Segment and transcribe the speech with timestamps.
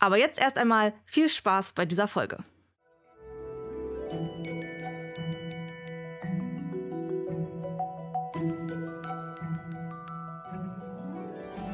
[0.00, 2.38] Aber jetzt erst einmal viel Spaß bei dieser Folge.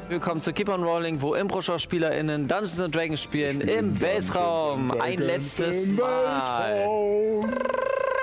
[0.09, 4.91] Willkommen zu Keep on Rolling, wo Impro-SchauspielerInnen Dungeons and Dragons spielen im Weltraum.
[5.01, 6.85] Ein letztes Mal.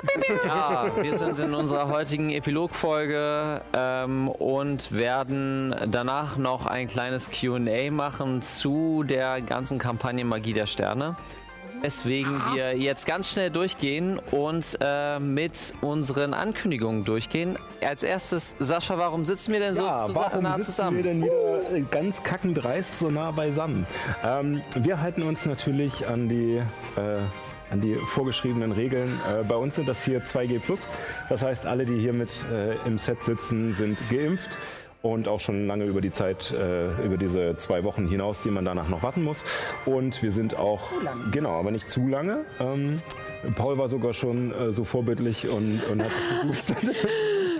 [0.45, 7.91] Ja, wir sind in unserer heutigen Epilogfolge ähm, und werden danach noch ein kleines QA
[7.91, 11.15] machen zu der ganzen Kampagne Magie der Sterne.
[11.81, 17.57] Weswegen wir jetzt ganz schnell durchgehen und äh, mit unseren Ankündigungen durchgehen.
[17.85, 20.97] Als erstes, Sascha, warum sitzen wir denn so Ja, zus- warum nah sitzen zusammen?
[20.97, 23.85] wir denn wieder äh, ganz kackendreist so nah beisammen?
[24.23, 26.57] Ähm, wir halten uns natürlich an die,
[26.95, 27.19] äh,
[27.71, 29.09] an die vorgeschriebenen Regeln.
[29.29, 30.61] Äh, bei uns sind das hier 2G+.
[31.29, 34.57] Das heißt, alle, die hier mit äh, im Set sitzen, sind geimpft.
[35.01, 38.65] Und auch schon lange über die Zeit, äh, über diese zwei Wochen hinaus, die man
[38.65, 39.45] danach noch warten muss.
[39.85, 40.89] Und wir sind auch,
[41.31, 42.39] genau, aber nicht zu lange.
[42.59, 43.03] Ähm,
[43.55, 46.11] Paul war sogar schon äh, so vorbildlich und, und hat
[46.51, 46.75] sich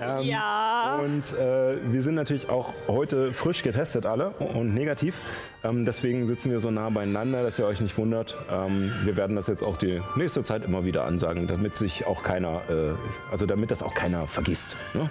[0.05, 0.25] geboostert.
[0.25, 0.99] Ja.
[1.03, 5.15] Und äh, wir sind natürlich auch heute frisch getestet alle und negativ.
[5.63, 8.37] Ähm, deswegen sitzen wir so nah beieinander, dass ihr euch nicht wundert.
[8.51, 12.23] Ähm, wir werden das jetzt auch die nächste Zeit immer wieder ansagen, damit sich auch
[12.23, 12.93] keiner, äh,
[13.31, 14.75] also damit das auch keiner vergisst.
[14.93, 15.09] Ne?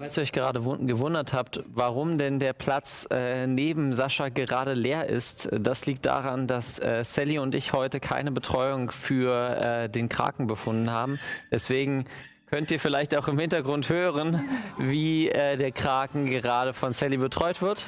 [0.00, 4.74] Falls ihr euch gerade wun- gewundert habt, warum denn der Platz äh, neben Sascha gerade
[4.74, 9.88] leer ist, das liegt daran, dass äh, Sally und ich heute keine Betreuung für äh,
[9.88, 11.20] den Kraken befunden haben.
[11.52, 12.06] Deswegen
[12.52, 17.62] könnt ihr vielleicht auch im Hintergrund hören, wie äh, der Kraken gerade von Sally betreut
[17.62, 17.86] wird.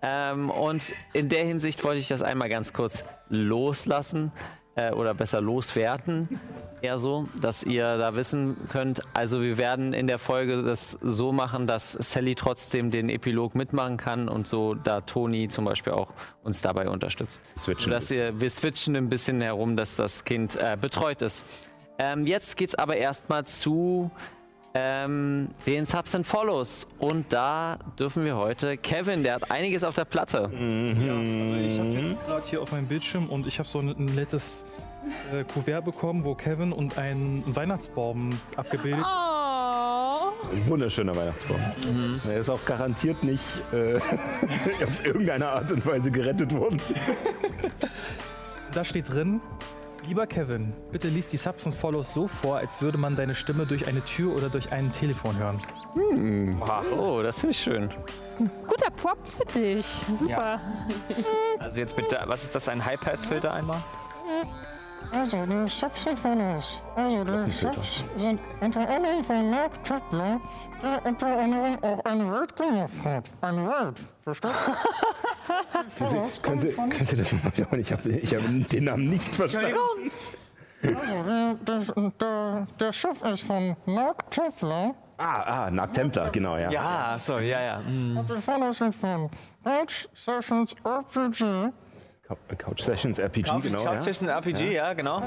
[0.00, 4.30] Ähm, und in der Hinsicht wollte ich das einmal ganz kurz loslassen
[4.76, 6.40] äh, oder besser loswerden.
[6.82, 9.02] Eher so, dass ihr da wissen könnt.
[9.12, 13.96] Also wir werden in der Folge das so machen, dass Sally trotzdem den Epilog mitmachen
[13.96, 16.12] kann und so da Toni zum Beispiel auch
[16.44, 17.42] uns dabei unterstützt.
[17.58, 21.44] Switchen Dass ihr, wir switchen ein bisschen herum, dass das Kind äh, betreut ist.
[22.02, 24.10] Ähm, jetzt geht's aber erstmal zu
[24.72, 26.88] ähm, den Subs and Follows.
[26.98, 30.44] Und da dürfen wir heute Kevin, der hat einiges auf der Platte.
[30.44, 34.64] Also ich habe jetzt gerade hier auf meinem Bildschirm und ich habe so ein, nettes
[35.30, 39.04] äh, Kuvert bekommen, wo Kevin und ein Weihnachtsbaum abgebildet.
[39.04, 40.30] Oh.
[40.52, 41.60] Ein wunderschöner Weihnachtsbaum.
[42.26, 43.44] Er ist auch garantiert nicht
[43.74, 43.96] äh,
[44.86, 46.80] auf irgendeine Art und Weise gerettet worden.
[48.72, 49.42] Da steht drin,
[50.06, 53.66] lieber Kevin, bitte lies die Subs und Follows so vor, als würde man deine Stimme
[53.66, 55.58] durch eine Tür oder durch ein Telefon hören.
[56.96, 57.90] Oh, das finde ich schön.
[58.66, 59.86] Guter Prop für dich.
[60.18, 60.60] Super.
[61.58, 63.82] Also jetzt bitte, was ist das, ein High-Pass-Filter einmal?
[65.12, 66.78] Also, die Subs und Follows.
[66.94, 70.40] Also, die Subs sind unter anderem von Mark Tupler,
[70.82, 73.24] der unter anderem auch ein Word gemacht hat.
[73.40, 74.00] Ein Word.
[74.22, 74.56] Verstanden?
[75.98, 77.80] Können Sie, können Sie, können Sie das nochmal wiederholen?
[77.80, 79.74] Ich habe ich hab den Namen nicht verstanden.
[80.82, 84.94] Also, der, der, der, der Sub ist von Mark Tupler.
[85.18, 86.70] Ah, ah, Nackt Templar, genau, ja.
[86.70, 87.80] Ja, so, ja, ja.
[87.84, 88.16] hm.
[88.16, 89.28] Und die Follows sind von
[89.62, 91.72] Couch Sessions RPG.
[92.30, 93.82] Cou- Couch Sessions RPG, genau.
[93.82, 93.96] Ja.
[93.96, 95.20] Couch ist ein RPG, ja, genau.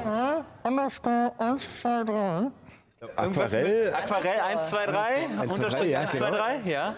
[0.63, 2.51] Underscore 1, 2, 3.
[3.21, 6.31] Irgendwas Aquarell, mit Aquarell 1, 2, 3, 1, 2, Unterstrich ja, 1, 2, genau.
[6.37, 6.95] 3, ja.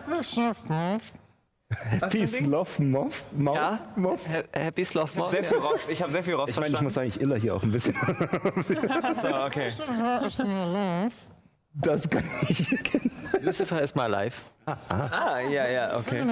[2.10, 3.80] Peace, Love, Moff, Moff, Ja?
[3.96, 4.22] Moff.
[4.30, 6.76] Ha- Happy Sloth Ich habe sehr viel Roff, ich habe sehr viel Roff Ich meine,
[6.76, 7.96] ich muss sagen, ich iller hier auch ein bisschen.
[9.16, 9.72] So, okay.
[11.84, 12.10] Lucifer is in your life.
[12.10, 13.42] Das kann ich.
[13.42, 14.44] Lucifer ist mal live.
[14.66, 16.24] Ah, ja, ja, okay.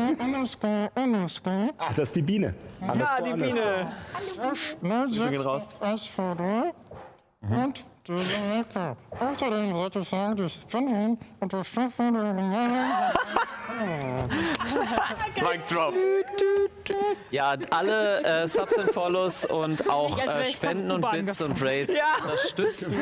[1.77, 2.53] Ach, das ist die Biene.
[2.81, 3.91] Ah, die Biene.
[4.81, 5.67] Grüße geht raus.
[5.81, 6.73] 1, 2, 3.
[7.63, 8.97] Und die Lecker.
[9.20, 12.34] Außerdem sollte ich sagen, die Spinning unterstützt von der
[15.41, 15.94] Mic drop.
[17.32, 22.96] Ja, alle äh, Subs and Follows und auch äh, Spenden und Bits und Raids unterstützen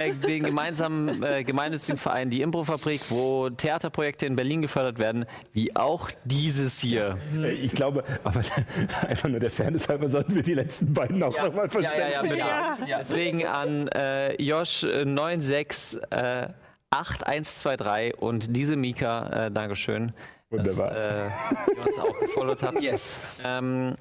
[0.00, 5.76] äh, den gemeinsamen äh, gemeinnützigen Verein Die Improfabrik, wo Theaterprojekte in Berlin gefördert werden, wie
[5.76, 7.18] auch dieses hier.
[7.36, 8.40] Äh, Ich glaube, aber
[9.08, 12.10] einfach nur der Fairness halber sollten wir die letzten beiden auch nochmal Ja, verständigen.
[12.10, 12.38] ja, ja, bitte.
[12.38, 12.78] Ja.
[12.86, 12.98] Ja.
[12.98, 13.88] Deswegen an
[14.38, 16.48] äh, Josh äh, 96 äh,
[16.90, 20.12] 8123 und diese Mika, äh, Dankeschön.
[20.50, 20.90] Wunderbar.
[20.90, 21.30] Dass, äh,
[21.76, 22.82] ihr uns auch gefollowt habt.
[22.82, 23.18] Yes.
[23.44, 23.94] Ähm,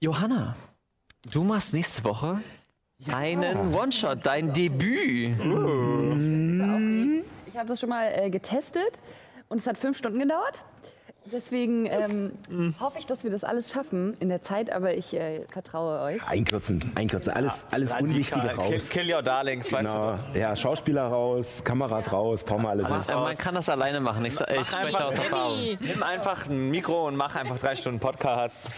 [0.00, 0.56] Johanna,
[1.30, 2.40] Du machst nächste Woche
[3.06, 5.38] einen One-Shot, dein Debüt.
[7.46, 9.00] Ich habe das schon mal äh, getestet
[9.48, 10.62] und es hat fünf Stunden gedauert.
[11.30, 15.44] Deswegen ähm, hoffe ich, dass wir das alles schaffen in der Zeit, aber ich äh,
[15.48, 16.28] vertraue euch.
[16.28, 18.88] Einkürzen, einkürzen, alles, alles Unwichtige Kill, raus.
[18.88, 20.18] kill your darlings, weißt Genau.
[20.34, 24.24] Ja, Schauspieler raus, Kameras raus, brauchen wir alles äh, man kann das alleine machen.
[24.24, 25.58] Ich, ich spreche aus Erfahrung.
[25.78, 25.84] du.
[25.86, 28.68] Nimm einfach ein Mikro und mach einfach drei Stunden Podcast.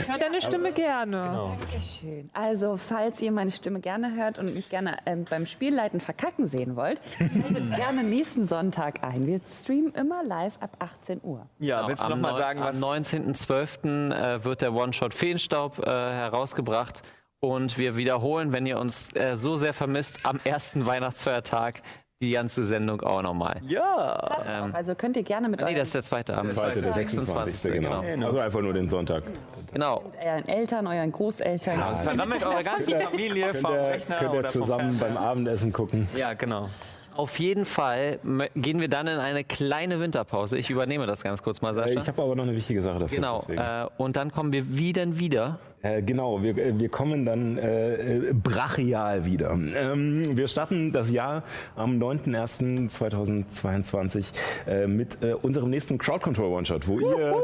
[0.00, 1.56] Ich höre deine Stimme gerne.
[2.00, 2.30] Schön.
[2.32, 6.76] Also, falls ihr meine Stimme gerne hört und mich gerne ähm, beim Spielleiten verkacken sehen
[6.76, 9.26] wollt, meldet gerne nächsten Sonntag ein.
[9.26, 11.46] Wir streamen immer live ab 18 Uhr.
[11.58, 12.76] Ja, willst du noch mal neun- sagen, was...
[12.82, 14.12] Am 19.12.
[14.14, 17.02] Äh, wird der One-Shot Feenstaub äh, herausgebracht.
[17.40, 21.82] Und wir wiederholen, wenn ihr uns äh, so sehr vermisst, am ersten Weihnachtsfeiertag
[22.22, 23.60] die ganze Sendung auch nochmal.
[23.66, 24.16] Ja.
[24.16, 24.74] Auch.
[24.74, 26.52] Also könnt ihr gerne mit Nee, euren, das ist der zweite Abend.
[26.52, 27.72] Zweite, der 26.
[27.72, 28.00] Genau.
[28.26, 29.24] Also einfach nur den Sonntag.
[29.72, 30.02] Genau.
[30.02, 32.02] mit euren Eltern, euren Großeltern.
[32.02, 36.08] Versammelt eure ganze Familie vom Rechner könnt ihr oder vom zusammen beim Abendessen gucken.
[36.16, 36.68] Ja, genau.
[37.16, 38.18] Auf jeden Fall
[38.56, 40.58] gehen wir dann in eine kleine Winterpause.
[40.58, 42.00] Ich übernehme das ganz kurz mal, Sascha.
[42.00, 43.16] Ich habe aber noch eine wichtige Sache dafür.
[43.16, 43.38] Genau.
[43.40, 43.60] deswegen.
[43.60, 45.58] Äh, und dann kommen wir wieder wieder.
[45.84, 49.50] Äh, genau, wir, äh, wir kommen dann äh, äh, brachial wieder.
[49.50, 51.42] Ähm, wir starten das Jahr
[51.76, 54.32] am 9.01.2022
[54.66, 57.34] äh, mit äh, unserem nächsten Crowd Control One-Shot, wo ihr,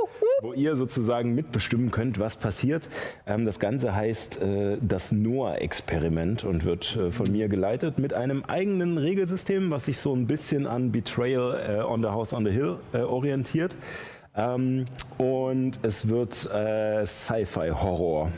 [0.41, 2.89] wo ihr sozusagen mitbestimmen könnt, was passiert.
[3.27, 8.47] Ähm, das Ganze heißt äh, das Noah-Experiment und wird äh, von mir geleitet mit einem
[8.47, 12.51] eigenen Regelsystem, was sich so ein bisschen an Betrayal äh, on the House on the
[12.51, 13.75] Hill äh, orientiert.
[14.37, 14.87] Ähm,
[15.19, 18.31] und es wird äh, Sci-Fi-Horror.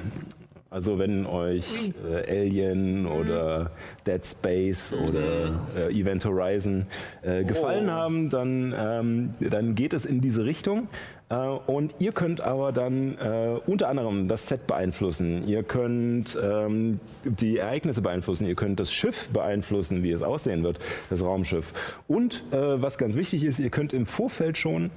[0.73, 3.73] Also wenn euch äh, Alien oder
[4.07, 6.87] Dead Space oder äh, Event Horizon
[7.21, 10.89] äh, gefallen haben, dann, ähm, dann geht es in diese Richtung.
[11.29, 15.47] Äh, und ihr könnt aber dann äh, unter anderem das Set beeinflussen.
[15.47, 18.47] Ihr könnt ähm, die Ereignisse beeinflussen.
[18.47, 20.79] Ihr könnt das Schiff beeinflussen, wie es aussehen wird,
[21.11, 22.01] das Raumschiff.
[22.09, 24.91] Und äh, was ganz wichtig ist, ihr könnt im Vorfeld schon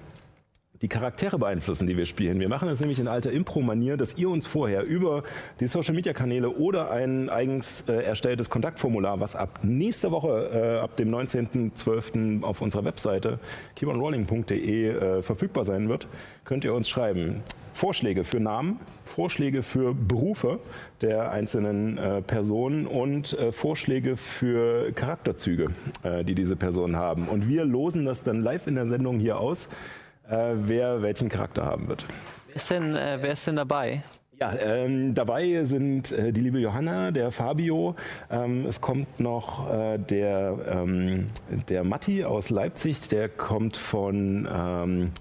[0.81, 2.39] die Charaktere beeinflussen, die wir spielen.
[2.39, 5.23] Wir machen das nämlich in alter Impro-Manier, dass ihr uns vorher über
[5.59, 11.13] die Social-Media-Kanäle oder ein eigens äh, erstelltes Kontaktformular, was ab nächster Woche, äh, ab dem
[11.13, 12.43] 19.12.
[12.43, 13.39] auf unserer Webseite
[13.75, 16.07] keeponrolling.de äh, verfügbar sein wird,
[16.43, 17.43] könnt ihr uns schreiben.
[17.73, 20.59] Vorschläge für Namen, Vorschläge für Berufe
[21.01, 25.65] der einzelnen äh, Personen und äh, Vorschläge für Charakterzüge,
[26.03, 27.27] äh, die diese Personen haben.
[27.27, 29.67] Und wir losen das dann live in der Sendung hier aus
[30.29, 32.05] äh, wer welchen Charakter haben wird.
[32.47, 34.03] Wer ist denn, äh, wer ist denn dabei?
[34.39, 37.95] Ja, ähm, dabei sind äh, die liebe Johanna, der Fabio,
[38.29, 41.29] ähm, es kommt noch äh, der, ähm,
[41.69, 45.11] der Matti aus Leipzig, der kommt von, ähm,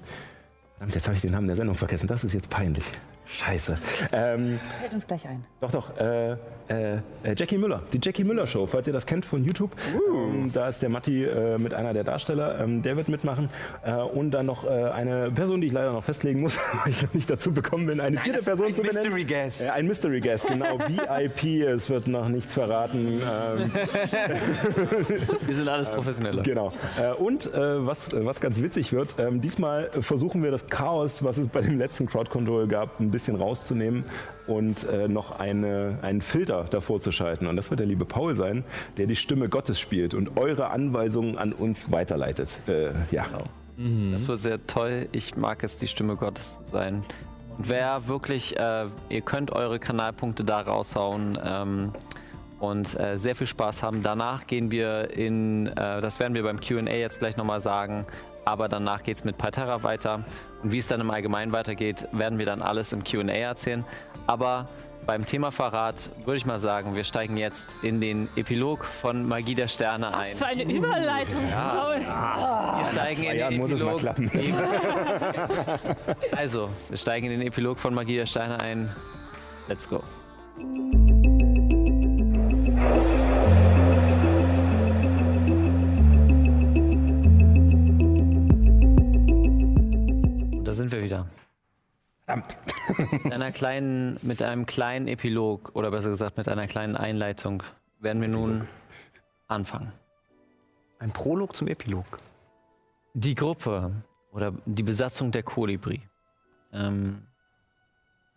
[0.73, 2.85] verdammt, jetzt habe ich den Namen der Sendung vergessen, das ist jetzt peinlich.
[3.27, 3.79] Scheiße.
[4.13, 5.45] Ähm, Fällt uns gleich ein.
[5.61, 5.97] doch, doch.
[5.97, 6.37] Äh,
[6.69, 9.73] äh, äh, Jackie Müller, die Jackie Müller Show, falls ihr das kennt von YouTube.
[9.95, 13.51] Ähm, da ist der Matti äh, mit einer der Darsteller, ähm, der wird mitmachen.
[13.85, 17.03] Äh, und dann noch äh, eine Person, die ich leider noch festlegen muss, weil ich
[17.03, 19.13] noch nicht dazu bekommen bin, eine vierte Person ein zu benennen.
[19.13, 19.63] Mystery Guest.
[19.63, 20.79] Äh, ein Mystery Guest, genau.
[20.79, 23.09] VIP, es wird noch nichts verraten.
[23.09, 23.71] Ähm,
[25.47, 26.43] Wir sind alles Professionelle.
[26.43, 26.73] Genau.
[27.19, 31.61] Und was, was ganz witzig wird, ähm, diesmal versuchen wir das Chaos, was es bei
[31.61, 34.05] dem letzten Crowd Control gab, ein bisschen rauszunehmen
[34.47, 37.47] und noch eine, einen Filter davor zu schalten.
[37.47, 38.65] Und das wird der liebe Paul sein,
[38.97, 42.59] der die Stimme Gottes spielt und eure Anweisungen an uns weiterleitet.
[42.69, 43.27] Äh, ja.
[44.13, 45.09] Das wird sehr toll.
[45.11, 47.03] Ich mag es, die Stimme Gottes zu sein.
[47.59, 51.93] Und wer wirklich, äh, ihr könnt eure Kanalpunkte da raushauen ähm,
[52.61, 54.03] und äh, sehr viel Spaß haben.
[54.03, 58.07] Danach gehen wir in, äh, das werden wir beim QA jetzt gleich nochmal sagen,
[58.45, 60.25] aber danach geht es mit Parterra weiter.
[60.63, 63.85] Und wie es dann im Allgemeinen weitergeht, werden wir dann alles im QA erzählen.
[64.27, 64.69] Aber
[65.07, 69.55] beim Thema Verrat würde ich mal sagen, wir steigen jetzt in den Epilog von Magie
[69.55, 70.33] der Sterne ein.
[70.33, 72.01] Was für eine Überleitung, Paul.
[72.01, 74.01] Wir steigen in den Jahren muss es mal Epilog.
[74.01, 74.31] klappen.
[76.37, 78.95] Also, wir steigen in den Epilog von Magie der Steine ein.
[79.69, 80.03] Let's go.
[90.57, 91.27] Und da sind wir wieder.
[92.27, 92.57] Verdammt.
[93.25, 97.63] Mit einer kleinen, mit einem kleinen Epilog oder besser gesagt mit einer kleinen Einleitung
[98.01, 98.67] werden wir nun
[99.47, 99.93] anfangen.
[100.99, 102.19] Ein Prolog zum Epilog.
[103.15, 103.93] Die Gruppe
[104.33, 106.01] oder die Besatzung der Kolibri.
[106.73, 107.27] Ähm,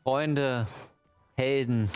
[0.03, 0.67] Freunde,
[1.38, 1.89] Helden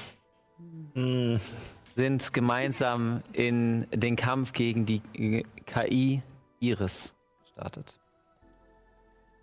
[1.96, 5.02] sind gemeinsam in den Kampf gegen die
[5.66, 6.22] KI
[6.60, 8.00] Iris gestartet.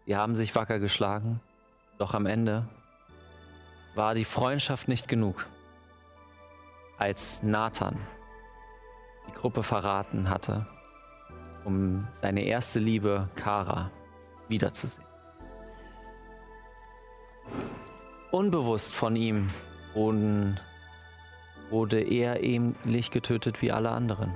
[0.06, 1.40] Sie haben sich wacker geschlagen,
[1.98, 2.66] doch am Ende
[3.94, 5.46] war die Freundschaft nicht genug.
[6.98, 7.96] als Nathan
[9.28, 10.66] die Gruppe verraten hatte,
[11.64, 13.90] um seine erste Liebe, Kara,
[14.48, 15.06] wiederzusehen.
[18.30, 19.50] Unbewusst von ihm
[19.94, 20.60] wurden,
[21.70, 24.34] wurde er ähnlich getötet wie alle anderen.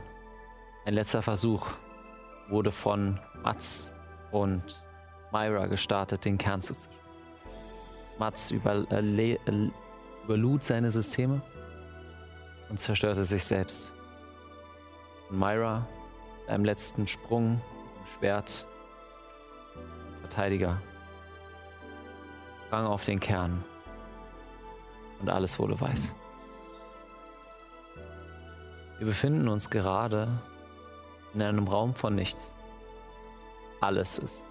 [0.85, 1.66] Ein letzter Versuch
[2.49, 3.92] wurde von Mats
[4.31, 4.83] und
[5.33, 7.02] Myra gestartet, den Kern zu zerstören.
[8.19, 9.71] Mats überle- äh,
[10.25, 11.42] überlud seine Systeme
[12.69, 13.92] und zerstörte sich selbst.
[15.31, 15.87] Und Myra,
[16.40, 17.61] mit einem letzten Sprung,
[17.99, 18.66] im Schwert,
[20.21, 20.81] Verteidiger,
[22.66, 23.64] sprang auf den Kern
[25.21, 26.14] und alles wurde weiß.
[28.99, 30.28] Wir befinden uns gerade
[31.35, 32.54] in einem Raum von nichts.
[33.81, 34.45] Alles ist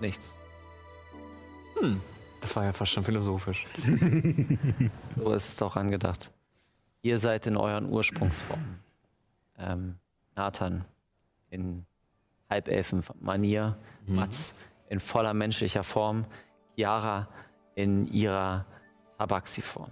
[0.00, 0.36] nichts.
[2.40, 3.64] Das war ja fast schon philosophisch.
[5.14, 6.32] So ist es auch angedacht.
[7.02, 8.80] Ihr seid in euren Ursprungsformen.
[9.58, 9.96] Ähm,
[10.34, 10.84] Nathan
[11.50, 11.84] in
[12.50, 14.54] Halbelfen-Manier, Mats
[14.88, 16.26] in voller menschlicher Form,
[16.76, 17.28] Chiara
[17.74, 18.66] in ihrer
[19.18, 19.90] Tabaxi-Form.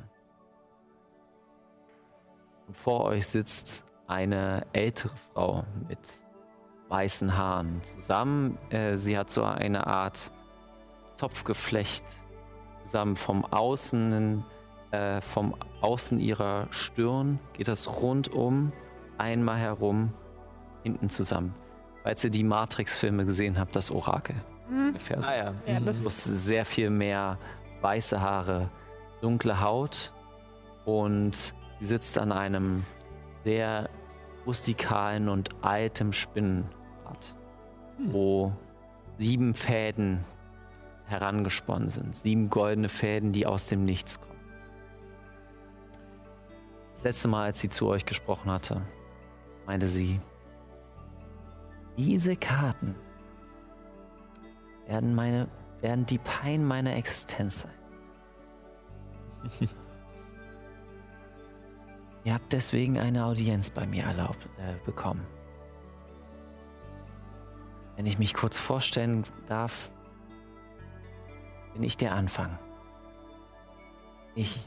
[2.73, 5.99] Vor euch sitzt eine ältere Frau mit
[6.89, 7.83] weißen Haaren.
[7.83, 10.33] Zusammen, äh, sie hat so eine Art
[11.21, 12.05] Topfgeflecht
[12.83, 14.43] zusammen vom Außen,
[14.91, 18.73] äh, vom Außen ihrer Stirn geht das rundum
[19.19, 20.15] einmal herum
[20.83, 21.55] hinten zusammen.
[22.05, 24.35] Falls ihr die Matrix-Filme gesehen habt, das Orakel.
[24.71, 25.31] Ungefähr so.
[25.31, 25.55] Ah ja.
[25.67, 27.39] Ja, das Plus sehr viel mehr
[27.83, 28.71] weiße Haare,
[29.21, 30.15] dunkle Haut
[30.87, 32.87] und sie sitzt an einem
[33.45, 33.91] sehr
[34.47, 37.37] rustikalen und altem Spinnenrad,
[37.99, 38.53] wo
[39.19, 40.25] sieben Fäden
[41.11, 42.15] herangesponnen sind.
[42.15, 44.31] Sieben goldene Fäden, die aus dem Nichts kommen.
[46.95, 48.83] Das letzte Mal, als sie zu euch gesprochen hatte,
[49.67, 50.21] meinte sie,
[51.97, 52.95] diese Karten
[54.87, 55.49] werden meine,
[55.81, 57.75] werden die Pein meiner Existenz sein.
[62.25, 65.27] Ihr habt deswegen eine Audienz bei mir erlaubt äh, bekommen.
[67.97, 69.91] Wenn ich mich kurz vorstellen darf,
[71.75, 72.59] bin ich der Anfang.
[74.35, 74.67] Ich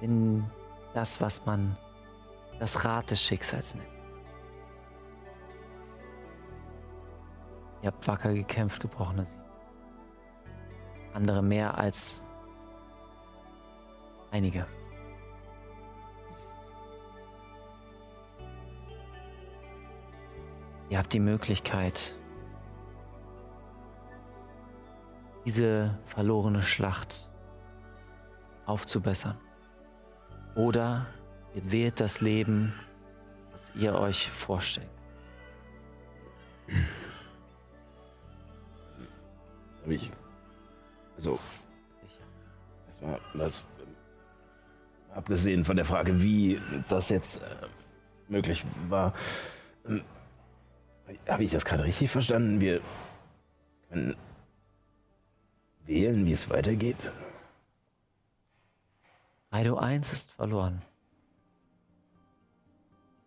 [0.00, 0.44] bin
[0.94, 1.76] das, was man
[2.58, 3.88] das Rad des Schicksals nennt.
[7.82, 9.40] Ihr habt wacker gekämpft, gebrochene Siege.
[11.14, 12.22] Andere mehr als
[14.30, 14.66] einige.
[20.90, 22.16] Ihr habt die Möglichkeit,
[25.44, 27.28] diese verlorene Schlacht
[28.66, 29.36] aufzubessern.
[30.54, 31.06] Oder
[31.54, 32.72] ihr wählt das Leben,
[33.52, 34.88] das ihr euch vorstellt.
[39.82, 40.10] Hab ich.
[41.16, 41.38] Also.
[42.86, 43.64] Erstmal, was.
[45.14, 47.66] Abgesehen von der Frage, wie das jetzt äh,
[48.28, 49.12] möglich war.
[49.84, 50.02] ähm,
[51.26, 52.60] Habe ich das gerade richtig verstanden?
[52.60, 52.80] Wir
[53.88, 54.14] können
[55.90, 56.96] wählen, wie es weitergeht.
[59.52, 60.82] Raido 1 ist verloren.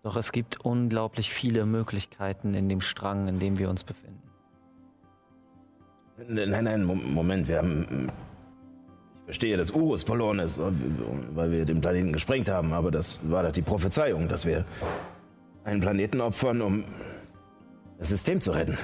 [0.02, 4.22] Doch es gibt unglaublich viele Möglichkeiten in dem Strang, in dem wir uns befinden.
[6.28, 8.10] Nein, nein, Mo- Moment, wir haben.
[9.18, 13.44] Ich verstehe, dass Urus verloren ist, weil wir den Planeten gesprengt haben, aber das war
[13.44, 14.66] doch die Prophezeiung, dass wir
[15.64, 16.84] einen Planeten opfern, um
[17.98, 18.78] das System zu retten.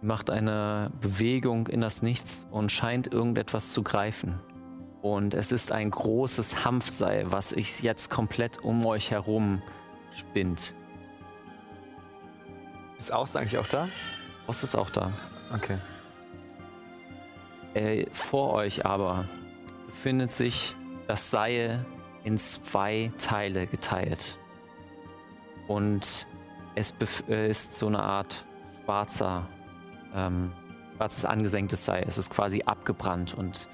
[0.00, 4.40] Macht eine Bewegung in das Nichts und scheint irgendetwas zu greifen.
[5.02, 9.62] Und es ist ein großes Hanfseil, was sich jetzt komplett um euch herum
[10.10, 10.74] spinnt.
[12.98, 13.88] Ist Aust eigentlich auch da?
[14.46, 15.12] Was ist auch da?
[15.54, 15.78] Okay.
[17.74, 19.24] Äh, vor euch aber
[19.86, 20.74] befindet sich
[21.06, 21.84] das Seil
[22.24, 24.38] in zwei Teile geteilt.
[25.66, 26.26] Und
[26.74, 26.94] es
[27.28, 28.44] äh, ist so eine Art
[28.84, 29.46] schwarzer,
[30.14, 30.52] ähm,
[30.96, 32.04] schwarzes angesenktes Seil.
[32.06, 33.68] Es ist quasi abgebrannt und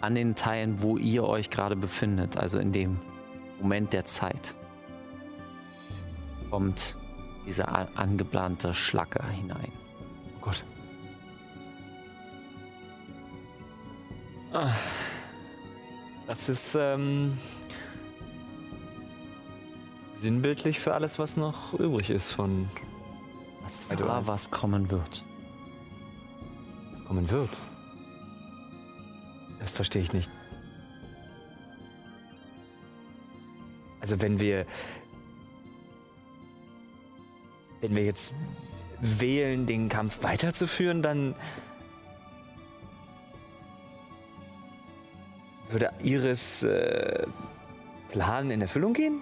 [0.00, 2.98] an den Teilen, wo ihr euch gerade befindet, also in dem
[3.60, 4.54] Moment der Zeit,
[6.50, 6.96] kommt
[7.46, 9.72] diese angeplante Schlacke hinein.
[10.36, 10.64] Oh Gott.
[14.52, 14.70] Ah.
[16.26, 17.36] Das ist ähm,
[20.20, 22.68] sinnbildlich für alles, was noch übrig ist von
[23.62, 25.24] Was war, was kommen wird
[27.10, 27.50] kommen wird.
[29.58, 30.30] Das verstehe ich nicht.
[34.00, 34.64] Also wenn wir,
[37.80, 38.32] wenn wir jetzt
[39.00, 41.34] wählen, den Kampf weiterzuführen, dann
[45.68, 47.26] würde Iris äh,
[48.10, 49.20] Plan in Erfüllung gehen?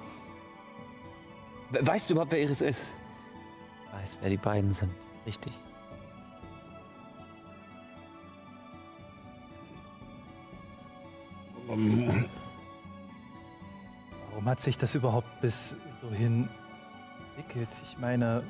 [1.71, 2.93] Weißt du überhaupt, wer Iris ist?
[3.87, 4.93] Ich weiß, wer die beiden sind.
[5.25, 5.55] Richtig.
[14.31, 16.49] Warum hat sich das überhaupt bis so hin
[17.37, 17.69] entwickelt?
[17.91, 18.43] Ich meine,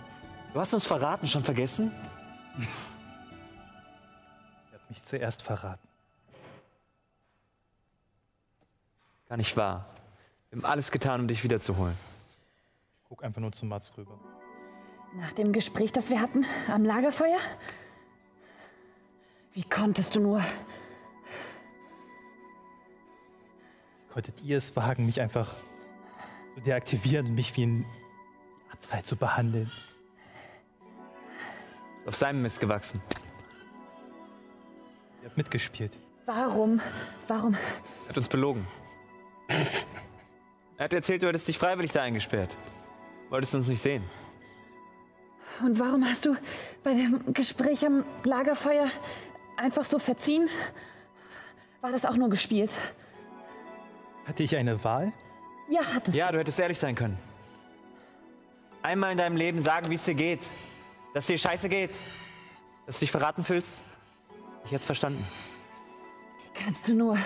[0.52, 1.92] Du hast uns verraten, schon vergessen?
[2.58, 2.64] sie
[4.74, 5.86] hat mich zuerst verraten.
[9.28, 9.84] Gar nicht wahr.
[10.50, 11.94] Wir haben alles getan, um dich wiederzuholen.
[13.02, 14.18] Ich guck einfach nur zu Mats rüber.
[15.16, 17.38] Nach dem Gespräch, das wir hatten am Lagerfeuer?
[19.52, 20.42] Wie konntest du nur?
[24.18, 25.46] Konntet ihr es wagen, mich einfach
[26.56, 27.86] zu deaktivieren und mich wie ein
[28.72, 29.70] Abfall zu behandeln?
[32.00, 33.00] Ist auf seinem Mist gewachsen.
[35.22, 35.96] Ihr habt mitgespielt.
[36.26, 36.80] Warum?
[37.28, 37.54] Warum?
[37.54, 38.66] Er hat uns belogen.
[40.78, 42.56] Er hat erzählt, du hättest dich freiwillig da eingesperrt.
[43.30, 44.02] Wolltest uns nicht sehen.
[45.62, 46.34] Und warum hast du
[46.82, 48.90] bei dem Gespräch am Lagerfeuer
[49.56, 50.48] einfach so verziehen?
[51.82, 52.76] War das auch nur gespielt?
[54.28, 55.12] Hatte ich eine Wahl?
[55.70, 57.18] Ja, hattest Ja, du hättest ehrlich sein können.
[58.82, 60.46] Einmal in deinem Leben sagen, wie es dir geht.
[61.14, 61.98] Dass dir scheiße geht.
[62.86, 63.80] Dass du dich verraten fühlst.
[64.66, 65.26] Ich hätte verstanden.
[66.44, 67.16] Wie kannst du nur.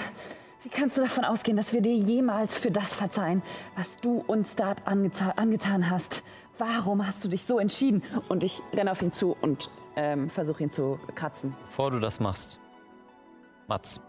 [0.63, 3.43] Wie kannst du davon ausgehen, dass wir dir jemals für das verzeihen,
[3.77, 6.23] was du uns da angeza- angetan hast?
[6.57, 8.05] Warum hast du dich so entschieden?
[8.29, 11.57] Und ich renne auf ihn zu und ähm, versuche ihn zu kratzen.
[11.67, 12.61] Bevor du das machst,
[13.67, 14.01] Mats,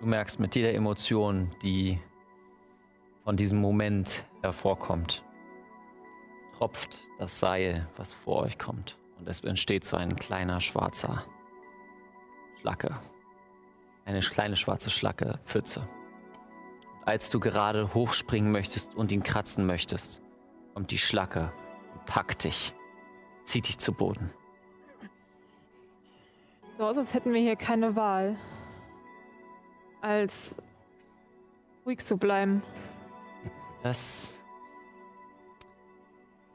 [0.00, 1.98] du merkst mit jeder Emotion, die
[3.24, 5.24] von diesem Moment hervorkommt,
[6.56, 8.96] tropft das Seil, was vor euch kommt.
[9.18, 11.24] Und es entsteht so ein kleiner schwarzer
[12.60, 12.98] Schlacke.
[14.04, 15.80] Eine kleine schwarze Schlacke, Pfütze.
[17.00, 20.22] Und als du gerade hochspringen möchtest und ihn kratzen möchtest,
[20.74, 21.52] kommt die Schlacke
[21.92, 22.74] und packt dich,
[23.44, 24.30] zieht dich zu Boden.
[26.78, 28.36] So aus, als hätten wir hier keine Wahl.
[30.06, 30.54] Als
[31.84, 32.62] ruhig zu bleiben.
[33.82, 34.40] Das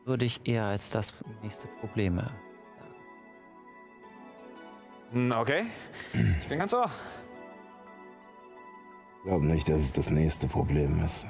[0.06, 2.32] würde ich eher als das nächste Problem sagen.
[5.12, 5.66] Hm, Okay.
[6.14, 6.90] Ich bin ganz ohr.
[9.18, 11.28] Ich glaube nicht, dass es das nächste Problem ist.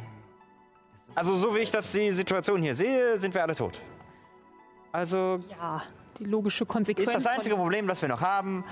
[1.16, 3.82] Also, so wie ich das die Situation hier sehe, sind wir alle tot.
[4.92, 5.82] Also Ja,
[6.20, 7.08] die logische Konsequenz.
[7.10, 8.64] ist das einzige Problem, das wir noch haben,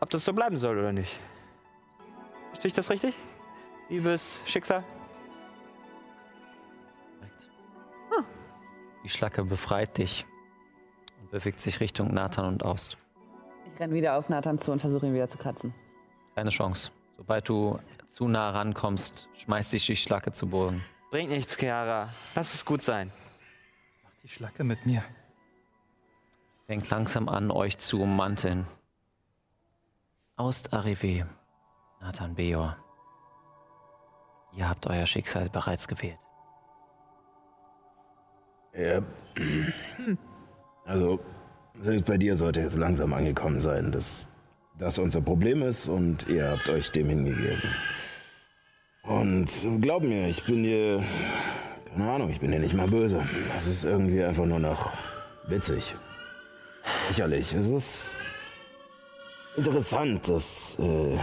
[0.00, 1.20] ob das so bleiben soll oder nicht.
[2.64, 3.14] Verstehe ich das richtig?
[3.90, 4.82] Liebes Schicksal?
[7.18, 7.50] Korrekt.
[9.04, 10.24] Die Schlacke befreit dich
[11.20, 12.96] und bewegt sich Richtung Nathan und Aust.
[13.70, 15.74] Ich renne wieder auf Nathan zu und versuche ihn wieder zu kratzen.
[16.36, 16.90] Keine Chance.
[17.18, 20.82] Sobald du zu nah rankommst, schmeißt dich die Schlacke zu Boden.
[21.10, 22.14] Bringt nichts, Chiara.
[22.34, 23.12] Lass es gut sein.
[24.04, 25.04] Macht die Schlacke mit mir.
[26.66, 28.66] Fängt langsam an, euch zu ummanteln.
[30.36, 31.26] Aust Arrivé,
[32.04, 32.76] Nathan Beor.
[34.54, 36.18] Ihr habt euer Schicksal bereits gewählt.
[38.74, 39.00] Ja.
[40.84, 41.18] Also,
[41.80, 44.28] selbst bei dir sollte jetzt langsam angekommen sein, dass
[44.78, 47.62] das unser Problem ist und ihr habt euch dem hingegeben.
[49.04, 49.48] Und
[49.80, 51.02] glaub mir, ich bin dir,
[51.90, 53.22] keine Ahnung, ich bin dir nicht mal böse.
[53.56, 54.92] Es ist irgendwie einfach nur noch
[55.46, 55.94] witzig.
[57.08, 58.16] Sicherlich, es ist
[59.56, 61.18] interessant, dass äh,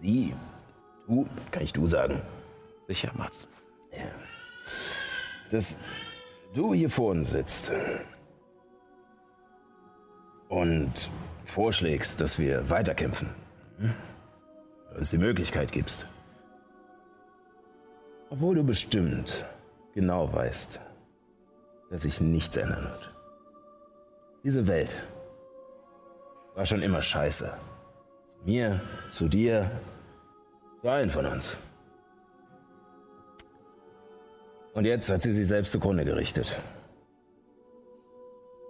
[0.00, 0.34] sie,
[1.06, 2.20] du, kann ich du sagen,
[2.90, 3.46] Sicher, Mats.
[5.48, 5.76] dass
[6.52, 7.70] du hier vor uns sitzt
[10.48, 11.08] und
[11.44, 13.28] vorschlägst, dass wir weiterkämpfen.
[13.78, 13.94] Hm?
[14.96, 16.08] Es die Möglichkeit gibst.
[18.28, 19.46] Obwohl du bestimmt
[19.94, 20.80] genau weißt,
[21.90, 23.14] dass sich nichts ändern wird.
[24.42, 24.96] Diese Welt
[26.56, 27.56] war schon immer scheiße.
[28.30, 28.80] Zu mir,
[29.12, 29.70] zu dir,
[30.80, 31.56] zu allen von uns.
[34.72, 36.56] Und jetzt hat sie sich selbst zugrunde gerichtet.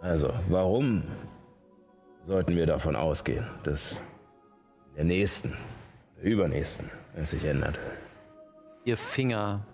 [0.01, 1.05] Also, warum
[2.25, 4.03] sollten wir davon ausgehen, dass
[4.96, 5.57] der nächsten,
[6.16, 7.79] der übernächsten es sich ändert?
[8.85, 9.66] Ihr Finger,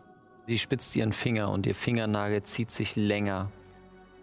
[0.46, 3.52] sie spitzt ihren Finger und ihr Fingernagel zieht sich länger,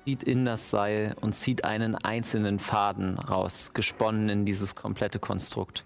[0.03, 5.85] zieht in das Seil und zieht einen einzelnen Faden raus, gesponnen in dieses komplette Konstrukt.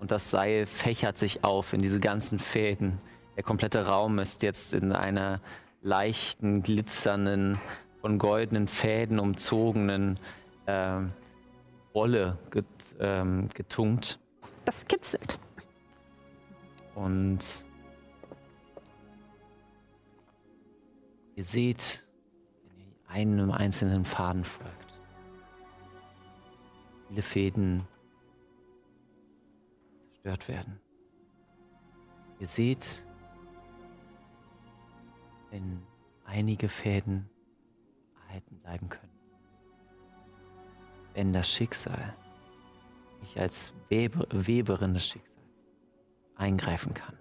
[0.00, 2.98] Und das Seil fächert sich auf in diese ganzen Fäden.
[3.36, 5.40] Der komplette Raum ist jetzt in einer
[5.82, 7.60] leichten, glitzernden,
[8.00, 10.18] von goldenen Fäden umzogenen
[10.66, 11.12] ähm,
[11.92, 12.66] Wolle get,
[13.00, 14.18] ähm, getunkt.
[14.64, 15.38] Das kitzelt.
[16.94, 17.64] Und
[21.34, 22.04] ihr seht,
[23.08, 24.98] wenn ihr einem einzelnen Faden folgt,
[27.08, 27.86] viele Fäden
[30.28, 30.80] zerstört werden.
[32.38, 33.04] Ihr seht,
[35.50, 35.82] wenn
[36.24, 37.28] einige Fäden
[38.26, 39.12] erhalten bleiben können.
[41.14, 42.14] Wenn das Schicksal
[43.22, 45.38] nicht als Weber, Weberin des Schicksals
[46.36, 47.16] eingreifen kann.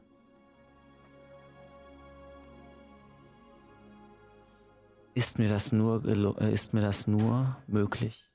[5.15, 8.29] Ist mir das nur, äh, ist mir das nur möglich,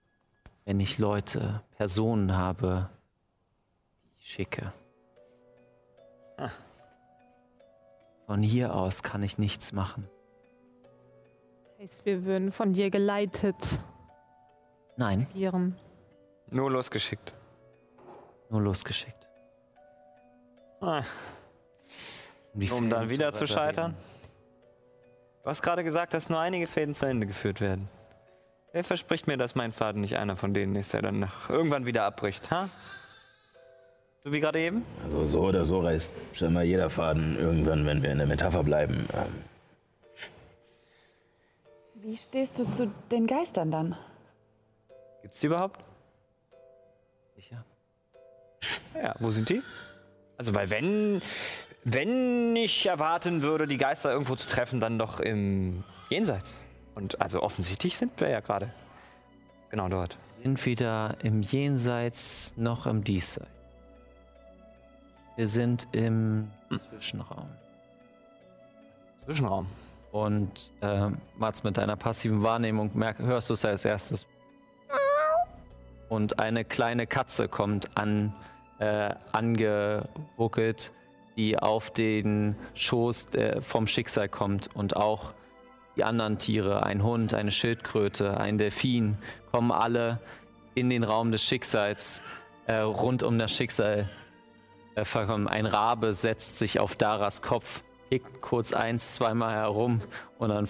[0.64, 3.01] wenn ich Leute, Personen habe, ich
[4.22, 4.72] schicke.
[8.26, 10.08] Von hier aus kann ich nichts machen.
[11.78, 13.56] Heißt, wir würden von dir geleitet
[14.96, 15.76] Nein, agieren.
[16.50, 17.34] Nur losgeschickt.
[18.48, 19.28] nur losgeschickt.
[20.80, 21.02] Ah,
[22.54, 23.96] die um dann wieder zu scheitern.
[25.42, 27.88] Du hast gerade gesagt, dass nur einige Fäden zu Ende geführt werden.
[28.72, 31.86] Wer verspricht mir, dass mein Faden nicht einer von denen ist, der dann nach irgendwann
[31.86, 32.68] wieder abbricht, ha?
[34.24, 34.84] So wie gerade eben?
[35.02, 39.08] Also so oder so reißt scheinbar jeder Faden irgendwann, wenn wir in der Metapher bleiben.
[39.14, 39.44] Ähm,
[41.94, 43.96] Wie stehst du zu den Geistern dann?
[45.22, 45.80] Gibt's die überhaupt?
[47.34, 47.64] Sicher.
[48.94, 49.60] Ja, wo sind die?
[50.38, 51.20] Also, weil wenn,
[51.82, 56.60] wenn ich erwarten würde, die Geister irgendwo zu treffen, dann doch im Jenseits.
[56.94, 58.72] Und also offensichtlich sind wir ja gerade
[59.70, 60.16] genau dort.
[60.36, 63.61] Wir sind weder im Jenseits noch im Diesseits.
[65.34, 67.48] Wir sind im Zwischenraum.
[69.24, 69.66] Zwischenraum.
[70.10, 74.26] Und ähm, Mats, mit deiner passiven Wahrnehmung merk, hörst du es als erstes.
[76.10, 78.34] Und eine kleine Katze kommt an,
[78.78, 80.92] äh, angeruckelt,
[81.38, 84.68] die auf den Schoß äh, vom Schicksal kommt.
[84.74, 85.32] Und auch
[85.96, 89.16] die anderen Tiere, ein Hund, eine Schildkröte, ein Delfin,
[89.50, 90.20] kommen alle
[90.74, 92.20] in den Raum des Schicksals,
[92.66, 94.21] äh, rund um das Schicksal äh.
[94.94, 100.02] Ein Rabe setzt sich auf Daras Kopf, hickt kurz eins, zweimal herum
[100.38, 100.68] und dann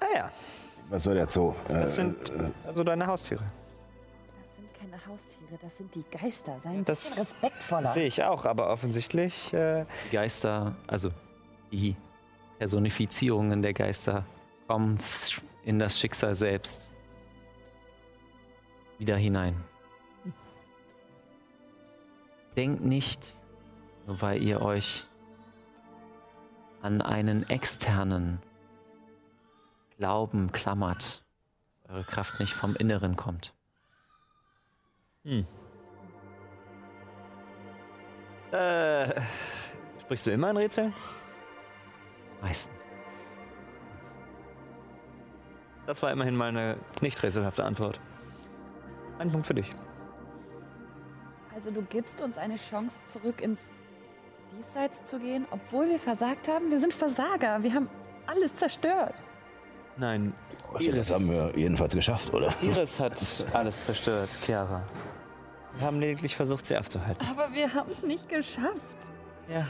[0.00, 0.30] Ah ja,
[0.88, 1.54] was soll der Zoo?
[1.68, 2.16] Äh, das sind
[2.66, 3.42] also deine Haustiere.
[3.42, 6.58] Das sind keine Haustiere, das sind die Geister.
[6.62, 7.88] Sei ein Das bisschen respektvoller.
[7.90, 11.10] Sehe ich auch, aber offensichtlich äh, die Geister, also
[11.70, 11.96] die
[12.58, 14.24] Personifizierungen der Geister
[14.66, 14.98] kommen
[15.64, 16.88] in das Schicksal selbst
[18.98, 19.56] wieder hinein.
[22.56, 23.34] Denkt nicht,
[24.06, 25.06] nur weil ihr euch
[26.82, 28.40] an einen externen
[29.96, 31.24] Glauben klammert,
[31.82, 33.54] dass eure Kraft nicht vom Inneren kommt.
[38.54, 39.20] äh,
[40.00, 40.94] sprichst du immer in Rätseln?
[42.40, 42.84] Meistens.
[45.86, 48.00] Das war immerhin mal eine nicht rätselhafte Antwort.
[49.18, 49.70] Ein Punkt für dich.
[51.54, 53.70] Also du gibst uns eine Chance, zurück ins
[54.56, 56.70] Diesseits zu gehen, obwohl wir versagt haben?
[56.70, 57.62] Wir sind Versager.
[57.62, 57.88] Wir haben
[58.26, 59.14] alles zerstört.
[59.96, 60.32] Nein,
[60.72, 62.52] also das haben wir jedenfalls geschafft, oder?
[62.60, 63.14] Iris hat
[63.52, 64.82] alles zerstört, Chiara.
[65.76, 67.24] Wir haben lediglich versucht, sie aufzuhalten.
[67.30, 68.80] Aber wir haben es nicht geschafft.
[69.48, 69.66] Ja.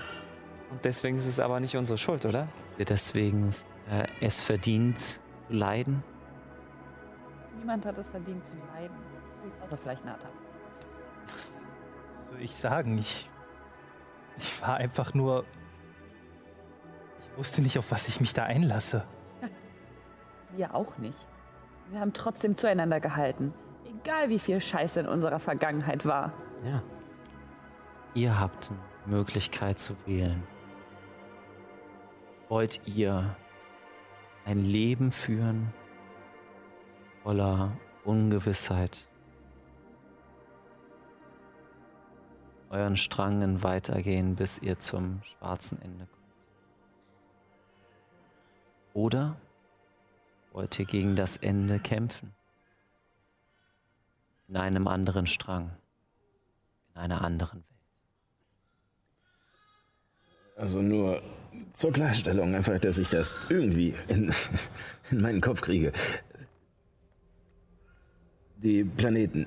[0.71, 2.49] Und deswegen ist es aber nicht unsere Schuld, oder?
[2.79, 3.55] Ihr deswegen
[3.91, 5.21] äh, es verdient zu
[5.51, 6.03] leiden?
[7.59, 8.97] Niemand hat es verdient zu leiden.
[9.63, 10.44] Außer vielleicht Nathan.
[12.35, 12.99] Soll ich sagen?
[12.99, 13.31] Ich,
[14.37, 15.45] ich war einfach nur.
[17.21, 19.05] Ich wusste nicht, auf was ich mich da einlasse.
[20.57, 21.29] Wir auch nicht.
[21.91, 23.55] Wir haben trotzdem zueinander gehalten.
[23.85, 26.33] Egal wie viel Scheiße in unserer Vergangenheit war.
[26.65, 26.83] Ja.
[28.15, 30.43] Ihr habt eine Möglichkeit zu wählen.
[32.49, 33.37] Wollt ihr
[34.45, 35.73] ein Leben führen
[37.23, 39.07] voller Ungewissheit?
[42.75, 46.25] Euren Strangen weitergehen, bis ihr zum schwarzen Ende kommt.
[48.95, 49.37] Oder
[50.53, 52.35] wollt ihr gegen das Ende kämpfen?
[54.49, 55.71] In einem anderen Strang
[56.95, 57.65] in einer anderen Welt.
[60.57, 61.23] Also nur
[61.73, 64.33] zur Klarstellung, einfach, dass ich das irgendwie in,
[65.11, 65.93] in meinen Kopf kriege.
[68.57, 69.47] Die Planeten,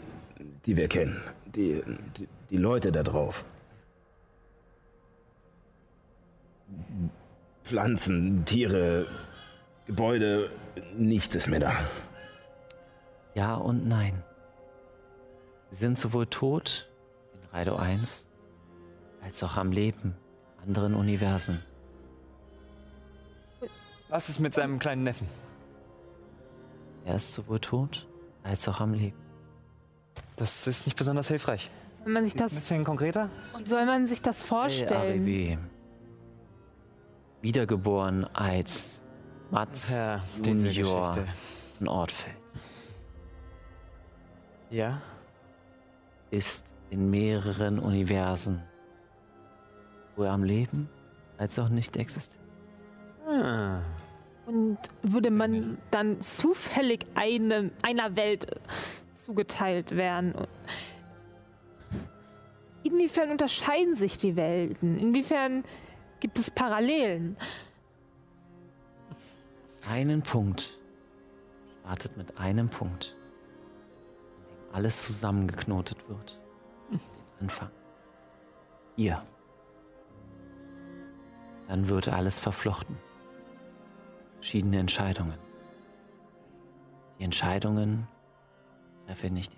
[0.65, 1.81] die wir kennen, die,
[2.17, 3.45] die, die Leute da drauf.
[7.63, 9.07] Pflanzen, Tiere,
[9.85, 10.49] Gebäude,
[10.95, 11.73] nichts ist mehr da.
[13.35, 14.23] Ja und nein.
[15.69, 16.89] Sie sind sowohl tot
[17.33, 18.25] in Raido 1
[19.21, 20.15] als auch am Leben
[20.57, 21.61] in anderen Universen.
[24.09, 25.27] Was ist mit seinem kleinen Neffen?
[27.03, 28.07] Er ist sowohl tot
[28.43, 29.17] als auch am Leben.
[30.37, 31.69] Das ist nicht besonders hilfreich.
[32.03, 33.29] Soll man sich Ein das, bisschen konkreter?
[33.63, 35.21] soll man sich das vorstellen?
[35.21, 35.57] RBW.
[37.41, 39.01] Wiedergeboren als
[39.51, 41.17] Mats Ja, Junior
[41.77, 42.35] von Ortfeld.
[44.69, 45.01] Ja.
[46.29, 48.61] Ist in mehreren Universen
[50.11, 50.89] sowohl am Leben
[51.37, 52.43] als auch nicht existent.
[53.29, 53.79] Ah.
[54.45, 58.59] Und würde man dann zufällig einem, einer Welt
[59.15, 60.33] zugeteilt werden?
[62.87, 64.97] Inwiefern unterscheiden sich die Welten?
[64.97, 65.65] Inwiefern
[66.21, 67.35] gibt es Parallelen?
[69.89, 70.77] Einen Punkt
[71.81, 73.15] startet mit einem Punkt,
[74.29, 76.39] in dem alles zusammengeknotet wird.
[76.89, 76.99] Den
[77.41, 77.71] Anfang.
[78.95, 79.21] Hier.
[81.67, 82.97] Dann wird alles verflochten.
[84.35, 85.37] Verschiedene Entscheidungen.
[87.19, 88.07] Die Entscheidungen
[89.05, 89.56] treffe nicht ich.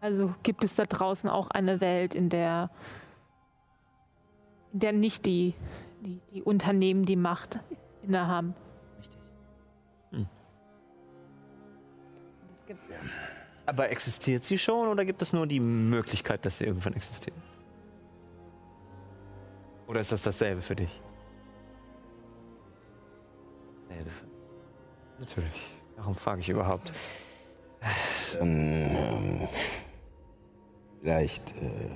[0.00, 2.70] Also gibt es da draußen auch eine Welt, in der,
[4.72, 5.54] in der nicht die,
[6.02, 7.58] die, die Unternehmen die Macht
[8.02, 8.54] innehaben?
[8.98, 9.18] Richtig.
[13.66, 17.36] Aber existiert sie schon oder gibt es nur die Möglichkeit, dass sie irgendwann existiert?
[19.88, 21.02] Oder ist das dasselbe für dich?
[23.74, 24.34] Dasselbe für mich.
[25.18, 25.66] Natürlich.
[25.96, 26.92] Warum frage ich überhaupt?
[28.40, 29.48] Ähm,
[31.00, 31.90] vielleicht äh,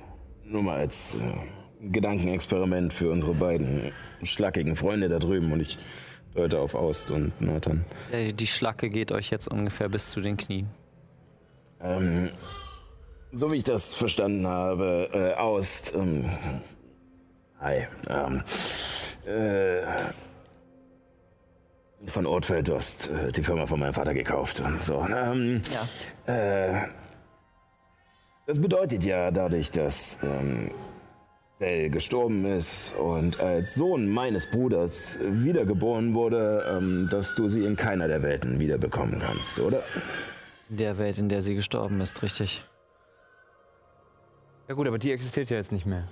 [0.45, 3.91] nur mal als äh, Gedankenexperiment für unsere beiden
[4.23, 5.77] schlackigen Freunde da drüben und ich
[6.33, 7.85] deute auf Aust und Nathan.
[8.11, 10.69] Äh, Die Schlacke geht euch jetzt ungefähr bis zu den Knien.
[11.81, 12.29] Ähm,
[13.31, 15.93] so wie ich das verstanden habe, äh, Aust.
[15.95, 16.29] Ähm,
[17.59, 17.87] hi.
[18.09, 18.43] Ähm,
[19.25, 19.81] äh,
[22.07, 25.05] von Ortfeld, du hast äh, die Firma von meinem Vater gekauft und so.
[25.09, 25.61] Ähm,
[26.25, 26.33] Ja.
[26.33, 26.87] Äh,
[28.45, 30.69] das bedeutet ja dadurch, dass ähm,
[31.59, 37.75] Dell gestorben ist und als Sohn meines Bruders wiedergeboren wurde, ähm, dass du sie in
[37.75, 39.83] keiner der Welten wiederbekommen kannst, oder?
[40.69, 42.65] In der Welt, in der sie gestorben ist, richtig.
[44.67, 46.07] Ja gut, aber die existiert ja jetzt nicht mehr.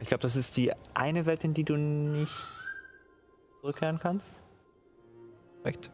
[0.00, 2.34] Ich glaube, das ist die eine Welt, in die du nicht
[3.60, 4.34] zurückkehren kannst.
[5.58, 5.90] Korrekt.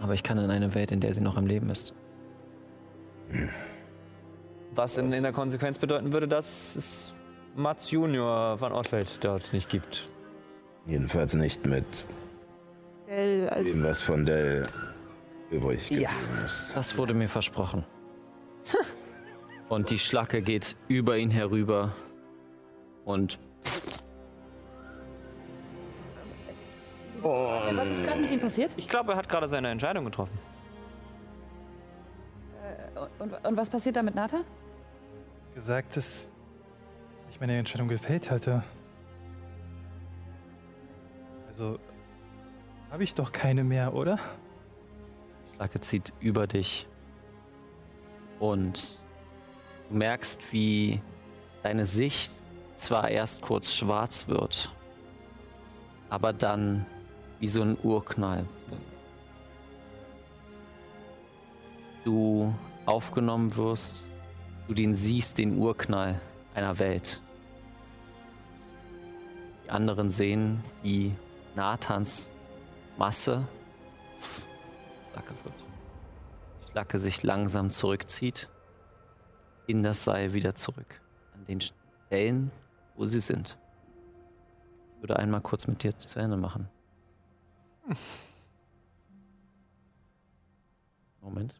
[0.00, 1.94] Aber ich kann in eine Welt, in der sie noch am Leben ist.
[4.74, 7.18] Was in, in der Konsequenz bedeuten würde, dass es
[7.56, 10.08] Mats Junior von Ortfeld dort nicht gibt.
[10.86, 12.06] Jedenfalls nicht mit
[13.08, 14.62] Dell als dem, was von Dell
[15.50, 16.44] übrig geblieben Ja.
[16.44, 16.72] ist.
[16.74, 17.84] Das wurde mir versprochen.
[19.68, 21.92] Und die Schlacke geht über ihn herüber
[23.04, 23.38] und
[27.22, 28.72] Was ist gerade mit ihm passiert?
[28.76, 30.38] Ich glaube, er hat gerade seine Entscheidung getroffen.
[33.18, 34.40] Und, und was passiert da mit Nata?
[35.54, 36.32] Gesagt, dass
[37.28, 38.62] sich meine Entscheidung gefällt hatte.
[41.48, 41.78] Also
[42.90, 44.18] habe ich doch keine mehr, oder?
[45.54, 46.86] Schlacke zieht über dich.
[48.38, 48.98] Und
[49.88, 51.00] du merkst, wie
[51.62, 52.32] deine Sicht
[52.76, 54.74] zwar erst kurz schwarz wird,
[56.08, 56.86] aber dann
[57.38, 58.46] wie so ein Urknall.
[62.04, 62.54] Du
[62.86, 64.06] aufgenommen wirst,
[64.68, 66.20] du den siehst, den Urknall
[66.54, 67.20] einer Welt.
[69.64, 71.14] Die anderen sehen, wie
[71.54, 72.32] Nathans
[72.96, 73.46] Masse
[75.12, 75.54] Schlacke wird.
[76.62, 78.48] Die Schlacke sich langsam zurückzieht,
[79.66, 81.00] in das Seil wieder zurück.
[81.34, 82.50] An den Stellen,
[82.96, 83.58] wo sie sind.
[84.96, 86.68] Ich würde einmal kurz mit dir zu Ende machen.
[91.20, 91.59] Moment.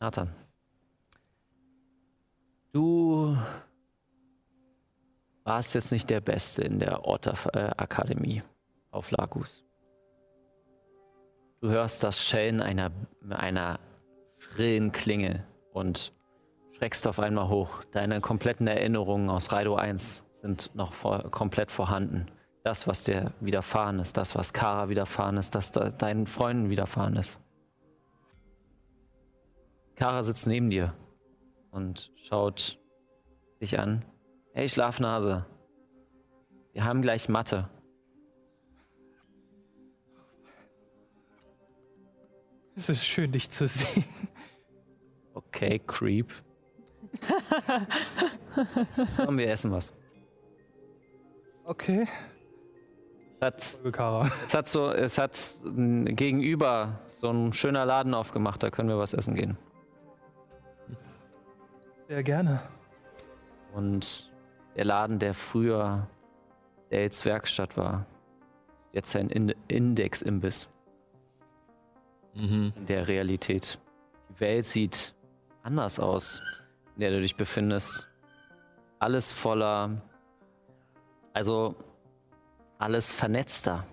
[0.00, 0.32] Nathan.
[2.72, 3.36] Du
[5.42, 8.42] warst jetzt nicht der Beste in der Otter-Akademie
[8.92, 9.64] auf Lagus.
[11.60, 12.92] Du hörst das Schellen einer,
[13.28, 13.80] einer
[14.38, 16.12] schrillen Klinge und
[16.76, 17.82] schreckst auf einmal hoch.
[17.90, 22.26] Deine kompletten Erinnerungen aus Raido 1 sind noch vor, komplett vorhanden.
[22.62, 27.16] Das, was dir widerfahren ist, das, was Kara widerfahren ist, das da, deinen Freunden widerfahren
[27.16, 27.40] ist.
[29.98, 30.94] Kara sitzt neben dir
[31.72, 32.78] und schaut
[33.60, 34.04] dich an.
[34.52, 35.44] Hey, Schlafnase.
[36.72, 37.68] Wir haben gleich Mathe.
[42.76, 44.04] Es ist schön, dich zu sehen.
[45.34, 46.32] Okay, Creep.
[49.16, 49.92] Komm, wir essen was.
[51.64, 52.06] Okay.
[53.40, 53.80] Es hat,
[54.44, 59.12] es hat so, es hat gegenüber so ein schöner Laden aufgemacht, da können wir was
[59.12, 59.58] essen gehen.
[62.08, 62.62] Sehr gerne.
[63.74, 64.32] Und
[64.76, 66.06] der Laden, der früher
[66.90, 68.06] Dales Werkstatt war,
[68.92, 70.68] ist jetzt ein In Index-Imbiss
[72.34, 72.72] Mhm.
[72.76, 73.78] in der Realität.
[74.30, 75.14] Die Welt sieht
[75.62, 76.40] anders aus,
[76.94, 78.08] in der du dich befindest.
[79.00, 80.00] Alles voller,
[81.34, 81.74] also
[82.78, 83.84] alles vernetzter.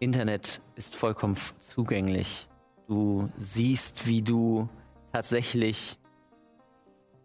[0.00, 2.48] Internet ist vollkommen zugänglich.
[2.88, 4.68] Du siehst, wie du
[5.12, 5.98] tatsächlich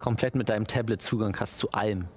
[0.01, 2.07] komplett mit deinem Tablet Zugang hast zu allem.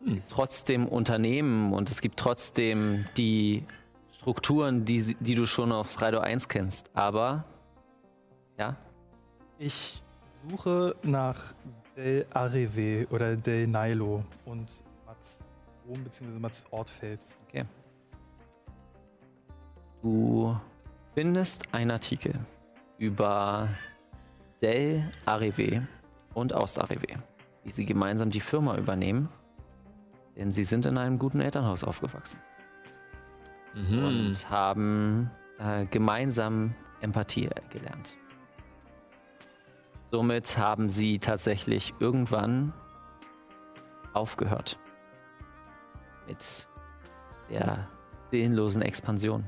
[0.00, 3.64] Es gibt trotzdem Unternehmen und es gibt trotzdem die
[4.12, 6.90] Strukturen, die, die du schon auf Radio 1 kennst.
[6.94, 7.44] Aber,
[8.58, 8.76] ja,
[9.58, 10.02] Ich
[10.48, 11.54] suche nach
[11.96, 15.38] Del Areve oder Del Nilo und Mats
[15.88, 16.38] Rom bzw.
[16.38, 17.20] Mats Ortfeld.
[20.02, 20.56] du
[21.14, 22.34] findest einen Artikel
[22.98, 23.68] über
[24.60, 25.82] Del Arrivé
[26.36, 27.18] und Ost Arrivé,
[27.64, 29.30] wie sie gemeinsam die Firma übernehmen,
[30.36, 32.38] denn sie sind in einem guten Elternhaus aufgewachsen.
[33.74, 34.04] Mhm.
[34.04, 38.16] und haben äh, gemeinsam Empathie gelernt.
[40.10, 42.72] Somit haben sie tatsächlich irgendwann
[44.14, 44.78] aufgehört
[46.26, 46.68] mit
[47.50, 47.86] der
[48.30, 49.44] willenlosen Expansion.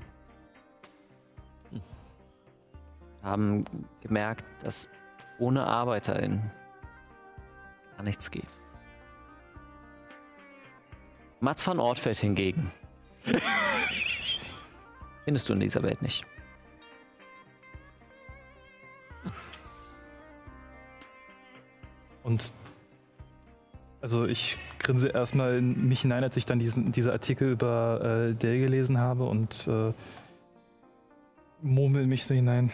[3.23, 3.65] Haben
[4.03, 4.91] gemerkt, dass
[5.39, 6.51] ohne ArbeiterInnen
[7.99, 8.49] gar nichts geht.
[11.41, 12.73] Mats van Ortfeld hingegen
[15.25, 16.25] findest du in dieser Welt nicht.
[22.23, 22.53] Und
[24.01, 28.35] also ich grinse erstmal in mich hinein, als ich dann diesen diese Artikel über äh,
[28.35, 29.93] Dell gelesen habe und äh,
[31.63, 32.71] murmel mich so hinein.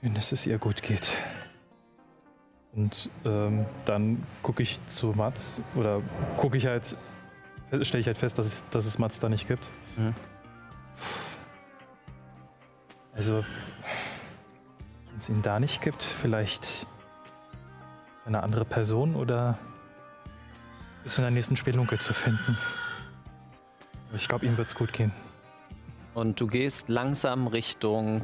[0.00, 1.14] Schön, dass es ihr gut geht.
[2.72, 6.00] Und ähm, dann gucke ich zu Mats oder
[6.36, 6.96] gucke ich halt,
[7.82, 9.68] stelle ich halt fest, dass, es- dass es Mats da nicht gibt.
[9.96, 10.14] Mhm.
[13.14, 13.44] Also,
[15.08, 16.86] wenn es ihn da nicht gibt, vielleicht ist
[18.26, 19.58] eine andere Person oder
[21.04, 22.56] ist in der nächsten Spelunke zu finden.
[24.08, 25.10] Aber ich glaube, ihm wird es gut gehen.
[26.14, 28.22] Und du gehst langsam Richtung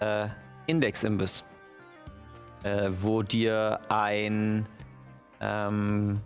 [0.00, 0.28] äh,
[0.66, 1.44] Index-Imbiss,
[2.62, 4.66] äh, wo dir ein
[5.40, 6.20] ähm,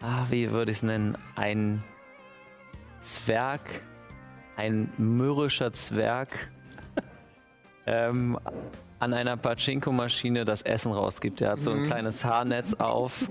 [0.00, 1.16] ah, wie würde ich es nennen?
[1.36, 1.82] Ein
[3.00, 3.60] Zwerg,
[4.56, 6.50] ein mürrischer Zwerg
[7.86, 8.38] ähm,
[8.98, 11.40] an einer Pachinko-Maschine das Essen rausgibt.
[11.40, 13.28] Der hat so ein kleines Haarnetz auf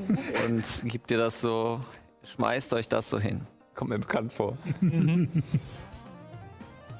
[0.47, 1.79] und gibt dir das so,
[2.23, 3.47] schmeißt euch das so hin.
[3.73, 4.57] Kommt mir bekannt vor.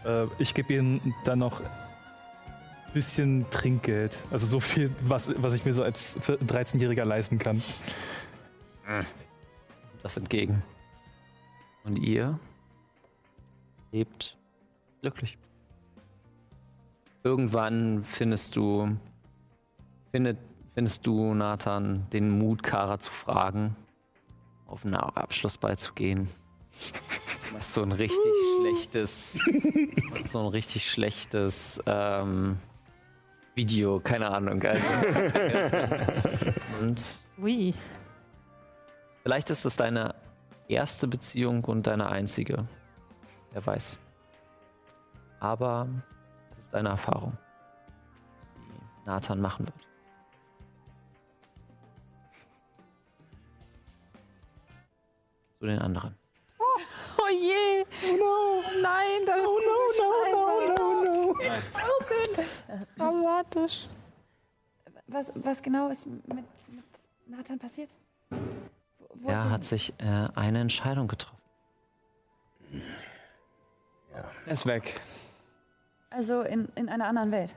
[0.05, 1.61] Äh, ich gebe ihm dann noch
[2.93, 4.17] bisschen Trinkgeld.
[4.31, 7.61] Also so viel, was, was ich mir so als 13-Jähriger leisten kann.
[10.01, 10.61] das entgegen.
[11.83, 12.39] Und ihr
[13.91, 14.37] lebt
[15.01, 15.37] glücklich.
[17.23, 18.97] Irgendwann findest du,
[20.11, 20.37] findet,
[20.73, 23.75] findest du, Nathan, den Mut, Kara zu fragen,
[24.67, 26.27] auf einen Abschluss beizugehen.
[27.53, 29.39] Was so ein richtig schlechtes,
[30.11, 32.57] was so ein richtig schlechtes ähm,
[33.55, 34.61] Video, keine Ahnung.
[34.63, 34.85] Also,
[36.81, 37.73] und Ui.
[39.23, 40.15] Vielleicht ist es deine
[40.67, 42.67] erste Beziehung und deine einzige.
[43.51, 43.97] Wer weiß.
[45.39, 45.87] Aber
[46.51, 47.37] es ist eine Erfahrung,
[48.57, 49.87] die Nathan machen wird.
[55.59, 56.15] Zu den anderen.
[56.59, 57.85] Oh je.
[58.09, 58.81] Oh no.
[58.81, 60.92] Nein, da oh no, no, no, no, no.
[62.97, 63.87] Dramatisch.
[65.07, 66.45] Was, was genau ist mit, mit
[67.27, 67.89] Nathan passiert?
[68.29, 68.37] Wo-
[69.15, 71.37] wo- Er hat sich äh, eine Entscheidung getroffen.
[74.45, 75.01] Er ist weg.
[76.09, 77.55] Also in, in einer anderen Welt.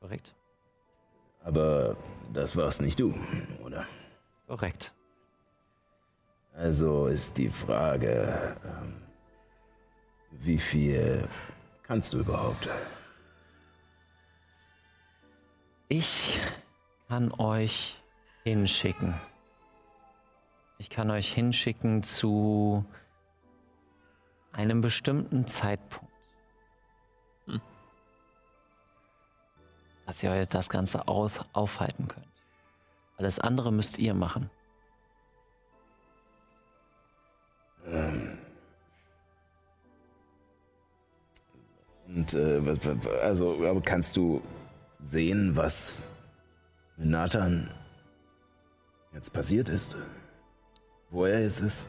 [0.00, 0.34] Korrekt.
[1.42, 1.96] Aber
[2.32, 3.14] das warst nicht du,
[3.64, 3.86] oder?
[4.46, 4.92] Korrekt.
[6.54, 9.02] Also ist die Frage, ähm,
[10.30, 11.28] wie viel
[11.88, 12.68] kannst du überhaupt?
[15.88, 16.38] Ich
[17.08, 17.96] kann euch
[18.44, 19.14] hinschicken.
[20.76, 22.84] Ich kann euch hinschicken zu
[24.52, 26.12] einem bestimmten Zeitpunkt.
[30.06, 32.26] Dass ihr euch das Ganze aus aufhalten könnt.
[33.16, 34.50] Alles andere müsst ihr machen.
[42.08, 42.62] Und äh,
[43.22, 44.40] also, aber kannst du
[45.04, 45.94] sehen, was
[46.96, 47.68] mit Nathan
[49.12, 49.94] jetzt passiert ist?
[51.10, 51.88] Wo er jetzt ist?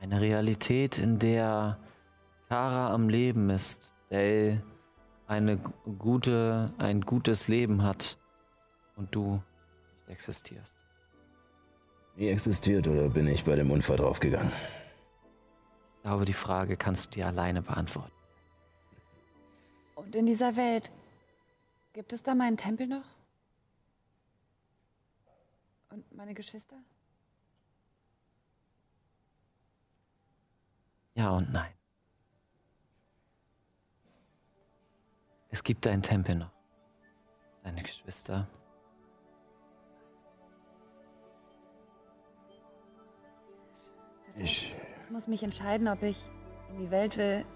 [0.00, 1.78] Eine Realität, in der
[2.48, 4.62] Kara am Leben ist, Dell
[5.26, 8.18] eine gu- gute, ein gutes Leben hat
[8.94, 9.42] und du
[10.06, 10.76] nicht existierst.
[12.14, 14.52] Nie existiert oder bin ich bei dem Unfall draufgegangen?
[15.96, 18.12] Ich glaube, die Frage kannst du dir alleine beantworten.
[19.96, 20.92] Und in dieser Welt,
[21.94, 23.06] gibt es da meinen Tempel noch?
[25.88, 26.76] Und meine Geschwister?
[31.14, 31.72] Ja und nein.
[35.48, 36.52] Es gibt deinen Tempel noch.
[37.62, 38.46] Deine Geschwister.
[44.36, 44.74] Ich,
[45.04, 46.22] ich muss mich entscheiden, ob ich
[46.68, 47.46] in die Welt will,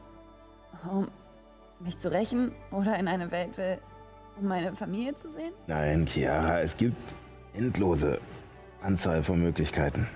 [0.91, 1.11] um
[1.81, 3.79] mich zu rächen, oder in eine Welt will,
[4.39, 5.53] um meine Familie zu sehen.
[5.67, 6.97] nein, Chiara, es gibt
[7.55, 8.21] endlose
[8.83, 10.07] Anzahl von Möglichkeiten.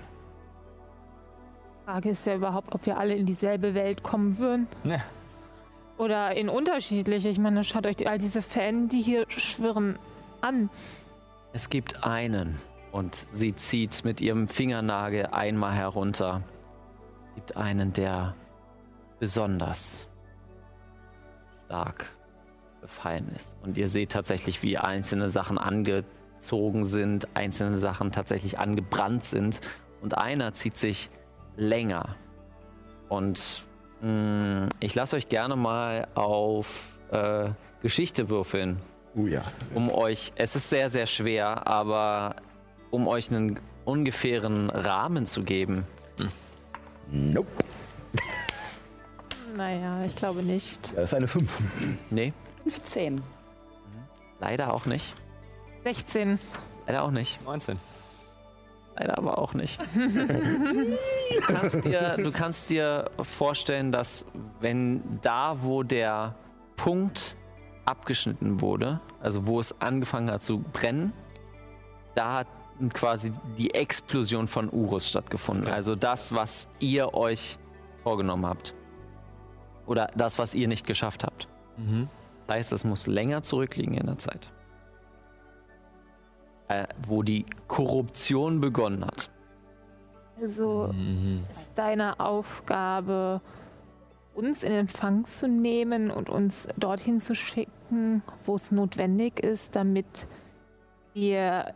[1.85, 4.67] Frage ist ja überhaupt, ob wir alle in dieselbe Welt kommen würden.
[4.83, 5.01] Ne.
[5.97, 7.29] Oder in unterschiedliche.
[7.29, 9.99] Ich meine, schaut euch die, all diese Fäden, die hier schwirren,
[10.41, 10.69] an.
[11.53, 12.59] Es gibt einen
[12.91, 16.41] und sie zieht mit ihrem Fingernagel einmal herunter.
[17.29, 18.35] Es gibt einen, der
[19.19, 20.07] besonders
[21.65, 22.07] stark
[22.81, 23.55] befallen ist.
[23.63, 29.61] Und ihr seht tatsächlich, wie einzelne Sachen angezogen sind, einzelne Sachen tatsächlich angebrannt sind.
[30.01, 31.09] Und einer zieht sich
[31.57, 32.15] länger.
[33.09, 33.63] Und
[34.01, 37.49] mh, ich lasse euch gerne mal auf äh,
[37.81, 38.79] Geschichte würfeln
[39.15, 39.43] Uh ja.
[39.73, 42.35] um euch, es ist sehr, sehr schwer, aber
[42.91, 45.85] um euch einen ungefähren Rahmen zu geben.
[47.09, 47.47] Nope.
[49.55, 50.91] Naja, ich glaube nicht.
[50.95, 51.61] Das ist eine 5.
[52.09, 52.33] Nee,
[52.63, 53.21] 15.
[54.39, 55.15] leider auch nicht.
[55.83, 56.39] 16.
[56.87, 57.43] Leider auch nicht.
[57.45, 57.79] 19.
[58.97, 59.79] Leider aber auch nicht.
[59.95, 64.25] du, kannst dir, du kannst dir vorstellen, dass
[64.59, 66.35] wenn da, wo der
[66.75, 67.35] Punkt
[67.85, 71.13] abgeschnitten wurde, also wo es angefangen hat zu brennen,
[72.13, 72.47] da hat
[72.93, 75.67] quasi die Explosion von Urus stattgefunden.
[75.67, 77.57] Also das, was ihr euch
[78.03, 78.74] vorgenommen habt.
[79.85, 81.47] Oder das, was ihr nicht geschafft habt.
[82.39, 84.51] Das heißt, es muss länger zurückliegen in der Zeit.
[86.67, 89.29] Äh, wo die Korruption begonnen hat.
[90.41, 90.93] Also
[91.49, 93.39] ist deine Aufgabe,
[94.33, 100.27] uns in Empfang zu nehmen und uns dorthin zu schicken, wo es notwendig ist, damit
[101.13, 101.73] wir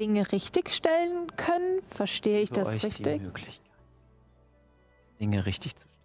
[0.00, 1.80] Dinge richtigstellen können.
[1.88, 3.22] Verstehe ich Für das euch die richtig?
[3.22, 3.60] Möglichkeit,
[5.20, 5.97] Dinge richtig zu stellen.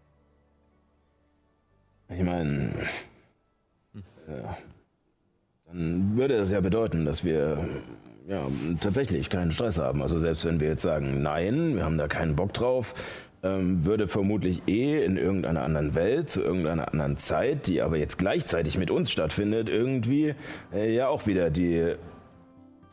[2.15, 2.69] Ich meine,
[4.27, 4.57] ja,
[5.67, 7.57] dann würde das ja bedeuten, dass wir
[8.27, 8.47] ja,
[8.79, 10.01] tatsächlich keinen Stress haben.
[10.01, 12.93] Also selbst wenn wir jetzt sagen, nein, wir haben da keinen Bock drauf,
[13.43, 18.17] ähm, würde vermutlich eh in irgendeiner anderen Welt, zu irgendeiner anderen Zeit, die aber jetzt
[18.17, 20.35] gleichzeitig mit uns stattfindet, irgendwie
[20.73, 21.95] äh, ja auch wieder die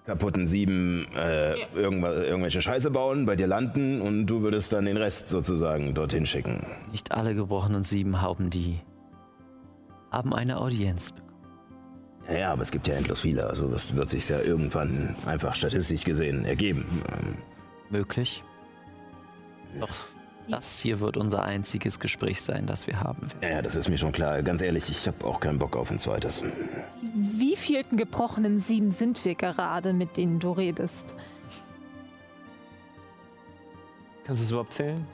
[0.06, 4.96] kaputten Sieben äh, irgendwas, irgendwelche Scheiße bauen, bei dir landen und du würdest dann den
[4.96, 6.66] Rest sozusagen dorthin schicken.
[6.90, 8.80] Nicht alle gebrochenen Sieben haben die
[10.10, 11.30] haben eine Audienz bekommen.
[12.28, 13.46] Ja, aber es gibt ja endlos viele.
[13.46, 17.02] Also das wird sich ja irgendwann einfach statistisch gesehen ergeben.
[17.90, 18.44] Möglich.
[19.78, 19.90] Doch
[20.48, 23.38] das hier wird unser einziges Gespräch sein, das wir haben werden.
[23.42, 24.42] Ja, ja, das ist mir schon klar.
[24.42, 26.42] Ganz ehrlich, ich habe auch keinen Bock auf ein zweites.
[27.02, 31.14] Wie vielten gebrochenen Sieben sind wir gerade, mit denen du redest?
[34.24, 35.06] Kannst du es überhaupt zählen?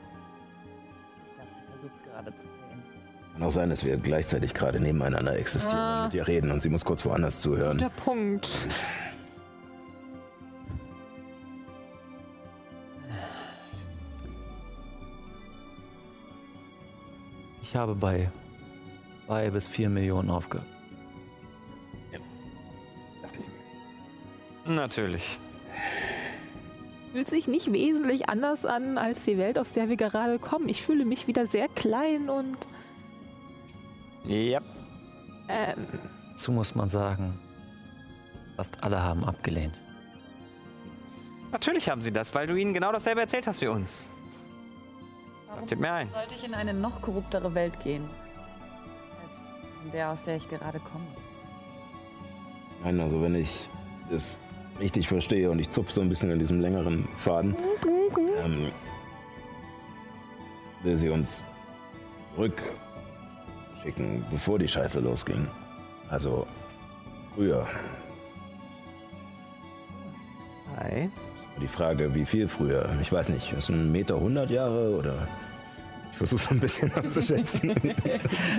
[3.37, 5.99] Kann auch sein, dass wir gleichzeitig gerade nebeneinander existieren Ah.
[5.99, 7.77] und mit ihr reden und sie muss kurz woanders zuhören.
[7.77, 8.49] Guter Punkt.
[17.63, 18.31] Ich habe bei
[19.27, 20.67] zwei bis vier Millionen aufgehört.
[23.23, 23.41] Dachte
[24.65, 25.39] Natürlich.
[27.13, 30.69] Fühlt sich nicht wesentlich anders an als die Welt, aus der wir gerade kommen.
[30.69, 32.57] Ich fühle mich wieder sehr klein und
[34.27, 34.61] Ja.
[35.49, 35.87] ähm,
[36.31, 37.39] Dazu muss man sagen,
[38.57, 39.81] fast alle haben abgelehnt.
[41.53, 44.11] Natürlich haben sie das, weil du ihnen genau dasselbe erzählt hast wie uns.
[45.59, 46.09] Leuchtet mir ein.
[46.11, 48.05] Sollte ich in eine noch korruptere Welt gehen,
[49.23, 51.07] als in der, aus der ich gerade komme?
[52.83, 53.69] Nein, also wenn ich
[54.11, 54.37] das
[54.79, 57.57] richtig verstehe und ich zupfe so ein bisschen an diesem längeren Faden,
[58.45, 58.71] ähm,
[60.83, 61.43] will sie uns
[63.83, 65.47] zurückschicken, bevor die Scheiße losging.
[66.09, 66.47] Also
[67.35, 67.67] früher.
[70.79, 71.09] Hi.
[71.61, 72.89] Die Frage, wie viel früher?
[73.01, 75.27] Ich weiß nicht, ist ein Meter 100 Jahre oder?
[76.13, 77.75] Ich versuche es ein bisschen abzuschätzen.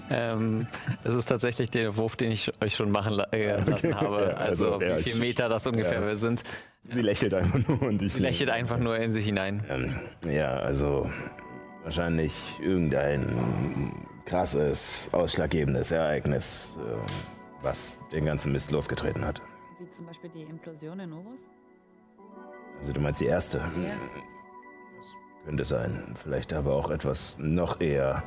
[0.10, 0.68] Ähm,
[1.04, 4.28] es ist tatsächlich der Wurf, den ich euch schon machen äh, lassen habe.
[4.30, 6.16] Ja, Also, also, ja, wie viele ich- Meter das ungefähr ja.
[6.16, 6.44] sind.
[6.90, 9.66] sie lächelt einfach nur und ich Sie lächelt einfach nur in sich hinein.
[9.70, 9.96] Ähm,
[10.32, 11.10] ja, also
[11.84, 13.92] wahrscheinlich irgendein
[14.28, 19.42] krasses, ausschlaggebendes Ereignis, äh, was den ganzen Mist losgetreten hat.
[19.80, 21.48] Wie zum Beispiel die Implosion in Novus?
[22.80, 23.58] Also du meinst die erste?
[23.58, 23.96] Ja.
[24.98, 25.16] Das
[25.46, 26.16] könnte sein.
[26.22, 28.24] Vielleicht aber auch etwas noch eher.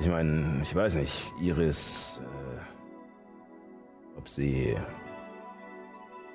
[0.00, 4.76] Ich meine, ich weiß nicht, Iris, äh, ob sie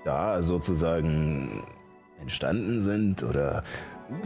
[0.03, 1.63] da sozusagen
[2.19, 3.63] entstanden sind oder...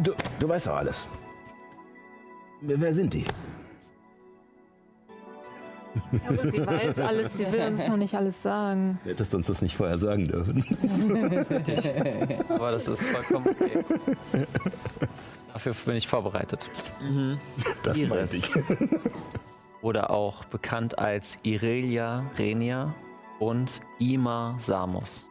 [0.01, 1.07] Du, du weißt doch alles.
[2.61, 3.25] Wer sind die?
[6.27, 8.99] Aber sie weiß alles, sie will uns noch nicht alles sagen.
[9.03, 10.63] Du hättest uns das nicht vorher sagen dürfen.
[12.49, 13.83] Aber das ist vollkommen okay.
[15.53, 16.69] Dafür bin ich vorbereitet.
[17.83, 18.33] Das Iris.
[18.33, 18.55] ich.
[19.81, 22.93] Oder auch bekannt als Irelia Renia
[23.39, 25.29] und Ima Samos.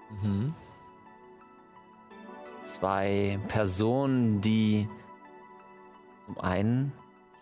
[2.63, 4.89] Zwei Personen, die
[6.27, 6.93] zum einen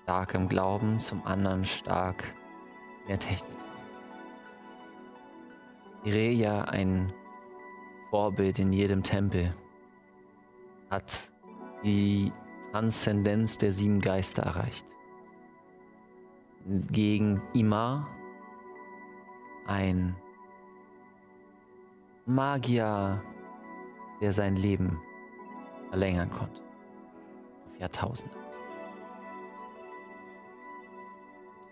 [0.03, 2.35] stark im Glauben, zum anderen stark
[3.09, 3.51] der Technik.
[6.05, 7.13] Irelia, ein
[8.11, 9.55] Vorbild in jedem Tempel,
[10.91, 11.33] hat
[11.85, 12.33] die
[12.71, 14.87] Transzendenz der sieben Geister erreicht
[16.91, 18.09] gegen Imar,
[19.67, 20.15] ein
[22.27, 23.23] Magier,
[24.21, 25.01] der sein Leben
[25.91, 26.63] verlängern konnte.
[27.67, 28.37] Auf Jahrtausende.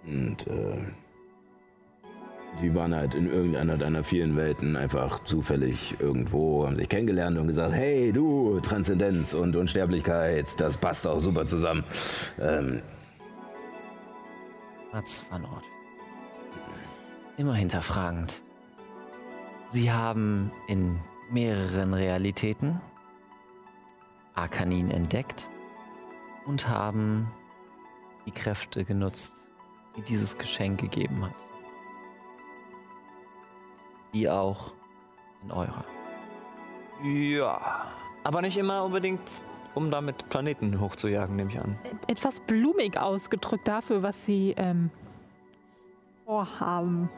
[0.05, 0.83] Und äh,
[2.61, 7.48] die waren halt in irgendeiner deiner vielen Welten einfach zufällig irgendwo, haben sich kennengelernt und
[7.48, 11.84] gesagt, hey du, Transzendenz und Unsterblichkeit, das passt auch super zusammen.
[12.40, 12.82] Ähm,
[14.92, 15.64] war ein Ort.
[17.36, 18.42] Immer hinterfragend.
[19.68, 20.98] Sie haben in
[21.30, 22.80] mehreren Realitäten
[24.34, 25.48] Arkanin entdeckt
[26.46, 27.30] und haben
[28.26, 29.48] die Kräfte genutzt,
[29.96, 31.49] die dieses Geschenk gegeben hat.
[34.12, 34.72] Wie auch
[35.42, 35.84] in eurer.
[37.02, 37.86] Ja.
[38.24, 39.20] Aber nicht immer unbedingt,
[39.74, 41.78] um damit Planeten hochzujagen, nehme ich an.
[42.06, 44.90] Etwas blumig ausgedrückt dafür, was sie ähm,
[46.26, 47.08] vorhaben.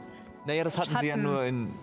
[0.45, 1.73] Naja, das hatten sie ja nur in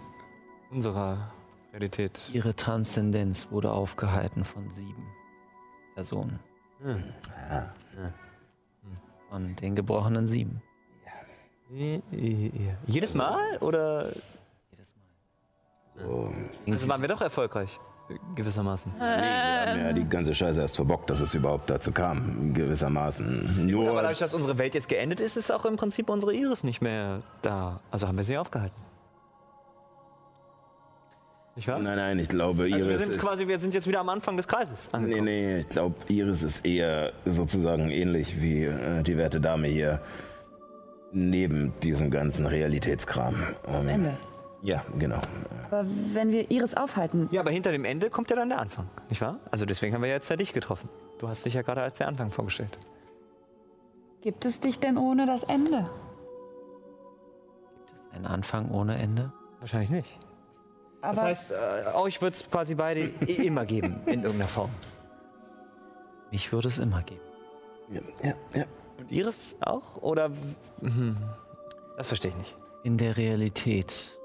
[0.71, 1.33] unserer
[1.73, 2.23] Realität.
[2.33, 5.07] Ihre Transzendenz wurde aufgehalten von sieben
[5.95, 6.41] Personen.
[9.29, 10.63] Von den gebrochenen sieben.
[12.87, 14.15] Jedes Mal oder Jedes Mal.
[14.15, 14.30] so.
[16.69, 17.79] Also waren wir doch erfolgreich
[18.35, 18.93] gewissermaßen.
[18.93, 23.67] Nee, wir haben ja die ganze Scheiße erst verbockt, dass es überhaupt dazu kam, gewissermaßen.
[23.71, 26.65] Nur, Aber dadurch, dass unsere Welt jetzt geendet ist, ist auch im Prinzip unsere Iris
[26.65, 27.81] nicht mehr da.
[27.91, 28.83] Also haben wir sie aufgehalten.
[31.57, 31.79] Nicht wahr?
[31.81, 34.09] nein, nein, ich glaube, Iris also wir sind ist, quasi, wir sind jetzt wieder am
[34.09, 35.25] Anfang des Kreises Nee, angekommen.
[35.25, 40.01] nee, ich glaube, Iris ist eher sozusagen ähnlich wie äh, die werte Dame hier.
[41.13, 43.35] Neben diesem ganzen Realitätskram.
[43.65, 44.17] Das Ende.
[44.63, 45.19] Ja, genau.
[45.71, 48.89] Aber wenn wir Iris aufhalten, Ja, aber hinter dem Ende kommt ja dann der Anfang,
[49.09, 49.39] nicht wahr?
[49.51, 50.91] Also deswegen haben wir jetzt ja dich getroffen.
[51.19, 52.79] Du hast dich ja gerade als der Anfang vorgestellt.
[54.21, 55.89] gibt es dich denn ohne das Ende?
[57.87, 59.33] Gibt es einen Anfang ohne Ende?
[59.61, 60.19] Wahrscheinlich nicht.
[61.03, 64.71] Aber Das heißt, äh, euch wird es quasi beide immer geben, in irgendeiner Form.
[66.31, 67.21] Mich würde es immer geben.
[67.91, 68.65] Ja, ja, ja.
[68.99, 69.97] Und Iris auch?
[70.03, 70.31] Oder.
[70.83, 71.17] Hm,
[71.97, 72.57] das verstehe ich nicht.
[72.85, 74.19] In der Realität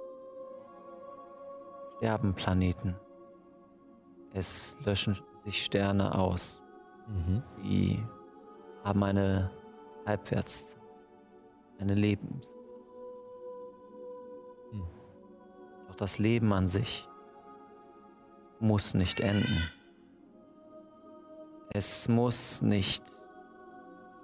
[1.97, 2.95] sterben Planeten.
[4.33, 6.61] Es löschen sich Sterne aus.
[7.61, 8.03] Sie
[8.83, 9.51] haben eine
[10.05, 10.81] Halbwertszeit,
[11.79, 12.55] eine Lebenszeit.
[15.87, 17.07] Doch das Leben an sich
[18.59, 19.69] muss nicht enden.
[21.73, 23.03] Es muss nicht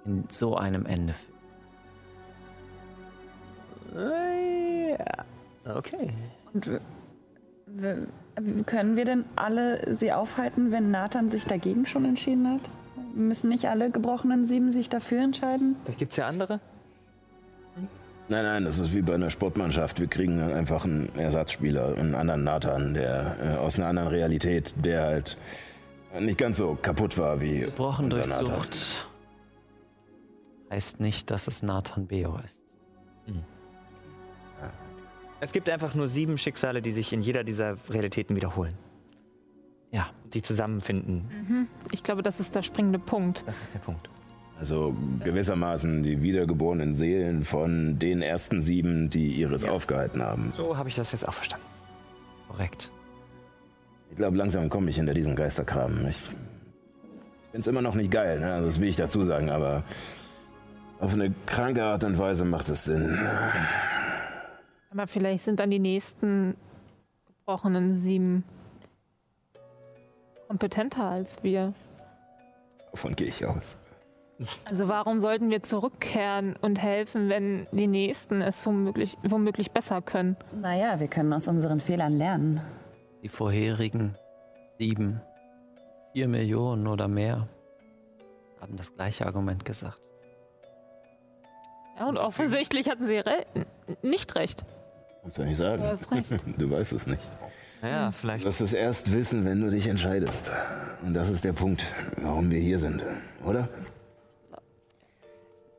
[0.04, 1.32] in so einem Ende finden.
[4.90, 5.24] Ja.
[5.76, 6.12] Okay.
[6.52, 6.80] Und w-
[8.66, 12.60] können wir denn alle sie aufhalten, wenn Nathan sich dagegen schon entschieden hat?
[13.14, 15.76] Müssen nicht alle gebrochenen Sieben sich dafür entscheiden?
[15.84, 16.60] Vielleicht gibt es ja andere.
[18.28, 20.00] Nein, nein, das ist wie bei einer Sportmannschaft.
[20.00, 24.74] Wir kriegen dann einfach einen Ersatzspieler, einen anderen Nathan, der äh, aus einer anderen Realität,
[24.82, 25.36] der halt
[26.18, 28.46] nicht ganz so kaputt war wie Gebrochen durch Nathan.
[28.46, 29.06] Sucht
[30.72, 32.62] heißt nicht, dass es Nathan Beo ist.
[35.42, 38.74] Es gibt einfach nur sieben Schicksale, die sich in jeder dieser Realitäten wiederholen.
[39.90, 40.08] Ja.
[40.32, 41.66] Die zusammenfinden.
[41.90, 43.42] Ich glaube, das ist der springende Punkt.
[43.44, 44.08] Das ist der Punkt.
[44.60, 50.52] Also gewissermaßen die wiedergeborenen Seelen von den ersten sieben, die ihres aufgehalten haben.
[50.56, 51.66] So habe ich das jetzt auch verstanden.
[52.46, 52.92] Korrekt.
[54.10, 56.06] Ich glaube, langsam komme ich hinter diesen Geisterkram.
[56.06, 56.22] Ich
[57.50, 58.52] finde es immer noch nicht geil, ne?
[58.52, 59.82] also das will ich dazu sagen, aber
[61.00, 63.18] auf eine kranke Art und Weise macht es Sinn.
[64.92, 66.54] Aber vielleicht sind dann die nächsten
[67.26, 68.44] gebrochenen sieben
[70.48, 71.72] kompetenter als wir.
[72.90, 73.78] Davon gehe ich aus.
[74.64, 80.36] Also warum sollten wir zurückkehren und helfen, wenn die Nächsten es womöglich, womöglich besser können?
[80.60, 82.60] Naja, wir können aus unseren Fehlern lernen.
[83.22, 84.14] Die vorherigen
[84.78, 85.22] sieben,
[86.12, 87.48] vier Millionen oder mehr
[88.60, 90.00] haben das gleiche Argument gesagt.
[91.98, 93.46] Ja, und offensichtlich hatten sie re
[94.02, 94.64] nicht recht.
[95.22, 95.82] Kannst du nicht sagen.
[95.82, 96.30] Du hast recht.
[96.58, 97.22] Du weißt es nicht.
[97.80, 98.44] Du vielleicht.
[98.44, 100.50] wirst es erst wissen, wenn du dich entscheidest.
[101.02, 101.84] Und das ist der Punkt,
[102.18, 103.02] warum wir hier sind,
[103.44, 103.68] oder?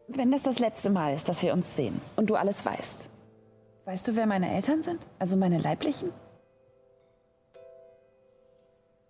[0.09, 3.07] Wenn das das letzte Mal ist, dass wir uns sehen und du alles weißt,
[3.85, 4.99] weißt du, wer meine Eltern sind?
[5.17, 6.09] Also meine leiblichen?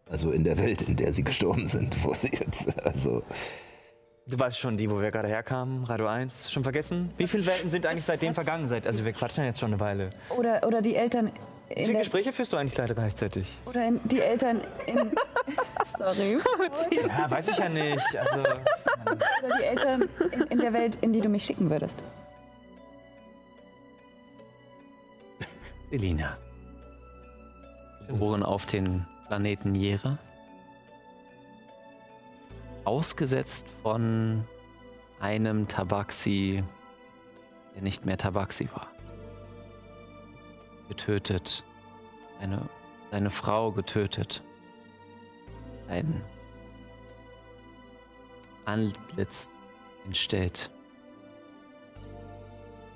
[0.10, 3.24] Also in der Welt, in der sie gestorben sind, wo sie jetzt, also
[4.26, 7.11] Du weißt schon, die, wo wir gerade herkamen, Radio 1, schon vergessen?
[7.17, 8.69] Wie viele Welten sind eigentlich seitdem vergangen?
[8.69, 10.11] Seit, also wir quatschen jetzt schon eine Weile.
[10.38, 11.26] Oder, oder die Eltern
[11.67, 13.53] Wie in viele der, Gespräche führst du eigentlich gerade gleichzeitig?
[13.65, 14.95] oder in, die Eltern in
[15.97, 16.38] Sorry.
[17.05, 18.15] Ja, weiß ich ja nicht.
[18.17, 21.99] Also, Oder die Eltern in, in der Welt, in die du mich schicken würdest.
[25.91, 26.38] Selina.
[28.07, 30.17] Geboren auf den Planeten Jera.
[32.86, 34.46] Ausgesetzt von
[35.20, 36.64] einem Tabaxi,
[37.76, 38.88] der nicht mehr Tabaxi war.
[40.90, 41.64] Getötet.
[42.40, 42.70] Seine,
[43.12, 44.44] seine Frau getötet.
[45.88, 46.22] Ein
[48.66, 49.50] Antlitz
[50.06, 50.70] entstellt.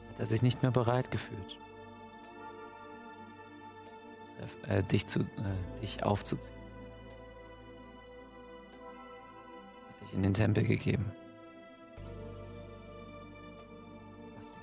[0.09, 1.57] Hat er sich nicht mehr bereit gefühlt
[4.67, 6.56] äh, dich, zu, äh, dich aufzuziehen.
[10.07, 11.11] Dich in den Tempel gegeben.
[14.35, 14.61] Lass dich.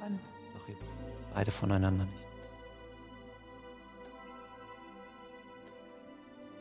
[0.00, 0.20] Wann?
[0.54, 2.22] Doch ihr wisst es beide voneinander nicht.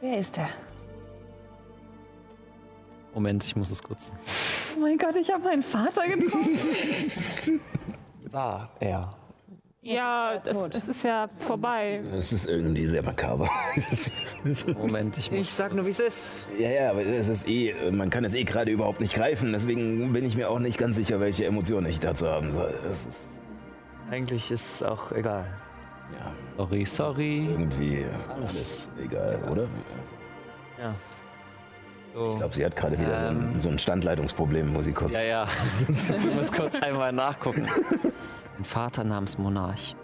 [0.02, 0.50] Wer ist er?
[3.14, 4.18] Moment, ich muss es kurz.
[4.76, 7.60] Oh mein Gott, ich habe meinen Vater getroffen.
[8.32, 9.21] war er.
[9.84, 12.02] Ja, das, das ist ja vorbei.
[12.16, 13.50] es ist irgendwie sehr makaber.
[14.78, 15.40] Moment, ich muss.
[15.40, 16.30] Ich sag nur, wie es ist.
[16.60, 20.14] ja, ja, aber es ist eh, man kann es eh gerade überhaupt nicht greifen, deswegen
[20.14, 22.72] bin ich mir auch nicht ganz sicher, welche Emotionen ich dazu haben soll.
[22.92, 23.08] Ist,
[24.12, 25.46] Eigentlich ist es auch egal.
[26.20, 27.48] ja, Sorry, sorry.
[27.50, 29.68] irgendwie alles egal, oder?
[30.80, 30.94] Ja.
[32.14, 32.32] So.
[32.34, 35.12] Ich glaube, sie hat gerade wieder so, ein, so ein Standleitungsproblem, muss sie kurz.
[35.12, 35.48] Ja, ja.
[35.88, 37.66] ich muss kurz einmal nachgucken.
[38.58, 39.96] Ein Vater namens Monarch.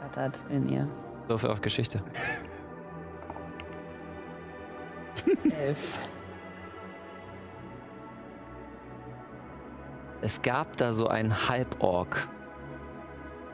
[0.00, 0.88] Rattert in ihr.
[1.28, 2.02] Würfel auf Geschichte.
[5.50, 5.98] Elf.
[10.20, 12.28] Es gab da so einen Halborg,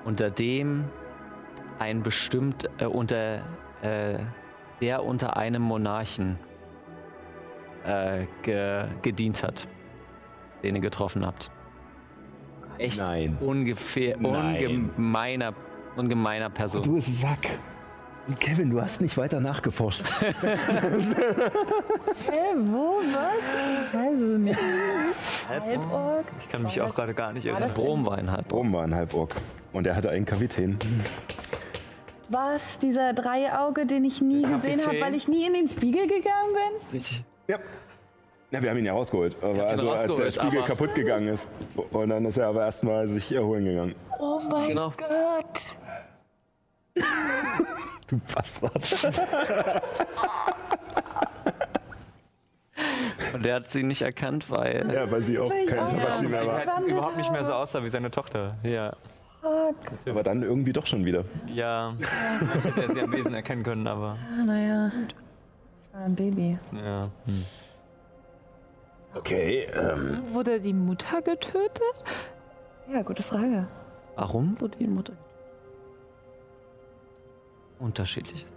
[0.05, 0.85] unter dem
[1.79, 3.43] ein bestimmt, äh, unter,
[3.83, 4.19] äh,
[4.81, 6.39] der unter einem Monarchen
[7.85, 9.67] äh, ge, gedient hat,
[10.63, 11.51] den ihr getroffen habt.
[12.79, 13.37] Echt Nein.
[13.41, 14.91] ungefähr, Nein.
[14.97, 15.55] ungemeiner,
[15.97, 16.83] ungemeiner Person.
[16.83, 17.59] Du Sack.
[18.39, 20.05] Kevin, du hast nicht weiter nachgeforscht.
[20.21, 20.35] Hä,
[22.57, 23.39] wo, was?
[23.87, 24.59] Ich weiß es nicht.
[25.49, 26.27] Halborg?
[26.39, 27.71] Ich kann mich auch gerade gar nicht erinnern.
[27.73, 28.61] Brom war ein Halborg.
[28.61, 29.35] Oben war ein Halborg.
[29.73, 30.79] Und er hatte einen Kapitän.
[32.29, 36.53] Was, dieser Dreiauge, den ich nie gesehen habe, weil ich nie in den Spiegel gegangen
[36.53, 36.93] bin?
[36.93, 37.25] Richtig.
[37.49, 37.59] Ja.
[38.51, 39.37] Ja, wir haben ihn ja rausgeholt.
[39.43, 41.49] Aber also, als der rausgeholt, Spiegel aber- kaputt gegangen ist.
[41.91, 43.95] Und dann ist er aber erstmal sich erholen gegangen.
[44.19, 44.93] Oh mein Genau.
[44.97, 45.77] Gott.
[48.07, 49.13] Du Bastard.
[53.35, 56.41] Und der hat sie nicht erkannt, weil Ja, weil sie auch kein auch Tabaxi mehr
[56.41, 56.77] Sieht war.
[56.77, 58.57] halt überhaupt nicht mehr so außer wie seine Tochter.
[58.63, 58.93] Ja.
[60.09, 61.25] Aber dann irgendwie doch schon wieder.
[61.53, 61.95] Ja.
[62.59, 64.17] Ich hätte sie am Wesen erkennen können, aber.
[64.41, 64.91] Ah, naja.
[65.09, 66.59] Ich war ein Baby.
[66.73, 67.09] Ja.
[67.27, 67.45] Hm.
[69.15, 72.05] Okay, ähm, Wurde die Mutter getötet?
[72.93, 73.67] Ja, gute Frage.
[74.17, 75.15] warum wurde die Mutter?
[77.79, 78.55] Unterschiedliches.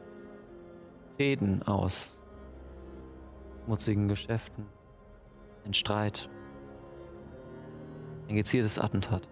[1.18, 2.20] Fäden aus
[3.66, 4.66] schmutzigen Geschäften,
[5.66, 6.30] ein Streit,
[8.28, 9.28] ein gezieltes Attentat,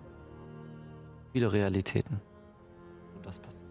[1.34, 2.22] viele Realitäten.
[3.16, 3.66] Und das passiert.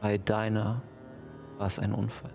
[0.00, 0.82] Bei deiner
[1.58, 2.32] war es ein Unfall.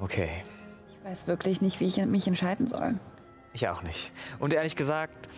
[0.00, 0.30] Okay.
[0.88, 2.94] Ich weiß wirklich nicht, wie ich mich entscheiden soll.
[3.52, 4.12] Ich auch nicht.
[4.38, 5.28] Und ehrlich gesagt,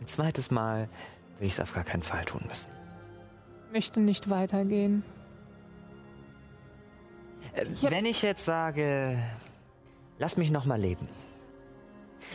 [0.00, 0.88] ein zweites Mal
[1.38, 2.70] will ich es auf gar keinen Fall tun müssen.
[3.72, 5.02] Möchte nicht weitergehen.
[7.54, 9.18] Äh, Ich Wenn ich jetzt sage,
[10.18, 11.08] lass mich noch mal leben,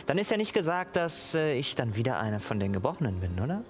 [0.06, 3.40] dann ist ja nicht gesagt, dass äh, ich dann wieder einer von den Gebrochenen bin,
[3.40, 3.62] oder?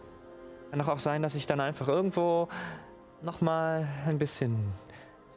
[0.71, 2.49] Kann doch auch sein, dass ich dann einfach irgendwo
[3.23, 4.73] noch mal ein bisschen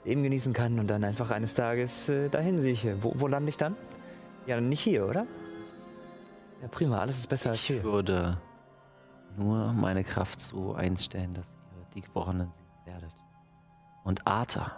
[0.04, 3.02] Leben genießen kann und dann einfach eines Tages äh, dahin sieche.
[3.04, 3.76] Wo, wo lande ich dann?
[4.46, 5.28] Ja, nicht hier, oder?
[6.62, 7.84] Ja, prima, alles ist besser als Ich hier.
[7.84, 8.38] würde
[9.38, 12.52] nur meine Kraft so einstellen, dass ihr die Gebrochenen
[12.86, 13.14] werdet.
[14.04, 14.72] Und Arthur,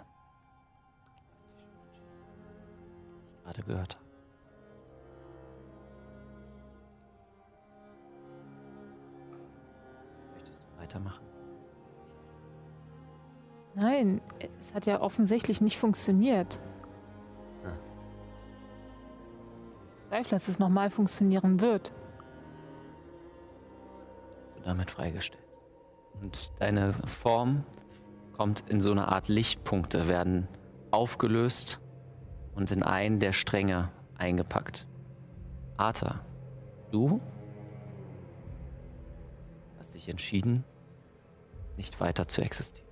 [3.26, 4.03] was ich gerade gehört habe.
[10.84, 11.24] Weitermachen?
[13.74, 14.20] Nein,
[14.60, 16.60] es hat ja offensichtlich nicht funktioniert.
[17.64, 17.72] Ja.
[19.96, 21.92] Ich zweifle, dass es nochmal funktionieren wird.
[24.44, 25.42] Bist du damit freigestellt?
[26.20, 27.64] Und deine Form
[28.36, 30.46] kommt in so eine Art Lichtpunkte, werden
[30.92, 31.80] aufgelöst
[32.54, 34.86] und in einen der Stränge eingepackt.
[35.76, 36.20] Arthur,
[36.92, 37.20] du
[39.78, 40.64] hast dich entschieden,
[41.76, 42.88] nicht weiter zu existieren.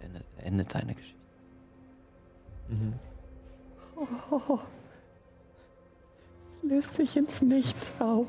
[0.00, 1.18] Hiermit beendet, endet deine Geschichte.
[2.68, 2.94] Mhm.
[6.56, 8.26] Es löst sich ins Nichts auf.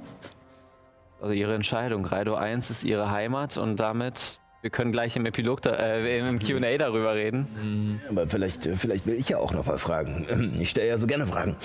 [1.21, 2.05] Also ihre Entscheidung.
[2.05, 6.39] Raido 1 ist ihre Heimat und damit, wir können gleich im Epilog, da, äh, im
[6.39, 8.01] Q&A darüber reden.
[8.09, 10.55] aber vielleicht, äh, vielleicht will ich ja auch noch mal fragen.
[10.59, 11.57] Ich stelle ja so gerne Fragen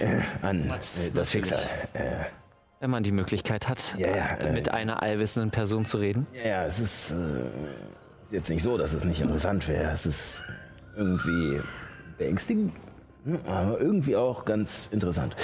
[0.00, 1.06] äh, an Was?
[1.06, 1.50] äh, das Natürlich.
[1.50, 2.26] Schicksal.
[2.80, 6.26] Äh, Wenn man die Möglichkeit hat, Ja, ja, äh, mit einer allwissenden Person zu reden.
[6.32, 7.14] ja, ja, es ist, äh,
[8.24, 9.92] ist jetzt nicht so, dass es nicht interessant wäre.
[9.92, 10.42] Es ist
[10.96, 11.60] irgendwie
[12.18, 12.72] beängstigend,
[13.24, 15.36] hm, aber irgendwie auch ganz interessant.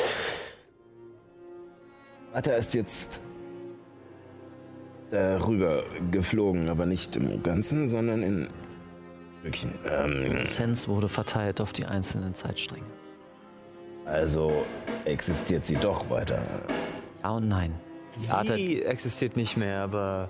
[2.32, 3.20] Atta ist jetzt
[5.11, 8.49] darüber geflogen, aber nicht im Ganzen, sondern in
[9.41, 9.70] Stückchen.
[9.89, 12.84] Ähm, Essenz wurde verteilt auf die einzelnen Zeitstränge.
[14.05, 14.64] also
[15.05, 16.43] existiert sie doch weiter.
[17.27, 17.74] Ja und nein.
[18.16, 20.29] Die Arter, Sie existiert nicht mehr, aber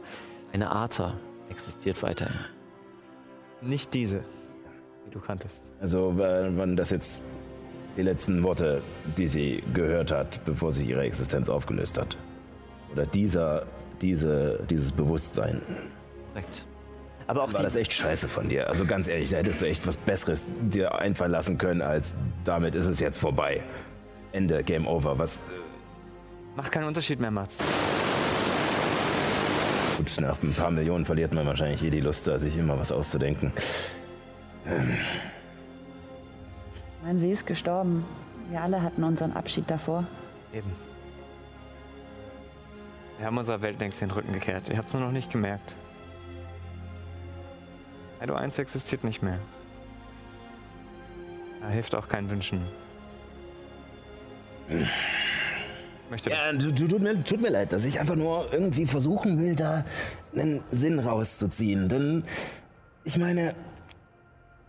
[0.55, 1.12] eine Arter
[1.51, 2.34] existiert weiterhin.
[3.61, 4.20] nicht diese,
[5.07, 5.62] die du kanntest.
[5.78, 7.20] Also wa- waren das jetzt
[7.99, 8.80] die letzten Worte,
[9.18, 12.16] die sie gehört hat, bevor sich ihre Existenz aufgelöst hat?
[12.92, 13.66] Oder dieser,
[14.01, 15.61] diese, dieses Bewusstsein?
[16.32, 16.64] Korrekt.
[17.26, 18.68] Aber auch War die, das echt scheiße von dir?
[18.70, 22.74] Also ganz ehrlich, da hättest du echt was Besseres dir einfallen lassen können, als damit
[22.74, 23.62] ist es jetzt vorbei.
[24.32, 25.18] Ende, Game Over.
[25.18, 25.40] Was?
[26.57, 27.59] Macht keinen Unterschied mehr, Mats.
[29.96, 32.92] Gut, nach ein paar Millionen verliert man wahrscheinlich eh die Lust, da sich immer was
[32.92, 33.52] auszudenken.
[34.64, 34.72] Ich
[37.02, 38.04] meine, sie ist gestorben.
[38.50, 40.04] Wir alle hatten unseren Abschied davor.
[40.52, 40.70] Eben.
[43.18, 44.68] Wir haben unserer Welt längst den Rücken gekehrt.
[44.68, 45.74] Ihr habt es nur noch nicht gemerkt.
[48.20, 49.38] Edo 1 existiert nicht mehr.
[51.62, 52.66] Da hilft auch kein Wünschen.
[56.11, 59.40] Möchte Ja, du, du, tut, mir, tut mir leid, dass ich einfach nur irgendwie versuchen
[59.40, 59.84] will, da
[60.34, 61.88] einen Sinn rauszuziehen.
[61.88, 62.24] Denn
[63.04, 63.54] ich meine,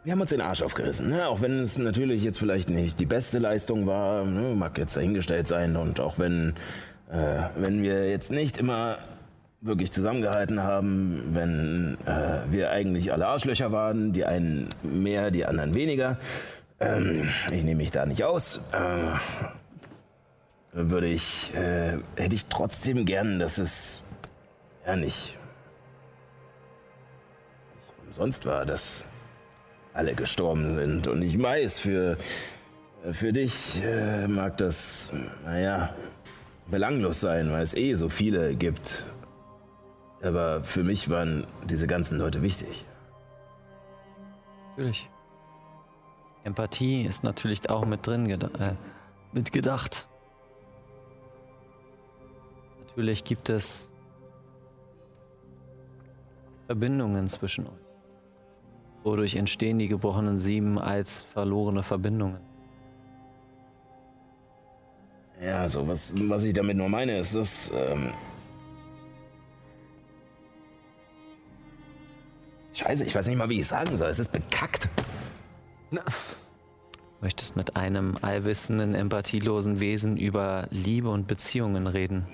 [0.03, 1.09] wir haben uns den Arsch aufgerissen.
[1.09, 1.27] Ne?
[1.27, 4.55] Auch wenn es natürlich jetzt vielleicht nicht die beste Leistung war, ne?
[4.55, 5.75] mag jetzt dahingestellt sein.
[5.75, 6.55] Und auch wenn,
[7.11, 8.97] äh, wenn wir jetzt nicht immer
[9.61, 15.75] wirklich zusammengehalten haben, wenn äh, wir eigentlich alle Arschlöcher waren, die einen mehr, die anderen
[15.75, 16.17] weniger.
[16.79, 19.17] ähm, ich nehme mich da nicht aus, äh,
[20.71, 24.01] würde ich, äh, hätte ich trotzdem gern, dass es
[24.85, 25.37] ja nicht,
[27.87, 29.05] nicht umsonst war, dass
[29.93, 31.07] alle gestorben sind.
[31.07, 32.17] Und ich weiß, für,
[33.11, 35.11] für dich äh, mag das,
[35.43, 35.93] naja,
[36.67, 39.05] belanglos sein, weil es eh so viele gibt.
[40.21, 42.85] Aber für mich waren diese ganzen Leute wichtig.
[44.69, 45.09] Natürlich.
[46.43, 48.73] Empathie ist natürlich auch mit drin äh,
[49.33, 50.06] mitgedacht.
[52.97, 53.91] Natürlich gibt es
[56.65, 57.85] Verbindungen zwischen euch.
[59.03, 62.39] Wodurch entstehen die gebrochenen Sieben als verlorene Verbindungen?
[65.39, 67.71] Ja, so was, was ich damit nur meine, ist, dass.
[67.75, 68.09] Ähm
[72.73, 74.09] Scheiße, ich weiß nicht mal, wie ich sagen soll.
[74.09, 74.89] Es ist bekackt.
[75.91, 76.01] Na.
[77.21, 82.25] Möchtest mit einem allwissenden, empathielosen Wesen über Liebe und Beziehungen reden?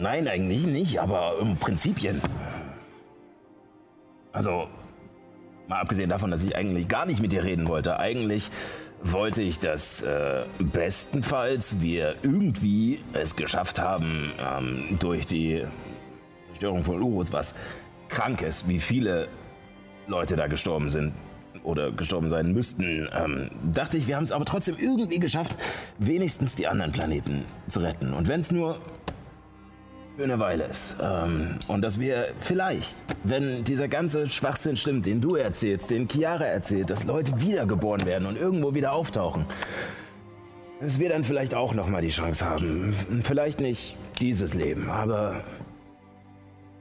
[0.00, 2.22] Nein, eigentlich nicht, aber um Prinzipien.
[4.32, 4.66] Also,
[5.68, 8.00] mal abgesehen davon, dass ich eigentlich gar nicht mit dir reden wollte.
[8.00, 8.50] Eigentlich
[9.02, 15.66] wollte ich, dass äh, bestenfalls wir irgendwie es geschafft haben, ähm, durch die
[16.46, 17.54] Zerstörung von Urus, was
[18.08, 19.28] krank ist, wie viele
[20.06, 21.12] Leute da gestorben sind
[21.62, 25.58] oder gestorben sein müssten, ähm, dachte ich, wir haben es aber trotzdem irgendwie geschafft,
[25.98, 28.14] wenigstens die anderen Planeten zu retten.
[28.14, 28.78] Und wenn es nur
[30.18, 30.96] eine Weile ist.
[31.00, 36.44] Ähm, und dass wir vielleicht, wenn dieser ganze Schwachsinn stimmt, den du erzählst, den Chiara
[36.44, 39.46] erzählt, dass Leute wiedergeboren werden und irgendwo wieder auftauchen,
[40.80, 42.94] dass wir dann vielleicht auch nochmal die Chance haben.
[43.22, 45.44] Vielleicht nicht dieses Leben, aber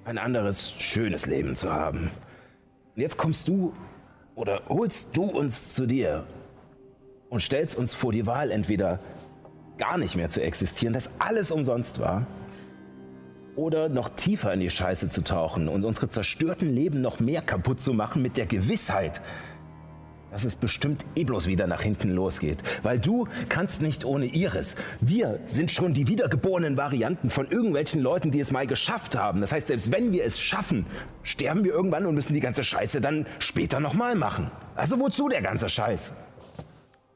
[0.06, 2.10] ein anderes, schönes Leben zu haben.
[2.96, 3.74] Und jetzt kommst du
[4.36, 6.26] oder holst du uns zu dir
[7.30, 9.00] und stellst uns vor die Wahl, entweder
[9.78, 12.26] gar nicht mehr zu existieren, dass alles umsonst war,
[13.60, 17.82] oder noch tiefer in die Scheiße zu tauchen und unsere zerstörten Leben noch mehr kaputt
[17.82, 19.22] zu machen mit der Gewissheit,
[20.32, 22.60] dass es bestimmt eh bloß wieder nach hinten losgeht.
[22.84, 24.76] Weil du kannst nicht ohne Iris.
[25.02, 29.42] Wir sind schon die wiedergeborenen Varianten von irgendwelchen Leuten, die es mal geschafft haben.
[29.42, 30.86] Das heißt, selbst wenn wir es schaffen,
[31.24, 34.50] sterben wir irgendwann und müssen die ganze Scheiße dann später nochmal machen.
[34.76, 36.14] Also wozu der ganze Scheiß?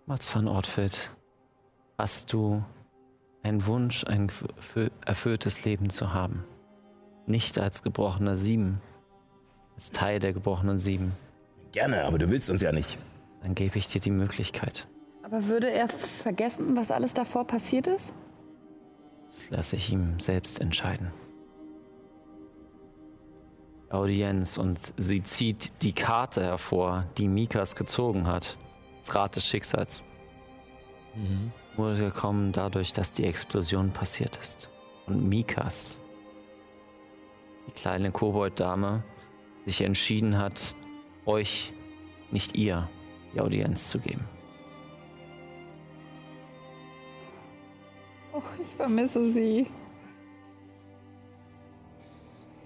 [0.07, 1.11] Mats van Ortfeld,
[1.97, 2.61] hast du
[3.43, 4.31] einen Wunsch, ein
[5.05, 6.43] erfülltes Leben zu haben?
[7.25, 8.81] Nicht als gebrochener Sieben,
[9.75, 11.11] als Teil der gebrochenen Sieben.
[11.71, 12.97] Gerne, aber du willst uns ja nicht.
[13.41, 14.87] Dann gebe ich dir die Möglichkeit.
[15.23, 18.13] Aber würde er vergessen, was alles davor passiert ist?
[19.25, 21.11] Das lasse ich ihm selbst entscheiden.
[23.89, 28.57] Audienz und sie zieht die Karte hervor, die Mikas gezogen hat.
[28.99, 30.03] Das Rad des Schicksals.
[31.15, 31.51] Mhm.
[31.75, 34.69] Wurde gekommen dadurch, dass die Explosion passiert ist.
[35.07, 35.99] Und Mikas,
[37.67, 39.03] die kleine Kobolddame,
[39.65, 40.75] sich entschieden hat,
[41.25, 41.73] euch,
[42.31, 42.89] nicht ihr,
[43.33, 44.25] die Audienz zu geben.
[48.33, 49.67] Oh, ich vermisse sie.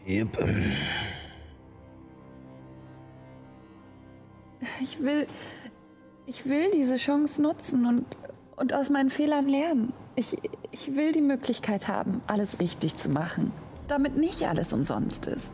[0.08, 0.49] Yep.
[4.82, 5.28] Ich will.
[6.26, 8.05] Ich will diese Chance nutzen und,
[8.58, 9.93] und aus meinen Fehlern lernen.
[10.16, 10.36] Ich,
[10.72, 13.53] ich will die Möglichkeit haben, alles richtig zu machen.
[13.88, 15.53] Damit nicht alles umsonst ist.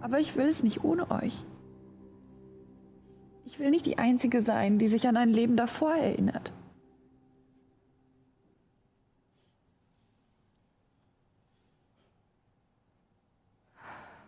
[0.00, 1.44] Aber ich will es nicht ohne euch.
[3.44, 6.52] Ich will nicht die Einzige sein, die sich an ein Leben davor erinnert.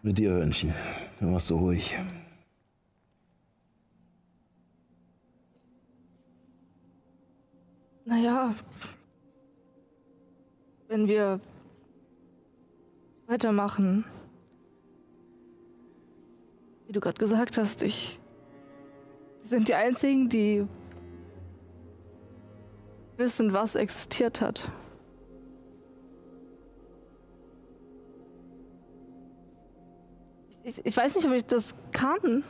[0.03, 0.73] Mit dir, Hörnchen.
[1.21, 1.95] Du warst so ruhig.
[8.11, 8.57] Naja,
[10.89, 11.39] wenn wir
[13.29, 14.05] weitermachen,
[16.89, 18.19] wie du gerade gesagt hast, ich
[19.45, 20.67] sind die einzigen, die
[23.17, 24.69] wissen, was existiert hat.
[30.65, 32.43] Ich, ich, weiß nicht, ob ich das kann.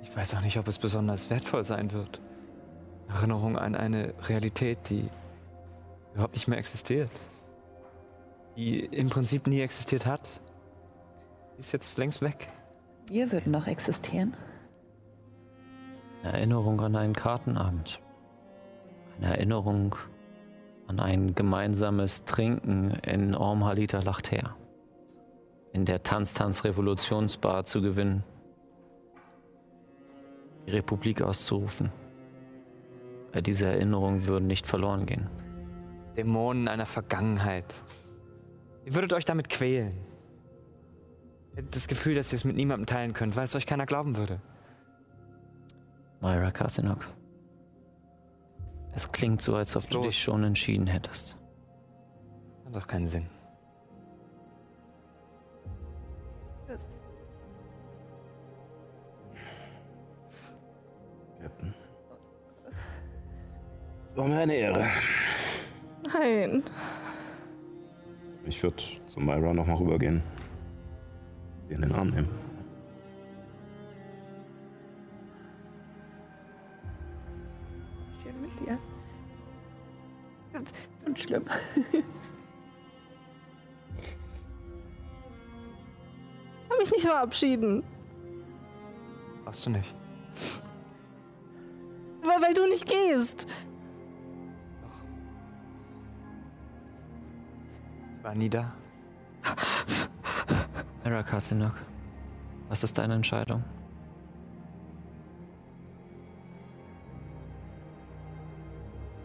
[0.00, 2.18] Ich weiß auch nicht, ob es besonders wertvoll sein wird.
[3.14, 5.08] Erinnerung an eine Realität, die
[6.12, 7.10] überhaupt nicht mehr existiert.
[8.56, 10.40] Die im Prinzip nie existiert hat.
[11.56, 12.48] Die ist jetzt längst weg.
[13.08, 14.34] Wir würden noch existieren.
[16.22, 18.00] Eine Erinnerung an einen Kartenabend.
[19.18, 19.96] Eine Erinnerung
[20.86, 24.56] an ein gemeinsames Trinken in Ormhalita Lachter.
[25.72, 28.24] In der Tanz-Tanz-Revolutionsbar zu gewinnen.
[30.66, 31.90] die Republik auszurufen.
[33.32, 35.28] Weil diese Erinnerungen würden nicht verloren gehen.
[36.16, 37.74] Dämonen einer Vergangenheit.
[38.84, 39.94] Ihr würdet euch damit quälen.
[41.52, 43.86] Ihr hättet das Gefühl, dass ihr es mit niemandem teilen könnt, weil es euch keiner
[43.86, 44.40] glauben würde.
[46.20, 47.06] Myra Katzenok.
[48.92, 50.06] Es klingt so, als ob du Los.
[50.06, 51.36] dich schon entschieden hättest.
[52.66, 53.26] Hat doch keinen Sinn.
[64.10, 64.86] Es war mir eine Ehre.
[66.12, 66.64] Nein.
[68.44, 70.20] Ich würde zu Myra nochmal rübergehen.
[71.68, 72.28] Sie in den Arm nehmen.
[78.20, 78.76] Schön mit dir.
[80.52, 81.44] Das ist nicht schlimm.
[86.68, 87.84] Kann mich nicht verabschieden.
[89.44, 89.94] Brauchst du nicht.
[92.22, 93.46] Weil, weil du nicht gehst.
[98.30, 98.72] Ich war nie da.
[101.04, 101.72] Myra Katzenok,
[102.68, 103.64] was ist deine Entscheidung?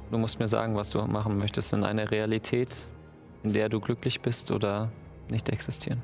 [0.10, 2.88] Du musst mir sagen, was du machen möchtest in einer Realität,
[3.44, 4.90] in der du glücklich bist oder
[5.30, 6.02] nicht existieren.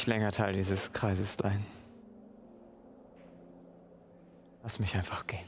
[0.00, 1.62] Nicht länger Teil dieses Kreises sein.
[4.62, 5.44] Lass mich einfach gehen.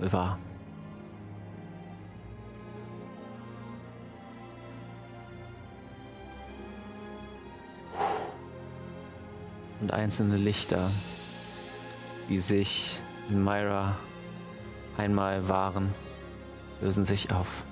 [0.00, 0.38] Wahr.
[9.80, 10.90] Und einzelne Lichter,
[12.28, 12.98] die sich
[13.30, 13.96] in Myra
[14.98, 15.94] einmal waren,
[16.82, 17.64] lösen sich auf.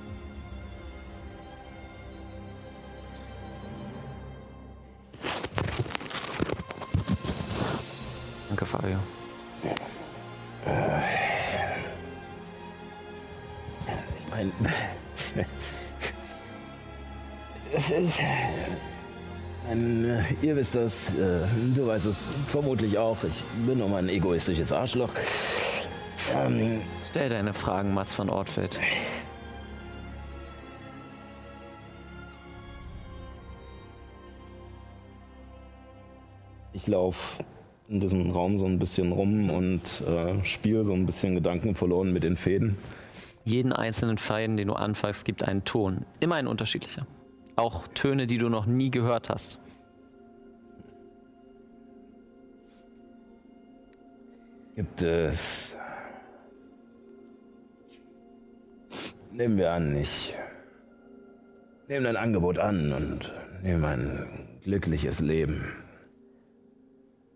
[20.58, 21.46] Wisst das, äh,
[21.76, 23.16] du weißt es vermutlich auch.
[23.22, 25.10] Ich bin nur mal ein egoistisches Arschloch.
[26.34, 26.80] Ähm,
[27.10, 28.80] Stell deine Fragen, Mats von Ortfeld.
[36.72, 37.44] Ich laufe
[37.88, 42.12] in diesem Raum so ein bisschen rum und äh, spiele so ein bisschen Gedanken verloren
[42.12, 42.76] mit den Fäden.
[43.44, 46.04] Jeden einzelnen Faden, den du anfasst, gibt einen Ton.
[46.18, 47.06] Immer ein unterschiedlicher.
[47.54, 49.60] Auch Töne, die du noch nie gehört hast.
[54.78, 55.74] Gibt es.
[59.32, 60.36] Nehmen wir an, ich
[61.88, 63.32] nehme dein Angebot an und
[63.64, 65.64] nehme ein glückliches Leben.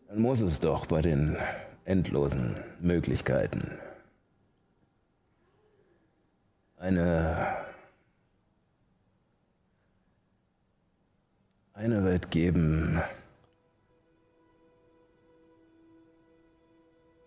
[0.07, 1.36] Dann muss es doch bei den
[1.84, 3.76] endlosen Möglichkeiten
[6.76, 7.57] eine
[11.72, 13.03] eine Welt geben,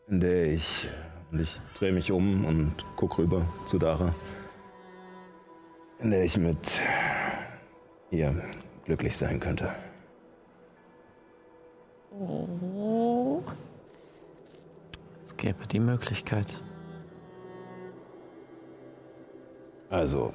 [0.08, 0.90] in der ich
[1.32, 4.14] und ich drehe mich um und guck rüber zu Dara,
[6.00, 6.80] in der ich mit
[8.12, 8.42] ihr
[8.86, 9.74] glücklich sein könnte.
[15.22, 16.62] Es gäbe die Möglichkeit.
[19.90, 20.32] Also,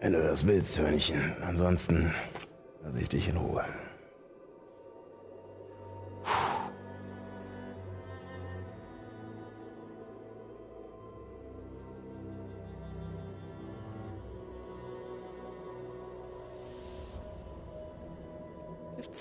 [0.00, 1.34] wenn du das willst, Hörnchen.
[1.46, 2.14] Ansonsten
[2.82, 3.64] lasse ich dich in Ruhe.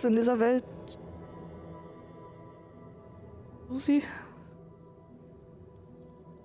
[0.03, 0.63] Es in dieser Welt.
[3.69, 4.03] Susi?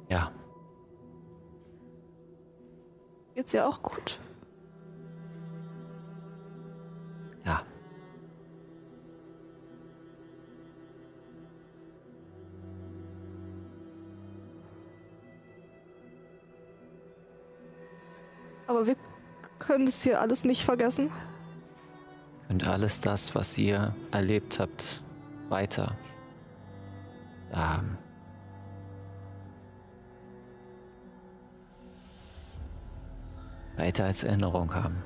[0.08, 0.32] Ja,
[3.34, 4.18] Geht's ihr auch gut?
[7.44, 7.62] ja.
[18.66, 18.96] Aber wir
[19.58, 21.10] können das hier alles nicht vergessen.
[22.58, 25.00] Und alles das, was ihr erlebt habt,
[25.48, 25.96] weiter
[27.52, 27.96] ähm,
[33.76, 35.04] weiter als Erinnerung haben.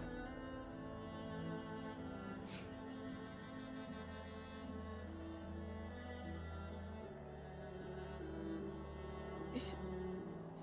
[9.55, 9.75] Ich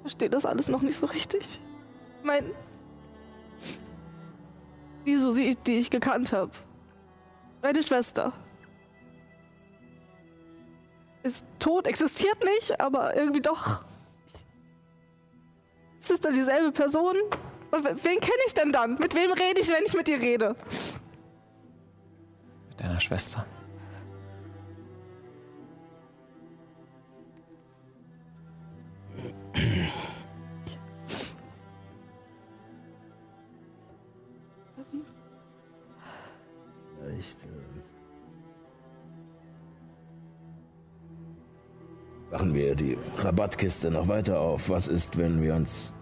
[0.02, 1.62] verstehe das alles noch nicht so richtig.
[2.24, 2.46] Mein.
[5.06, 6.52] Die Susi, die ich gekannt habe.
[7.62, 8.34] Meine Schwester.
[11.24, 13.84] Ist tot, existiert nicht, aber irgendwie doch.
[16.00, 17.16] Ist es dann dieselbe Person?
[17.72, 18.96] Und we- Wen kenne ich denn dann?
[18.96, 20.56] Mit wem rede ich, wenn ich mit dir rede?
[22.70, 23.46] Mit deiner Schwester.
[43.30, 44.70] Rabattkiste noch weiter auf.
[44.70, 45.94] Was ist, wenn wir uns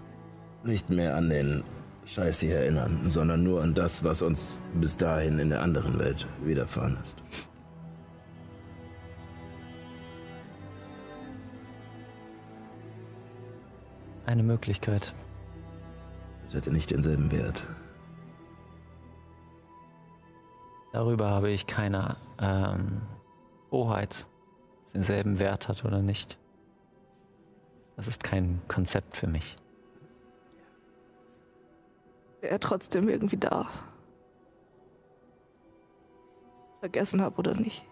[0.64, 1.66] nicht mehr an den
[2.06, 6.26] Scheiß hier erinnern, sondern nur an das, was uns bis dahin in der anderen Welt
[6.42, 7.18] widerfahren ist?
[14.26, 15.14] Eine Möglichkeit.
[16.44, 17.66] Das hätte nicht denselben Wert.
[20.94, 23.02] Darüber habe ich keine ähm,
[23.70, 24.26] Hoheit,
[24.78, 26.38] ob es denselben Wert hat oder nicht.
[27.98, 29.58] Das ist kein Konzept für mich.
[32.42, 33.68] Er trotzdem irgendwie da.
[36.80, 37.84] Vergessen habe oder nicht.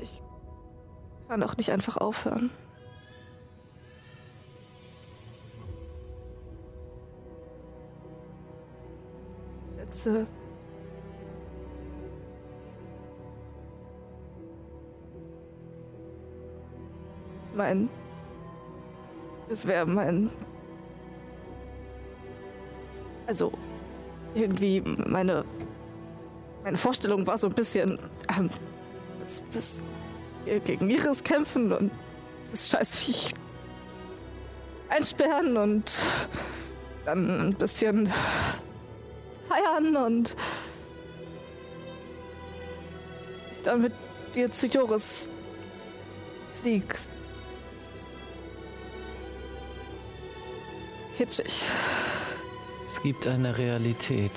[0.00, 0.22] Ich
[1.28, 2.50] kann auch nicht einfach aufhören.
[10.02, 10.26] Schätze,
[17.50, 17.88] Ich meine,
[19.50, 20.30] es wäre mein.
[23.26, 23.52] Also,
[24.34, 25.44] irgendwie meine.
[26.64, 27.98] Meine Vorstellung war so ein bisschen.
[28.36, 28.48] Ähm,
[29.20, 29.82] das, das,
[30.64, 31.92] gegen Virus kämpfen und
[32.50, 33.34] das Scheißviech
[34.88, 36.02] einsperren und
[37.04, 38.10] dann ein bisschen
[39.48, 40.34] feiern und
[43.50, 43.92] ich dann mit
[44.34, 45.28] dir zu Joris
[46.60, 46.98] flieg.
[51.16, 51.64] Kitschig.
[52.90, 54.32] Es gibt eine Realität,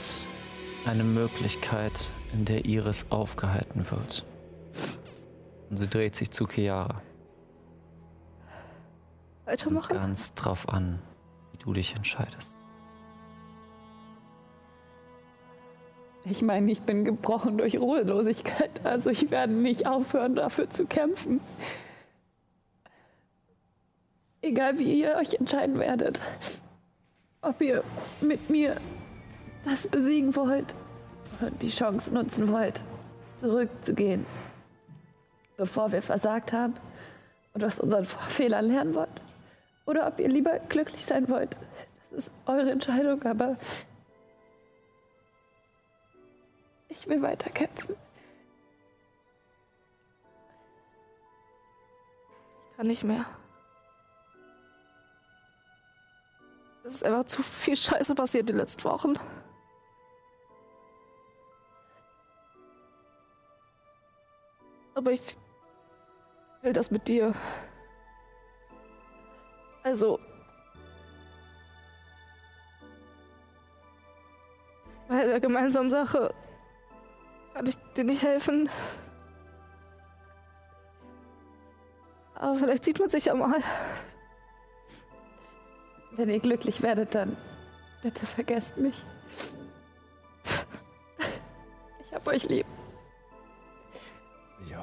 [0.85, 4.25] eine Möglichkeit, in der Iris aufgehalten wird.
[5.69, 7.01] Und sie dreht sich zu Chiara.
[9.45, 9.95] Weitermachen?
[9.95, 10.99] Ganz drauf an,
[11.51, 12.57] wie du dich entscheidest.
[16.27, 21.39] Ich meine, ich bin gebrochen durch Ruhelosigkeit, also ich werde nicht aufhören, dafür zu kämpfen.
[24.41, 26.19] Egal wie ihr euch entscheiden werdet.
[27.41, 27.83] Ob ihr
[28.21, 28.77] mit mir
[29.65, 30.73] das besiegen wollt
[31.41, 32.83] und die Chance nutzen wollt,
[33.39, 34.25] zurückzugehen,
[35.57, 36.73] bevor wir versagt haben
[37.53, 39.21] und aus unseren Fehlern lernen wollt.
[39.85, 41.55] Oder ob ihr lieber glücklich sein wollt.
[42.09, 43.57] Das ist eure Entscheidung, aber
[46.95, 47.95] ich will weiterkämpfen.
[52.71, 53.25] Ich kann nicht mehr.
[56.83, 59.13] Es ist einfach zu viel Scheiße passiert die letzten Wochen.
[64.93, 65.35] Aber ich
[66.61, 67.33] will das mit dir.
[69.83, 70.19] Also.
[75.07, 76.33] Bei der gemeinsamen Sache
[77.55, 78.69] kann ich dir nicht helfen.
[82.35, 83.61] Aber vielleicht sieht man sich ja mal.
[86.11, 87.37] Wenn ihr glücklich werdet, dann
[88.03, 89.05] bitte vergesst mich.
[92.03, 92.65] Ich hab euch lieb.
[94.67, 94.75] Ich.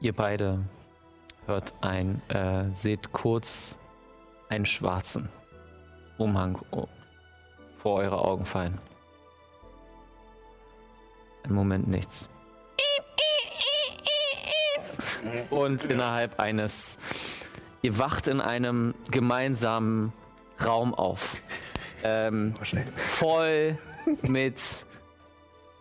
[0.00, 0.60] Ihr beide
[1.46, 3.74] hört ein, äh, seht kurz
[4.48, 5.28] einen schwarzen
[6.18, 6.88] Umhang o-
[7.78, 8.78] vor eure Augen fallen.
[11.44, 12.28] Ein Moment nichts.
[15.50, 16.98] Und innerhalb eines,
[17.82, 20.12] ihr wacht in einem gemeinsamen
[20.64, 21.36] Raum auf.
[22.02, 22.54] Ähm,
[22.96, 23.78] voll
[24.22, 24.86] mit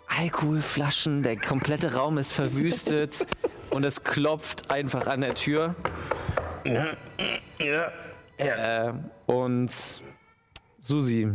[0.08, 3.26] Alkoholflaschen, der komplette Raum ist verwüstet
[3.70, 5.76] und es klopft einfach an der Tür.
[6.66, 6.98] Ja.
[8.38, 8.94] Äh,
[9.28, 9.72] und
[10.80, 11.30] Susi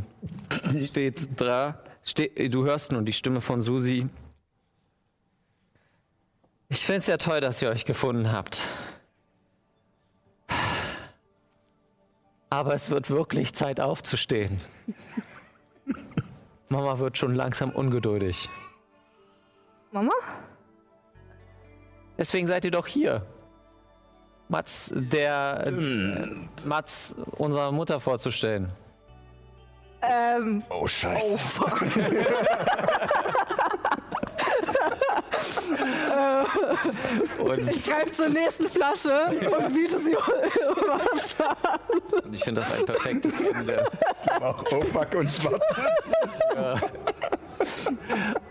[0.84, 1.78] steht da.
[2.04, 4.08] Ste du hörst nun die Stimme von Susi.
[6.68, 8.62] Ich finde es ja toll, dass ihr euch gefunden habt.
[12.50, 14.60] Aber es wird wirklich Zeit aufzustehen.
[16.68, 18.48] Mama wird schon langsam ungeduldig.
[19.90, 20.12] Mama?
[22.18, 23.26] Deswegen seid ihr doch hier.
[24.48, 28.70] Mats, der äh, Mats unserer Mutter vorzustellen.
[30.08, 31.36] Ähm, Oh, Scheiße.
[37.38, 41.56] Und ich greife zur nächsten Flasche und biete sie Wasser.
[42.32, 43.90] ich finde das ein perfektes Ende.
[44.40, 45.62] Auch oh fuck und schwarz.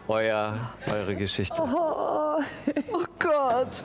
[0.08, 0.58] Euer,
[0.92, 1.62] eure Geschichte.
[1.62, 2.42] Oh
[3.20, 3.84] Gott.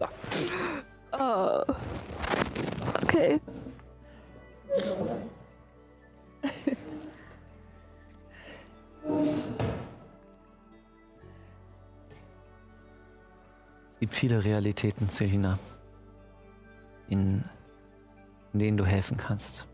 [1.12, 1.62] oh.
[3.02, 3.40] Okay.
[13.90, 15.58] Es gibt viele Realitäten, Selina,
[17.08, 17.44] in,
[18.52, 19.66] in denen du helfen kannst,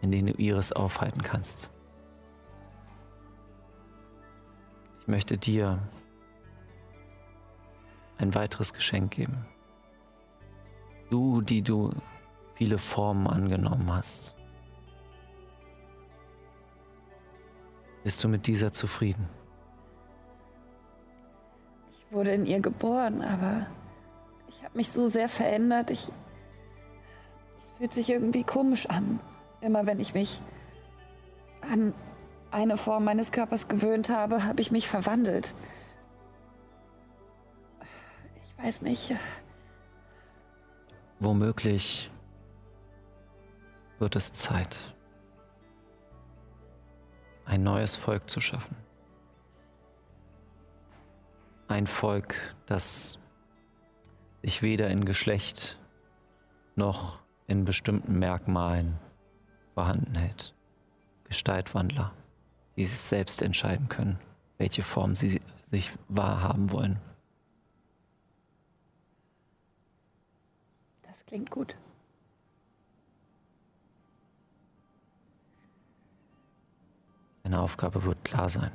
[0.00, 1.68] in denen du Iris aufhalten kannst.
[5.00, 5.78] Ich möchte dir
[8.18, 9.44] ein weiteres Geschenk geben.
[11.10, 11.90] Du, die du
[12.54, 14.34] viele Formen angenommen hast.
[18.02, 19.28] Bist du mit dieser zufrieden?
[21.90, 23.66] Ich wurde in ihr geboren, aber
[24.48, 25.90] ich habe mich so sehr verändert.
[25.90, 26.08] Ich.
[27.58, 29.20] Es fühlt sich irgendwie komisch an.
[29.60, 30.40] Immer wenn ich mich
[31.60, 31.92] an
[32.50, 35.52] eine Form meines Körpers gewöhnt habe, habe ich mich verwandelt.
[38.44, 39.14] Ich weiß nicht.
[41.18, 42.10] Womöglich
[43.98, 44.76] wird es Zeit,
[47.46, 48.76] ein neues Volk zu schaffen.
[51.68, 52.34] Ein Volk,
[52.66, 53.18] das
[54.42, 55.78] sich weder in Geschlecht
[56.76, 58.98] noch in bestimmten Merkmalen
[59.74, 60.54] vorhanden hält.
[61.24, 62.12] Gestaltwandler,
[62.76, 64.18] die sich selbst entscheiden können,
[64.58, 67.00] welche Form sie sich wahrhaben wollen.
[71.02, 71.76] Das klingt gut.
[77.42, 78.72] Deine Aufgabe wird klar sein.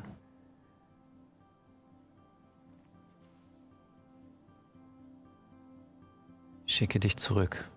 [6.68, 7.68] Ich schicke dich zurück.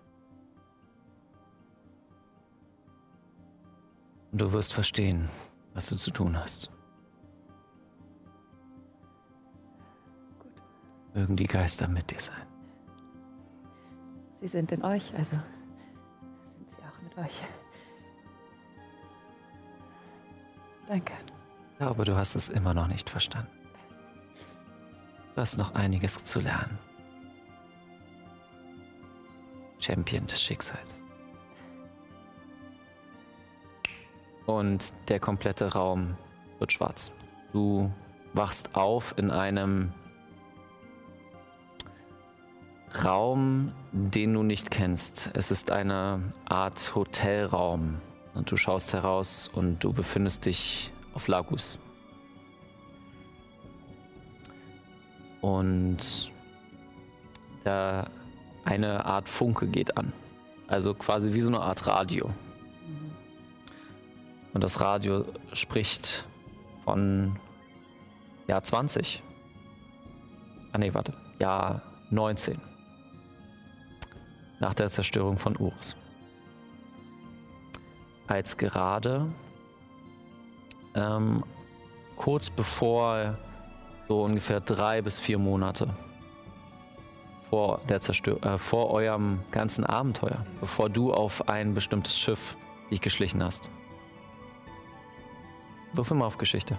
[4.31, 5.29] Und du wirst verstehen,
[5.73, 6.69] was du zu tun hast.
[11.13, 12.54] Mögen die Geister mit dir sein.
[14.45, 17.41] Sie sind in euch, also sind sie auch mit euch.
[20.87, 21.13] Danke.
[21.71, 23.49] Ich glaube, du hast es immer noch nicht verstanden.
[25.33, 26.77] Du hast noch einiges zu lernen.
[29.79, 31.01] Champion des Schicksals.
[34.45, 36.15] Und der komplette Raum
[36.59, 37.11] wird schwarz.
[37.51, 37.91] Du
[38.33, 39.91] wachst auf in einem
[43.03, 45.29] Raum, den du nicht kennst.
[45.33, 47.95] Es ist eine Art Hotelraum.
[48.33, 51.79] Und du schaust heraus und du befindest dich auf Lagus.
[55.41, 56.31] Und
[57.63, 58.07] da
[58.65, 60.11] eine Art Funke geht an.
[60.67, 62.29] Also quasi wie so eine Art Radio.
[64.53, 66.27] Und das Radio spricht
[66.83, 67.37] von
[68.47, 69.21] Jahr 20.
[70.71, 71.13] Ah nee, warte.
[71.39, 72.74] Jahr 19.
[74.65, 75.95] Nach der Zerstörung von Urus.
[78.25, 79.27] Als gerade
[80.95, 81.43] ähm,
[82.15, 83.37] kurz bevor
[84.07, 85.93] so ungefähr drei bis vier Monate
[87.51, 92.57] vor, der Zerstör äh, vor eurem ganzen Abenteuer, bevor du auf ein bestimmtes Schiff
[92.89, 93.69] dich geschlichen hast.
[95.93, 96.75] Wirf immer auf Geschichte.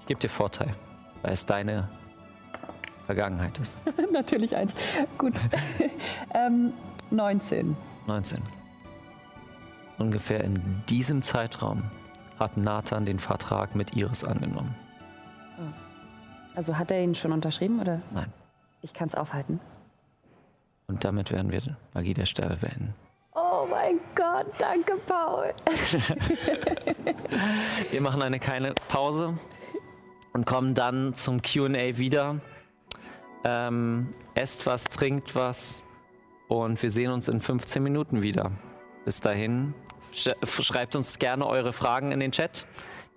[0.00, 0.76] Ich gebe dir Vorteil,
[1.22, 1.88] weil es deine
[3.06, 3.78] Vergangenheit ist.
[4.12, 4.74] Natürlich eins.
[5.18, 5.34] Gut.
[6.34, 6.72] ähm,
[7.10, 7.76] 19.
[8.06, 8.42] 19.
[9.98, 11.82] Ungefähr in diesem Zeitraum
[12.38, 14.74] hat Nathan den Vertrag mit Iris angenommen.
[16.54, 18.02] Also hat er ihn schon unterschrieben oder?
[18.12, 18.32] Nein.
[18.82, 19.60] Ich kann es aufhalten.
[20.86, 21.62] Und damit werden wir
[21.94, 22.94] Magie der Sterne beenden.
[23.34, 25.54] Oh mein Gott, danke, Paul.
[27.90, 29.38] Wir machen eine kleine Pause
[30.34, 32.40] und kommen dann zum QA wieder.
[33.44, 35.84] Ähm, esst was, trinkt was
[36.48, 38.52] und wir sehen uns in 15 Minuten wieder.
[39.04, 39.74] Bis dahin,
[40.12, 42.66] sch schreibt uns gerne eure Fragen in den Chat,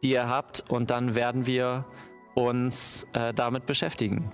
[0.03, 1.85] die ihr habt und dann werden wir
[2.33, 4.31] uns äh, damit beschäftigen.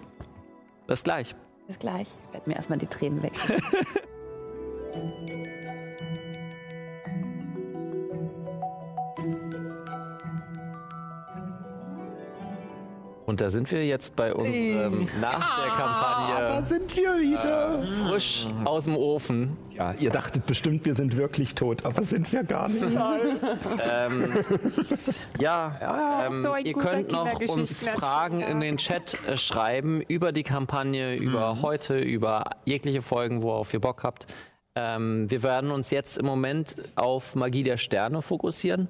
[0.88, 1.35] Bis gleich.
[1.68, 2.07] Bis gleich.
[2.27, 3.34] Ich werde mir erstmal die Tränen weg.
[13.41, 17.81] da sind wir jetzt bei unserem nach der Kampagne sind wir wieder.
[18.07, 19.57] frisch aus dem Ofen.
[19.72, 22.81] Ja, ihr dachtet bestimmt, wir sind wirklich tot, aber sind wir gar nicht.
[23.84, 24.31] Ähm,
[25.39, 27.85] ja, ähm, so ihr könnt noch uns.
[27.85, 33.73] Fragen in den Chat äh, schreiben über die Kampagne, über heute, über jegliche Folgen, worauf
[33.73, 34.27] ihr Bock habt.
[34.76, 38.88] Ähm, wir werden uns jetzt im Moment auf Magie der Sterne fokussieren,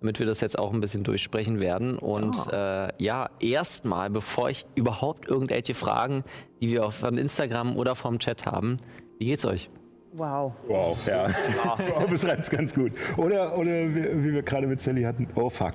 [0.00, 1.98] damit wir das jetzt auch ein bisschen durchsprechen werden.
[1.98, 6.24] Und äh, ja, erstmal, bevor ich überhaupt irgendwelche Fragen,
[6.60, 8.76] die wir auf von Instagram oder vom Chat haben,
[9.18, 9.70] wie geht's euch?
[10.12, 10.52] Wow.
[10.66, 11.28] Wow, ja.
[11.64, 12.92] Wow, beschreibt es ganz gut.
[13.16, 15.74] Oder, oder wie, wie wir gerade mit Sally hatten, oh fuck.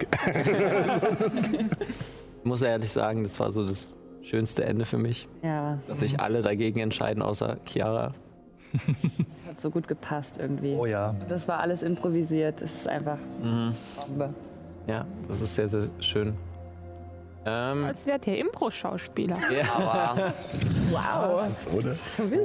[2.39, 3.89] Ich muss ehrlich sagen, das war so das
[4.21, 8.13] schönste Ende für mich, Ja, dass sich alle dagegen entscheiden, außer Chiara.
[8.73, 10.75] Das hat so gut gepasst irgendwie.
[10.75, 11.15] Oh ja.
[11.29, 12.61] Das war alles improvisiert.
[12.61, 13.17] Es ist einfach
[14.01, 14.33] Bombe.
[14.87, 16.33] Ja, das ist sehr, sehr schön.
[17.45, 19.35] Ähm, Als wärt ihr Impro-Schauspieler.
[21.75, 21.95] Oder?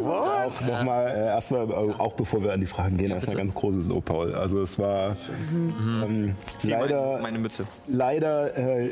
[0.04, 3.86] Auch nochmal, äh, erstmal, äh, auch bevor wir an die Fragen gehen, erstmal ganz großes
[3.86, 4.34] Lob, Paul.
[4.34, 5.16] Also es war
[5.52, 7.64] ähm, Zieh leider, mein, meine Mütze.
[7.86, 8.90] leider, äh,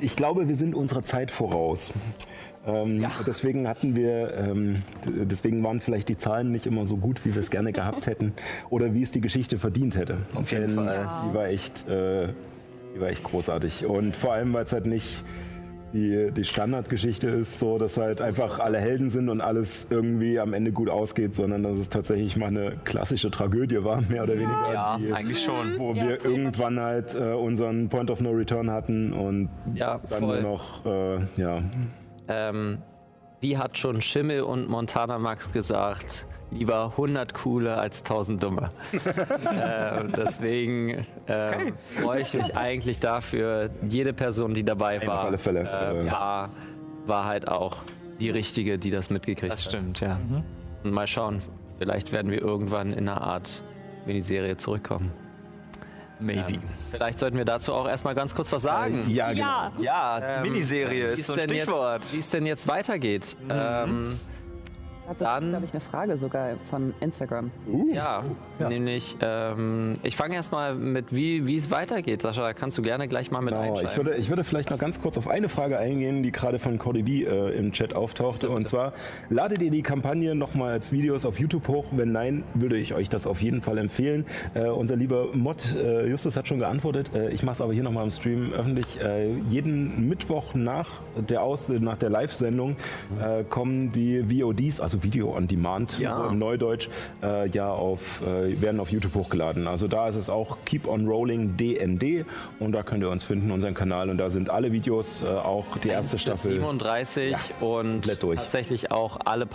[0.00, 1.92] ich glaube, wir sind unserer Zeit voraus.
[2.66, 4.76] Ähm, Deswegen hatten wir, ähm,
[5.06, 8.32] deswegen waren vielleicht die Zahlen nicht immer so gut, wie wir es gerne gehabt hätten
[8.70, 10.16] oder wie es die Geschichte verdient hätte.
[10.34, 11.04] Auf jeden Denn, Fall.
[11.04, 12.28] äh, Die war echt, äh,
[12.96, 13.84] die war echt großartig.
[13.86, 15.24] Und vor allem, weil es halt nicht
[15.92, 20.52] die, die Standardgeschichte ist, so dass halt einfach alle Helden sind und alles irgendwie am
[20.52, 24.72] Ende gut ausgeht, sondern dass es tatsächlich mal eine klassische Tragödie war, mehr oder weniger.
[24.72, 25.78] Ja, die, eigentlich schon.
[25.78, 30.18] wo Ja, wir irgendwann halt äh, unseren Point of No Return hatten und Ja, dann
[30.20, 30.42] voll.
[30.42, 31.62] nur noch, äh, ja,
[32.28, 32.78] ähm,
[33.40, 38.70] wie hat schon Schimmel und Montana Max gesagt, lieber 100 coole als 1000 dumme.
[38.92, 45.60] äh, deswegen äh, freue ich mich eigentlich dafür, jede Person, die dabei war, alle Fälle.
[45.60, 46.50] Äh, Äh, war,
[47.06, 47.78] war halt auch
[48.20, 49.72] die richtige, die das mitgekriegt Das hat.
[49.72, 50.18] stimmt, ja.
[50.84, 51.40] Und mal schauen,
[51.78, 53.62] vielleicht werden wir irgendwann in einer Art
[54.06, 55.12] Miniserie zurückkommen.
[56.24, 56.54] Maybe.
[56.54, 59.04] Ähm, vielleicht sollten wir dazu auch erstmal ganz kurz was sagen.
[59.08, 59.70] ja, genau.
[59.80, 62.02] Ja, Ja, Miniserie Wie ist es so ein denn Stichwort.
[62.04, 63.36] Jetzt, wie es denn jetzt weitergeht.
[63.48, 64.18] Ähm,
[65.06, 67.50] Dazu Dann- glaube ich, eine Frage sogar von Instagram.
[67.92, 68.22] ja,
[68.58, 72.22] nämlich, ähm, ich fange erstmal mit, wie es weitergeht.
[72.22, 73.90] Sascha, da kannst du gerne gleich mal mit Genau, einsteigen.
[73.90, 76.78] ich würde, ich würde vielleicht noch ganz kurz auf eine Frage eingehen, die gerade von
[76.78, 78.48] Cody B äh, im Chat auftauchte.
[78.48, 78.94] Und zwar,
[79.28, 81.86] ladet ihr die Kampagne nochmal als Videos auf YouTube hoch?
[81.92, 84.24] Wenn nein, würde ich euch das auf jeden Fall empfehlen.
[84.54, 87.10] Äh, unser lieber Mod äh, Justus hat schon geantwortet.
[87.14, 89.00] Äh, ich mache es aber hier nochmal im Stream öffentlich.
[89.02, 90.88] Äh, jeden Mittwoch nach
[91.28, 92.76] der, Aus nach der Live-Sendung
[93.20, 96.16] äh, kommen die VODs, also Video on Demand, Ja.
[96.16, 96.88] so im Neudeutsch,
[97.22, 99.66] äh, ja auf, äh, werden auf YouTube hochgeladen.
[99.66, 102.24] Also da ist es auch Keep on Rolling DND
[102.60, 105.64] und da könnt ihr uns finden, unseren Kanal und da sind alle Videos, äh, auch
[105.78, 106.50] die erste 1 bis Staffel.
[106.52, 108.38] 37 und komplett durch.
[108.38, 109.46] tatsächlich auch alle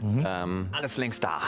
[0.00, 0.24] Palterra-Folgen.
[0.26, 1.40] Ähm, Alles längst da.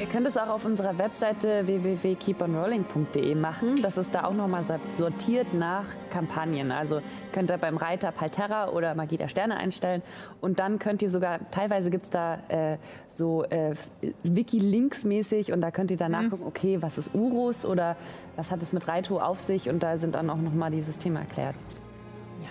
[0.00, 3.82] Ihr könnt es auch auf unserer Webseite www.keeponrolling.de machen.
[3.82, 6.72] Das ist da auch nochmal sortiert nach Kampagnen.
[6.72, 7.00] Also
[7.32, 10.02] könnt ihr beim Reiter Palterra oder Magie der Sterne einstellen.
[10.40, 13.74] Und dann könnt ihr sogar, teilweise gibt es da äh, so äh,
[14.22, 17.96] Wiki-Links mäßig und da könnt ihr dann nachgucken, okay, was ist Urus oder
[18.36, 19.68] was hat es mit Reito auf sich?
[19.68, 21.54] Und da sind dann auch nochmal die Systeme erklärt.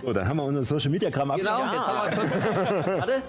[0.02, 1.38] So, dann haben wir unser Social Media Kram ab.
[1.38, 2.42] Genau, jetzt haben wir kurz.
[3.00, 3.22] Warte,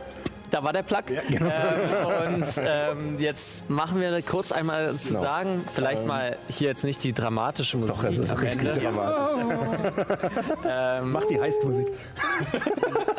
[0.51, 1.03] da war der Plug.
[1.29, 1.51] genau.
[1.51, 5.23] ähm, und ähm, jetzt machen wir kurz einmal zu Genau.
[5.23, 8.81] sagen, vielleicht mal hier jetzt nicht die dramatische Musik Doch, es ist richtig Ende.
[8.81, 9.57] dramatisch.
[10.69, 11.87] Ähm, Mach die Heist-Musik.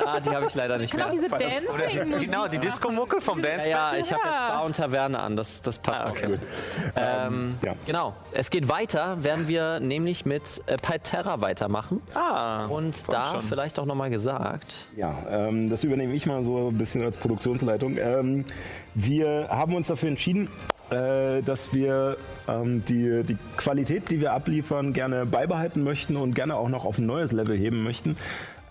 [0.06, 1.14] ah, die habe ich leider nicht genau mehr.
[1.16, 2.26] diese Dancing-Musik.
[2.30, 3.68] Genau, die Disco-Mucke vom Dance.
[3.68, 4.32] Ja, ja, ich habe Ja.
[4.32, 6.22] jetzt Bar und Taverne an, das, das passt Ah, auch okay.
[6.24, 6.48] ganz gut.
[6.96, 7.74] Ähm, ja.
[7.86, 12.02] Genau, es geht weiter, werden wir nämlich mit äh, Palterra weitermachen.
[12.14, 13.42] Ah, Und da schon.
[13.42, 17.98] vielleicht auch nochmal gesagt, Ja, ähm, das übernehme ich mal so ein bisschen als Produktionsleitung.
[18.00, 18.46] Ähm,
[18.96, 20.48] wir haben uns dafür entschieden,
[20.90, 22.16] äh, dass wir
[22.48, 26.98] ähm, die, die Qualität, die wir abliefern, gerne beibehalten möchten und gerne auch noch auf
[26.98, 28.16] ein neues Level heben möchten.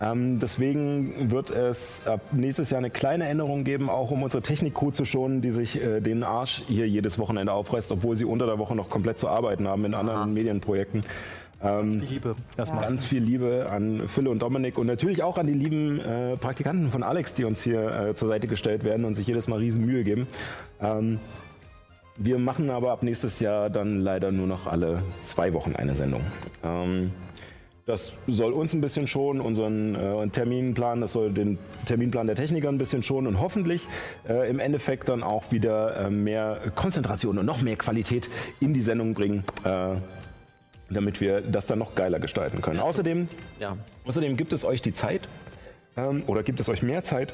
[0.01, 4.91] Ähm, deswegen wird es ab nächstes Jahr eine kleine Änderung geben, auch um unsere Technik-Crew
[4.91, 8.57] zu schonen, die sich äh, den Arsch hier jedes Wochenende aufreißt, obwohl sie unter der
[8.57, 11.03] Woche noch komplett zu arbeiten haben in anderen Medienprojekten.
[11.63, 12.35] Ähm, Viel Liebe.
[12.57, 12.83] Erstmal.
[12.83, 16.89] Ganz viel Liebe an Phil und Dominik und natürlich auch an die lieben äh, Praktikanten
[16.91, 19.85] von Alex, die uns hier äh, zur Seite gestellt werden und sich jedes Mal riesen
[19.85, 20.27] Mühe geben.
[20.81, 21.19] Ähm,
[22.17, 26.21] wir machen aber ab nächstes Jahr dann leider nur noch alle zwei Wochen eine Sendung.
[26.63, 27.11] Ähm,
[27.87, 32.67] das soll uns ein bisschen schonen, unseren äh, Terminplan, das soll den Terminplan der Techniker
[32.67, 33.87] ein bisschen schonen und hoffentlich
[34.27, 38.29] äh, im Endeffekt dann auch wieder äh, mehr Konzentration und noch mehr Qualität
[38.59, 39.95] in die Sendung bringen, äh,
[40.89, 42.79] damit wir das dann noch geiler gestalten können.
[42.79, 43.27] Außerdem,
[43.59, 43.77] Ja.
[44.05, 45.27] außerdem gibt es euch die Zeit
[45.97, 47.33] ähm, oder gibt es euch mehr Zeit,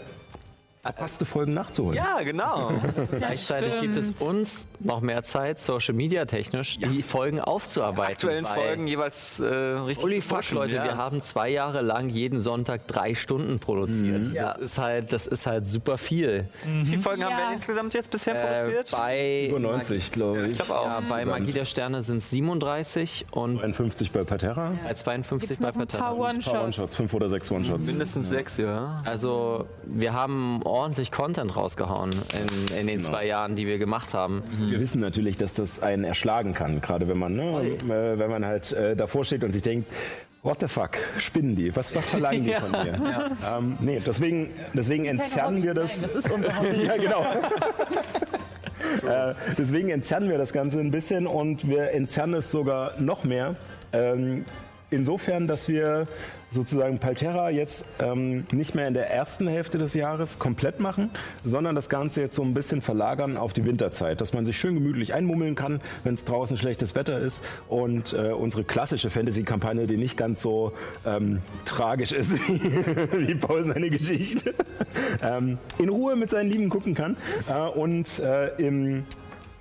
[0.84, 1.96] verpasste Folgen nachzuholen.
[1.96, 2.74] Ja, genau.
[3.18, 8.12] Gleichzeitig gibt es uns noch mehr Zeit, Social Media technisch, die Folgen aufzuarbeiten.
[8.14, 10.84] Aktuellen weil- Folgen jeweils äh, richtig zu fuck, pushen, Leute, ja.
[10.84, 14.36] wir haben zwei Jahre lang jeden Sonntag drei Stunden produziert.
[14.36, 16.50] Das ist halt, das ist halt super viel.
[16.66, 17.48] Wie viele Folgen haben Ja.
[17.50, 18.92] wir insgesamt jetzt bisher Äh, produziert?
[18.92, 20.52] bei, Über 90, glaube ich.
[20.52, 20.86] ich glaube auch.
[20.86, 24.74] ja, bei Magie der Sterne sind es 37 und 52 bei Paterra.
[24.86, 26.58] bei 52 Gibt's bei noch ein paar One-Shots?
[26.62, 27.88] One-Shots, fünf oder sechs One-Shots.
[27.88, 29.02] Mindestens sechs, ja.
[29.06, 33.10] Also wir haben ordentlich Content rausgehauen in, in den Genau.
[33.12, 34.42] zwei Jahren, die wir gemacht haben.
[34.68, 38.44] Wir wissen natürlich, dass das einen erschlagen kann, gerade wenn man, ne, äh, wenn man
[38.46, 39.88] halt äh, davor steht und sich denkt,
[40.42, 41.74] what the fuck, spinnen die?
[41.76, 43.32] Was, was verlangen die von mir?
[43.56, 46.02] Ähm, nee, deswegen, deswegen entzerren wir das.
[46.02, 46.84] Das ist unser Hobby.
[46.86, 47.22] ja, genau.
[49.08, 53.56] äh, deswegen entzerren wir das Ganze ein bisschen und wir entzerren es sogar noch mehr.
[53.92, 54.46] Ähm,
[54.94, 56.08] insofern, dass wir
[56.54, 61.10] sozusagen Palterra jetzt ähm, nicht mehr in der ersten Hälfte des Jahres komplett machen,
[61.44, 64.76] sondern das Ganze jetzt so ein bisschen verlagern auf die Winterzeit, dass man sich schön
[64.76, 69.98] gemütlich einmummeln kann, wenn es draußen schlechtes Wetter ist und äh, unsere klassische Fantasy-Kampagne, die
[69.98, 70.74] nicht ganz so
[71.06, 74.54] ähm, tragisch ist wie, Paul seine Geschichte,
[75.24, 77.18] ähm, in Ruhe mit seinen Lieben gucken kann
[77.50, 79.06] äh, und äh, im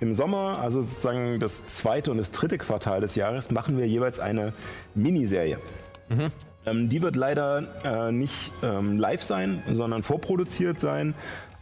[0.03, 4.19] im Sommer, also sozusagen das zweite und das dritte Quartal des Jahres, machen wir jeweils
[4.19, 4.53] eine
[4.95, 5.57] Miniserie.
[6.65, 11.15] Ähm, die wird leider äh, nicht ähm, live sein, sondern vorproduziert sein,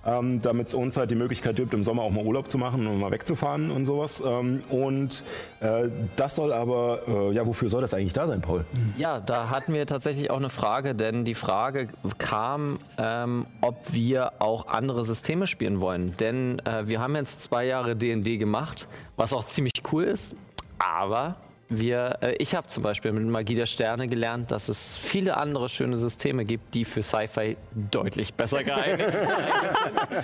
[0.05, 2.87] ähm, damit es uns halt die Möglichkeit gibt, im Sommer auch mal Urlaub zu machen
[2.87, 4.23] und mal wegzufahren und sowas.
[4.25, 5.23] Ähm, und
[5.59, 8.65] äh, das soll aber, äh, ja, wofür soll das eigentlich da sein, Paul?
[8.97, 14.33] Ja, da hatten wir tatsächlich auch eine Frage, denn die Frage kam, ähm, ob wir
[14.39, 16.15] auch andere Systeme spielen wollen.
[16.17, 18.87] Denn äh, wir haben jetzt zwei Jahre D&D gemacht,
[19.17, 20.35] was auch ziemlich cool ist,
[20.79, 21.35] aber
[21.71, 25.69] wir, äh, ich habe zum Beispiel mit Magie der Sterne gelernt, dass es viele andere
[25.69, 27.57] schöne Systeme gibt, die für Sci-Fi
[27.91, 29.27] deutlich besser geeignet sind.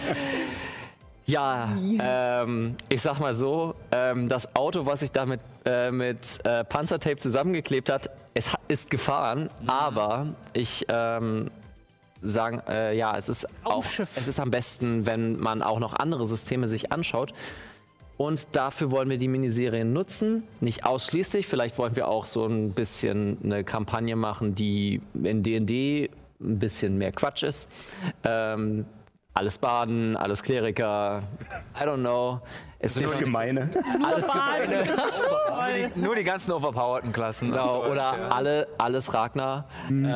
[1.29, 6.39] Ja, ähm, ich sag mal so, ähm, das Auto, was sich da mit, äh, mit
[6.45, 11.51] äh, Panzertape zusammengeklebt hat, es ha- ist gefahren, aber ich ähm,
[12.21, 13.83] sagen, äh, ja, es ist auch,
[14.15, 17.33] es ist am besten, wenn man auch noch andere Systeme sich anschaut.
[18.17, 21.45] Und dafür wollen wir die Miniserien nutzen, nicht ausschließlich.
[21.45, 26.97] Vielleicht wollen wir auch so ein bisschen eine Kampagne machen, die in D&D ein bisschen
[26.97, 27.69] mehr Quatsch ist.
[28.23, 28.85] Ähm,
[29.37, 31.21] alles Baden, alles Kleriker,
[31.79, 32.39] I don't know.
[32.79, 33.69] Es Das ist gemeine.
[34.05, 34.83] alles Gemeine.
[34.85, 37.49] Nur die, nur die ganzen overpowerten Klassen.
[37.49, 39.65] Genau, oder alle, alles Ragnar.
[39.89, 40.13] Ähm,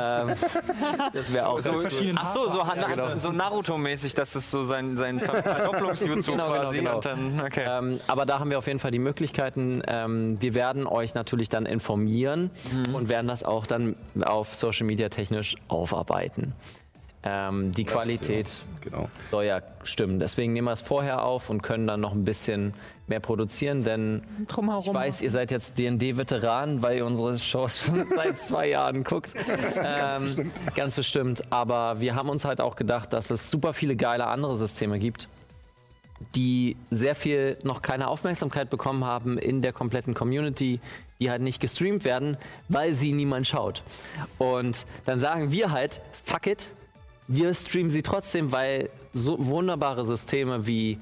[1.12, 2.14] das wäre auch So, ganz cool.
[2.16, 3.16] ach so, so, Ja, genau.
[3.16, 6.96] so Naruto-mäßig, dass es so sein, sein Ver- Verdopplungsjutsu Genau, genau, quasi genau.
[6.98, 7.64] und dann, okay.
[7.68, 9.82] Ähm, aber da haben wir auf jeden Fall die Möglichkeiten.
[9.88, 12.52] Ähm, wir werden euch natürlich dann informieren
[12.94, 16.54] und werden das auch dann auf Social Media technisch aufarbeiten.
[17.24, 19.08] Ähm, die Qualität Genau.
[19.30, 20.20] soll ja stimmen.
[20.20, 22.74] Deswegen nehmen wir es vorher auf und können dann noch ein bisschen
[23.06, 24.84] mehr produzieren, denn Drumherum.
[24.88, 29.34] ich weiß, ihr seid jetzt D&D-Veteranen, weil ihr unsere Shows schon seit zwei Jahren guckt.
[29.84, 31.44] Ähm, ganz bestimmt.
[31.52, 35.28] Aber wir haben uns halt auch gedacht, dass es super viele geile andere Systeme gibt,
[36.36, 40.80] die sehr viel noch keine Aufmerksamkeit bekommen haben in der kompletten Community,
[41.20, 42.38] die halt nicht gestreamt werden,
[42.70, 43.84] weil sie niemand schaut.
[44.40, 46.74] Und dann sagen wir halt, fuck it,
[47.34, 51.00] wir streamen sie trotzdem, weil so wunderbare Systeme wie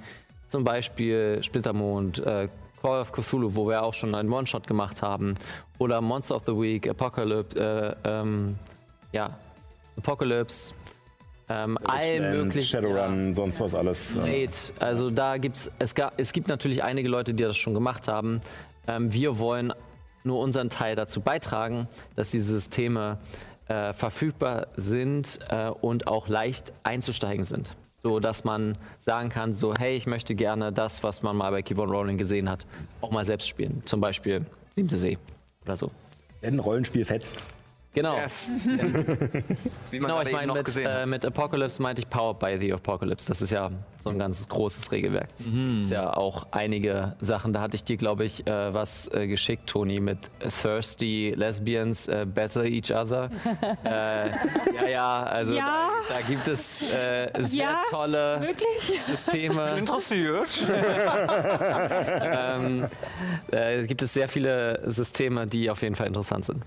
[0.47, 2.49] zum Beispiel Splittermond, äh,
[2.81, 5.35] Call of Cthulhu, wo wir auch schon einen One-Shot gemacht haben,
[5.79, 8.57] oder Monster of the Week, Apocalypse, äh, ähm,
[9.11, 9.37] ja,
[9.97, 10.73] Apocalypse,
[11.49, 12.67] ähm, Witchland, möglichen.
[12.67, 14.15] Shadowrun, sonst was alles.
[14.17, 14.73] Raid.
[14.79, 18.39] Also da gibt's es, ga, es gibt natürlich einige Leute, die das schon gemacht haben.
[18.87, 19.73] Ähm, wir wollen
[20.23, 23.17] nur unseren Teil dazu beitragen, dass diese Systeme
[23.69, 27.75] äh, verfügbar sind äh, und auch leicht einzusteigen sind.
[28.01, 31.61] So dass man sagen kann, so hey, ich möchte gerne das, was man mal bei
[31.61, 32.65] Keep on Rolling gesehen hat,
[33.01, 33.81] auch mal selbst spielen.
[33.85, 35.17] Zum Beispiel Siebte See
[35.65, 35.91] oder so.
[36.41, 37.35] Wenn ein Rollenspiel fetzt.
[37.93, 38.17] Genau.
[39.89, 43.27] Wie man Genau, ich meine, mit, äh, mit Apocalypse meinte ich Powered by the Apocalypse.
[43.27, 45.29] Das ist ja so ein ganz großes Regelwerk.
[45.39, 45.81] Mhm.
[45.81, 47.51] Ist ja auch einige Sachen.
[47.51, 50.19] Da hatte ich dir, glaube ich, äh, was äh, geschickt, Toni, mit
[50.61, 53.31] Thirsty Lesbians äh, Battle Each Other.
[53.83, 54.29] äh,
[54.75, 55.89] ja, ja, also Ja.
[56.07, 59.01] Da, da gibt es äh, sehr Ja, tolle Wirklich?
[59.07, 59.77] Systeme.
[59.77, 60.63] Interessiert.
[62.21, 62.85] ähm,
[63.51, 66.63] äh, gibt es sehr viele Systeme, die auf jeden Fall interessant sind.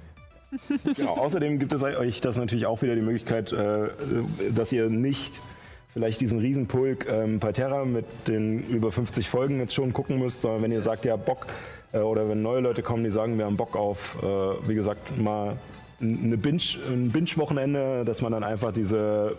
[0.97, 3.89] Genau, außerdem gibt es euch das natürlich auch wieder die Möglichkeit, äh,
[4.55, 5.41] dass ihr nicht
[5.93, 10.63] vielleicht diesen Riesenpulk ähm, Palterra mit den über 50 Folgen jetzt schon gucken müsst, sondern
[10.63, 11.47] wenn ihr sagt, ja Bock,
[11.93, 15.19] äh, oder wenn neue Leute kommen, die sagen, wir haben Bock auf, äh, wie gesagt,
[15.21, 15.57] mal
[16.01, 19.37] eine Binge, ein Binge-Wochenende, dass man dann einfach diese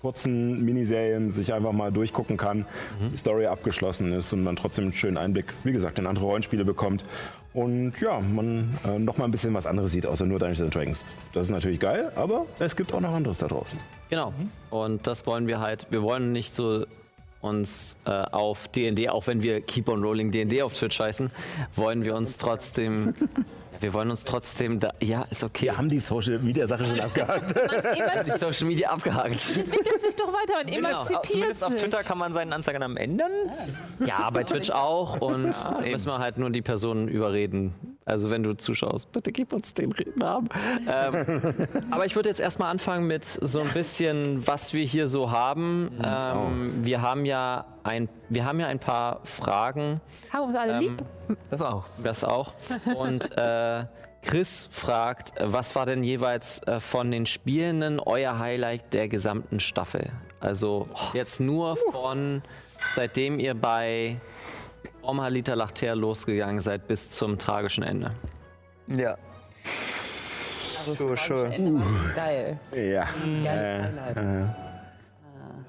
[0.00, 2.66] kurzen Miniserien sich einfach mal durchgucken kann,
[3.10, 6.64] die Story abgeschlossen ist und man trotzdem einen schönen Einblick, wie gesagt, in andere Rollenspiele
[6.64, 7.04] bekommt.
[7.54, 10.74] Und ja, man äh, noch mal ein bisschen was anderes sieht, außer nur Dungeons and
[10.74, 11.04] Dragons.
[11.32, 13.78] Das ist natürlich geil, aber es gibt auch noch anderes da draußen.
[14.10, 14.34] Genau.
[14.70, 15.86] Und das wollen wir halt.
[15.90, 16.84] Wir wollen nicht so
[17.40, 21.30] uns äh, auf D&D, auch wenn wir Keep on Rolling D&D auf Twitch heißen,
[21.76, 23.14] wollen wir uns trotzdem,
[23.84, 25.66] wir wollen uns trotzdem, da, ja, ist okay.
[25.66, 27.54] Wir haben die Social Media Sache schon abgehakt.
[28.26, 29.34] die Social Media abgehakt.
[29.56, 31.82] entwickelt sich doch weiter und Zumindest, emanzipiert zumindest auf sich.
[31.82, 33.30] Twitter kann man seinen Anzeigennamen ändern.
[34.06, 37.74] Ja, bei Twitch auch und da müssen wir halt nur die Personen überreden.
[38.06, 40.48] Also wenn du zuschaust, bitte gib uns den Namen.
[40.86, 45.30] Ähm, aber ich würde jetzt erstmal anfangen mit so ein bisschen, was wir hier so
[45.30, 45.88] haben.
[46.04, 50.00] Ähm, wir haben ja ein, wir haben ja ein paar Fragen.
[50.30, 51.02] Haben uns alle lieb.
[51.48, 51.86] Das auch.
[52.02, 52.52] Das auch.
[52.94, 53.84] Und äh,
[54.24, 60.12] Chris fragt, was war denn jeweils äh, von den Spielenden euer Highlight der gesamten Staffel?
[60.40, 62.42] Also jetzt nur von,
[62.94, 64.20] seitdem ihr bei
[65.04, 68.12] Omhalita Lachter losgegangen seid bis zum tragischen Ende.
[68.88, 69.16] Ja.
[70.86, 71.52] Also, sure.
[71.54, 72.58] Ende war geil.
[72.72, 73.06] ja.
[73.42, 74.54] Geiles Highlight.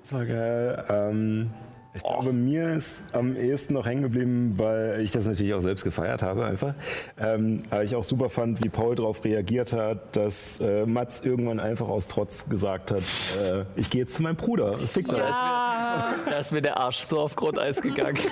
[0.02, 0.86] Das war geil.
[0.90, 1.52] Ähm,
[1.96, 5.84] ich glaube, mir ist am ehesten noch hängen geblieben, weil ich das natürlich auch selbst
[5.84, 6.74] gefeiert habe, einfach.
[7.18, 11.60] Ähm, aber ich auch super fand, wie Paul darauf reagiert hat, dass äh, Mats irgendwann
[11.60, 13.04] einfach aus Trotz gesagt hat:
[13.42, 14.78] äh, Ich gehe jetzt zu meinem Bruder.
[14.78, 15.18] Fick doch.
[15.18, 18.18] Da ist mir der Arsch so auf Grundeis gegangen.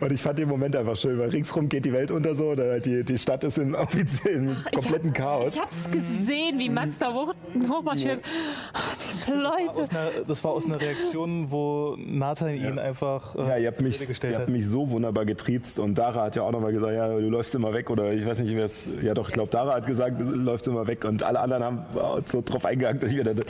[0.00, 2.70] Und ich fand den Moment einfach schön, weil ringsrum geht die Welt unter so, oder
[2.70, 5.54] halt die, die Stadt ist im, offiziellen kompletten Chaos.
[5.54, 7.34] Ich hab's gesehen, wie Mats da hoch,
[7.68, 8.24] hochmarschiert.
[8.72, 9.80] Ach, Diese Leute.
[9.80, 13.80] Aus einer, das war aus einer Reaktion, wo Nathan ihn einfach äh, Ja, ihr habt,
[13.80, 16.94] mich, gestellt ihr habt mich so wunderbar getriezt und Dara hat ja auch nochmal gesagt,
[16.94, 19.50] ja, du läufst immer weg oder ich weiß nicht, wer es, ja doch, ich glaube,
[19.50, 21.84] Dara hat gesagt, du läufst immer weg und alle anderen haben
[22.26, 23.34] so drauf eingehakt, dass ich wieder,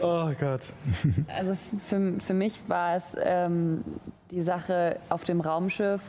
[0.00, 0.60] Oh Gott.
[1.28, 1.56] Also
[1.86, 3.84] für, für mich war es ähm,
[4.30, 6.00] die Sache auf dem Raumschiff,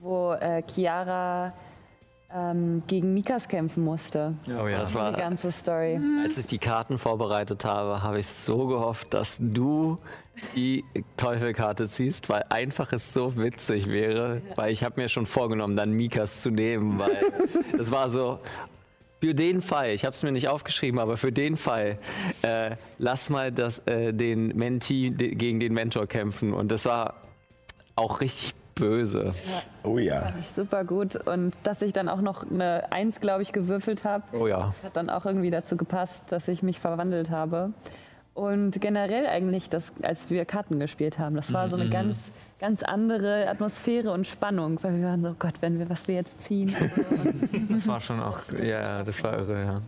[0.00, 1.52] wo äh, Chiara
[2.34, 4.34] ähm, gegen Mikas kämpfen musste.
[4.48, 4.80] Oh ja.
[4.80, 5.98] Das Die war, ganze Story.
[6.22, 9.98] als ich die Karten vorbereitet habe, habe ich so gehofft, dass du
[10.54, 10.84] die
[11.16, 15.92] Teufelkarte ziehst, weil einfach es so witzig wäre, weil ich habe mir schon vorgenommen, dann
[15.92, 17.16] Mikas zu nehmen, weil
[17.76, 18.38] das war so,
[19.22, 21.98] für den Fall, ich habe es mir nicht aufgeschrieben, aber für den Fall,
[22.42, 26.52] äh, lass mal das, äh, den Mentee de gegen den Mentor kämpfen.
[26.52, 27.14] Und das war
[27.94, 29.32] auch richtig böse.
[29.82, 30.20] oh ja.
[30.20, 31.16] Fand ich super gut.
[31.26, 34.72] Und dass ich dann auch noch eine Eins, glaube ich, gewürfelt habe, Oh ja.
[34.84, 37.72] hat dann auch irgendwie dazu gepasst, dass ich mich verwandelt habe.
[38.34, 42.16] Und generell eigentlich, das, als wir Karten gespielt haben, das war so eine ganz,
[42.60, 46.42] ganz andere Atmosphäre und Spannung, weil wir waren so, Gott, wenn wir, was wir jetzt
[46.42, 46.74] ziehen.
[47.70, 49.80] Das war schon auch, ja, das war irre,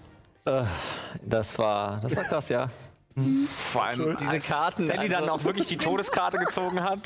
[0.47, 0.61] ja.
[0.63, 0.65] Äh,
[1.23, 2.69] das war, das war krass, ja.
[3.49, 7.01] Vor allem diese Karten, Sally dann also- auch wirklich die Todeskarte gezogen hat.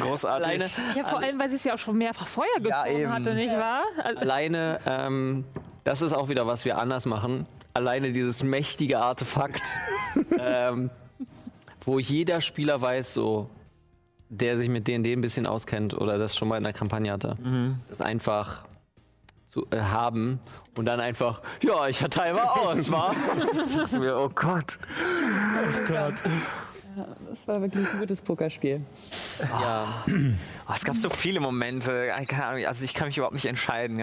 [0.00, 0.46] Großartig.
[0.46, 3.12] Alleine, Ja, vor allem, weil sie es ja auch schon mehrfach vorher Ja, gezogen eben.
[3.12, 3.82] hatte, nicht wahr?
[4.02, 5.44] Also, alleine, ähm,
[5.84, 7.46] das ist auch wieder, was wir anders machen.
[7.74, 9.62] Alleine dieses mächtige Artefakt,
[10.38, 10.90] ähm,
[11.84, 13.48] wo jeder Spieler weiß, so,
[14.30, 17.36] der sich mit D&D ein bisschen auskennt oder das schon mal in der Kampagne hatte,
[17.88, 18.64] das einfach
[19.48, 20.40] zu äh, haben
[20.76, 23.14] und dann einfach, ja, ich teile mal aus, war.
[23.68, 24.78] Ich dachte mir, oh Gott.
[27.28, 28.82] das war wirklich ein gutes Pokerspiel.
[29.40, 30.04] Ja,
[30.68, 34.02] Oh, es gab so viele Momente, also ich kann mich überhaupt nicht entscheiden.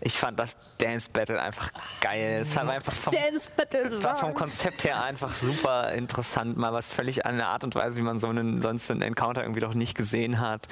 [0.00, 1.70] Ich fand das Dance Battle einfach
[2.00, 2.40] geil.
[2.42, 6.72] Es war einfach vom, Dance Battle es war vom Konzept her einfach super interessant, mal
[6.72, 9.60] was völlig an der Art und Weise, wie man so einen sonst einen Encounter irgendwie
[9.60, 10.68] doch nicht gesehen hat.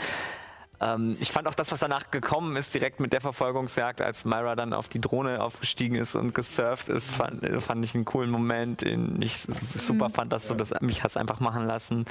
[0.80, 4.56] Ähm, ich fand auch das, was danach gekommen ist, direkt mit der Verfolgungsjagd, als Myra
[4.56, 8.30] dann auf die Drohne aufgestiegen ist und gesurft ist, fand, äh, fand ich einen coolen
[8.30, 12.04] Moment, ich super fand, dass du das mich hast einfach machen lassen.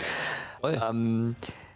[0.64, 1.36] Ähm,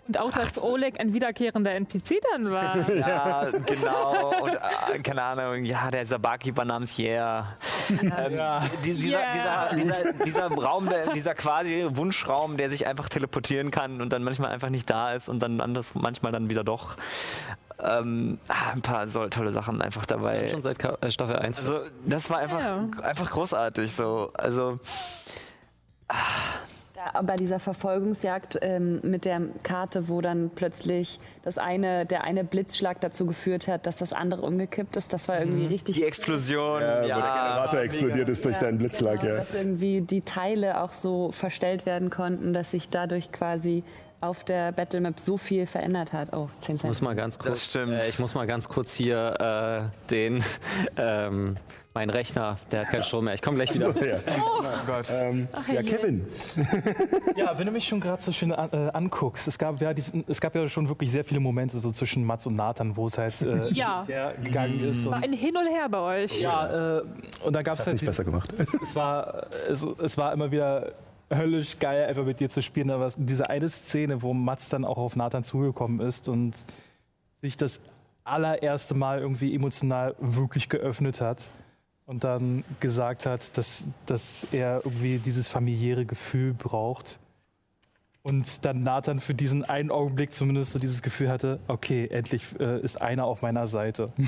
[0.09, 2.75] Und auch, dass Oleg ein wiederkehrender NPC dann war.
[2.89, 4.41] Ja, genau.
[4.41, 7.55] Und äh, keine Ahnung, ja, der Sabaki-Keeper namens Yeah.
[8.01, 8.39] Ähm,
[8.83, 9.67] die, dieser, Yeah.
[9.75, 14.23] dieser, dieser, dieser Raum, der, dieser quasi Wunschraum, der sich einfach teleportieren kann und dann
[14.23, 16.97] manchmal einfach nicht da ist und dann anders, manchmal dann wieder doch.
[17.79, 20.47] Ähm, ah, ein paar so tolle Sachen einfach dabei.
[20.47, 21.59] Schon seit äh, Staffel 1.
[21.59, 22.87] Also, das war einfach, Ja.
[23.03, 24.31] einfach großartig so.
[24.33, 24.79] Also,
[26.99, 32.43] Da, bei dieser Verfolgungsjagd ähm, mit der Karte, wo dann plötzlich das eine, der eine
[32.43, 36.81] Blitzschlag dazu geführt hat, dass das andere umgekippt ist, das war irgendwie richtig die Explosion.
[36.81, 39.39] Ja, Ja, wo der Generator explodiert ist durch deinen Blitzschlag, Genau, ja.
[39.39, 43.85] dass irgendwie die Teile auch so verstellt werden konnten, dass sich dadurch quasi
[44.21, 46.35] auf der Battlemap so viel verändert hat.
[46.35, 47.01] Oh, 10 Ich muss Cent.
[47.05, 47.93] mal ganz kurz, stimmt.
[47.93, 50.43] Äh, ich muss mal ganz kurz hier äh, den,
[50.97, 51.55] ähm,
[51.93, 53.33] mein Rechner, der hat keinen Strom mehr.
[53.33, 53.91] Ich komme gleich wieder.
[53.93, 54.17] So, ja.
[55.11, 56.25] Ähm, ja, Kevin.
[57.35, 60.23] Ja, wenn du mich schon gerade so schön an, äh, anguckst, es gab, ja diesen,
[60.27, 63.17] es gab ja schon wirklich sehr viele Momente so zwischen Mats und Nathan, wo es
[63.17, 64.03] halt äh, Ja.
[64.05, 65.05] sehr gegangen ist.
[65.07, 66.41] Und, Ein Hin und Her bei euch.
[66.41, 67.03] ja, äh,
[67.43, 68.53] und dann gab es Hat halt nicht dies- besser gemacht.
[68.57, 70.91] es, es, war, es, es war immer wieder
[71.31, 72.89] höllisch geil, einfach mit dir zu spielen.
[72.91, 76.65] Aber diese eine Szene, wo Mats dann auch auf Nathan zugekommen ist und
[77.41, 77.79] sich das
[78.23, 81.43] allererste Mal irgendwie emotional wirklich geöffnet hat
[82.05, 87.19] und dann gesagt hat, dass, dass er irgendwie dieses familiäre Gefühl braucht.
[88.21, 92.81] Und dann Nathan für diesen einen Augenblick zumindest so dieses Gefühl hatte, okay, endlich äh,
[92.81, 94.11] ist einer auf meiner Seite.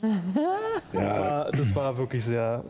[0.00, 2.62] Das, Ja, war, das war wirklich sehr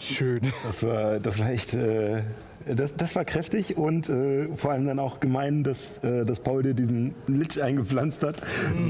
[0.00, 0.52] schön.
[0.64, 2.24] das war, das war echt, äh,
[2.66, 6.62] das, das war kräftig und äh, vor allem dann auch gemein, dass, äh, dass Paul
[6.62, 8.36] dir diesen Litsch eingepflanzt hat,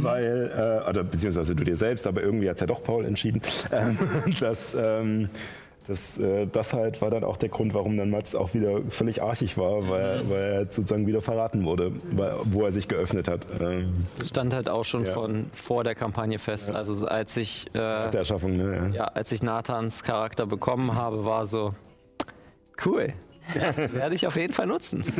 [0.00, 0.50] weil,
[0.84, 3.42] äh, oder beziehungsweise du dir selbst, aber irgendwie hat es ja doch Paul entschieden,
[3.72, 3.98] ähm,
[4.40, 5.28] dass, ähm,
[5.86, 9.20] das, äh, das halt war dann auch der Grund, warum dann Mats auch wieder völlig
[9.22, 13.46] archig war, weil, weil er sozusagen wieder verraten wurde, weil, wo er sich geöffnet hat.
[13.60, 15.12] Ähm, Das stand halt auch schon Ja.
[15.12, 16.70] von vor der Kampagne fest.
[16.70, 18.92] Also als ich, äh, der Erschaffung, ne?
[18.94, 21.74] ja, als ich Nathans Charakter bekommen habe, war so
[22.86, 23.12] cool.
[23.52, 25.02] Das werde ich auf jeden Fall nutzen.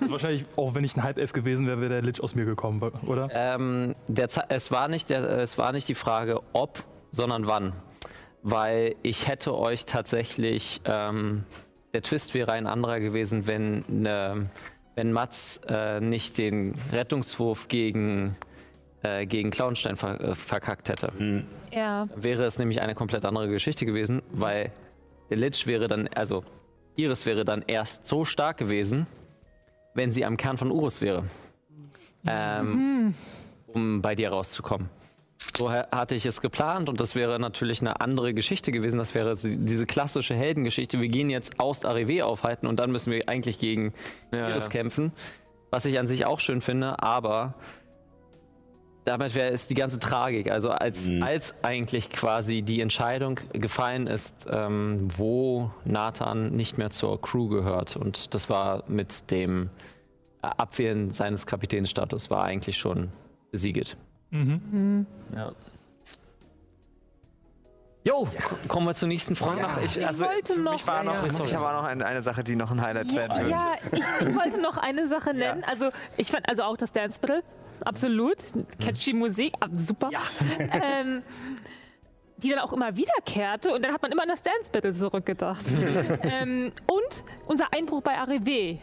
[0.00, 2.82] Also wahrscheinlich, auch wenn ich ein Halbelf gewesen wäre, wäre der Lich aus mir gekommen,
[3.06, 3.28] oder?
[3.32, 3.94] Ähm,
[4.48, 7.72] es, war nicht der, es war nicht die Frage, ob, sondern wann.
[8.42, 11.44] Weil ich hätte euch tatsächlich, ähm,
[11.92, 14.50] der Twist wäre ein anderer gewesen, wenn, ne,
[14.94, 18.36] wenn Mats äh, nicht den Rettungswurf gegen,
[19.02, 21.12] äh, gegen Klauenstein ver äh, verkackt hätte.
[21.72, 22.08] Ja.
[22.16, 24.72] Wäre es nämlich eine komplett andere Geschichte gewesen, weil
[25.30, 26.44] der Lich wäre dann, also
[26.96, 29.06] Iris wäre dann erst so stark gewesen,
[29.94, 31.24] wenn sie am Kern von Urus wäre.
[32.26, 33.14] Ähm,
[33.66, 34.88] um bei dir rauszukommen.
[35.56, 38.98] So ha- hatte ich es geplant und das wäre natürlich eine andere Geschichte gewesen.
[38.98, 41.00] Das wäre diese klassische Heldengeschichte.
[41.00, 43.92] Wir gehen jetzt aus Arrivé aufhalten und dann müssen wir eigentlich gegen
[44.32, 44.70] Ja, Iris ja.
[44.70, 45.12] kämpfen.
[45.70, 47.54] Was ich an sich auch schön finde, aber
[49.04, 50.50] damit wäre es die ganze Tragik.
[50.50, 57.20] Also als, als eigentlich quasi die Entscheidung gefallen ist, ähm, wo Nathan nicht mehr zur
[57.20, 57.96] Crew gehört.
[57.96, 59.70] Und das war mit dem
[60.42, 63.08] äh, Abwählen seines Kapitänsstatus war eigentlich schon
[63.50, 63.96] besiegelt.
[64.30, 65.52] Ja.
[68.04, 69.60] Jo, ko- kommen wir zur nächsten Frage.
[69.64, 70.72] Ach, ich, Ich also, wollte noch.
[70.72, 73.36] mich war noch, ich habe auch noch eine, eine Sache, die noch ein Highlight werden
[73.38, 73.50] würde.
[73.50, 75.62] Ja, ich, ich wollte noch eine Sache nennen.
[75.64, 77.42] Also ich fand also auch das Dance Battle
[77.86, 78.36] absolut
[78.80, 80.10] catchy Musik, ab- super.
[80.58, 81.22] Ähm,
[82.38, 85.64] die dann auch immer wiederkehrte und dann hat man immer an das Dance Battle zurückgedacht.
[86.24, 88.78] ähm, und unser Einbruch bei Arrivé.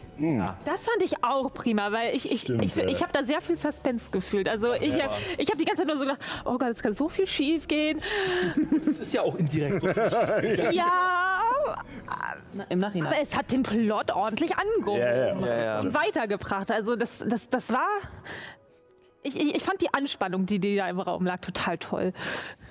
[0.64, 2.86] Das fand ich auch prima, weil ich, ich, Stimmt, ich, ja.
[2.86, 4.48] ich habe da sehr viel Suspense gefühlt.
[4.48, 6.94] Also ich, hab- ich habe die ganze Zeit nur so gedacht, oh Gott, es kann
[6.94, 8.00] so viel schief gehen.
[8.86, 9.88] Das ist ja auch indirekt so.
[10.72, 10.86] Ja,
[12.54, 13.12] Na, Im Nachhinein.
[13.12, 15.34] aber es hat den Plot ordentlich angehoben Ja, ja.
[15.46, 15.80] Ja, ja.
[15.80, 16.70] und weitergebracht.
[16.70, 17.86] Also das, das, das war.
[19.22, 22.12] Ich, ich, ich fand die Anspannung, die, die da im Raum lag, total toll.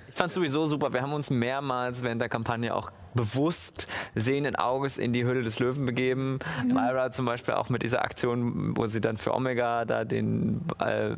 [0.09, 0.91] Ich fand sowieso super.
[0.91, 5.59] Wir haben uns mehrmals während der Kampagne auch bewusst sehenden Auges in die Höhle des
[5.59, 6.39] Löwen begeben.
[6.65, 11.15] Myra zum Beispiel auch mit dieser Aktion, wo sie dann für Omega da den äh,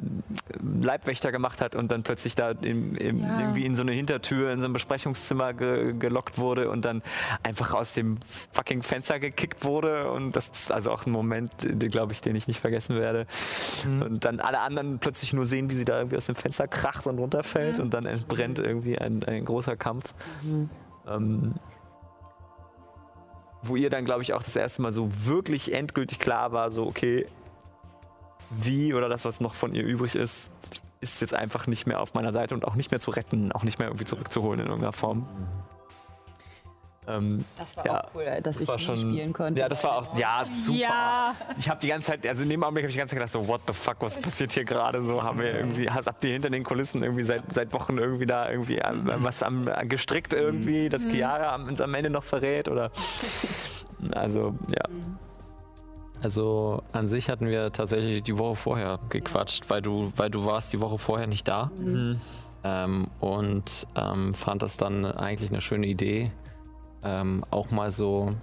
[0.81, 3.39] Leibwächter gemacht hat und dann plötzlich da im, im, Ja.
[3.39, 7.01] irgendwie in so eine Hintertür in so ein Besprechungszimmer ge gelockt wurde und dann
[7.43, 8.17] einfach aus dem
[8.51, 10.11] fucking Fenster gekickt wurde.
[10.11, 11.51] Und das ist also auch ein Moment,
[11.91, 13.25] glaube ich, den ich nicht vergessen werde.
[13.83, 17.07] Und dann alle anderen plötzlich nur sehen, wie sie da irgendwie aus dem Fenster kracht
[17.07, 20.13] und runterfällt und dann entbrennt irgendwie ein, ein großer Kampf.
[21.07, 21.53] Ähm,
[23.63, 26.85] wo ihr dann, glaube ich, auch das erste Mal so wirklich endgültig klar war, so,
[26.85, 27.27] okay,
[28.49, 30.51] wie oder das, was noch von ihr übrig ist,
[30.99, 33.63] ist jetzt einfach nicht mehr auf meiner Seite und auch nicht mehr zu retten, auch
[33.63, 35.27] nicht mehr irgendwie zurückzuholen in irgendeiner Form.
[37.07, 38.95] Ähm, Das war Ja, auch cool, dass das ich schon.
[38.97, 39.59] spielen konnte.
[39.59, 40.17] Ja, das war auch.
[40.17, 40.77] Ja, super.
[40.77, 41.35] Ja.
[41.57, 43.31] Ich habe die ganze Zeit, also in dem Augenblick habe ich die ganze Zeit gedacht,
[43.31, 45.03] so, what the fuck, was passiert hier gerade?
[45.03, 48.27] So haben wir irgendwie, hast, habt ihr hinter den Kulissen irgendwie seit, seit Wochen irgendwie
[48.27, 52.69] da irgendwie was am, gestrickt irgendwie, das Chiara am- uns am Ende noch verrät?
[52.69, 52.91] Oder?
[54.13, 54.83] Also, ja.
[56.23, 60.73] Also an sich hatten wir tatsächlich die Woche vorher gequatscht, weil du, weil du warst
[60.73, 61.69] die Woche vorher nicht da.
[62.63, 66.31] Ähm, und ähm, fand das dann eigentlich eine schöne Idee,
[67.03, 68.33] ähm, auch mal so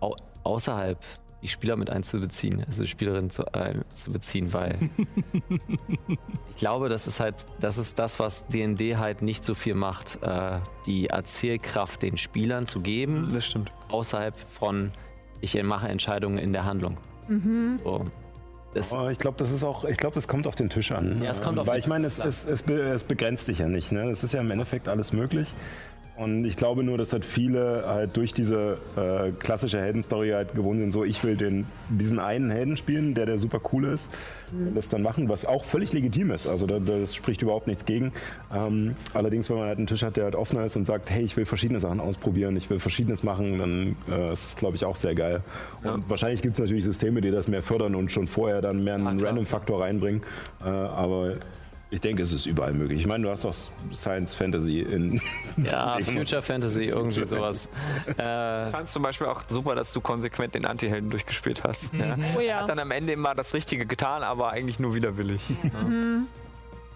[0.00, 0.98] au außerhalb
[1.42, 4.78] die Spieler mit einzubeziehen, also die Spielerin zu, äh, zu beziehen, weil
[6.50, 10.18] ich glaube, das ist halt, das ist das, was D&D halt nicht so viel macht,
[10.22, 13.72] äh, die Erzählkraft den Spielern zu geben, Das stimmt.
[13.88, 14.90] außerhalb von
[15.40, 16.96] ich mache Entscheidungen in der Handlung.
[17.84, 18.06] So.
[18.72, 21.22] Das, Oh, ich glaube, das ist auch, ich glaube, das kommt auf den Tisch an.
[21.22, 23.92] Ja, es kommt auf Weil den ich meine, es, es, es begrenzt dich ja nicht.
[23.92, 24.10] Ne?
[24.10, 25.54] Es ist ja im Endeffekt alles möglich.
[26.16, 30.78] Und ich glaube nur, dass halt viele halt durch diese äh, klassische Heldenstory halt gewohnt
[30.78, 34.08] sind, so ich will den, diesen einen Helden spielen, der der super cool ist,
[34.52, 36.46] und das dann machen, was auch völlig legitim ist.
[36.46, 38.12] Also da, das spricht überhaupt nichts gegen.
[38.54, 41.24] Ähm, allerdings, wenn man halt einen Tisch hat, der halt offener ist und sagt, hey,
[41.24, 44.84] ich will verschiedene Sachen ausprobieren, ich will Verschiedenes machen, dann äh, ist das, glaube ich,
[44.84, 45.42] auch sehr geil.
[45.82, 48.94] Und wahrscheinlich gibt es natürlich Systeme, die das mehr fördern und schon vorher dann mehr
[48.94, 49.24] einen.
[49.24, 50.22] Random-Faktor reinbringen.
[50.64, 51.34] Äh, aber
[51.94, 53.00] ich denke, es ist überall möglich.
[53.00, 53.54] Ich meine, du hast doch
[53.94, 55.20] Science Fantasy in.
[55.56, 57.68] ja, Future Fantasy, irgendwie sowas.
[58.18, 61.94] Äh, Ich fand zum Beispiel auch super, dass du konsequent den Anti-Helden durchgespielt hast.
[61.94, 62.16] Ja.
[62.36, 62.60] Oh ja.
[62.60, 65.40] Hat dann am Ende immer das Richtige getan, aber eigentlich nur widerwillig.
[65.62, 66.22] Ja.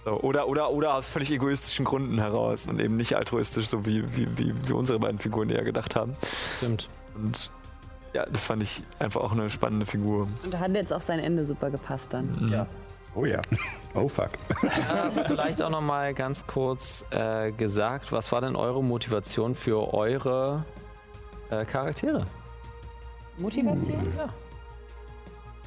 [0.05, 4.05] So, oder, oder, oder aus völlig egoistischen Gründen heraus und eben nicht altruistisch, so wie,
[4.17, 6.15] wie, wie, wie unsere beiden Figuren eher gedacht haben.
[6.59, 6.89] stimmt.
[7.17, 7.51] Und
[8.15, 10.29] ja, das fand ich einfach auch eine spannende Figur.
[10.43, 12.49] Und da hat jetzt auch sein Ende super gepasst dann.
[12.51, 12.67] Ja.
[13.15, 13.41] Oh ja.
[13.95, 14.31] Oh fuck.
[14.63, 19.93] Äh, vielleicht auch noch mal ganz kurz äh, gesagt, was war denn eure Motivation für
[19.95, 20.65] eure
[21.51, 22.25] äh, Charaktere?
[23.39, 24.13] Motivation?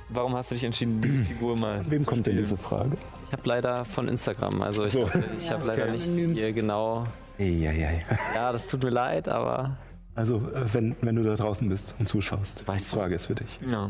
[0.10, 2.92] Warum hast du dich entschieden, diese Figur mal Wem zu kommt denn diese Frage?
[3.28, 5.08] Ich habe leider von Instagram, also ich So.
[5.10, 5.92] habe Ja, hab leider okay.
[5.94, 6.34] nicht Anonym.
[6.34, 7.06] hier genau.
[7.40, 8.06] Eieiei.
[8.36, 9.78] Ja, das tut mir leid, aber
[10.16, 13.36] Also, äh, wenn, wenn du da draußen bist und zuschaust, Weißt die Frage ist für
[13.36, 13.60] dich.
[13.66, 13.90] Ja.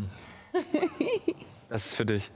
[1.70, 2.32] Das ist für dich.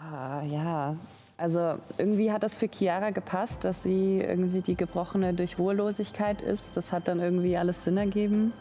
[0.00, 0.96] Ah, ja.
[1.36, 6.76] Also irgendwie hat das für Chiara gepasst, dass sie irgendwie die Gebrochene durch Ruhelosigkeit ist.
[6.76, 8.52] Das hat dann irgendwie alles Sinn ergeben.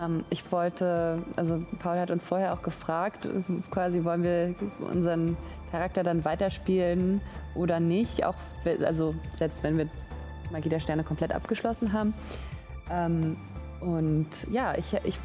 [0.00, 3.28] Ähm, ich wollte, also Paul hat uns vorher auch gefragt,
[3.70, 4.54] quasi wollen wir
[4.92, 5.36] unseren
[5.70, 7.20] Charakter dann weiterspielen
[7.54, 8.24] oder nicht.
[8.24, 8.36] Auch,
[8.84, 9.88] also selbst wenn wir
[10.52, 12.14] Magie der Sterne komplett abgeschlossen haben.
[12.90, 13.36] Ähm,
[13.80, 15.18] und ja, ich, ich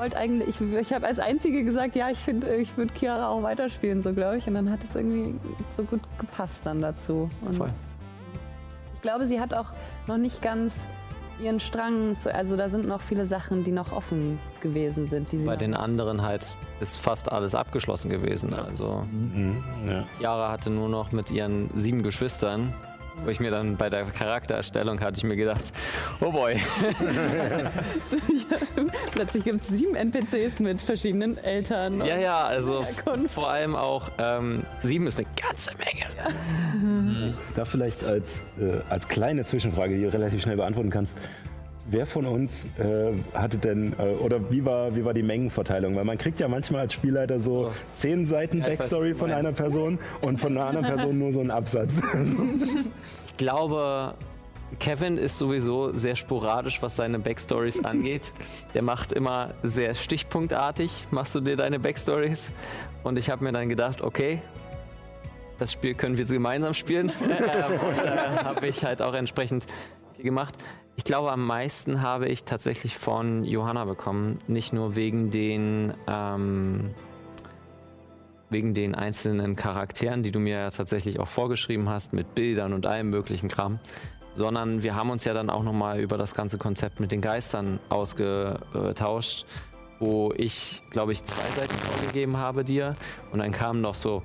[0.00, 3.42] wollte eigentlich, ich, ich habe als Einzige gesagt, ja, ich finde, ich würde Chiara auch
[3.42, 4.46] weiterspielen, so glaube ich.
[4.48, 5.34] Und dann hat es irgendwie
[5.76, 7.30] so gut gepasst dann dazu.
[7.42, 7.70] Und voll.
[8.94, 9.72] ich glaube, sie hat auch
[10.06, 10.74] noch nicht ganz
[11.42, 15.32] ihren Strang, zu, also da sind noch viele Sachen, die noch offen gewesen sind.
[15.32, 18.52] Die sie Bei den anderen halt ist fast alles abgeschlossen gewesen.
[18.54, 19.62] Also Mhm.
[19.86, 20.04] Ja.
[20.20, 22.74] Yara hatte nur noch mit ihren sieben Geschwistern,
[23.24, 25.72] wo ich mir dann bei der Charaktererstellung hatte ich mir gedacht,
[26.20, 26.56] oh boy,
[29.12, 32.04] Plötzlich gibt es sieben NPCs mit verschiedenen Eltern.
[32.04, 33.34] ja ja, also Herkunft.
[33.34, 36.06] vor allem auch ähm, sieben ist eine ganze Menge.
[37.54, 41.16] Da vielleicht als, äh, als kleine Zwischenfrage, die du relativ schnell beantworten kannst.
[41.92, 45.96] Wer von uns äh, hatte denn, äh, oder wie war, wie war die Mengenverteilung?
[45.96, 47.72] Weil man kriegt ja manchmal als Spielleiter so, So.
[47.96, 49.50] zehn Seiten Ja, Backstory von einer.
[49.50, 51.92] Person und von einer anderen Person nur so einen Absatz.
[53.26, 54.14] Ich glaube,
[54.78, 58.34] Kevin ist sowieso sehr sporadisch, was seine Backstories angeht.
[58.74, 62.52] Der macht immer sehr stichpunktartig, machst du dir deine Backstories.
[63.02, 64.42] Und ich habe mir dann gedacht, okay,
[65.58, 67.10] das Spiel können wir gemeinsam spielen.
[67.22, 69.66] ähm, und da habe ich halt auch entsprechend
[70.16, 70.54] viel gemacht.
[71.00, 74.38] Ich glaube, am meisten habe ich tatsächlich von Johanna bekommen.
[74.48, 76.90] Nicht nur wegen den, ähm,
[78.50, 82.84] wegen den einzelnen Charakteren, die du mir ja tatsächlich auch vorgeschrieben hast, mit Bildern und
[82.84, 83.78] allem möglichen Kram,
[84.34, 87.78] sondern wir haben uns ja dann auch nochmal über das ganze Konzept mit den Geistern
[87.88, 89.46] ausgetauscht,
[90.00, 92.94] wo ich, glaube ich, zwei Seiten vorgegeben habe dir
[93.32, 94.22] und dann kamen noch so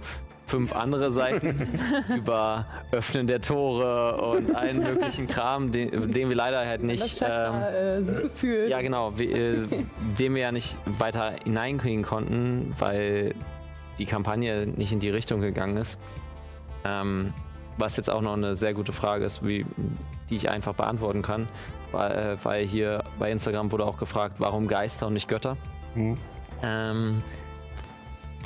[0.48, 1.68] fünf andere Seiten
[2.16, 7.20] über Öffnen der Tore und allen möglichen Kram, den, den wir leider halt das nicht...
[7.20, 8.70] Chakra, äh, sich fühlt.
[8.70, 9.68] Ja, genau, we- äh,
[10.20, 13.34] den wir ja nicht weiter hineinkriegen konnten, weil
[13.98, 15.98] die Kampagne nicht in die Richtung gegangen ist.
[16.84, 17.34] Ähm,
[17.78, 19.66] was jetzt auch noch eine sehr gute Frage ist, wie,
[20.30, 21.48] die ich einfach beantworten kann,
[21.92, 25.58] weil, äh, weil hier bei Instagram wurde auch gefragt, warum Geister und nicht Götter.
[25.96, 26.18] Mhm.
[26.64, 27.24] Ähm,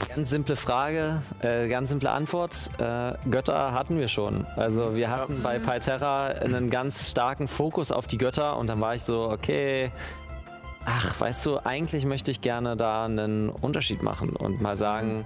[0.08, 2.70] Ganz simple Frage, äh, ganz simple Antwort.
[2.78, 4.46] Äh, Götter hatten wir schon.
[4.56, 8.96] Also wir hatten bei Palterra einen ganz starken Fokus auf die Götter und dann war
[8.96, 9.92] ich so, okay,
[10.86, 15.26] ach, weißt du, eigentlich möchte ich gerne da einen Unterschied machen und mal sagen,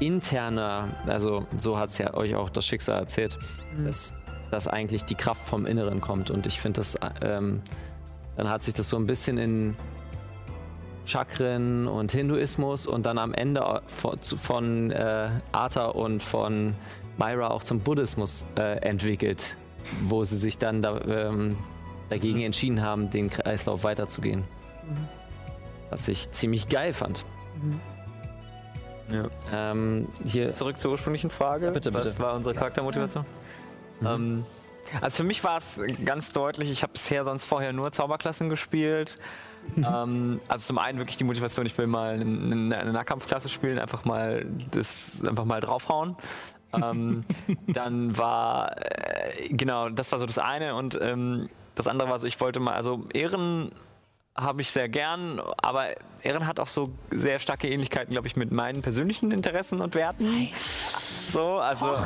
[0.00, 3.36] interner, also so hat es ja euch auch das Schicksal erzählt,
[3.84, 4.12] dass,
[4.50, 7.62] dass eigentlich die Kraft vom Inneren kommt und ich finde das, ähm,
[8.36, 9.76] dann hat sich das so ein bisschen in
[11.04, 16.74] Chakren und Hinduismus und dann am Ende von, von äh, Arthur und von
[17.16, 19.56] Myra auch zum Buddhismus äh, entwickelt,
[20.04, 21.56] wo sie sich dann da, ähm,
[22.10, 24.44] dagegen entschieden haben, den Kreislauf weiterzugehen.
[25.90, 27.24] Was ich ziemlich geil fand.
[29.10, 29.28] Ja.
[29.52, 31.66] Ähm, hier Zurück zur ursprünglichen Frage.
[31.66, 32.06] Ja, bitte, bitte.
[32.06, 33.24] Was war unsere Charaktermotivation?
[34.04, 34.44] Ähm,
[35.00, 39.16] also für mich war es ganz deutlich, ich habe bisher sonst vorher nur Zauberklassen gespielt.
[39.76, 44.04] ähm, also zum einen wirklich die Motivation, ich will mal eine, eine Nahkampfklasse spielen, einfach
[44.04, 46.16] mal das einfach mal draufhauen.
[46.72, 47.24] ähm,
[47.68, 52.26] dann war äh, genau, das war so das eine und ähm, das andere war so,
[52.26, 53.70] ich wollte mal, also Ehren
[54.36, 55.90] habe ich sehr gern, aber
[56.22, 60.48] Ehren hat auch so sehr starke Ähnlichkeiten, glaube ich, mit meinen persönlichen Interessen und Werten.
[61.28, 62.02] So, also so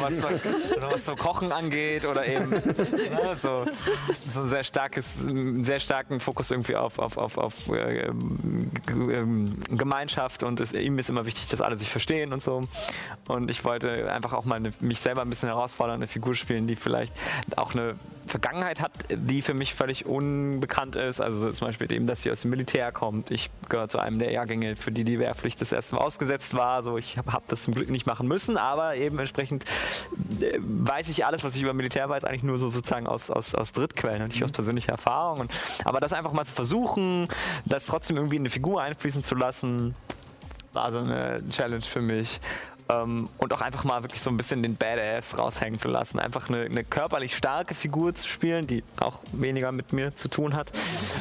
[0.00, 0.44] was, was,
[0.80, 3.64] was so Kochen angeht oder eben ne, so,
[4.12, 5.14] so ein sehr starkes,
[5.60, 11.10] sehr starken Fokus irgendwie auf, auf, auf, auf äh, ähm, Gemeinschaft und es, ihm ist
[11.10, 12.66] immer wichtig, dass alle sich verstehen und so.
[13.28, 16.66] Und ich wollte einfach auch mal eine, mich selber ein bisschen herausfordern, eine Figur spielen,
[16.66, 17.12] die vielleicht
[17.56, 17.96] auch eine
[18.26, 21.20] Vergangenheit hat, die für mich völlig unbekannt ist.
[21.20, 23.30] Also zum Beispiel eben, dass sie aus dem Militär kommt.
[23.30, 26.82] Ich gehöre zu einem der Jahrgänge, für die die Wehrpflicht das erste Mal ausgesetzt war.
[26.82, 29.64] So, ich habe hab das zum Glück nicht machen müssen, aber eben entsprechend
[30.58, 33.72] weiß ich alles, was ich über Militär weiß, eigentlich nur so sozusagen aus, aus, aus
[33.72, 35.40] Drittquellen und nicht aus persönlicher Erfahrung.
[35.40, 35.52] Und,
[35.84, 37.28] aber das einfach mal zu versuchen,
[37.64, 39.94] das trotzdem irgendwie in eine Figur einfließen zu lassen,
[40.72, 42.40] war so eine Challenge für mich.
[42.90, 46.18] Ähm, und auch einfach mal wirklich so ein bisschen den Badass raushängen zu lassen.
[46.18, 50.54] Einfach eine, eine körperlich starke Figur zu spielen, die auch weniger mit mir zu tun
[50.54, 50.72] hat.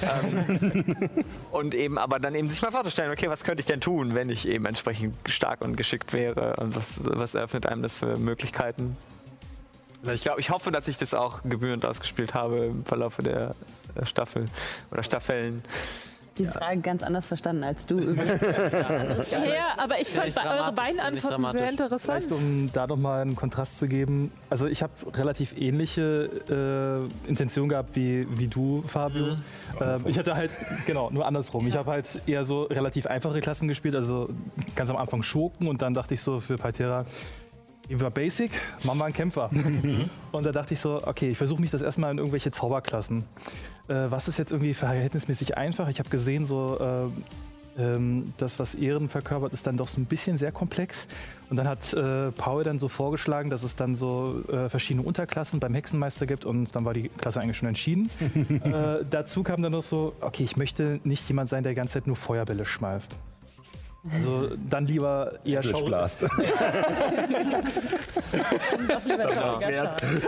[0.01, 0.95] ähm,
[1.51, 4.29] und eben aber dann eben sich mal vorzustellen, okay, was könnte ich denn tun, wenn
[4.29, 8.97] ich eben entsprechend stark und geschickt wäre und was, was eröffnet einem das für Möglichkeiten?
[10.03, 13.53] Ich glaube, ich hoffe, dass ich das auch gebührend ausgespielt habe im Verlauf der
[13.95, 14.45] äh, Staffel
[14.91, 15.61] oder Staffeln.
[16.39, 17.99] Die Frage ganz anders verstanden als du.
[19.29, 21.61] Ja, aber ich fand eure dramatisch, beiden ist nicht Antworten dramatisch.
[21.61, 22.01] sehr interessant.
[22.01, 24.31] Vielleicht, um da nochmal einen Kontrast zu geben.
[24.49, 29.35] Also ich habe relativ ähnliche äh, Intentionen gehabt wie, wie du, Fabio.
[29.79, 30.51] Ähm, ich hatte halt,
[30.85, 31.67] genau, nur andersrum.
[31.67, 34.29] Ich habe halt eher so relativ einfache Klassen gespielt, also
[34.75, 37.05] ganz am Anfang Schurken und dann dachte ich so für Paltera,
[37.89, 38.51] Gehen wir Basic,
[38.83, 39.49] machen wir einen Kämpfer.
[40.31, 43.25] und da dachte ich so, okay, ich versuche mich das erstmal in irgendwelche Zauberklassen.
[43.89, 45.89] Äh, was ist jetzt irgendwie verhältnismäßig einfach?
[45.89, 50.05] Ich habe gesehen, so äh, ähm, das, was Ehren verkörpert, ist dann doch so ein
[50.05, 51.07] bisschen sehr komplex.
[51.49, 55.59] Und dann hat äh, Paul dann so vorgeschlagen, dass es dann so äh, verschiedene Unterklassen
[55.59, 58.11] beim Hexenmeister gibt und dann war die Klasse eigentlich schon entschieden.
[58.63, 61.95] äh, dazu kam dann noch so, okay, ich möchte nicht jemand sein, der die ganze
[61.95, 63.17] Zeit nur Feuerbälle schmeißt.
[64.13, 66.19] Also dann lieber eher Schau Blast.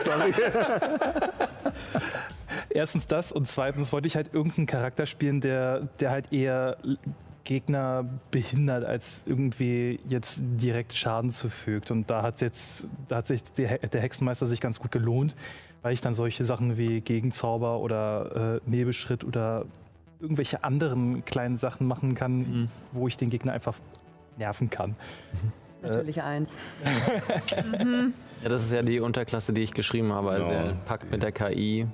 [0.04, 0.34] Sorry.
[2.69, 6.78] Erstens das und zweitens wollte ich halt irgendeinen Charakter spielen, der, der halt eher
[7.44, 11.90] Gegner behindert, als irgendwie jetzt direkt Schaden zufügt.
[11.91, 15.36] Und da hat jetzt, da hat sich He- der Hexenmeister sich ganz gut gelohnt,
[15.82, 19.65] weil ich dann solche Sachen wie Gegenzauber oder äh, Nebelschritt oder
[20.19, 23.80] irgendwelche anderen kleinen Sachen machen kann, wo ich den Gegner einfach
[24.38, 24.95] nerven kann.
[25.82, 26.52] Natürlich eins.
[28.41, 30.31] Ja, das ist ja die Unterklasse, die ich geschrieben habe.
[30.31, 30.63] Also Genau.
[30.63, 31.88] der Pakt mit der KI,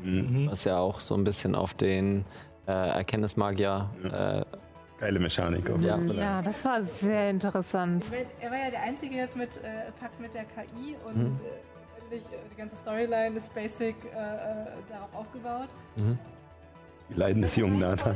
[0.50, 2.26] was ja auch so ein bisschen auf den
[2.68, 3.90] äh, Erkenntnismagier.
[4.04, 4.44] Äh,
[5.00, 5.70] Geile Mechanik.
[5.70, 5.96] Auf Ja.
[5.98, 6.18] jeden Fall.
[6.18, 8.12] Ja, das war sehr interessant.
[8.42, 11.40] Er war ja der Einzige jetzt mit äh, Pakt mit der KI und Mhm.
[12.12, 12.20] äh, äh,
[12.52, 14.10] die ganze Storyline ist basic äh,
[14.90, 15.70] darauf aufgebaut.
[15.96, 16.18] mhm.
[17.10, 18.16] Die Leiden des jungen Nathan.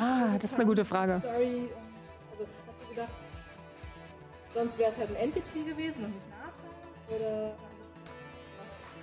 [0.00, 1.18] Ah, das ist eine gute Frage.
[1.20, 3.08] Story und, also hast du gedacht,
[4.54, 6.26] sonst wäre es halt ein NPC gewesen und nicht?
[7.14, 7.52] Oder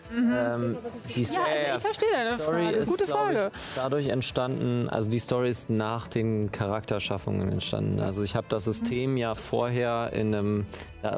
[0.10, 0.78] also, ähm,
[1.16, 2.78] die Ja, also ich verstehe deine Story Frage.
[2.78, 3.52] ist, Gute Frage.
[3.54, 8.00] Ich, dadurch entstanden, also die Story ist nach den Charakterschaffungen entstanden.
[8.00, 10.66] Also ich habe das System ja vorher in einem,
[11.04, 11.18] ja,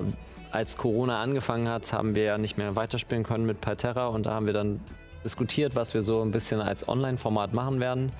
[0.52, 4.32] als Corona angefangen hat, haben wir ja nicht mehr weiterspielen können mit Palterra und da
[4.32, 4.80] haben wir dann
[5.24, 8.11] diskutiert, was wir so ein bisschen als Online-Format machen werden.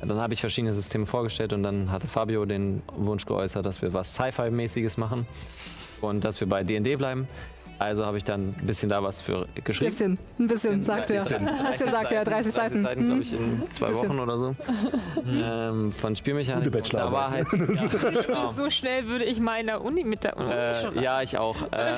[0.00, 3.92] Dann habe ich verschiedene Systeme vorgestellt und dann hatte Fabio den Wunsch geäußert, dass wir
[3.92, 5.26] was Sci-Fi-mäßiges machen
[6.00, 7.28] und dass wir bei D&D bleiben.
[7.78, 9.90] Also habe ich dann ein bisschen da was für geschrieben.
[9.90, 11.22] Bisschen, ein bisschen, sagt er.
[11.22, 12.82] Ein bisschen sagt er, 30 Seiten.
[12.82, 13.62] 30 Seiten, glaube ich, Mhm.
[13.62, 14.08] in zwei Bisschen.
[14.08, 14.56] Wochen oder so.
[15.30, 16.64] ähm, von Spielmechanik.
[16.64, 20.24] Gute Und Da war halt, ja, So schnell würde ich mal in der Uni mit
[20.24, 20.50] der Uni
[20.82, 21.56] schon äh, ja, ich auch.
[21.72, 21.96] Ähm,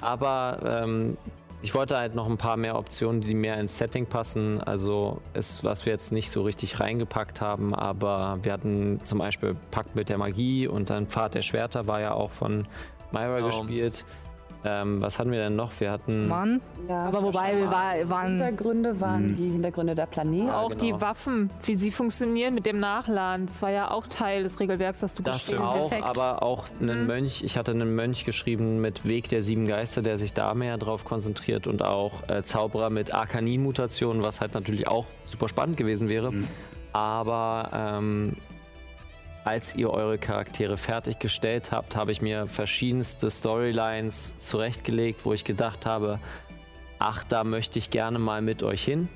[0.00, 1.16] aber ähm,
[1.62, 4.60] ich wollte halt noch ein paar mehr Optionen, die mehr ins Setting passen.
[4.60, 9.56] Also ist, was wir jetzt nicht so richtig reingepackt haben, aber wir hatten zum Beispiel
[9.70, 12.66] Pakt mit der Magie und dann Pfad der Schwerter war ja auch von
[13.12, 13.46] Myra Genau.
[13.48, 14.04] gespielt.
[14.64, 15.72] Ähm, was hatten wir denn noch?
[15.80, 16.60] Wir hatten Mann.
[16.88, 18.38] Ja, Aber wobei wir war, waren.
[18.38, 20.46] Hintergründe waren die Hintergründe der Planeten.
[20.46, 20.80] Ja, auch genau.
[20.80, 23.46] die Waffen, wie sie funktionieren mit dem Nachladen.
[23.46, 26.04] Das war ja auch Teil des Regelwerks, das du Das geschrieben auch, Defekt.
[26.04, 27.42] aber auch einen Mönch.
[27.42, 31.04] Ich hatte einen Mönch geschrieben mit Weg der sieben Geister, der sich da mehr drauf
[31.04, 36.32] konzentriert und auch äh, Zauberer mit Arkanin-Mutationen, was halt natürlich auch super spannend gewesen wäre.
[36.92, 38.36] Aber ähm,
[39.44, 45.84] als ihr eure Charaktere fertiggestellt habt, habe ich mir verschiedenste Storylines zurechtgelegt, wo ich gedacht
[45.86, 46.20] habe,
[46.98, 49.08] ach, da möchte ich gerne mal mit euch hin.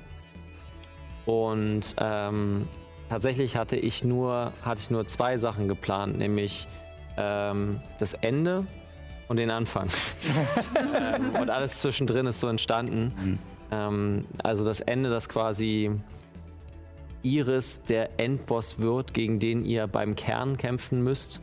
[1.25, 2.67] Und ähm,
[3.09, 6.67] tatsächlich hatte ich nur, hatte ich nur zwei Sachen geplant, nämlich
[7.17, 8.65] ähm, das Ende
[9.27, 9.89] und den Anfang.
[10.75, 13.39] ähm, und alles zwischendrin ist so entstanden.
[13.71, 15.91] Ähm, also das Ende, das quasi
[17.23, 21.41] Iris der Endboss wird, gegen den ihr beim Kern kämpfen müsst.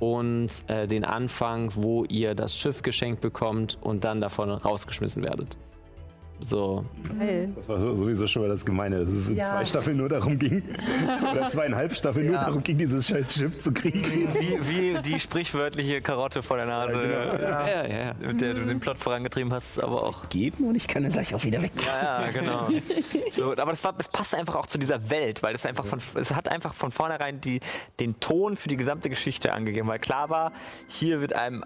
[0.00, 5.56] Und äh, den Anfang, wo ihr das Schiff geschenkt bekommt und dann davon rausgeschmissen werdet.
[6.44, 6.84] So,
[7.18, 7.50] Geil.
[7.56, 9.46] Das war so- sowieso schon mal das Gemeine, dass es in Ja.
[9.46, 10.62] zwei Staffeln nur darum ging,
[11.32, 12.44] oder zweieinhalb Staffeln nur Ja.
[12.44, 14.02] darum ging, dieses scheiß Schiff zu kriegen.
[14.04, 18.14] Wie, wie die sprichwörtliche Karotte vor der Nase, ja, ja, ja.
[18.20, 21.34] mit der du den Plot vorangetrieben hast, aber auch Geben und ich kann dann gleich
[21.34, 21.72] auch wieder weg.
[21.82, 22.68] Ja, ja, genau.
[23.32, 25.98] So, aber das, war, das passt einfach auch zu dieser Welt, weil es einfach von,
[26.20, 27.60] es hat einfach von vornherein die,
[28.00, 30.52] den Ton für die gesamte Geschichte angegeben, weil klar war,
[30.88, 31.64] hier wird einem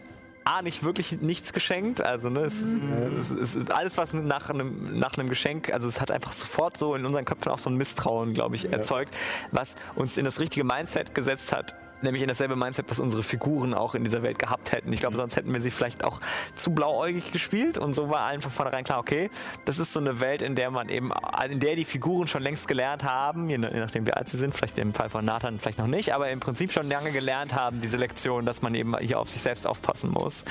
[0.49, 4.99] A, nicht wirklich nichts geschenkt, also ne, es, ist, es ist alles, was nach einem,
[4.99, 7.77] nach einem Geschenk, also es hat einfach sofort so in unseren Köpfen auch so ein
[7.77, 9.15] Misstrauen, glaube ich, erzeugt,
[9.53, 13.75] was uns in das richtige Mindset gesetzt hat, nämlich in dasselbe Mindset, was unsere Figuren
[13.75, 14.93] auch in dieser Welt gehabt hätten.
[14.93, 16.21] Ich glaube, sonst hätten wir sie vielleicht auch
[16.55, 19.31] zu blauäugig gespielt und so war allen von vornherein klar, okay,
[19.65, 21.11] das ist so eine Welt, in der man eben,
[21.49, 24.37] in der die Figuren schon längst gelernt haben, je nach- je nachdem wie alt sie
[24.37, 27.55] sind, vielleicht im Fall von Nathan vielleicht noch nicht, aber im Prinzip schon lange gelernt
[27.55, 30.45] haben, diese Lektion, dass man eben hier auf sich selbst aufpassen muss.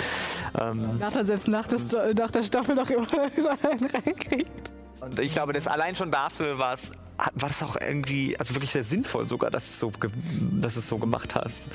[0.60, 3.08] Ähm, Nathan selbst nach, des, nach der Staffel noch immer
[4.04, 4.72] reinkriegt.
[5.00, 6.92] Und ich glaube, das allein schon dafür war es
[7.34, 9.92] war das auch irgendwie, also wirklich sehr sinnvoll sogar, dass, es so,
[10.62, 11.70] dass du es so gemacht hast.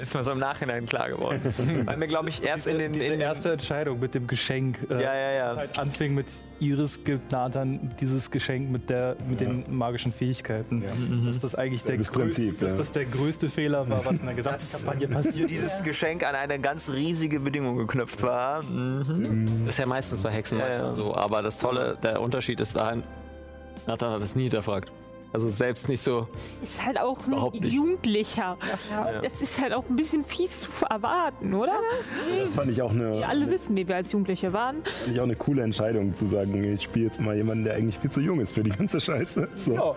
[0.00, 1.42] Ist mir so im Nachhinein klar geworden.
[1.84, 2.92] Weil mir, glaube ich, erst in den...
[2.94, 4.78] Diese in den erste Entscheidung mit dem Geschenk.
[4.90, 5.56] äh, Ja, ja, ja.
[5.56, 6.26] halt anfing mit
[6.60, 10.84] Iris gibt Nathan dieses Geschenk mit, der, mit den magischen Fähigkeiten.
[11.26, 12.78] Dass das eigentlich der, Das größte, Prinzip, dass ja.
[12.78, 15.82] das der größte Fehler war, was in der gesamten Kampagne passiert dieses.
[15.82, 18.62] Geschenk an eine ganz riesige Bedingung geknüpft war.
[18.62, 19.66] Mhm.
[19.68, 20.94] ist ja meistens bei Hexenmeistern Ja, ja.
[20.94, 21.14] so.
[21.14, 23.02] Aber das Tolle, der Unterschied ist dahin,
[23.86, 24.90] Nathan hat es nie hinterfragt.
[25.32, 26.28] Also selbst nicht so,
[26.62, 27.62] Ist halt auch ein.
[27.62, 28.56] Jugendlicher.
[29.22, 31.78] Das ist halt auch ein bisschen fies zu erwarten, oder?
[32.40, 34.76] Das fand ich auch eine, Wir alle wissen, wie wir als Jugendliche waren.
[34.84, 37.98] fand ich auch eine coole Entscheidung, zu sagen, ich spiele jetzt mal jemanden, der eigentlich
[37.98, 39.48] viel zu jung ist für die ganze Scheiße.
[39.64, 39.96] So.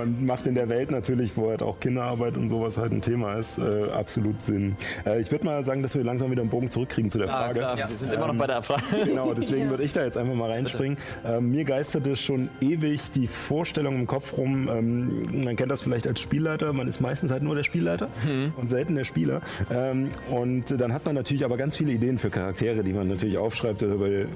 [0.00, 3.34] Und macht in der Welt natürlich, wo halt auch Kinderarbeit und sowas halt ein Thema
[3.34, 4.76] ist, äh, absolut Sinn.
[5.06, 7.44] Äh, ich würde mal sagen, dass wir langsam wieder einen Bogen zurückkriegen zu der ah,
[7.44, 7.58] Frage.
[7.60, 8.82] klar, wir sind immer noch bei der Abfrage.
[9.04, 10.98] Genau, deswegen würde ich da jetzt einfach mal reinspringen.
[11.24, 16.06] Ähm, mir geisterte schon ewig die Vorstellung im Kopf rum, ähm, man kennt das vielleicht
[16.06, 18.08] als Spielleiter, man ist meistens halt nur der Spielleiter
[18.56, 19.40] und selten der Spieler.
[19.72, 23.38] Ähm, und dann hat man natürlich aber ganz viele Ideen für Charaktere, die man natürlich
[23.38, 24.26] aufschreibt oder bei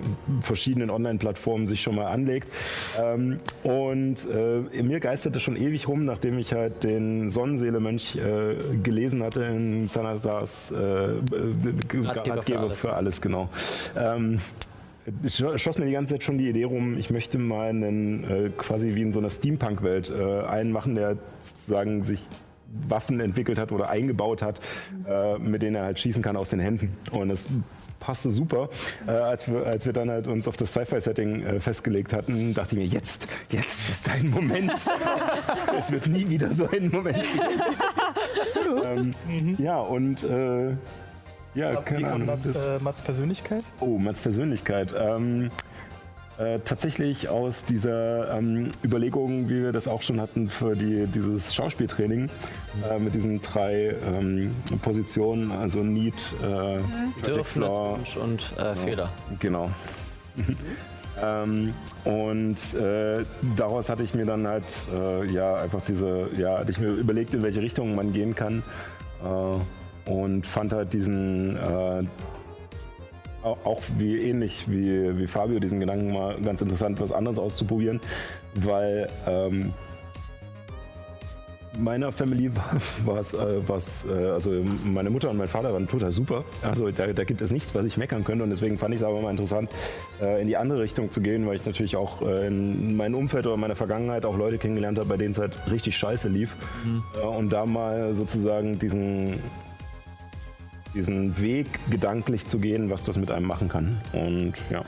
[0.40, 2.48] verschiedenen Online-Plattformen sich schon mal anlegt.
[3.00, 9.22] Ähm, und äh, mir geisterte schon ewig rum, nachdem ich halt den Sonnenseele-Mönch äh, gelesen
[9.22, 12.80] hatte in Sanasars äh, Ratgeber Ratgeber, für alles.
[12.80, 13.48] für alles, genau.
[15.26, 18.50] Scho- schoss mir die ganze Zeit schon die Idee rum, ich möchte mal einen, äh,
[18.56, 22.26] quasi wie in so einer Steampunk-Welt äh, einen machen, der sozusagen sich
[22.86, 24.60] Waffen entwickelt hat oder eingebaut hat,
[25.08, 26.94] äh, mit denen er halt schießen kann aus den Händen.
[27.12, 27.48] Und das
[27.98, 28.68] passte super.
[29.06, 32.74] Äh, als, wir, als wir dann halt uns auf das Sci-Fi-Setting äh, festgelegt hatten, dachte
[32.76, 34.72] ich mir, jetzt, jetzt ist dein Moment.
[35.78, 39.14] es wird nie wieder so einen Moment geben.
[39.34, 40.72] ähm, ja, und äh,
[41.58, 42.26] ja, Wie keine Ahnung.
[42.26, 43.64] Mats, äh, Mats Persönlichkeit?
[43.80, 44.94] Oh, Mats Persönlichkeit.
[44.96, 45.50] Ähm,
[46.38, 51.52] äh, tatsächlich aus dieser ähm, Überlegung, wie wir das auch schon hatten für die, dieses
[51.52, 52.30] Schauspieltraining,
[52.88, 56.78] äh, mit diesen drei ähm, Positionen, also Need, äh,
[57.20, 59.10] Bedürfnis, Projector, Wunsch und äh, Fehler.
[59.40, 59.68] Genau.
[61.20, 61.74] ähm,
[62.04, 63.24] und äh,
[63.56, 64.64] daraus hatte ich mir dann halt
[64.94, 68.62] äh, ja einfach diese, ja, hatte ich mir überlegt, in welche Richtung man gehen kann.
[69.24, 69.58] Äh,
[70.08, 72.04] und fand halt diesen äh,
[73.42, 78.00] auch, wie ähnlich wie, wie Fabio diesen Gedanken mal ganz interessant, was anderes auszuprobieren,
[78.54, 79.72] weil ähm,
[81.78, 82.50] meiner Family
[83.04, 86.44] war es, äh, was, äh, also meine Mutter und mein Vater waren total super.
[86.62, 89.06] Also da, da gibt es nichts, was ich meckern könnte und deswegen fand ich es
[89.06, 89.70] aber mal interessant,
[90.20, 93.46] äh, in die andere Richtung zu gehen, weil ich natürlich auch äh, in meinem Umfeld
[93.46, 96.56] oder meiner Vergangenheit auch Leute kennengelernt habe, bei denen es halt richtig scheiße lief.
[97.22, 99.34] Äh, und da mal sozusagen diesen,
[100.98, 104.00] diesen Weg gedanklich zu gehen, was das mit einem machen kann.
[104.12, 104.82] Und ja,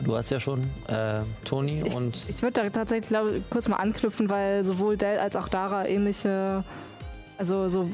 [0.00, 3.66] Du hast ja schon äh, Toni Ich, und ich würde da tatsächlich glaub, ich, kurz
[3.66, 6.62] mal anknüpfen, weil sowohl Dell als auch Dara ähnliche,
[7.36, 7.90] also so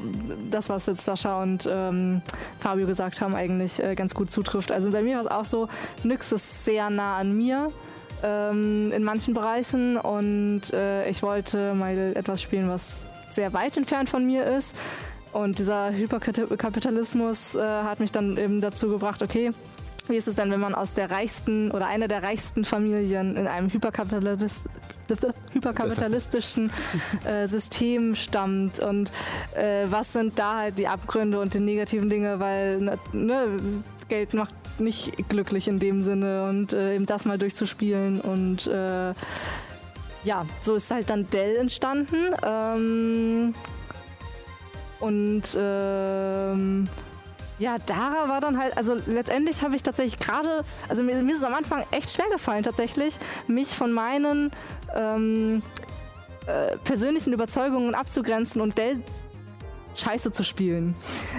[0.51, 2.21] das, was jetzt Sascha und ähm,
[2.59, 4.71] Fabio gesagt haben, eigentlich äh, ganz gut zutrifft.
[4.71, 5.67] Also bei mir war es auch so,
[6.03, 7.71] Nyx ist sehr nah an mir
[8.23, 14.09] ähm, in manchen Bereichen und äh, ich wollte mal etwas spielen, was sehr weit entfernt
[14.09, 14.75] von mir ist.
[15.35, 19.51] Und dieser Hyperkapitalismus äh, hat mich dann eben dazu gebracht, okay,
[20.07, 23.45] wie ist es denn, wenn man aus der reichsten oder einer der reichsten Familien in
[23.45, 24.69] einem Hyperkapitalist
[25.51, 26.71] hyperkapitalistischen
[27.25, 28.79] äh, System stammt?
[28.79, 29.11] Und
[29.57, 33.57] äh, was sind da halt die Abgründe und die negativen Dinge, weil ne, ne,
[34.07, 36.47] Geld macht nicht glücklich in dem Sinne.
[36.47, 38.21] Und äh, eben das mal durchzuspielen.
[38.21, 39.13] Und äh,
[40.23, 42.33] ja, so ist halt dann Dell entstanden.
[42.41, 43.53] Ähm,
[44.99, 46.87] und ähm,
[47.57, 51.39] ja, Dara war dann halt, also letztendlich habe ich tatsächlich gerade, also mir, mir ist
[51.39, 53.17] es am Anfang echt schwer gefallen tatsächlich,
[53.47, 54.51] mich von meinen
[54.93, 55.61] ähm,
[56.47, 59.01] äh, persönlichen Überzeugungen abzugrenzen und Dell
[59.95, 60.95] Scheiße zu spielen.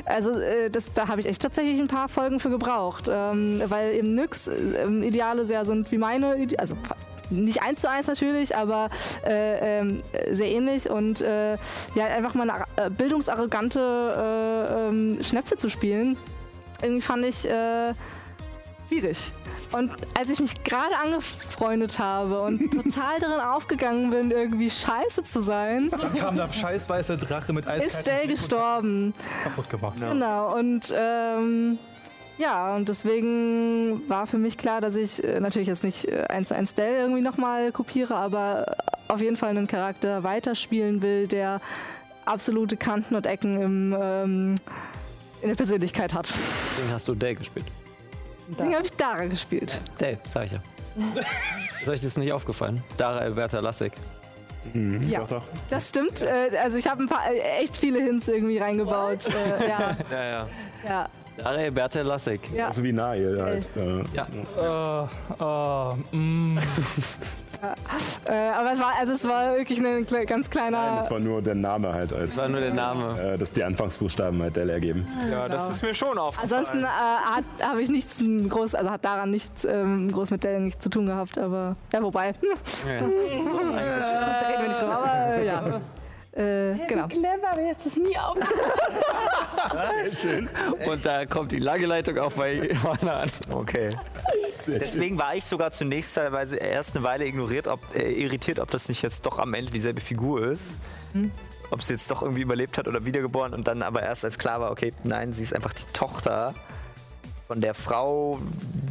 [0.07, 3.95] Also äh, das, da habe ich echt tatsächlich ein paar Folgen für gebraucht, ähm, weil
[3.95, 6.77] eben Nyx äh, Ideale sehr sind wie meine, Ide also
[7.31, 8.89] nicht eins zu eins natürlich, aber
[9.25, 11.55] äh, ähm, sehr ähnlich und äh,
[11.95, 16.17] ja, einfach mal eine äh, bildungsarrogante äh, ähm, Schnepfe zu spielen,
[16.83, 17.93] irgendwie fand ich äh,
[18.89, 19.33] schwierig.
[19.73, 25.43] Und als ich mich gerade angefreundet habe und total darin aufgegangen bin, irgendwie scheiße zu
[25.43, 29.13] sein, Dann kam der scheiß weiße Drache mit ist Eis Dell gestorben.
[29.43, 29.97] kaputt gemacht.
[29.99, 31.79] Genau, und ähm,
[32.39, 36.49] ja, und deswegen war für mich klar, dass ich äh, natürlich jetzt nicht äh, eins
[36.49, 38.77] zu eins Dell irgendwie nochmal kopiere, aber
[39.09, 41.61] auf jeden Fall einen Charakter weiterspielen will, der
[42.25, 44.55] absolute Kanten und Ecken im, ähm,
[45.41, 46.31] in der Persönlichkeit hat.
[46.31, 47.67] deswegen hast du Dale gespielt.
[48.49, 49.79] Deswegen habe ich Dara gespielt.
[49.99, 50.63] Dale, sag ich ja.
[51.81, 52.83] Ist euch das nicht aufgefallen?
[52.97, 53.93] Dara Alberta Lassig.
[55.09, 55.43] Ja, doch, doch.
[55.71, 56.23] das stimmt.
[56.23, 57.23] Äh, also ich habe ein paar,
[57.61, 59.29] echt viele Hints irgendwie reingebaut.
[59.29, 60.49] Äh, ja, Ja, ja.
[60.85, 62.41] ja, Dara Alberta Lassig.
[62.55, 62.67] ja.
[62.69, 63.67] Also wie Nahe halt.
[63.77, 65.09] Äh, Ja.
[65.39, 66.59] Oh, oh, mm.
[68.29, 70.79] Äh, aber es war, also es war wirklich ein kle- ganz kleiner.
[70.79, 73.19] Nein, das war nur der Name halt als, Das war nur der Name.
[73.21, 75.07] äh, dass die Anfangsbuchstaben halt Dell ergeben.
[75.31, 76.53] ja, das ist mir schon aufgefallen.
[76.53, 80.83] Ansonsten äh, habe ich nichts groß, also hat daran nichts ähm, groß mit Dell nichts
[80.83, 82.35] zu tun gehabt, aber ja, wobei, Ja.
[83.01, 85.81] da reden wir nicht drüber, aber äh, ja.
[86.37, 87.09] Äh, genau.
[87.09, 88.37] Clever, mir ist das nie auf.
[90.87, 93.31] Und da kommt die lange Leitung auch bei Johanna an.
[93.51, 93.97] Okay.
[94.67, 98.89] Deswegen war ich sogar zunächst teilweise erst eine Weile ignoriert, ob, äh, irritiert, ob das
[98.89, 100.75] nicht jetzt doch am Ende dieselbe Figur ist.
[101.71, 104.61] Ob sie jetzt doch irgendwie überlebt hat oder wiedergeboren und dann aber erst als klar
[104.61, 106.55] war, okay, nein, sie ist einfach die Tochter
[107.47, 108.39] von der Frau,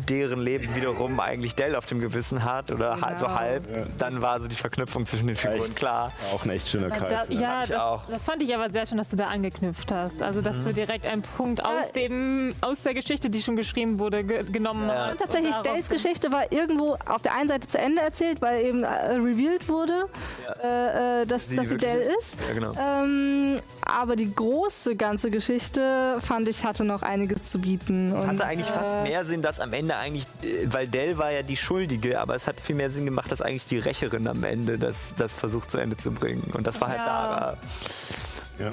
[0.07, 3.37] deren Leben wiederum eigentlich Dell auf dem Gewissen hat oder halt so Genau.
[3.37, 3.97] halb.
[3.97, 5.75] Dann war so die Verknüpfung zwischen den Figuren Echt?
[5.75, 6.11] klar.
[6.33, 7.29] Auch ein echt schöner Da, Kreis.
[7.29, 7.35] ne?
[7.35, 8.03] ja, das, auch.
[8.09, 10.21] das fand ich aber sehr schön, dass du da angeknüpft hast.
[10.21, 14.23] Also, dass du direkt einen Punkt aus, dem, aus der Geschichte, die schon geschrieben wurde,
[14.23, 15.07] ge genommen Ja.
[15.07, 15.19] hast.
[15.19, 18.83] Tatsächlich, und Dells Geschichte war irgendwo auf der einen Seite zu Ende erzählt, weil eben
[18.83, 20.07] äh, revealed wurde,
[20.63, 22.09] äh, äh, dass, Sie dass sie Dell ist?
[22.19, 22.37] ist.
[22.47, 22.73] Ja, genau.
[22.79, 23.55] Ähm,
[23.85, 28.11] aber die große ganze Geschichte fand ich hatte noch einiges zu bieten.
[28.13, 31.31] Und, Hatte eigentlich fast äh, mehr Sinn, dass am Ende eigentlich, äh, weil Dell war
[31.31, 34.43] ja die Schuldige, aber es hat viel mehr Sinn gemacht, dass eigentlich die Rächerin am
[34.43, 36.51] Ende das, das versucht zu Ende zu bringen.
[36.53, 37.05] Und das war halt Ja.
[37.05, 37.57] Dara.
[38.59, 38.69] Ja.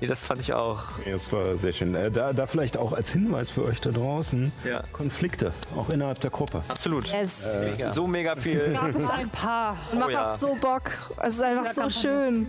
[0.00, 0.82] Nee, das fand ich auch.
[1.04, 1.94] Ja, das war sehr schön.
[1.94, 4.82] Äh, da, da vielleicht auch als Hinweis für euch da draußen: Ja.
[4.92, 6.62] Konflikte, auch innerhalb der Gruppe.
[6.68, 7.08] Absolut.
[7.08, 7.46] Yes.
[7.60, 7.90] Mega.
[7.90, 8.72] So mega viel.
[8.72, 9.76] gab es ein paar.
[9.92, 10.32] Und macht Oh ja.
[10.32, 10.90] auch so Bock.
[11.22, 12.46] Es ist einfach so schön,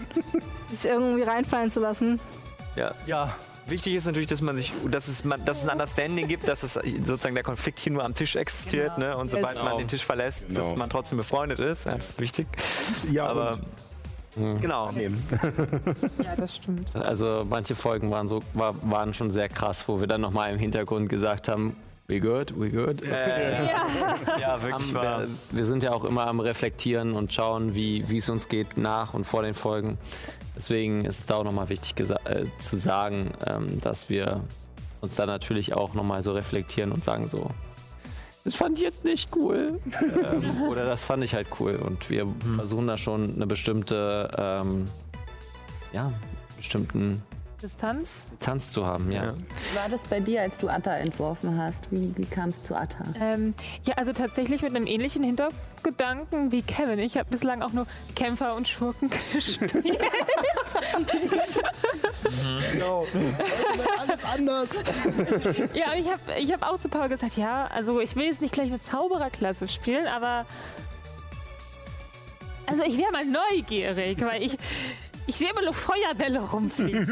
[0.70, 2.22] sich irgendwie reinfallen zu lassen.
[2.78, 2.94] Ja.
[3.06, 3.36] Ja,
[3.68, 6.64] Wichtig ist natürlich, dass man sich, dass es, man, dass es ein Understanding gibt, dass
[6.64, 9.16] es sozusagen der Konflikt hier nur am Tisch existiert, ne?
[9.16, 9.64] Und sobald Yes.
[9.64, 10.60] man den Tisch verlässt, Genau.
[10.70, 11.86] dass man trotzdem befreundet ist.
[11.86, 12.48] Ja, das ist wichtig.
[13.12, 13.60] Ja, Aber
[14.36, 14.92] genau.
[14.92, 15.22] nehmen.
[16.24, 16.94] Ja, das stimmt.
[16.96, 20.60] Also manche Folgen waren so war, waren schon sehr krass, wo wir dann nochmal im
[20.60, 21.76] Hintergrund gesagt haben,
[22.08, 23.02] we good, we good.
[23.04, 23.68] Äh,
[24.40, 25.20] ja, wirklich Haben wahr.
[25.22, 28.76] wir, wir sind ja auch immer am Reflektieren und schauen, wie wie es uns geht
[28.78, 29.98] nach und vor den Folgen.
[30.56, 31.96] Deswegen ist es da auch nochmal wichtig
[32.26, 34.42] äh, zu sagen, ähm, dass wir
[35.00, 37.50] uns dann natürlich auch nochmal so reflektieren und sagen so,
[38.44, 39.80] das fand ich jetzt nicht cool.
[40.02, 41.76] ähm, oder das fand ich halt cool.
[41.76, 44.86] Und wir versuchen da schon eine bestimmte, ähm,
[45.94, 46.12] ja,
[46.58, 47.22] bestimmten
[47.62, 48.10] Distanz.
[48.32, 49.34] Distanz zu haben, ja.
[49.34, 51.92] Wie war das bei dir, als du Atta entworfen hast?
[51.92, 53.04] Wie, wie kam es zu Atta?
[53.20, 57.00] Ähm, ja, also tatsächlich mit einem ähnlichen Hintergedanken wie Kevin.
[57.00, 57.86] Ich habe bislang auch nur
[58.16, 59.74] Kämpfer und Schurken gespielt.
[62.72, 63.06] Genau.
[64.00, 64.70] Alles anders.
[65.74, 68.42] ja, und ich habe ich hab auch zu Paul gesagt, ja, also ich will jetzt
[68.42, 70.46] nicht gleich eine Zaubererklasse spielen, aber
[72.66, 74.58] also ich wäre mal neugierig, weil ich
[75.32, 77.00] ich sehe immer nur Feuerbälle rumfliegen.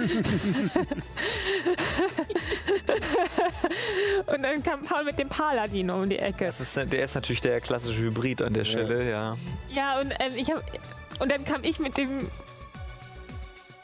[4.27, 6.45] und dann kam Paul mit dem Paladin um die Ecke.
[6.47, 9.37] Das ist, der ist natürlich der klassische Hybrid an der Stelle, ja.
[9.69, 10.61] Ja, und ähm, ich habe
[11.19, 12.27] und dann kam ich mit dem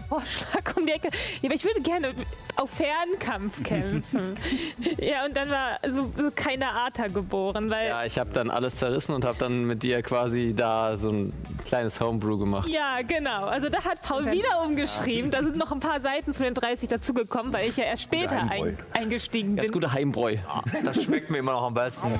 [0.09, 1.09] Vorschlag um die Ecke.
[1.41, 2.11] Ja, aber ich würde gerne
[2.55, 4.35] auf Fernkampf kämpfen.
[4.99, 8.75] ja, und dann war so, so keine Arta geboren, weil Ja, ich habe dann alles
[8.77, 11.33] zerrissen und habe dann mit dir quasi da so ein
[11.65, 12.69] kleines Homebrew gemacht.
[12.69, 13.45] Ja, genau.
[13.45, 15.31] Also da hat Paul wieder umgeschrieben.
[15.31, 18.37] Da sind noch ein paar Seiten zu den 30 dazugekommen, weil ich ja erst später
[18.49, 19.71] ein, eingestiegen bin.
[19.71, 20.37] gute Heimbräu.
[20.83, 22.07] Das schmeckt mir immer noch am besten.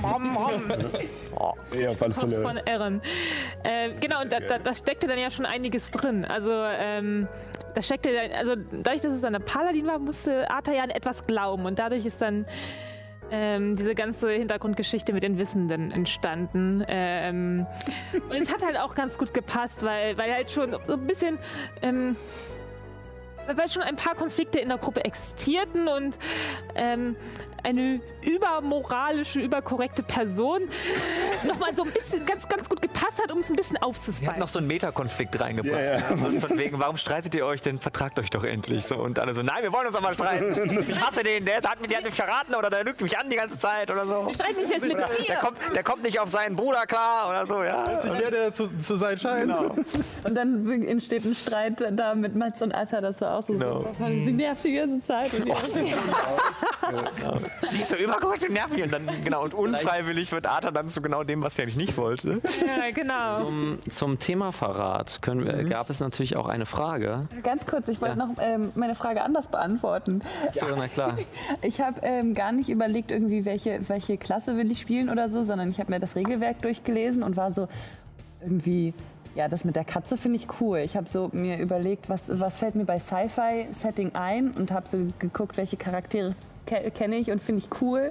[1.78, 2.42] Ja, auf alle Von, Fälle.
[2.42, 3.00] von Erin.
[3.64, 6.24] Äh, genau, und da, da, da steckte dann ja schon einiges drin.
[6.24, 7.28] Also, ähm,
[7.76, 10.88] da steckte dann, also dadurch, dass es dann der Paladin war, musste Arthur ja an
[10.88, 11.66] etwas glauben.
[11.66, 12.46] Und dadurch ist dann
[13.30, 16.82] ähm, diese ganze Hintergrundgeschichte mit den Wissenden entstanden.
[16.88, 17.66] Ähm,
[18.30, 21.38] und es hat halt auch ganz gut gepasst, weil, weil halt schon so ein bisschen.
[21.82, 22.16] Ähm,
[23.54, 26.16] weil schon ein paar Konflikte in der Gruppe existierten und
[26.74, 27.14] ähm,
[27.66, 30.62] eine übermoralische, überkorrekte Person
[31.44, 34.38] nochmal so ein bisschen ganz, ganz gut gepasst hat, um es ein bisschen Sie hat
[34.38, 35.74] noch so einen Metakonflikt reingebracht.
[35.74, 36.16] Ja, ja.
[36.16, 37.78] So von wegen, warum streitet ihr euch denn?
[37.80, 38.84] Vertragt euch doch endlich.
[38.84, 40.86] So, und alle so, nein, wir wollen uns aber streiten.
[40.88, 43.28] Ich hasse den, der hat mich, der hat mich verraten oder der lügt mich an
[43.28, 44.30] die ganze Zeit oder so.
[44.34, 45.34] streiten sich jetzt mit Der dir.
[45.40, 47.84] kommt, der kommt nicht auf seinen Bruder klar oder so, ja.
[48.18, 49.52] Der, der zu, zu sein scheint.
[50.24, 53.78] Und dann entsteht ein Streit da mit Mats und Atta, das war auch so Genau.
[53.80, 54.10] super.
[54.10, 55.32] Sie nervt die ganze Zeit.
[55.34, 55.52] Und die
[57.68, 61.00] Sie ist so überkorrekt und nervig und dann, genau, und unfreiwillig wird Arthur dann zu
[61.00, 62.40] genau dem, was sie eigentlich nicht wollte.
[62.66, 63.44] Ja, genau.
[63.44, 67.28] Zum, zum Thema Verrat können wir, gab es natürlich auch eine Frage.
[67.42, 68.26] Ganz kurz, ich wollte Ja.
[68.26, 70.22] noch ähm, meine Frage anders beantworten.
[70.52, 71.16] So, na klar.
[71.62, 75.42] Ich habe ähm, gar nicht überlegt, irgendwie welche, welche Klasse will ich spielen oder so,
[75.42, 77.68] sondern ich habe mir das Regelwerk durchgelesen und war so
[78.42, 78.92] irgendwie,
[79.34, 80.78] ja, das mit der Katze finde ich cool.
[80.78, 84.98] Ich habe so mir überlegt, was, was fällt mir bei Sci-Fi-Setting ein und habe so
[85.18, 86.34] geguckt, welche Charaktere
[86.66, 88.10] ke kenne ich und finde ich cool.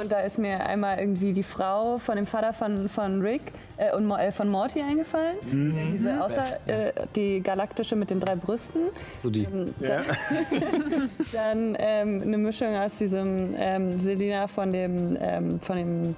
[0.00, 3.94] Und da ist mir einmal irgendwie die Frau von dem Vater von, von Rick äh,
[3.94, 5.36] und äh, von Morty eingefallen.
[5.76, 8.82] Äh, Diese außer äh, die galaktische mit den drei Brüsten.
[9.18, 9.44] So die.
[9.44, 10.02] Ähm, dann
[11.32, 16.16] dann ähm, eine Mischung aus diesem ähm, Selina von dem, ähm, von dem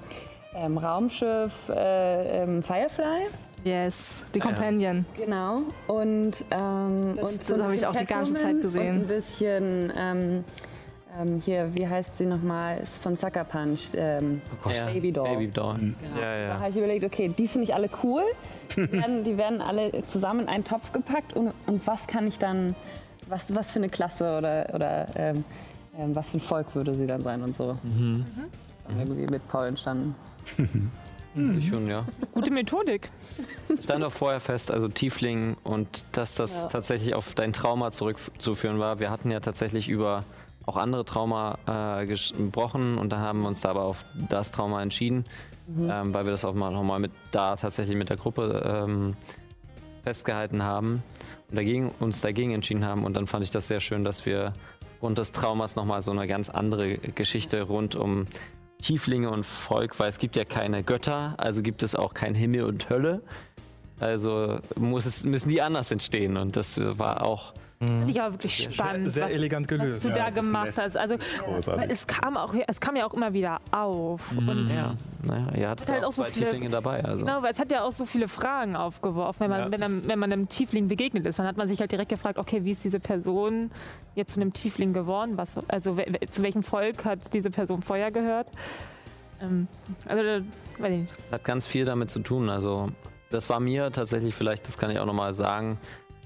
[0.55, 3.27] ähm, Raumschiff äh, ähm, Firefly.
[3.65, 5.05] Yes, die Companion.
[5.17, 5.63] Genau.
[5.89, 8.97] Und, ähm, Das- und das ein habe ich bisschen auch die ganze Zeit gesehen.
[8.97, 10.45] Und ein bisschen ähm,
[11.21, 12.79] ähm, hier, wie heißt sie nochmal?
[12.79, 13.95] Ist von Sucker Punch.
[13.95, 14.41] Ähm,
[14.73, 15.29] Ja, Baby Doll.
[15.29, 15.77] Baby Doll.
[15.77, 15.95] Genau.
[16.21, 16.47] Ja, ja.
[16.49, 18.23] Da habe ich überlegt, okay, die finde ich alle cool.
[18.77, 22.39] Die werden, die werden alle zusammen in einen Topf gepackt und, und was kann ich
[22.39, 22.75] dann,
[23.29, 25.45] was, was für eine Klasse oder, oder ähm,
[25.99, 27.77] ähm, was für ein Volk würde sie dann sein und so.
[27.83, 28.25] Mhm.
[28.89, 30.15] Dann irgendwie mit Paul entstanden.
[31.59, 32.05] Ich schon, ja.
[32.33, 33.11] Gute Methodik.
[33.81, 36.69] Stand auch vorher fest, also Tiefling und dass das Ja.
[36.69, 38.99] tatsächlich auf dein Trauma zurückzuführen war.
[38.99, 40.25] Wir hatten ja tatsächlich über
[40.69, 44.83] auch andere Trauma äh, gesprochen und da haben wir uns da aber auf das Trauma
[44.83, 45.25] entschieden,
[45.69, 49.17] ähm, weil wir das auch mal nochmal mit da tatsächlich mit der Gruppe ähm,
[50.05, 51.03] festgehalten haben
[51.49, 53.05] und dagegen, uns dagegen entschieden haben.
[53.05, 54.53] Und dann fand ich das sehr schön, dass wir
[55.01, 58.27] rund des Traumas nochmal so eine ganz andere Geschichte rund um
[58.81, 62.65] Tieflinge und Volk, weil es gibt ja keine Götter, also gibt es auch kein Himmel
[62.65, 63.23] und Hölle.
[64.01, 68.65] Also muss es, müssen die anders entstehen und das war auch Fand ich aber wirklich
[68.73, 69.09] spannend.
[69.11, 69.99] sehr was, elegant gelöst.
[69.99, 70.97] Was du Ja, da gemacht hast.
[70.97, 71.91] Also, großartig.
[71.91, 74.33] es kam, auch, es kam ja auch immer wieder auf.
[74.37, 77.05] Und ja, naja, ihr hattet halt auch auch so zwei viele- Tieflinge dabei.
[77.05, 77.25] Also.
[77.25, 79.41] Genau, weil es hat ja auch so viele Fragen aufgeworfen.
[79.43, 79.71] Wenn man, Ja.
[79.71, 82.37] wenn, einem, wenn man einem Tiefling begegnet ist, dann hat man sich halt direkt gefragt,
[82.39, 83.71] okay, wie ist diese Person
[84.17, 85.37] jetzt zu einem Tiefling geworden?
[85.37, 85.97] Was, also
[86.31, 88.51] zu welchem Volk hat diese Person vorher gehört?
[89.41, 89.69] Ähm,
[90.07, 91.13] also, da- weiß ich nicht.
[91.25, 92.49] Das hat ganz viel damit zu tun.
[92.49, 92.89] Also,
[93.31, 95.79] das war mir tatsächlich, vielleicht, das kann ich auch nochmal sagen,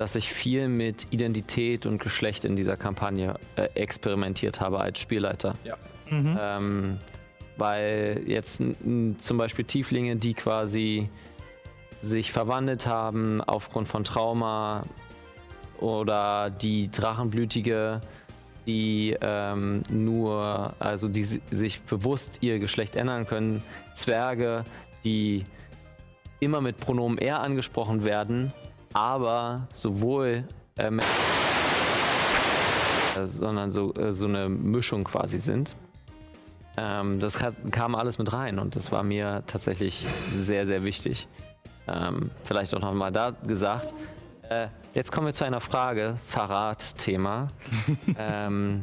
[0.02, 5.54] dass ich viel mit Identität und Geschlecht in dieser Kampagne äh, experimentiert habe als Spielleiter.
[6.10, 6.98] Ähm,
[7.56, 8.60] weil jetzt
[9.18, 11.08] zum Beispiel Tieflinge, die quasi
[12.02, 14.82] sich verwandelt haben aufgrund von Trauma
[15.78, 18.00] oder die Drachenblütige
[18.66, 23.62] die ähm, nur, also die si- sich bewusst ihr Geschlecht ändern können,
[23.94, 24.64] Zwerge,
[25.04, 25.44] die
[26.40, 28.52] immer mit Pronomen er angesprochen werden,
[28.92, 30.44] aber sowohl
[30.76, 30.90] äh,
[33.24, 35.76] sondern so, äh, so eine Mischung quasi sind.
[36.76, 41.28] Ähm, das hat, kam alles mit rein und das war mir tatsächlich sehr, sehr wichtig.
[41.86, 43.92] Ähm, vielleicht auch nochmal da gesagt.
[44.48, 47.48] Äh, jetzt kommen wir zu einer Frage, Verrat-Thema.
[48.18, 48.82] ähm,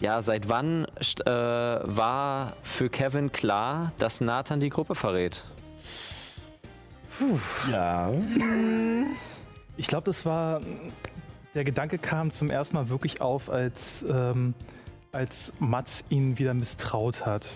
[0.00, 5.44] ja, seit wann äh, war für Kevin klar, dass Nathan die Gruppe verrät?
[7.70, 8.12] Ja.
[9.76, 10.60] Ich glaube, das war.
[11.54, 14.54] Der Gedanke kam zum ersten Mal wirklich auf, als, ähm,
[15.12, 17.46] als Mats ihn wieder misstraut hat.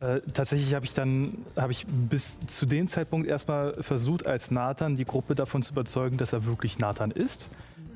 [0.00, 4.96] Äh, tatsächlich habe ich dann, habe ich bis zu dem Zeitpunkt erstmal versucht, als Nathan
[4.96, 7.50] die Gruppe davon zu überzeugen, dass er wirklich Nathan ist.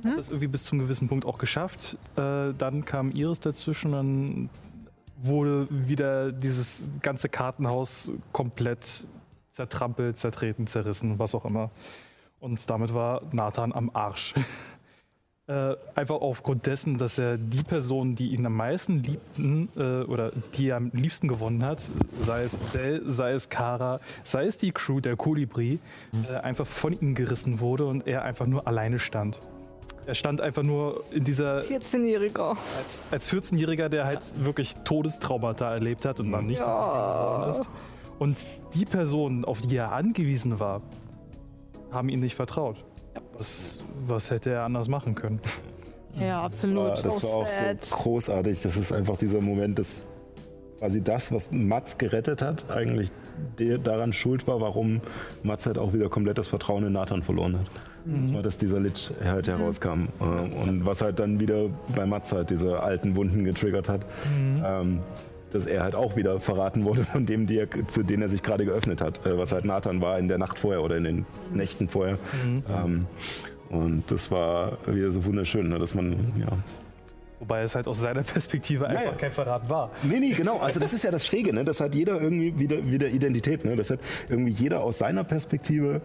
[0.04, 1.96] Hat das irgendwie bis zum gewissen Punkt auch geschafft.
[2.16, 4.50] Äh, dann kam Iris dazwischen, dann
[5.20, 9.06] wurde wieder dieses ganze Kartenhaus komplett
[9.52, 11.70] zertrampelt, zertreten, zerrissen, was auch immer.
[12.40, 14.34] Und damit war Nathan am Arsch.
[15.46, 20.32] äh, einfach aufgrund dessen, dass er die Personen, die ihn am meisten liebten äh, oder
[20.54, 21.88] die er am liebsten gewonnen hat,
[22.26, 25.78] sei es Dell, sei es Kara, sei es die Crew der Kolibri,
[26.28, 29.38] äh, einfach von ihm gerissen wurde und er einfach nur alleine stand.
[30.04, 32.56] Er stand einfach nur in dieser 14-Jähriger.
[32.76, 37.68] als, als 14-Jähriger, der halt wirklich Todestraumata erlebt hat und dann nicht so geworden ist.
[38.22, 40.80] Und die Personen, auf die er angewiesen war,
[41.90, 42.76] haben ihm nicht vertraut.
[43.36, 45.40] Was, was hätte er anders machen können?
[46.20, 46.98] Ja, absolut.
[46.98, 47.82] Ja, das war auch sad.
[47.82, 48.60] so großartig.
[48.60, 50.02] Das ist einfach dieser Moment, dass
[50.78, 53.10] quasi das, was Mats gerettet hat, eigentlich
[53.58, 55.00] der daran schuld war, warum
[55.42, 57.66] Mats halt auch wieder komplett das Vertrauen in Nathan verloren hat.
[58.04, 60.08] Das war, dass dieser Lich halt herauskam.
[60.20, 64.04] Äh, Und was halt dann wieder bei Mats halt diese alten Wunden getriggert hat.
[64.62, 65.00] Ähm,
[65.54, 68.42] dass er halt auch wieder verraten wurde von dem, die er, zu denen er sich
[68.42, 71.26] gerade geöffnet hat, äh, was halt Nathan war in der Nacht vorher oder in den
[71.52, 72.18] Nächten vorher.
[72.68, 73.06] Ähm,
[73.70, 76.58] und das war wieder so wunderschön, ne, dass man, ja,
[77.42, 79.12] Wobei es halt aus seiner Perspektive einfach ja.
[79.14, 79.90] kein Verrat war.
[80.04, 80.58] Nee, nee, genau.
[80.58, 81.64] Also das ist ja das Schräge, ne?
[81.64, 83.74] Das hat jeder irgendwie wieder, wieder Identität, ne?
[83.74, 83.98] Das hat
[84.28, 86.02] irgendwie jeder aus seiner Perspektive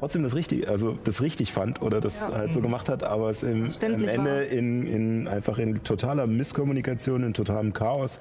[0.00, 3.42] trotzdem das richtig, also das richtig fand oder das halt so gemacht hat, aber es
[3.42, 8.18] im, am Ende in, in einfach in totaler Misskommunikation, in totalem Chaos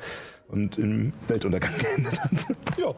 [0.49, 2.31] und im Weltuntergang geendet hat.
[2.77, 2.93] ja.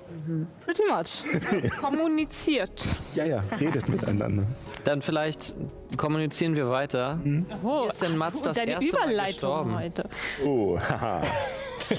[0.65, 1.71] Pretty much.
[1.81, 2.87] Kommuniziert.
[3.15, 4.43] ja, ja, redet miteinander.
[4.83, 5.53] Dann vielleicht
[5.97, 7.19] kommunizieren wir weiter.
[7.63, 9.75] Oh, Wie ist denn Mats das deine erste Mal Überleitung gestorben?
[9.77, 10.09] heute.
[10.45, 11.21] Oh, haha.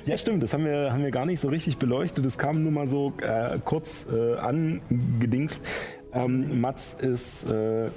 [0.07, 2.25] Ja, stimmt, das haben wir, haben wir gar nicht so richtig beleuchtet.
[2.25, 5.63] Das kam nur mal so äh, kurz äh, angedingst.
[6.15, 7.89] Ähm, Mats ist, äh,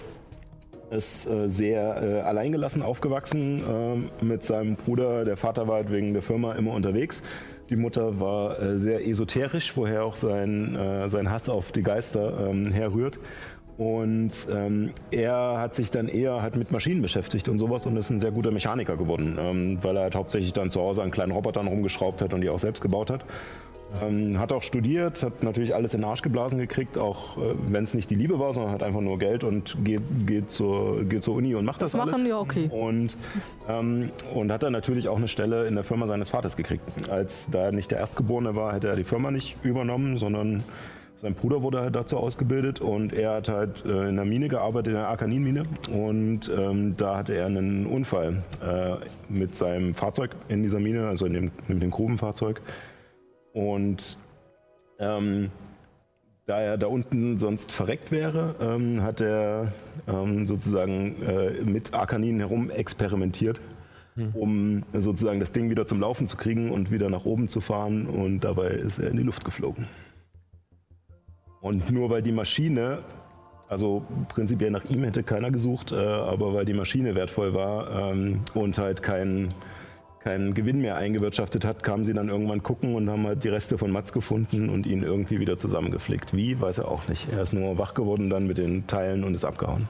[0.92, 5.26] ist äh, sehr äh, alleingelassen aufgewachsen ähm, mit seinem Bruder.
[5.26, 7.24] Der Vater war halt wegen der Firma immer unterwegs.
[7.70, 12.50] Die Mutter war äh, sehr esoterisch, woher auch sein, äh, sein Hass auf die Geister
[12.50, 13.20] ähm, herrührt.
[13.78, 18.10] Und ähm, er hat sich dann eher halt mit Maschinen beschäftigt und sowas und ist
[18.10, 21.34] ein sehr guter Mechaniker geworden, ähm, weil er halt hauptsächlich dann zu Hause an kleinen
[21.34, 23.26] Robotern rumgeschraubt hat und die auch selbst gebaut hat.
[24.02, 27.84] Ähm, hat auch studiert, hat natürlich alles in den Arsch geblasen gekriegt, auch äh, wenn
[27.84, 31.24] es nicht die Liebe war, sondern hat einfach nur Geld und geht, geht, zur, geht
[31.24, 32.26] zur Uni und macht das, Das machen alles.
[32.26, 32.70] die okay.
[32.72, 33.16] Und,
[33.70, 37.10] ähm, und hat dann natürlich auch eine Stelle in der Firma seines Vaters gekriegt.
[37.10, 40.64] Als da er nicht der Erstgeborene war, hätte er die Firma nicht übernommen, sondern
[41.18, 44.88] sein Bruder wurde halt dazu ausgebildet und er hat halt äh, in der Mine gearbeitet,
[44.88, 45.64] in der Arkaninmine.
[45.92, 48.96] Und ähm, da hatte er einen Unfall äh,
[49.30, 52.62] mit seinem Fahrzeug in dieser Mine, also in dem, mit dem Grubenfahrzeug.
[53.56, 54.18] Und
[55.00, 55.50] ähm,
[56.46, 59.72] da er da unten sonst verreckt wäre, ähm, hat er
[60.08, 63.62] ähm, sozusagen äh, mit Arkanin herum experimentiert,
[64.34, 68.08] um sozusagen das Ding wieder zum Laufen zu kriegen und wieder nach oben zu fahren.
[68.08, 69.88] Und dabei ist er in die Luft geflogen.
[71.62, 73.00] Und nur weil die Maschine,
[73.70, 78.42] also prinzipiell nach ihm hätte keiner gesucht, äh, aber weil die Maschine wertvoll war ähm,
[78.54, 79.54] und halt kein
[80.26, 83.78] keinen Gewinn mehr eingewirtschaftet hat, kamen sie dann irgendwann gucken und haben halt die Reste
[83.78, 86.36] von Mats gefunden und ihn irgendwie wieder zusammengeflickt.
[86.36, 87.32] Wie, weiß er auch nicht.
[87.32, 89.88] Er ist nur wach geworden dann mit den Teilen und ist abgehauen.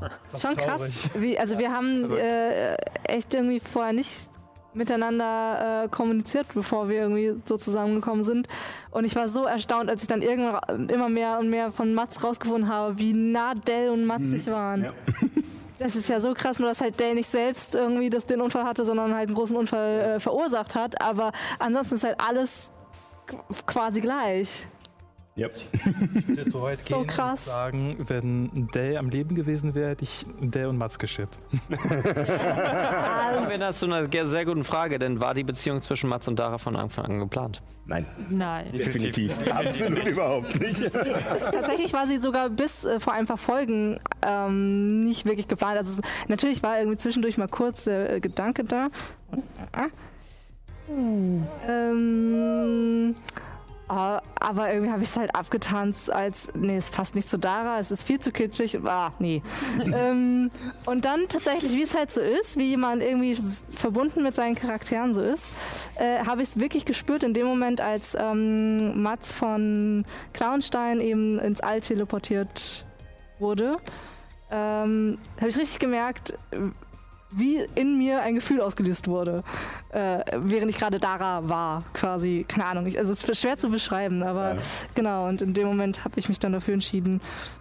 [0.00, 1.10] Das ist schon krass.
[1.14, 2.74] Wie, also wir haben äh,
[3.06, 4.30] echt irgendwie vorher nicht
[4.72, 8.48] miteinander äh, kommuniziert, bevor wir irgendwie so zusammengekommen sind.
[8.92, 12.24] Und ich war so erstaunt, als ich dann irgendwann immer mehr und mehr von Mats
[12.24, 14.84] rausgefunden habe, wie nah Dell und Mats sich waren.
[14.84, 14.92] Ja.
[15.78, 18.64] Das ist ja so krass, nur dass halt Dell nicht selbst irgendwie das, den Unfall
[18.64, 21.00] hatte, sondern halt einen großen Unfall äh, verursacht hat.
[21.00, 22.72] Aber ansonsten ist halt alles
[23.28, 24.66] qu- quasi gleich.
[25.36, 25.48] Ja.
[25.48, 27.46] Ich würde so weit So gehen krass.
[27.46, 31.38] und sagen, wenn Dell am Leben gewesen wäre, hätte ich Dell und Mats geschippt.
[31.68, 31.90] Kommen
[33.50, 36.58] wir da zu einer sehr guten Frage, denn war die Beziehung zwischen Mats und Dara
[36.58, 37.62] von Anfang an geplant?
[37.86, 38.70] Nein, Nein.
[38.72, 39.34] definitiv.
[39.50, 40.82] Absolut überhaupt nicht.
[41.52, 45.76] Tatsächlich war sie sogar bis äh, vor ein paar Folgen ähm, nicht wirklich geplant.
[45.78, 48.88] Also natürlich war irgendwie zwischendurch mal kurz der äh, Gedanke da.
[49.72, 49.86] Ah.
[50.88, 52.64] Ähm, ah,
[53.88, 57.90] aber irgendwie habe ich es halt abgetanzt als, nee, es passt nicht zu Dara, es
[57.90, 58.78] ist viel zu kitschig.
[58.84, 59.42] Ah, nee.
[59.92, 60.50] ähm,
[60.86, 63.36] und dann tatsächlich, wie es halt so ist, wie jemand irgendwie
[63.70, 65.50] verbunden mit seinen Charakteren so ist,
[65.96, 71.38] äh, habe ich es wirklich gespürt in dem Moment, als ähm, Mats von Clownstein eben
[71.38, 72.86] ins All teleportiert
[73.38, 73.76] wurde.
[74.50, 76.34] Ähm, habe ich richtig gemerkt,
[77.38, 79.42] wie in mir ein Gefühl ausgelöst wurde,
[79.90, 82.44] äh, während ich gerade Dara war, quasi.
[82.48, 84.60] Keine Ahnung, ich, also es ist schwer zu beschreiben, aber Ja.
[84.94, 85.28] genau.
[85.28, 87.20] Und in dem Moment habe ich mich dann dafür entschieden,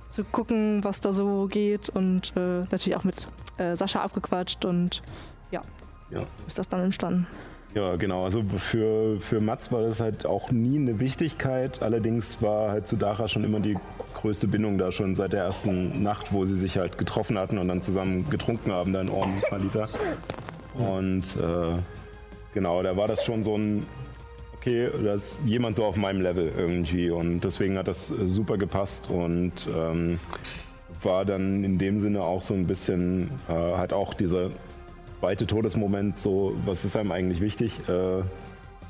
[0.09, 3.25] zu gucken, was da so geht und äh, natürlich auch mit
[3.57, 5.01] äh, Sascha abgequatscht und
[5.51, 5.61] ja,
[6.11, 6.21] Ja.
[6.47, 7.25] ist das dann entstanden.
[7.75, 8.23] Ja, genau.
[8.23, 11.81] Also für, für Mats war das halt auch nie eine Wichtigkeit.
[11.81, 13.77] Allerdings war halt zu Dara schon immer die
[14.13, 17.67] größte Bindung da schon seit der ersten Nacht, wo sie sich halt getroffen hatten und
[17.67, 19.89] dann zusammen getrunken haben, da in Orden Liter.
[20.75, 21.77] Und äh,
[22.53, 23.85] genau, da war das schon so ein,
[24.55, 27.09] okay, da ist jemand so auf meinem Level irgendwie.
[27.09, 30.19] Und deswegen hat das äh, super gepasst und ähm,
[31.01, 34.51] war dann in dem Sinne auch so ein bisschen äh, halt auch dieser
[35.23, 38.25] zweite Todesmoment, so, was ist einem eigentlich wichtig, äh, so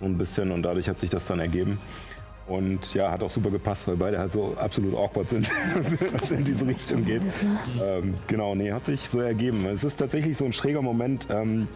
[0.02, 1.78] ein bisschen und dadurch hat sich das dann ergeben.
[2.48, 5.52] Und ja, hat auch super gepasst, weil beide halt so absolut awkward sind,
[6.12, 7.22] was in diese Richtung geht.
[7.80, 9.68] Ähm, genau, nee, hat sich so ergeben.
[9.68, 11.68] Es ist tatsächlich so ein schräger Moment, ähm,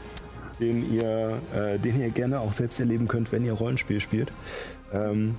[0.60, 4.32] den, ihr, äh, den ihr gerne auch selbst erleben könnt, wenn ihr Rollenspiel spielt.
[4.92, 5.36] Ähm,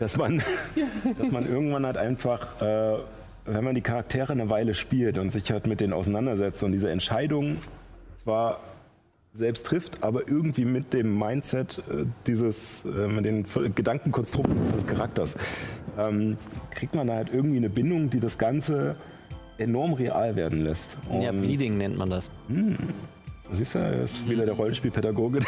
[0.00, 0.42] dass, man,
[1.18, 2.98] dass man irgendwann halt einfach, äh,
[3.46, 6.90] wenn man die Charaktere eine Weile spielt und sich halt mit denen auseinandersetzt und diese
[6.90, 7.56] Entscheidung
[8.24, 8.60] zwar
[9.34, 13.44] selbst trifft, aber irgendwie mit dem Mindset äh, dieses, äh, mit den
[13.74, 15.36] Gedankenkonstrukten dieses Charakters,
[15.98, 16.36] ähm,
[16.70, 18.96] kriegt man da halt irgendwie eine Bindung, die das Ganze
[19.58, 20.96] enorm real werden lässt.
[21.20, 22.30] Ja, Und- Bleeding nennt man das.
[23.52, 25.40] Siehst du, er ist wieder der Rollenspielpädagoge.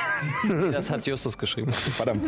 [0.71, 1.73] Das hat Justus geschrieben.
[1.73, 2.27] Verdammt.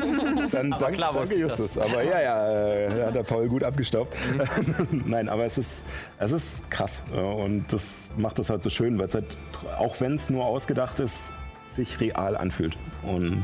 [0.51, 1.77] Dann Aber dank, klar danke Justus.
[1.77, 4.17] Aber ja, ja, äh, hat der Paul gut abgestaubt.
[4.33, 5.03] Mhm.
[5.07, 5.83] Nein, aber es ist,
[6.19, 7.03] es ist krass.
[7.15, 9.37] äh, Und das macht es halt so schön, weil es halt,
[9.79, 11.31] auch wenn es nur ausgedacht ist,
[11.71, 12.77] sich real anfühlt.
[13.03, 13.43] Und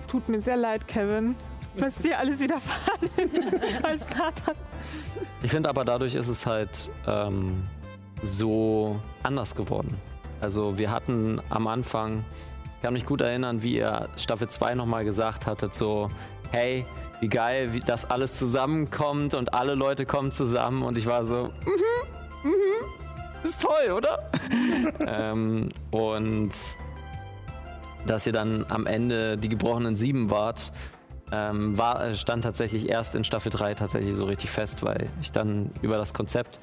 [0.00, 1.36] Es tut mir sehr leid, Kevin,
[1.76, 4.54] was dir alles widerfahren ist als Nathan.
[5.42, 7.62] Ich finde aber dadurch ist es halt ähm,
[8.22, 9.96] so anders geworden.
[10.40, 12.24] Also wir hatten am Anfang,
[12.76, 16.08] ich kann mich gut erinnern, wie ihr Staffel 2 nochmal gesagt hattet, so,
[16.50, 16.84] hey,
[17.20, 21.50] wie geil, wie das alles zusammenkommt und alle Leute kommen zusammen und ich war so,
[21.64, 24.26] mhm, mhm, ist toll, oder?
[25.06, 26.50] ähm, und
[28.06, 30.72] dass ihr dann am Ende die gebrochenen Sieben wart,
[31.32, 35.70] ähm, war, stand tatsächlich erst in Staffel 3 tatsächlich so richtig fest, weil ich dann
[35.82, 36.58] über das Konzept,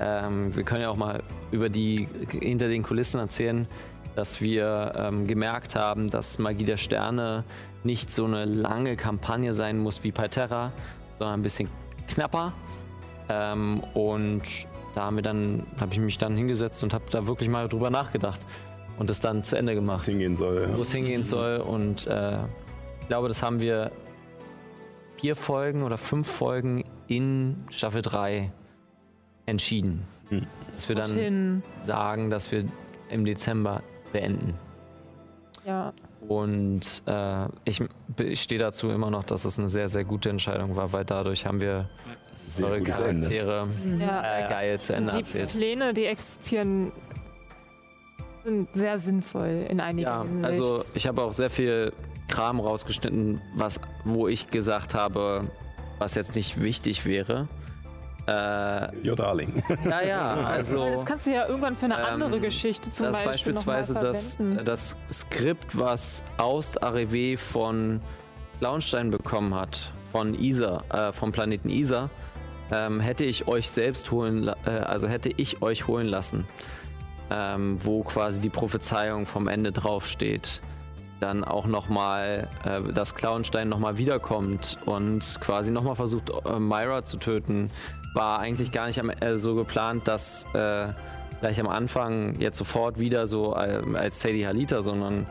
[0.00, 3.66] ähm, wir können ja auch mal über die hinter den Kulissen erzählen,
[4.14, 7.44] dass wir ähm, gemerkt haben, dass Magie der Sterne
[7.84, 10.72] nicht so eine lange Kampagne sein muss wie Palterra,
[11.18, 11.68] sondern ein bisschen
[12.08, 12.52] knapper.
[13.28, 14.42] Ähm, und
[14.94, 17.90] da haben wir dann, habe ich mich dann hingesetzt und habe da wirklich mal drüber
[17.90, 18.44] nachgedacht
[18.98, 20.76] und das dann zu Ende gemacht was hingehen soll.
[20.76, 21.58] wo es hingehen soll.
[21.58, 22.38] Und äh,
[23.00, 23.92] ich glaube, das haben wir
[25.16, 28.52] vier Folgen oder fünf Folgen in Staffel 3
[29.48, 30.04] entschieden.
[30.28, 30.46] Hm.
[30.74, 31.62] Dass wir dann Hin.
[31.82, 32.64] sagen, dass wir
[33.10, 34.54] im Dezember beenden.
[35.66, 35.92] Ja,
[36.26, 37.82] Und äh, ich,
[38.18, 41.44] ich stehe dazu immer noch, dass es eine sehr, sehr gute Entscheidung war, weil dadurch
[41.46, 41.88] haben wir
[42.46, 43.28] Sehr eure gutes Ende.
[43.28, 43.68] Charaktere
[44.00, 44.46] ja.
[44.46, 45.50] äh, geil zu Ende die erzählt.
[45.50, 46.92] Pläne, die existieren,
[48.44, 50.44] sind sehr sinnvoll in einigen Ja, Hinsicht.
[50.46, 51.92] also ich habe auch sehr viel
[52.28, 55.44] Kram rausgeschnitten, was, wo ich gesagt habe,
[55.98, 57.48] was jetzt nicht wichtig wäre.
[58.28, 59.62] Äh, Your Darling.
[59.84, 63.14] ja, ja, also das kannst du ja irgendwann für eine ähm, andere Geschichte zum das
[63.14, 68.02] Beispiel beispielsweise noch mal das, das Skript, was aus Arrivé von
[68.60, 69.80] Launstein bekommen hat,
[70.12, 72.10] von Isa, äh, vom Planeten Isa,
[72.70, 76.46] ähm, hätte ich euch selbst holen, äh, also hätte ich euch holen lassen,
[77.30, 80.60] ähm, wo quasi die Prophezeiung vom Ende draufsteht.
[81.20, 87.16] Dann auch nochmal, äh, dass Clownstein nochmal wiederkommt und quasi nochmal versucht, äh, Myra zu
[87.16, 87.70] töten,
[88.18, 90.88] war eigentlich gar nicht am, äh, so geplant, dass äh,
[91.40, 95.26] gleich am Anfang jetzt sofort wieder so äh, als Sadie Halita, sondern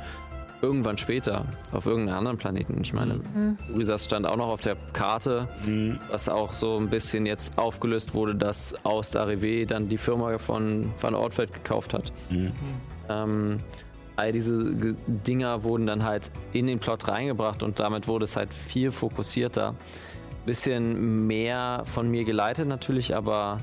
[0.64, 2.80] irgendwann später auf irgendeinem anderen Planeten.
[2.82, 3.20] Ich meine,
[3.76, 5.48] Urisas stand auch noch auf der Karte,
[6.10, 10.40] was auch so ein bisschen jetzt aufgelöst wurde, dass aus der Arrivé dann die Firma
[10.40, 12.12] von Van Ortfeld gekauft hat.
[13.10, 13.60] Ähm,
[14.16, 18.36] all diese Ge- Dinger wurden dann halt in den Plot reingebracht und damit wurde es
[18.36, 19.76] halt viel fokussierter.
[20.48, 23.60] Bisschen mehr von mir geleitet natürlich, aber,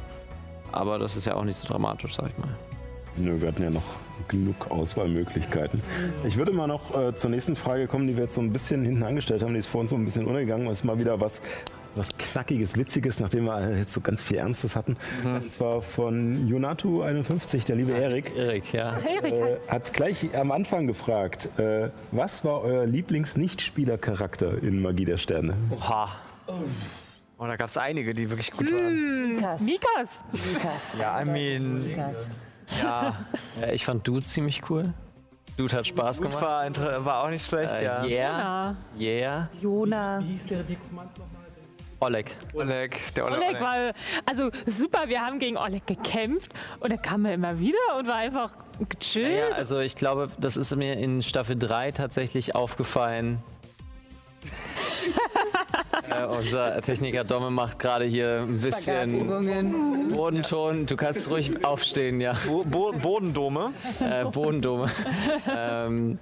[0.71, 2.55] aber das ist ja auch nicht so dramatisch, sag ich mal.
[3.17, 3.83] Nö, wir hatten ja noch
[4.29, 5.81] genug Auswahlmöglichkeiten.
[6.25, 8.85] Ich würde mal noch äh, zur nächsten Frage kommen, die wir jetzt so ein bisschen
[8.85, 9.55] hinten angestellt haben.
[9.55, 10.67] Die ist vor uns so ein bisschen untergegangen.
[10.67, 11.41] Das ist mal wieder was,
[11.95, 14.97] was Knackiges, Witziges, nachdem wir jetzt so ganz viel Ernstes hatten.
[15.25, 18.37] Und zwar von Junatu51, der liebe Erik.
[18.37, 18.99] Erik, ja.
[18.99, 25.17] Erik, Äh, hat gleich am Anfang gefragt, äh, was war euer Lieblings-Nicht-Spieler-Charakter in Magie der
[25.17, 25.55] Sterne?
[25.71, 26.09] Oha.
[27.39, 29.35] Oh, da gab es einige, die wirklich gut waren.
[29.37, 29.61] Mikas.
[29.61, 30.21] Mikas.
[30.33, 30.99] Mikas.
[30.99, 32.17] Ja, I mean, Mikas.
[32.83, 33.15] ja.
[33.61, 34.93] Ja, ich fand Dude ziemlich cool.
[35.57, 36.45] Dude hat Spaß Gut gemacht.
[36.81, 38.05] war, war auch nicht schlecht, Äh, ja.
[38.05, 39.01] yeah, Ja.
[39.01, 39.49] yeah.
[39.61, 40.19] Jona.
[40.21, 41.43] Wie hieß der Dekommand nochmal?
[42.01, 42.37] Oleg.
[42.53, 43.39] Oleg, der Oleg.
[43.39, 43.93] Oleg war,
[44.27, 48.17] also super, wir haben gegen Oleg gekämpft und dann kam er immer wieder und war
[48.17, 48.51] einfach
[48.91, 49.51] gechillt.
[49.51, 53.43] Ja, also ich glaube, das ist mir in Staffel 3 tatsächlich aufgefallen.
[56.11, 59.29] äh, unser Techniker Domme macht gerade hier ein bisschen.
[60.11, 60.87] Bodenton.
[60.87, 62.35] Du kannst ruhig aufstehen, ja.
[62.47, 63.73] Bo Bo Bodendome.
[64.01, 64.87] äh, Bodendome.
[65.49, 66.19] ähm,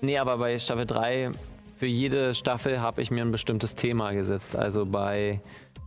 [0.00, 1.30] nee, aber bei Staffel 3,
[1.76, 4.56] für jede Staffel habe ich mir ein bestimmtes Thema gesetzt.
[4.56, 5.40] Also bei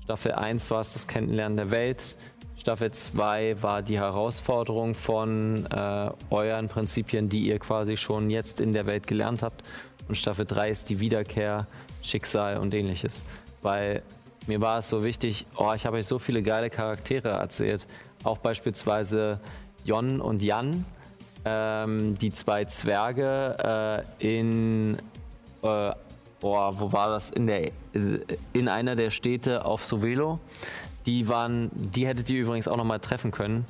[0.04, 2.16] Staffel 1 war es das Kennenlernen der Welt.
[2.58, 8.74] Staffel 2 war die Herausforderung von äh, euren Prinzipien, die ihr quasi schon jetzt in
[8.74, 9.64] der Welt gelernt habt.
[10.10, 11.68] Und Staffel 3 ist die Wiederkehr,
[12.02, 13.24] Schicksal und ähnliches.
[13.62, 14.04] Weil
[14.48, 17.88] mir war es so wichtig, oh, ich habe euch so viele geile Charaktere erzählt.
[18.24, 19.40] Auch beispielsweise
[19.86, 20.86] Jon und Jan,
[21.46, 24.98] ähm, die zwei Zwerge äh, in,
[25.62, 25.92] äh,
[26.42, 27.30] oh, wo war das?
[27.30, 27.72] In, der,
[28.54, 30.40] in einer der Städte auf Sovelo.
[31.06, 33.66] Die waren, die hättet ihr übrigens auch noch mal treffen können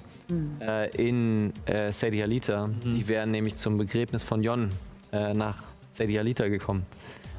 [0.61, 2.69] äh, in äh, Sadie Alita.
[2.83, 4.69] Die wären nämlich zum Begräbnis von Jon
[5.11, 6.47] äh, nach Sadie Alita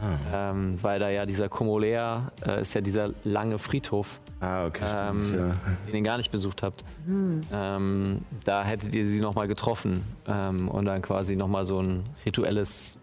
[0.01, 0.19] gekommen.
[0.33, 4.85] Ähm, weil da ja dieser Komolär äh, ist ja dieser lange Friedhof Ah, okay.
[4.89, 5.57] ähm, stimmt, ja.
[5.87, 6.85] den ihr gar nicht besucht habt.
[7.07, 12.97] Ähm, da hättet ihr sie nochmal getroffen ähm, und dann quasi nochmal so ein rituelles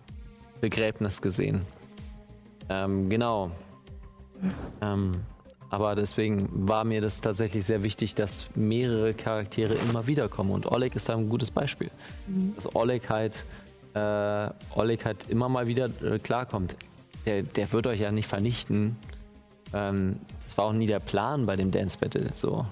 [0.61, 1.61] Begräbnis gesehen.
[2.69, 3.51] Ähm, genau.
[4.81, 5.21] Ähm,
[5.69, 10.51] aber deswegen war mir das tatsächlich sehr wichtig, dass mehrere Charaktere immer wieder kommen.
[10.51, 11.89] Und Oleg ist da ein gutes Beispiel.
[12.55, 13.45] Dass Oleg halt,
[13.97, 16.75] äh, Oleg halt immer mal wieder äh, klarkommt.
[17.25, 18.95] Der, der wird euch ja nicht vernichten.
[19.73, 22.29] Ähm, das war auch nie der Plan bei dem Dance Battle.
[22.33, 22.65] So.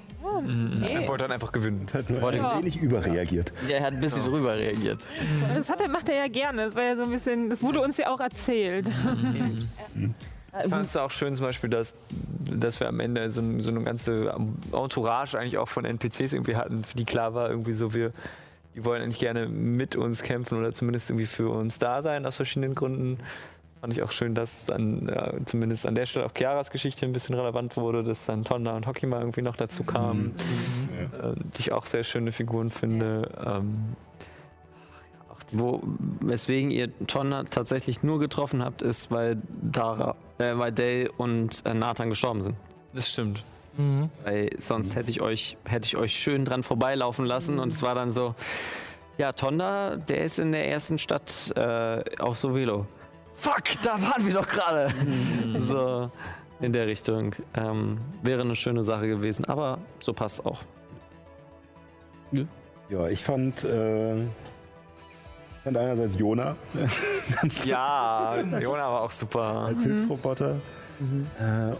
[0.89, 1.85] Er wollte dann einfach gewinnen.
[1.93, 3.53] Hat nur Wollte- ein wenig überreagiert.
[3.69, 5.07] Der hat ein bisschen drüber reagiert.
[5.53, 6.65] Das hat er, macht er ja gerne.
[6.65, 8.89] Das war ja so ein bisschen, das wurde uns ja auch erzählt.
[10.63, 11.93] Ich fand es auch schön zum Beispiel, dass,
[12.49, 14.33] dass wir am Ende so, so eine ganze
[14.73, 18.11] Entourage eigentlich auch von NPCs irgendwie hatten, für die klar war, irgendwie so, wir,
[18.75, 22.35] die wollen eigentlich gerne mit uns kämpfen oder zumindest irgendwie für uns da sein, aus
[22.35, 23.19] verschiedenen Gründen.
[23.79, 27.13] Fand ich auch schön, dass dann ja, zumindest an der Stelle auch Chiaras Geschichte ein
[27.13, 30.33] bisschen relevant wurde, dass dann Tonda und Hokima irgendwie noch dazu kamen,
[31.13, 33.29] äh, die ich auch sehr schöne Figuren finde.
[33.45, 33.95] Ähm,
[35.51, 35.81] Wo,
[36.21, 41.73] weswegen ihr Tonna tatsächlich nur getroffen habt, ist, weil Dara, äh, weil Dale und äh,
[41.73, 42.55] Nathan gestorben sind.
[42.93, 43.43] das stimmt.
[44.23, 47.95] Weil sonst hätte ich euch, hätte ich euch schön dran vorbeilaufen lassen und es war
[47.95, 48.35] dann so,
[49.17, 52.85] ja, Tonda, der ist in der ersten Stadt äh, auf Sovelo.
[53.35, 54.93] Fuck, da waren wir doch gerade.
[55.57, 56.09] so,
[56.59, 57.35] in der Richtung.
[57.53, 60.61] Ähm, wäre eine schöne Sache gewesen, aber so passt auch.
[62.89, 64.15] Ja, ich fand, äh,
[65.63, 66.55] fand einerseits Jona
[67.63, 69.41] Ja, Jona war auch super.
[69.67, 70.55] als Hilfsroboter.
[71.39, 71.73] Äh,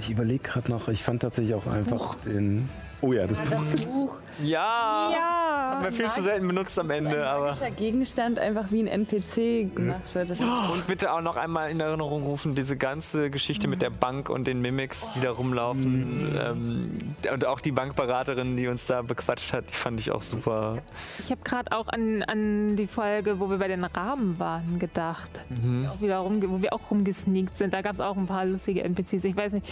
[0.00, 2.68] ich überlege gerade noch, ich fand tatsächlich auch einfach den.
[3.00, 3.62] Oh ja, das Buch.
[3.72, 4.16] Das Buch.
[4.42, 5.10] Ja!
[5.12, 5.70] Ja.
[5.70, 7.46] Haben wir viel zu selten benutzt am Ende, aber.
[7.46, 10.30] Magischer Gegenstand einfach wie ein NPC gemacht wird.
[10.30, 13.90] Das ist Und bitte auch noch einmal in Erinnerung rufen, diese ganze Geschichte mit der
[13.90, 16.36] Bank und den Mimics, die da rumlaufen.
[16.40, 16.98] Ähm,
[17.32, 20.78] und auch die Bankberaterin, die uns da bequatscht hat, die fand ich auch super.
[21.20, 25.40] Ich habe gerade auch an, an die Folge, wo wir bei den Rahmen waren, gedacht.
[25.88, 27.74] Auch wieder rumge wo wir auch rumgesneakt sind.
[27.74, 29.24] Da gab es auch ein paar lustige NPCs.
[29.24, 29.66] Ich weiß nicht,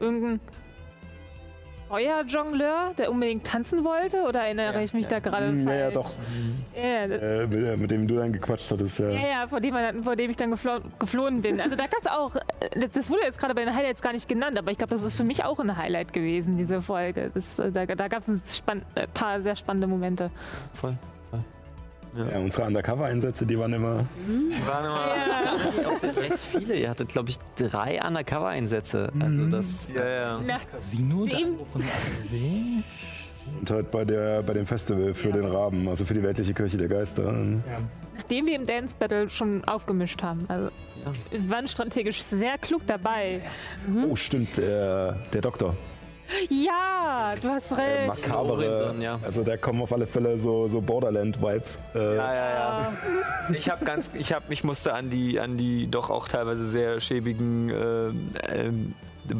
[0.00, 0.40] irgendein
[1.92, 4.22] Feuerjongleur, der unbedingt tanzen wollte?
[4.22, 5.10] Oder erinnere Ja, ich mich ja.
[5.10, 5.94] da gerade Hm, ja, ja, falsch?
[5.94, 6.10] doch.
[6.74, 9.10] Ja, das- Äh, mit, mit dem du dann gequatscht hattest, ja.
[9.10, 11.60] ja, ja, vor dem, man- vor dem ich dann geflo geflohen bin.
[11.60, 14.12] Also da gab es auch, äh, das- das wurde jetzt gerade bei den Highlights gar
[14.14, 17.30] nicht genannt, aber ich glaube, das ist für mich auch ein Highlight gewesen, diese Folge.
[17.34, 20.30] Das, äh, da da gab es ein spann äh, paar sehr spannende Momente.
[20.72, 20.96] Voll.
[22.14, 24.04] Ja, unsere Undercover-Einsätze, die waren immer.
[24.66, 26.74] Waren immer auch sehr recht viele.
[26.74, 29.10] Ihr hattet, glaube ich, drei Undercover-Einsätze.
[29.18, 29.88] Also das.
[29.94, 30.60] Ja, ja.
[30.70, 32.82] Casino, da Nachdem-
[33.60, 36.76] und halt bei, der, bei dem Festival für den Raben, also für die weltliche Kirche
[36.78, 37.32] der Geister.
[38.14, 40.44] Nachdem wir im Dance Battle schon aufgemischt haben.
[40.48, 40.68] Also
[41.30, 43.42] wir waren strategisch sehr klug dabei.
[44.08, 45.74] Oh, stimmt, der, der Doktor.
[46.50, 48.06] Ja, du hast Der recht.
[48.08, 48.56] makabere.
[48.56, 49.18] Horizon, ja.
[49.22, 51.78] Also da kommen auf alle Fälle so, so Borderland-Vibes.
[51.94, 52.92] Äh, Ja, ja, ja.
[53.54, 57.00] Ich habe ganz, ich habe, ich musste an die, an die doch auch teilweise sehr
[57.00, 58.94] schäbigen ähm, ähm,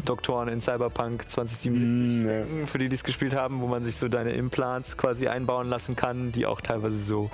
[0.04, 2.32] Doktoren in Cyberpunk 2077 Mm, ja.
[2.44, 5.68] denken, für die, die es gespielt haben, wo man sich so deine Implants quasi einbauen
[5.68, 7.30] lassen kann, die auch teilweise so,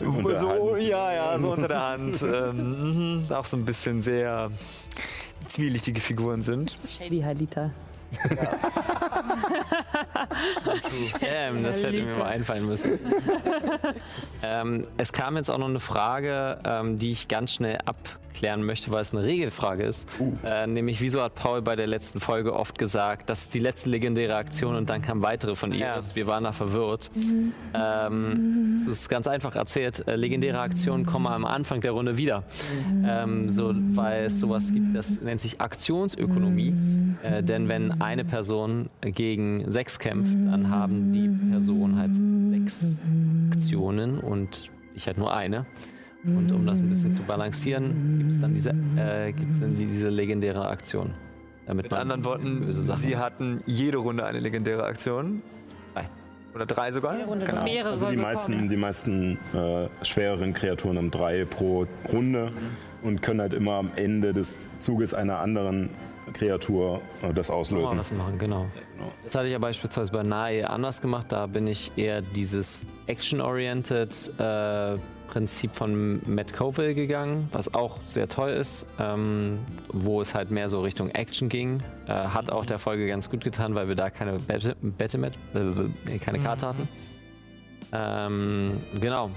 [0.00, 0.82] Unter der so Hand.
[0.82, 4.50] ja, ja, so unter der Hand, ähm, mhm, auch so ein bisschen sehr
[5.48, 6.76] zwielichtige Figuren sind.
[6.88, 7.70] Shady Halita.
[11.20, 12.98] Damn, das hätte mir mal einfallen müssen.
[14.42, 17.78] ähm, es kam jetzt auch noch eine Frage, ähm, die ich ganz schnell
[18.30, 20.08] abklären möchte, weil es eine Regelfrage ist.
[20.44, 23.90] Äh, nämlich, wieso hat Paul bei der letzten Folge oft gesagt, das ist die letzte
[23.90, 25.94] legendäre Aktion und dann kam weitere von Ja.
[25.94, 26.14] Iris.
[26.14, 27.10] Wir waren da verwirrt.
[27.74, 30.06] Ähm, es ist ganz einfach erzählt.
[30.06, 32.44] Äh, legendäre Aktionen kommen am Anfang der Runde wieder.
[33.04, 36.72] Ähm, so, weil es sowas gibt, das nennt sich Aktionsökonomie.
[37.22, 42.12] Äh, denn wenn eine Person gegen sechs kämpft, dann haben die Person halt
[42.52, 42.94] sechs
[43.50, 45.66] Aktionen und ich halt nur eine.
[46.24, 50.08] Und um das ein bisschen zu balancieren, gibt es dann diese, äh, gibt's dann diese
[50.10, 51.14] legendäre Aktion.
[51.66, 55.42] Damit Mit anderen Worten, sie hatten jede Runde eine legendäre Aktion.
[55.94, 56.08] Drei.
[56.54, 57.16] Oder drei sogar?
[57.16, 57.62] Genau.
[57.62, 62.52] Mehrere Also die meisten, die meisten äh, schwereren Kreaturen haben drei pro Runde
[63.02, 65.90] und können halt immer am Ende des Zuges einer anderen
[66.32, 67.96] Kreatur äh, das auslösen.
[67.96, 68.66] das machen, genau.
[69.24, 71.26] Das hatte ich ja beispielsweise bei Nae anders gemacht.
[71.30, 74.96] Da bin ich eher dieses Action-Oriented äh,
[75.30, 79.60] Prinzip von Matt Coville gegangen, was auch sehr toll ist, ähm,
[79.92, 81.80] wo es halt mehr so Richtung Action ging.
[82.08, 85.34] Äh, hat auch der Folge ganz gut getan, weil wir da keine Bette, Bette mit,
[85.54, 86.88] äh, keine Karte hatten.
[87.92, 89.30] Ähm, genau.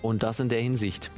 [0.00, 1.10] Und das in der Hinsicht.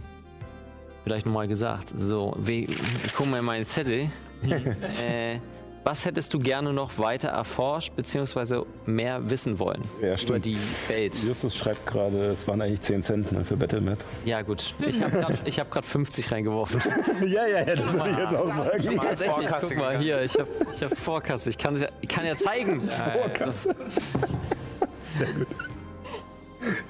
[1.05, 1.93] Vielleicht nochmal gesagt.
[1.95, 4.11] So, ich gucke mal in meine Zettel.
[4.43, 5.39] Äh,
[5.83, 10.45] was hättest du gerne noch weiter erforscht, beziehungsweise mehr wissen wollen Ja, über stimmt.
[10.45, 10.59] die
[10.89, 11.15] Welt?
[11.15, 13.99] Justus schreibt gerade, es waren eigentlich 10 Cent ne, für Battlemat.
[14.27, 14.75] Ja, gut.
[14.87, 15.35] Ich habe gerade
[15.75, 16.83] hab 50 reingeworfen.
[17.27, 18.99] ja, ja, ja, das würde ich jetzt auch sagen.
[19.01, 21.49] Tatsächlich, Vorkasse guck mal hier, ich habe ich hab Vorkasse.
[21.51, 22.83] Ich kann, ja- ich kann ja zeigen.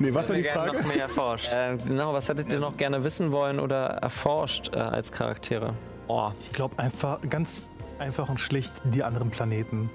[0.00, 0.78] Nee, was war die Wir gerne Frage?
[0.82, 1.52] noch mehr erforscht.
[1.52, 5.74] Äh, genau, was hättet ihr noch gerne wissen wollen oder erforscht äh, als Charaktere?
[6.12, 7.62] Oh, Ich glaube einfach, ganz
[8.00, 9.90] einfach und schlicht die anderen Planeten.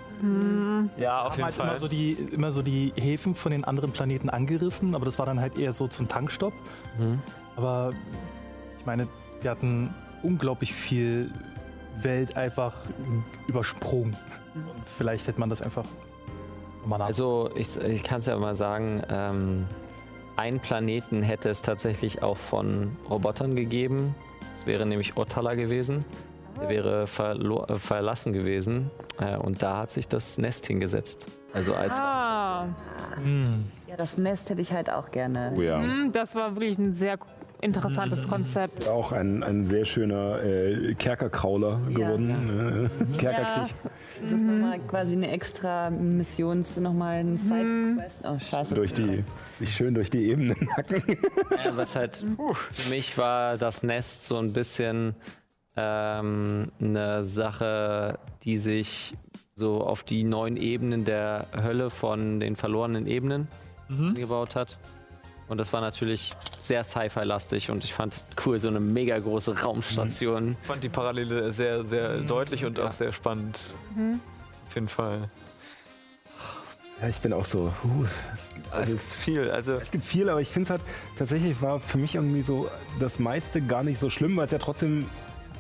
[0.97, 1.67] ja, auf haben jeden halt Fall.
[1.67, 5.25] immer so, die, immer so die Häfen von den anderen Planeten angerissen, aber das war
[5.25, 6.53] dann halt eher so zum Tankstopp.
[6.97, 7.19] Mhm.
[7.57, 7.91] Aber
[8.79, 9.09] ich meine,
[9.41, 11.29] wir hatten unglaublich viel
[12.01, 12.73] Welt einfach
[13.47, 14.15] übersprungen.
[14.53, 15.83] Und vielleicht hätte man das einfach
[16.81, 17.07] nochmal nach.
[17.07, 19.65] Also ich, ich kann es ja mal sagen, ähm,
[20.37, 24.15] einen Planeten hätte es tatsächlich auch von Robotern gegeben.
[24.55, 26.05] Es wäre nämlich Ottala gewesen.
[26.59, 31.25] Der wäre verlo- äh, verlassen gewesen äh, und da hat sich das Nest hingesetzt.
[31.53, 32.67] Also als Ah,
[33.21, 33.65] Hm.
[33.87, 35.53] Ja, das Nest hätte ich halt auch gerne.
[35.55, 35.79] Oh ja.
[35.81, 37.17] hm, das war wirklich ein sehr
[37.61, 38.87] interessantes Konzept.
[38.87, 41.97] Auch ein, ein sehr schöner äh, Kerkerkrauler Ja.
[42.07, 42.89] geworden.
[43.13, 43.75] Äh, Kerkerkrieg.
[44.21, 48.21] Das ist nochmal quasi eine extra Mission, nochmal ein Side-Quest.
[48.23, 48.73] Oh, scheiße.
[48.75, 49.25] Durch die,
[49.57, 51.03] sich schön durch die Ebenen hacken.
[51.63, 52.23] Ja, was halt
[52.71, 55.15] für mich war das Nest so ein bisschen
[55.75, 59.15] ähm, eine Sache, die sich
[59.55, 63.47] so auf die neuen Ebenen der Hölle von den verlorenen Ebenen
[64.15, 64.77] gebaut hat.
[65.47, 70.57] Und das war natürlich sehr Sci-Fi-lastig und ich fand cool, so eine mega große Raumstation.
[70.59, 73.73] Ich fand die Parallele sehr, sehr deutlich und auch sehr spannend.
[74.67, 75.29] Auf jeden Fall.
[77.01, 77.71] Ja, ich bin auch so.
[77.83, 78.05] Uh,
[78.81, 79.49] Es ist viel.
[79.51, 80.81] Also, es gibt viel, aber ich finde es halt
[81.17, 84.59] tatsächlich war für mich irgendwie so das meiste gar nicht so schlimm, weil es ja
[84.59, 85.05] trotzdem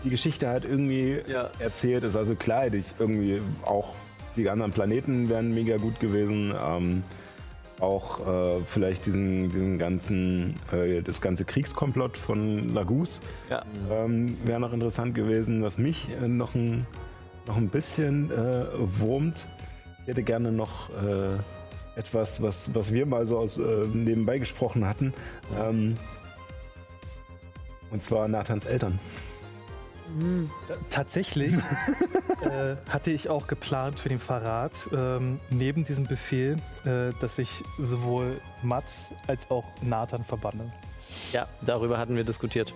[0.03, 1.49] die Geschichte halt irgendwie Ja.
[1.59, 2.15] erzählt ist.
[2.15, 3.93] Also klar, ich irgendwie auch
[4.35, 6.53] die anderen Planeten wären mega gut gewesen.
[6.57, 7.03] Ähm,
[7.81, 13.63] auch äh, vielleicht diesen, diesen ganzen, äh, das ganze Kriegskomplott von Lagus ja.
[13.91, 15.61] ähm, wäre noch interessant gewesen.
[15.61, 16.85] Was mich äh, noch, ein,
[17.47, 18.65] noch ein bisschen äh,
[18.99, 19.45] wurmt,
[20.05, 21.37] ich hätte gerne noch äh,
[21.95, 23.61] etwas, was, was wir mal so aus, äh,
[23.91, 25.15] nebenbei gesprochen hatten.
[25.59, 25.97] Ähm,
[27.89, 28.99] und zwar Nathans Eltern.
[30.91, 31.55] Tatsächlich
[32.41, 37.63] äh, hatte ich auch geplant für den Verrat, ähm, neben diesem Befehl, äh, dass ich
[37.79, 40.71] sowohl Mats als auch Nathan verbanne.
[41.33, 42.71] Ja, darüber hatten wir diskutiert.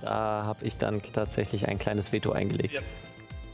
[0.00, 2.82] Da habe ich dann tatsächlich ein kleines Veto eingelegt.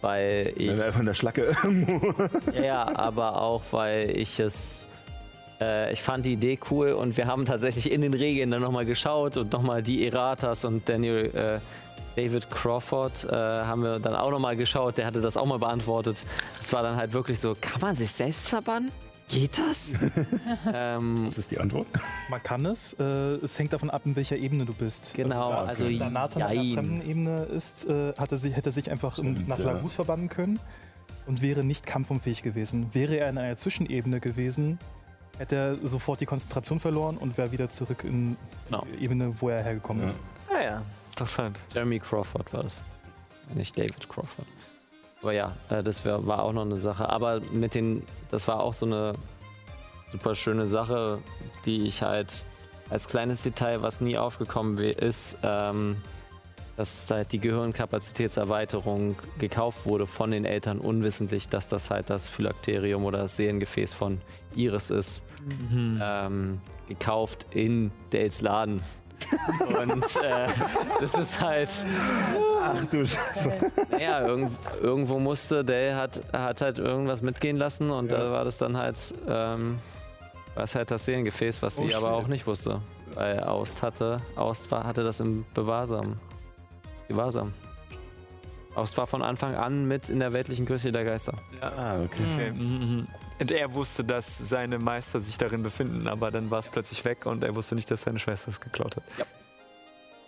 [0.01, 0.69] Weil ich.
[0.69, 2.15] Wenn wir einfach in der Schlacke irgendwo.
[2.53, 4.87] Ja, ja, aber auch weil ich es.
[5.61, 8.85] Äh, ich fand die Idee cool und wir haben tatsächlich in den Regeln dann nochmal
[8.85, 11.59] geschaut und nochmal die Eratas und Daniel äh,
[12.17, 14.99] David Crawford äh, haben wir dann auch nochmal geschaut.
[14.99, 16.25] Der hatte das auch mal beantwortet.
[16.57, 18.91] Das war dann halt wirklich so: Kann man sich selbst verbannen?
[19.29, 19.93] Geht das?
[20.73, 21.87] ähm, Das ist die Antwort.
[22.31, 22.95] Man kann es.
[22.95, 25.13] Äh, es hängt davon ab, in welcher Ebene du bist.
[25.15, 28.73] genau, also Da Nathan auf einer fremden Ebene ist, äh, hat er sich, hätte er
[28.73, 29.67] sich einfach in, Stimmt, nach ja.
[29.73, 30.59] Lagus verbannen können
[31.27, 32.89] und wäre nicht kampfunfähig gewesen.
[32.95, 34.79] Wäre er in einer Zwischenebene gewesen,
[35.37, 38.37] hätte er sofort die Konzentration verloren und wäre wieder zurück in
[38.71, 38.87] Genau.
[38.99, 40.09] die Ebene, wo er hergekommen Ja.
[40.09, 40.21] ist.
[40.51, 41.59] Ah ja, interessant.
[41.75, 42.83] Jeremy Crawford war das.
[43.55, 44.47] Nicht David Crawford.
[45.23, 47.09] Aber ja, äh, das wär, war auch noch eine Sache.
[47.09, 49.13] Aber mit den, das war auch so eine
[50.09, 51.19] super schöne Sache,
[51.65, 52.45] die ich halt
[52.91, 55.97] als kleines Detail, was nie aufgekommen ist, ähm,
[56.77, 63.05] dass halt die Gehirnkapazitätserweiterung gekauft wurde von den Eltern unwissentlich, dass das halt das Phylakterium
[63.05, 64.21] oder das Seelengefäß von
[64.55, 65.25] Iris ist.
[66.01, 68.81] Ähm, gekauft in Dales Laden.
[69.67, 70.47] Und äh,
[71.01, 71.69] das ist halt,
[72.63, 73.51] Ach du Scheiße.
[73.91, 78.59] naja, irgend, irgendwo musste, Dale hat, hat halt irgendwas mitgehen lassen und da war das
[78.59, 79.79] dann halt, ähm,
[80.55, 82.25] war es halt das Seelengefäß, was sie Oh, aber shit.
[82.25, 82.81] auch nicht wusste.
[83.15, 86.17] Weil Aust hatte, Aust war, hatte das im Bewahrsam.
[87.09, 87.53] Gewahrsam.
[88.75, 91.33] Aust war von Anfang an mit in der weltlichen Kirche der Geister.
[91.61, 92.23] Ah, okay.
[92.35, 92.51] Okay.
[92.53, 93.09] Mhm.
[93.41, 97.25] Und er wusste, dass seine Meister sich darin befinden, aber dann war es plötzlich weg
[97.27, 99.05] und er wusste nicht, dass seine Schwester es geklaut hat.
[99.17, 99.25] Ja.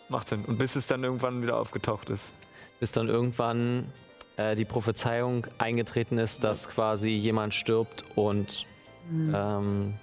[0.08, 0.44] Macht Sinn.
[0.44, 2.32] Und bis es dann irgendwann wieder aufgetaucht ist.
[2.78, 3.92] bis dann irgendwann
[4.36, 8.64] äh, die Prophezeiung eingetreten ist, dass quasi jemand stirbt und,
[9.12, 9.94] ähm,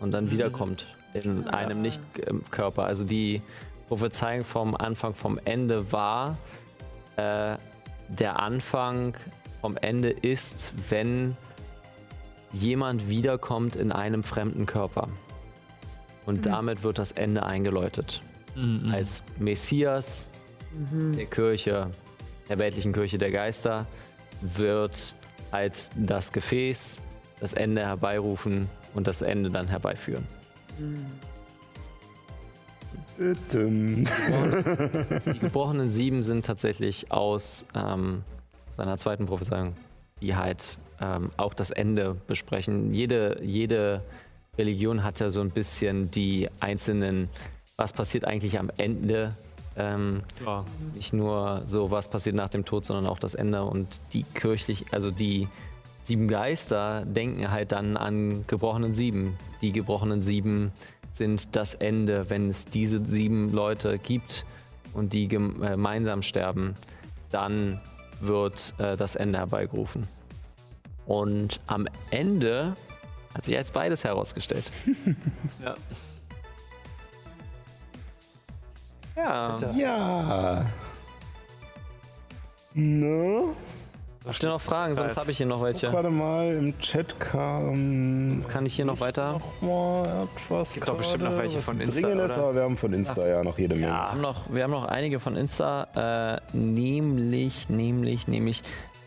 [0.00, 2.84] und dann wiederkommt in einem Nicht-Körper.
[2.84, 3.42] Also die
[3.88, 6.38] Prophezeiung vom Anfang, vom Ende war,
[7.16, 7.56] äh,
[8.08, 9.14] der Anfang
[9.60, 11.36] vom Ende ist, wenn
[12.54, 15.08] jemand wiederkommt in einem fremden Körper.
[16.26, 18.22] Und damit wird das Ende eingeläutet.
[18.92, 20.26] Als Messias
[20.72, 21.90] der Kirche,
[22.48, 23.86] der weltlichen Kirche der Geister,
[24.40, 25.14] wird
[25.52, 26.98] halt das Gefäß
[27.40, 30.26] das Ende herbeirufen und das Ende dann herbeiführen.
[33.18, 34.04] Die
[35.40, 38.22] gebrochenen Sieben sind tatsächlich aus ähm,
[38.70, 39.74] seiner zweiten Prophezeiung,
[40.20, 42.92] die halt ähm, auch das Ende besprechen.
[42.94, 44.02] Jede, jede
[44.58, 47.28] Religion hat ja so ein bisschen die einzelnen,
[47.76, 49.30] was passiert eigentlich am Ende.
[49.76, 50.64] Ähm, Ja.
[50.94, 53.64] nicht nur so, was passiert nach dem Tod, sondern auch das Ende.
[53.64, 55.48] Und die kirchlich, also die
[56.02, 59.36] sieben Geister denken halt dann an gebrochenen Sieben.
[59.62, 60.70] Die gebrochenen Sieben
[61.10, 64.44] sind das Ende, wenn es diese sieben Leute gibt
[64.92, 66.74] und die äh, gemeinsam sterben,
[67.30, 67.80] dann
[68.20, 70.06] wird äh, das Ende herbeigerufen.
[71.06, 72.74] Und am Ende
[73.34, 74.70] hat sich als beides herausgestellt.
[75.64, 75.74] Ja.
[79.16, 79.58] Ja.
[79.76, 80.66] Ja.
[82.74, 83.54] Ne?
[84.26, 84.94] Habt ihr noch Fragen?
[84.94, 85.92] Sonst habe ich hier noch welche.
[85.92, 88.30] Warte mal, im Chat kam.
[88.30, 89.32] Sonst kann ich hier noch weiter.
[89.32, 90.72] Noch mal etwas.
[90.72, 93.44] Gibt doch bestimmt noch welche von Insta, Dringend ist, aber wir haben von Insta ja
[93.44, 93.88] noch jede Menge.
[93.88, 98.62] Wir haben noch, wir haben noch einige von Insta, äh, nämlich, nämlich, nämlich,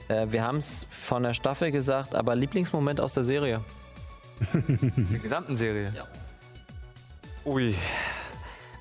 [0.09, 3.61] äh, wir haben es von der Staffel gesagt, aber Lieblingsmoment aus der Serie.
[4.53, 5.91] Der gesamten Serie?
[5.95, 6.07] Ja.
[7.45, 7.73] Ui.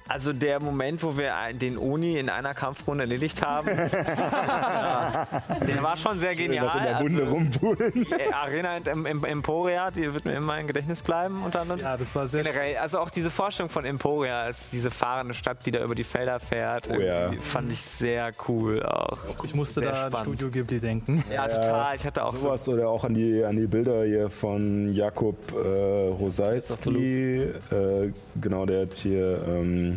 [0.08, 3.68] Also der Moment, wo wir ein- den Oni in einer Kampfrunde erledigt haben,
[4.26, 5.26] ja,
[5.66, 6.66] der war schon sehr genial.
[6.66, 7.92] Noch in der Wunde Also, rumpulen.
[7.94, 11.42] die Arena im, im Emporia, die wird mir immer im Gedächtnis bleiben.
[11.44, 14.90] Und dann Ja, das war sehr generell, also auch diese Vorstellung von Emporia als diese
[14.90, 17.30] fahrende Stadt, die da über die Felder fährt, Oh ja.
[17.40, 19.18] fand ich sehr cool auch.
[19.44, 20.24] Ich musste Sehr da an.
[20.24, 21.24] Studio Ghibli denken.
[21.32, 21.96] Ja, total.
[21.96, 25.36] Ich hatte auch so Sowas oder auch an die, an die Bilder hier von Jakub
[25.52, 27.42] äh, Rosalski.
[27.72, 29.95] Äh, genau, der hat hier, ähm,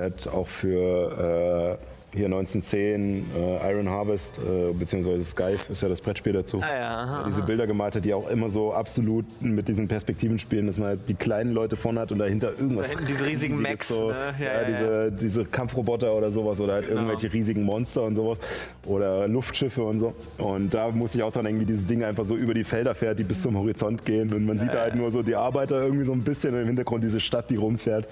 [0.00, 5.88] der hat auch für äh, hier 1910 äh, Iron Harvest, äh, beziehungsweise Skype ist ja
[5.88, 6.60] das Brettspiel dazu.
[6.60, 7.42] Ah ja, aha, diese.
[7.42, 11.00] Bilder gemalt hat, die auch immer so absolut mit diesen Perspektiven spielen, dass man halt
[11.08, 12.86] die kleinen Leute vorne hat und dahinter irgendwas.
[12.86, 14.16] Da hinten diese riesigen Mechs, So, ne?
[14.40, 14.68] Ja, ja, ja, Genau.
[14.68, 18.38] diese, diese Kampfroboter oder sowas oder halt irgendwelche riesigen Monster und sowas
[18.86, 20.12] oder Luftschiffe und so.
[20.38, 22.94] Und da muss ich auch dran denken, wie dieses Ding einfach so über die Felder
[22.94, 25.80] fährt, die bis zum Horizont gehen und man sieht da halt nur so die Arbeiter
[25.80, 28.08] irgendwie so ein bisschen und im Hintergrund diese Stadt, die rumfährt.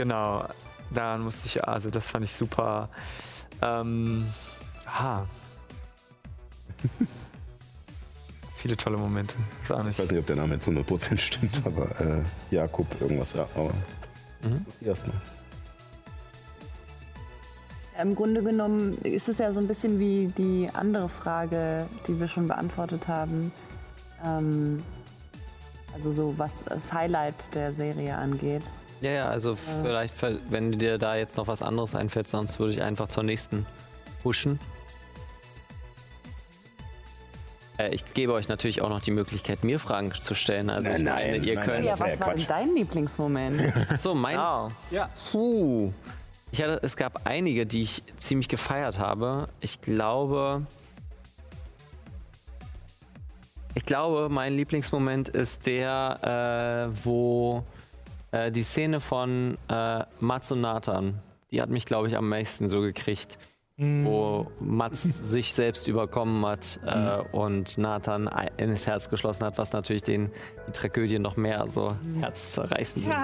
[0.00, 0.46] Genau.
[0.90, 2.88] daran musste ich, also das fand ich super.
[3.60, 4.26] Ähm,
[4.86, 5.26] aha.
[8.56, 9.34] Viele tolle Momente.
[9.68, 9.98] Gar Ich nicht.
[9.98, 13.46] weiß nicht, ob der Name jetzt 100% stimmt, aber äh, Jakob irgendwas, ja.
[13.54, 13.72] Aber
[14.42, 14.64] Mhm.
[14.80, 15.16] erstmal.
[18.02, 22.26] Im Grunde genommen ist es ja so ein bisschen wie die andere Frage, die wir
[22.26, 23.52] schon beantwortet haben.
[24.24, 24.82] Ähm,
[25.92, 28.62] also so was das Highlight der Serie angeht.
[29.00, 32.74] Ja, ja, also vielleicht, ver- wenn dir da jetzt noch was anderes einfällt, sonst würde
[32.74, 33.64] ich einfach zur nächsten
[34.22, 34.60] pushen.
[37.78, 40.68] Äh, ich gebe euch natürlich auch noch die Möglichkeit, mir Fragen zu stellen.
[40.68, 41.86] Also ich Nein, meine, nein, ihr nein, könnt.
[41.86, 43.62] das ja, was ja war denn dein Lieblingsmoment?
[43.98, 44.36] so, mein.
[44.36, 44.68] Ah,
[45.32, 45.92] Puh.
[46.52, 49.48] Ich hatte, es gab einige, die ich ziemlich gefeiert habe.
[49.60, 50.66] Ich glaube.
[53.76, 57.64] Ich glaube, mein Lieblingsmoment ist der, äh, wo
[58.32, 61.18] äh, die Szene von äh, Mats und Nathan,
[61.50, 63.38] die hat mich, glaube ich, am meisten so gekriegt.
[63.82, 69.72] Wo Mats sich selbst überkommen hat äh, und Nathan ein- ins Herz geschlossen hat, was
[69.72, 70.30] natürlich den,
[70.68, 73.16] die Tragödie noch mehr so herzzerreißend ist.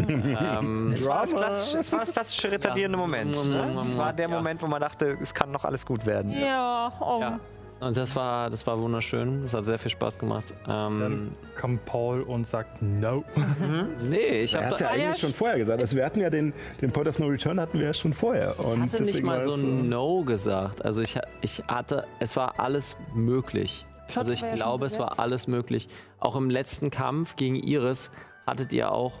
[0.00, 3.04] Ähm, es, war das klassische, es war das klassische retardierende Ja.
[3.04, 3.32] Moment.
[3.48, 3.80] Ne?
[3.82, 6.32] Es war der Moment, wo man dachte, es kann noch alles gut werden.
[6.32, 7.18] Ja, oh.
[7.20, 7.40] Ja.
[7.80, 9.40] Und das war, das war wunderschön.
[9.42, 10.52] Das hat sehr viel Spaß gemacht.
[10.68, 13.24] Ähm, Dann kommt Paul und sagt No.
[14.08, 15.80] nee, ich Er hat habe ja eigentlich schon vorher gesagt.
[15.80, 16.52] Also wir hatten ja den,
[16.82, 18.58] den Point of No Return hatten wir ja schon vorher.
[18.60, 20.84] Und hatte nicht mal so ein No gesagt.
[20.84, 23.86] Also ich, ich hatte, es war alles möglich.
[24.08, 25.88] Plot Also ich ja glaube, es war alles möglich.
[26.18, 28.10] Auch im letzten Kampf gegen Iris
[28.46, 29.12] hattet ihr auch,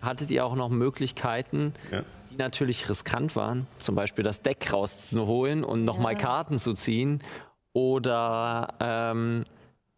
[0.00, 2.02] hattet ihr auch noch Möglichkeiten, Ja.
[2.30, 3.66] die natürlich riskant waren.
[3.76, 7.22] Zum Beispiel das Deck rauszuholen und nochmal Karten zu ziehen.
[7.72, 9.44] Oder ähm,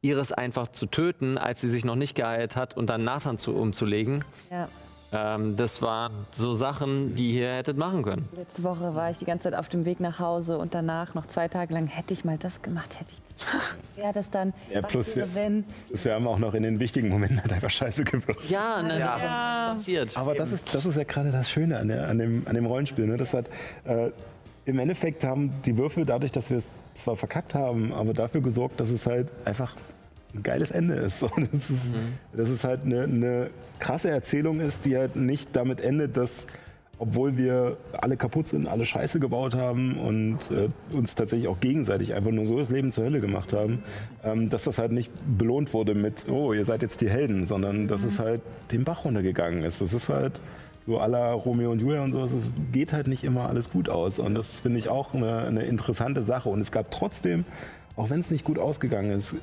[0.03, 3.55] Iris einfach zu töten, als sie sich noch nicht geheilt hat und dann Nathan zu,
[3.55, 4.25] umzulegen.
[4.51, 4.69] ja.
[5.13, 8.29] Ähm, das waren so Sachen, die ihr hättet machen können.
[8.37, 11.27] Letzte Woche war ich die ganze Zeit auf dem Weg nach Hause und danach noch
[11.27, 13.97] zwei Tage lang hätte ich mal das gemacht, hätte ich.
[14.01, 14.53] Wäre das dann?
[14.73, 15.65] Ja, plus wir- wenn?
[15.91, 18.49] Das wir haben auch noch in den wichtigen Momenten halt einfach scheiße gewürfelt.
[18.51, 19.07] Ja, ne, Ja.
[19.09, 20.17] das ist passiert.
[20.17, 22.67] Aber das ist, das ist ja gerade das Schöne an, der, an, dem, an dem
[22.67, 23.09] Rollenspiel.
[23.09, 23.17] Ne?
[23.17, 23.47] Das hat,
[23.87, 24.11] äh,
[24.71, 28.79] Im Endeffekt haben die Würfel dadurch, dass wir es zwar verkackt haben, aber dafür gesorgt,
[28.79, 29.75] dass es halt einfach
[30.33, 31.23] ein geiles Ende ist.
[31.37, 31.95] Und das ist,
[32.33, 33.51] dass es halt eine, eine
[33.81, 36.47] krasse Erzählung ist, die halt nicht damit endet, dass
[37.01, 42.15] obwohl wir alle kaputt sind, alle Scheiße gebaut haben und äh, uns tatsächlich auch gegenseitig
[42.15, 43.83] einfach nur so das Leben zur Hölle gemacht haben,
[44.23, 47.89] ähm, dass das halt nicht belohnt wurde mit, oh, ihr seid jetzt die Helden, sondern
[47.89, 49.81] dass es halt den Bach runtergegangen ist.
[49.81, 50.41] Das ist halt
[50.91, 54.19] so la Romeo und Julia und sowas, es geht halt nicht immer alles gut aus.
[54.19, 56.49] Und das finde ich auch eine, eine interessante Sache.
[56.49, 57.45] Und es gab trotzdem,
[57.97, 59.37] auch wenn es nicht gut ausgegangen ist,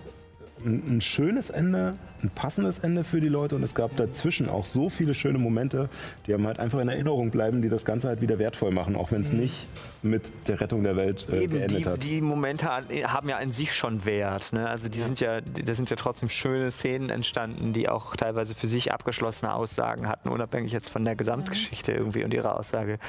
[0.66, 4.66] ein, ein schönes Ende, ein passendes Ende für die Leute und es gab dazwischen auch
[4.66, 5.90] so viele schöne Momente,
[6.26, 9.12] die einem halt einfach in Erinnerung bleiben, die das Ganze halt wieder wertvoll machen, auch
[9.12, 9.68] wenn es nicht
[10.02, 12.04] mit der Rettung der Welt äh, Eben, geendet die, hat.
[12.04, 14.54] die Momente haben ja an sich schon Wert.
[14.54, 14.68] Ne?
[14.68, 18.68] Also die sind ja, da sind ja trotzdem schöne Szenen entstanden, die auch teilweise für
[18.68, 23.00] sich abgeschlossene Aussagen hatten, unabhängig jetzt von der Gesamtgeschichte irgendwie und ihrer Aussage.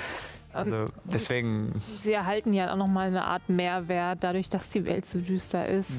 [0.59, 5.19] Also deswegen, Sie erhalten ja auch nochmal eine Art Mehrwert, dadurch, dass die Welt so
[5.19, 5.91] düster ist.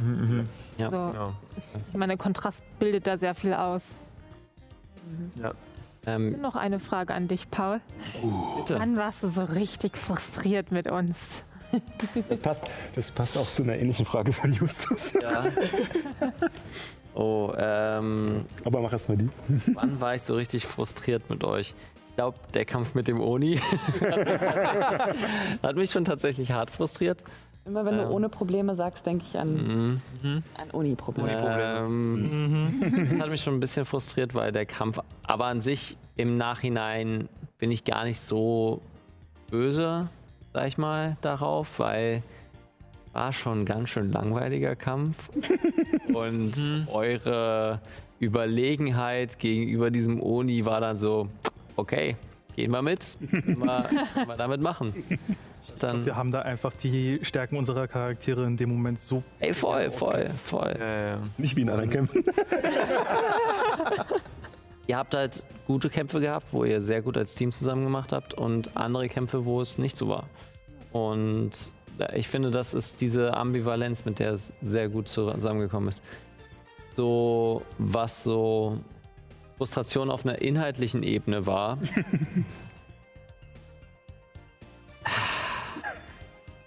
[0.77, 0.89] Ja.
[0.89, 1.33] so, genau.
[1.91, 3.95] ich meine, Kontrast bildet da sehr viel aus.
[6.05, 7.81] Ähm, Noch eine Frage an dich, Paul.
[8.57, 8.79] bitte.
[8.79, 11.43] Wann warst du so richtig frustriert mit uns?
[12.29, 12.63] Das passt,
[12.95, 15.13] das passt auch zu einer ähnlichen Frage von Justus.
[15.13, 15.45] Ja.
[17.15, 19.29] Oh, ähm, Aber mach erst mal die.
[19.73, 21.73] wann war ich so richtig frustriert mit euch?
[22.19, 26.69] Ich glaube, der Kampf mit dem Oni hat, mich tatsächlich- hat mich schon tatsächlich hart
[26.69, 27.23] frustriert.
[27.63, 28.11] Immer wenn du Ähm.
[28.11, 31.77] ohne Probleme sagst, denke ich an, an Uni-Probleme.
[31.79, 36.35] Ähm, das hat mich schon ein bisschen frustriert, weil der Kampf, aber an sich im
[36.35, 38.81] Nachhinein bin ich gar nicht so
[39.49, 40.09] böse,
[40.51, 42.21] sag ich mal, darauf, weil
[43.13, 45.29] war schon ein ganz schön langweiliger Kampf
[46.13, 47.79] und eure
[48.19, 51.29] Überlegenheit gegenüber diesem Oni war dann so,
[51.79, 52.15] okay,
[52.55, 53.83] gehen wir mit, können wir,
[54.13, 54.93] können wir damit machen.
[55.77, 59.23] Dann, Wir haben da einfach die Stärken unserer Charaktere in dem Moment so.
[59.39, 60.71] ey, voll, voll, voll.
[60.79, 62.23] Äh, Nicht wie in anderen Kämpfen.
[64.87, 68.33] Ihr habt halt gute Kämpfe gehabt, wo ihr sehr gut als Team zusammen gemacht habt
[68.33, 70.27] und andere Kämpfe, wo es nicht so war.
[70.91, 71.51] Und
[72.15, 76.03] ich finde, das ist diese Ambivalenz, mit der es sehr gut zusammengekommen ist.
[76.91, 78.79] So, was so
[79.59, 81.77] Frustration auf einer inhaltlichen Ebene war.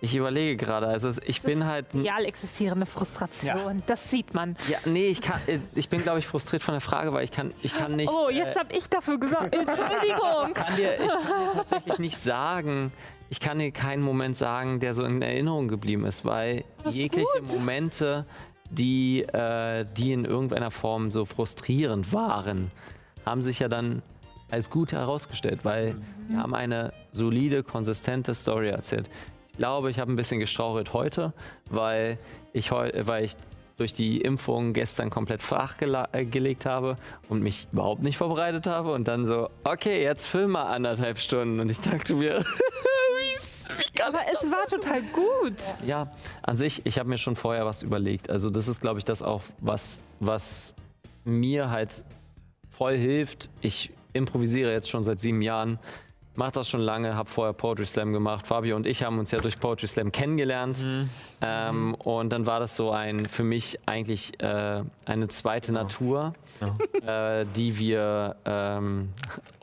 [0.04, 0.88] Ich überlege gerade.
[0.88, 1.86] Also ich bin halt.
[1.94, 4.56] Real existierende Frustration, das sieht man.
[4.68, 5.40] Ja, nee, ich kann.
[5.46, 8.12] äh, Ich bin, glaube ich, frustriert von der Frage, weil ich kann, ich kann nicht.
[8.12, 9.54] Oh, jetzt äh, habe ich dafür gesagt.
[9.54, 10.54] Entschuldigung.
[10.54, 12.92] kann dir, ich kann dir tatsächlich nicht sagen,
[13.30, 17.00] ich kann dir keinen Moment sagen, der so in Erinnerung geblieben ist, weil Das ist
[17.00, 17.52] jegliche gut.
[17.52, 18.26] Momente,
[18.72, 22.70] die, äh, die in irgendeiner Form so frustrierend waren,
[23.24, 24.02] haben sich ja dann
[24.50, 25.96] als gut herausgestellt, weil
[26.28, 29.08] wir haben eine solide, konsistente Story erzählt.
[29.48, 31.32] Ich glaube, ich habe ein bisschen gestrauchelt heute,
[31.70, 32.18] weil
[32.52, 33.36] ich, heu weil ich
[33.78, 36.96] durch die Impfung gestern komplett flach gela- äh, gelegt habe
[37.28, 41.58] und mich überhaupt nicht vorbereitet habe und dann so, okay, jetzt film mal anderthalb Stunden
[41.60, 42.44] und ich dachte mir,
[43.94, 45.56] kann Aber es war total gut.
[45.86, 46.12] ja,
[46.42, 48.30] an sich, ich habe mir schon vorher was überlegt.
[48.30, 50.74] Also das ist, glaube ich, das auch, was, was
[51.24, 52.04] mir halt
[52.70, 53.50] voll hilft.
[53.60, 55.78] Ich improvisiere jetzt schon seit sieben Jahren,
[56.34, 58.46] mache das schon lange, habe vorher Poetry Slam gemacht.
[58.46, 60.84] Fabio und ich haben uns ja durch Poetry Slam kennengelernt.
[61.40, 66.32] Ähm, und dann war das so ein, für mich eigentlich äh, eine zweite Natur,
[67.06, 69.10] äh, die wir, ähm,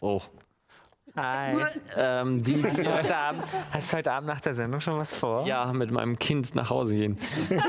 [0.02, 0.22] oh,
[1.20, 1.54] Hi.
[1.98, 4.98] ähm, die Hast du, wir, heute Abend, hast du heute Abend nach der Sendung schon
[4.98, 5.46] was vor?
[5.46, 7.18] ja, mit meinem Kind nach Hause gehen.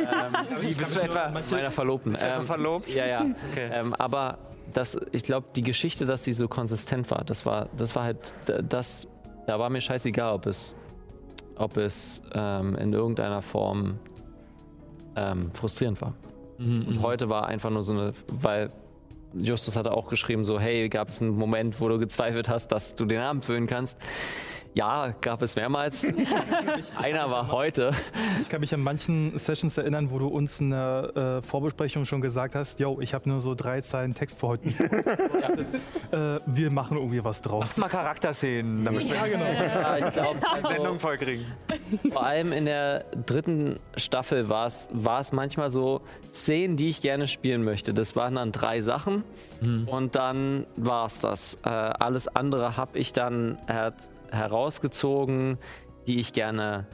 [0.60, 1.32] Wie bist du etwa?
[1.50, 2.12] Meiner Verlobten.
[2.12, 2.88] Bist du etwa verlobt?
[2.88, 3.26] Ja, ja.
[3.50, 3.70] Okay.
[3.72, 4.38] Ähm, aber
[4.72, 8.34] das, ich glaube, die Geschichte, dass sie so konsistent war, das war, das war halt,
[8.68, 9.08] das,
[9.46, 10.76] da war mir scheißegal, ob es,
[11.56, 13.98] ob es ähm, in irgendeiner Form
[15.16, 16.14] ähm, frustrierend war.
[16.58, 18.68] Und heute war einfach nur so eine, weil
[19.34, 22.94] Justus hatte auch geschrieben, so, hey, gab es einen Moment, wo du gezweifelt hast, dass
[22.94, 23.98] du den Abend füllen kannst?
[24.74, 26.06] Ja, gab es mehrmals.
[27.02, 27.90] Einer war heute.
[28.40, 32.20] Ich kann mich an manchen Sessions erinnern, wo du uns in der äh, Vorbesprechung schon
[32.20, 34.68] gesagt hast, yo, ich habe nur so drei Zeilen Text für heute.
[36.12, 37.60] äh, wir machen irgendwie was draus.
[37.60, 39.44] Machst mal Charakterszenen, damit wir Ja, genau.
[39.44, 41.44] Ja, ich glaube, die Sendung vollkriegen.
[42.12, 46.00] Vor allem in der dritten Staffel war es war es manchmal so
[46.32, 47.92] Szenen, die ich gerne spielen möchte.
[47.92, 49.24] Das waren dann drei Sachen
[49.86, 51.58] und dann war es das.
[51.64, 53.58] Äh, alles andere habe ich dann
[54.30, 55.58] herausgezogen,
[56.06, 56.86] die ich gerne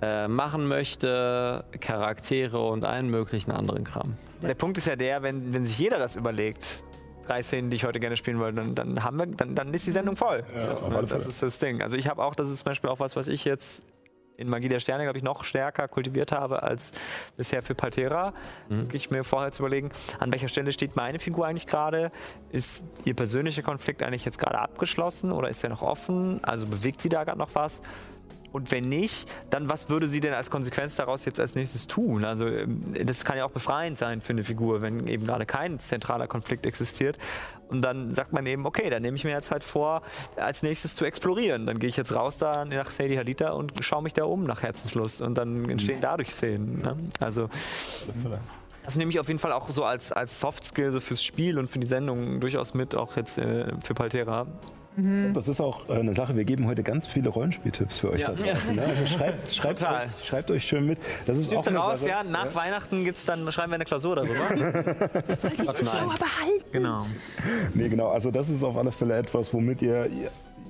[0.00, 4.16] äh, machen möchte, Charaktere und allen möglichen anderen Kram.
[4.42, 6.82] Der Punkt ist ja der, wenn, wenn sich jeder das überlegt,
[7.26, 9.86] drei Szenen, die ich heute gerne spielen wollte, dann, dann, haben wir, dann, dann ist
[9.86, 10.44] die Sendung voll.
[10.56, 11.80] Ja, so, das ist das Ding.
[11.80, 13.82] Also ich habe auch, das ist zum Beispiel auch was, was ich jetzt
[14.36, 16.92] in Magie der Sterne, glaube ich, noch stärker kultiviert habe als
[17.36, 18.32] bisher für Paltera.
[18.68, 22.10] Wirklich mir vorher zu überlegen, an welcher Stelle steht meine Figur eigentlich gerade?
[22.50, 26.42] Ist ihr persönlicher Konflikt eigentlich jetzt gerade abgeschlossen oder ist er noch offen?
[26.42, 27.82] Also bewegt sie da gerade noch was?
[28.52, 32.24] Und wenn nicht, dann was würde sie denn als Konsequenz daraus jetzt als nächstes tun?
[32.24, 35.78] Also ähm, das kann ja auch befreiend sein für eine Figur, wenn eben gerade kein
[35.80, 37.18] zentraler Konflikt existiert.
[37.68, 40.02] Und dann sagt man eben, okay, dann nehme ich mir jetzt halt vor,
[40.36, 41.66] als nächstes zu explorieren.
[41.66, 44.62] Dann gehe ich jetzt raus da nach Sadie Halita und schaue mich da um nach
[44.62, 45.22] Herzenslust.
[45.22, 46.82] Und dann entstehen dadurch Szenen.
[46.82, 46.96] Ne?
[47.18, 47.48] Also
[48.84, 51.58] das nehme ich auf jeden Fall auch so als, als Soft Skill so fürs Spiel
[51.58, 54.46] und für die Sendung durchaus mit, auch jetzt äh, für Paltera.
[55.32, 58.32] Das ist auch äh, eine Sache, wir geben heute ganz viele Rollenspieltipps für euch Ja.
[58.32, 58.76] da draußen.
[58.76, 58.82] Ne?
[58.82, 60.04] Also schreibt, schreibt, Total.
[60.04, 60.98] euch, schreibt euch schön mit.
[61.26, 62.22] Das ist auch Stimmt raus, Sache, ja.
[62.24, 64.34] Nach Weihnachten gibt's dann, schreiben wir eine Klausur darüber.
[64.34, 66.50] Was nein.
[66.72, 67.06] genau.
[67.74, 68.10] Nee, genau.
[68.10, 70.08] Also das ist auf alle Fälle etwas, womit ihr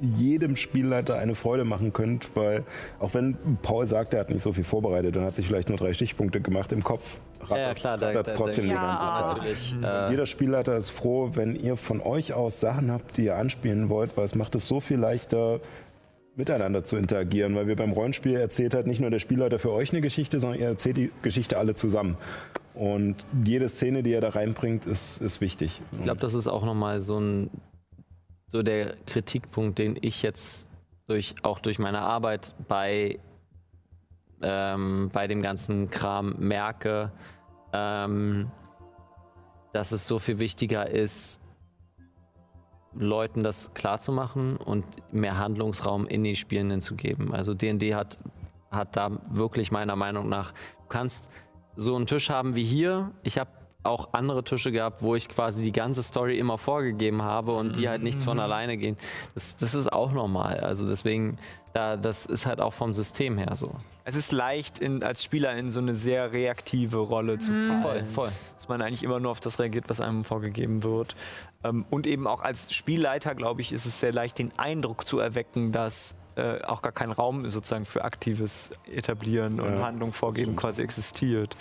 [0.02, 2.64] jedem Spielleiter eine Freude machen könnt, weil
[2.98, 5.78] auch wenn Paul sagt, er hat nicht so viel vorbereitet und hat sich vielleicht nur
[5.78, 8.80] drei Stichpunkte gemacht im Kopf, Ja, ja, rattert- klar, da- rattert's da- trotzdem da- die
[8.80, 9.12] ganze Ja.
[9.28, 9.36] Zeit.
[9.38, 9.74] Natürlich.
[9.76, 13.36] Und Äh, jeder Spielleiter ist froh, wenn ihr von euch aus Sachen habt, die ihr
[13.36, 15.60] anspielen wollt, weil es macht es so viel leichter,
[16.34, 19.92] miteinander zu interagieren, weil wir beim Rollenspiel erzählt halt nicht nur der Spielleiter für euch
[19.92, 22.16] eine Geschichte, sondern ihr erzählt die Geschichte alle zusammen.
[22.74, 25.82] Und jede Szene, die ihr da reinbringt, ist, ist wichtig.
[25.92, 27.50] Ich glaube, das ist auch nochmal so ein
[28.52, 30.66] so der Kritikpunkt, den ich jetzt
[31.08, 33.18] durch auch durch meine Arbeit bei
[34.42, 37.10] ähm, bei dem ganzen Kram merke,
[37.72, 38.50] ähm,
[39.72, 41.40] dass es so viel wichtiger ist,
[42.94, 47.32] Leuten das klarzumachen und mehr Handlungsraum in die Spielenden zu geben.
[47.32, 48.18] Also D&D hat,
[48.70, 51.30] hat da wirklich meiner Meinung nach, du kannst
[51.74, 53.12] so einen Tisch haben wie hier.
[53.22, 53.50] Ich habe
[53.82, 57.88] auch andere Tische gehabt, wo ich quasi die ganze Story immer vorgegeben habe und die
[57.88, 58.96] halt nichts von alleine gehen.
[59.34, 60.60] Das, das ist auch normal.
[60.60, 61.38] Also deswegen,
[61.72, 63.74] da, das ist halt auch vom System her so.
[64.04, 68.06] Es ist leicht, in, als Spieler in so eine sehr reaktive Rolle zu fallen.
[68.06, 68.32] Voll, voll.
[68.56, 71.14] Dass man eigentlich immer nur auf das reagiert, was einem vorgegeben wird.
[71.62, 75.18] Ähm, und eben auch als Spielleiter, glaube ich, ist es sehr leicht, den Eindruck zu
[75.18, 79.86] erwecken, dass äh, auch gar kein Raum sozusagen für aktives Etablieren und Ja.
[79.86, 81.56] Handlung vorgeben quasi existiert.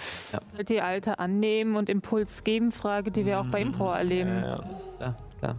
[0.70, 4.44] Die alte annehmen und Impuls geben Frage, die wir auch bei Impro erleben.
[4.44, 4.64] Ja,
[4.98, 5.56] Klar, klar.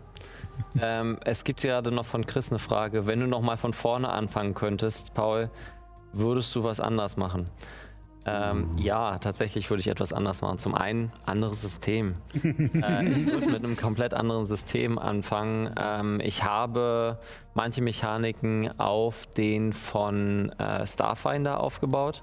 [0.80, 3.06] ähm, es gibt gerade noch von Chris eine Frage.
[3.06, 5.50] Wenn du noch mal von vorne anfangen könntest, Paul,
[6.12, 7.48] würdest du was anders machen?
[8.24, 10.58] Ähm, ja, tatsächlich würde ich etwas anders machen.
[10.58, 12.14] Zum einen anderes System.
[12.34, 15.74] äh, ich würde mit einem komplett anderen System anfangen.
[15.76, 17.18] Ähm, ich habe
[17.54, 22.22] manche Mechaniken auf den von äh, Starfinder aufgebaut.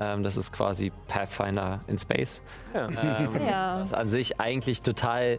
[0.00, 2.42] Ähm, das ist quasi Pathfinder in Space.
[2.74, 2.98] Ähm,
[3.46, 3.80] Ja.
[3.80, 5.38] Was an sich eigentlich total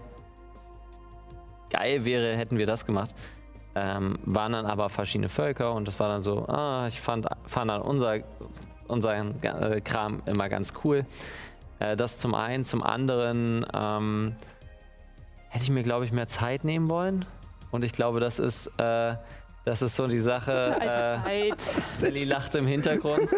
[1.69, 3.13] geil wäre, hätten wir das gemacht.
[3.75, 7.71] Ähm, waren dann aber verschiedene Völker und das war dann so, ah, ich fand, fand
[7.71, 8.19] dann unser,
[8.87, 11.05] unseren äh, Kram immer ganz cool.
[11.79, 12.63] Äh, das zum einen.
[12.63, 14.35] Zum anderen ähm,
[15.49, 17.25] hätte ich mir, glaube ich, mehr Zeit nehmen wollen.
[17.71, 19.15] Und ich glaube, das ist, äh,
[19.65, 20.75] das ist so die Sache.
[20.79, 21.61] Alte Äh, Zeit.
[21.97, 23.31] Sally lacht im Hintergrund.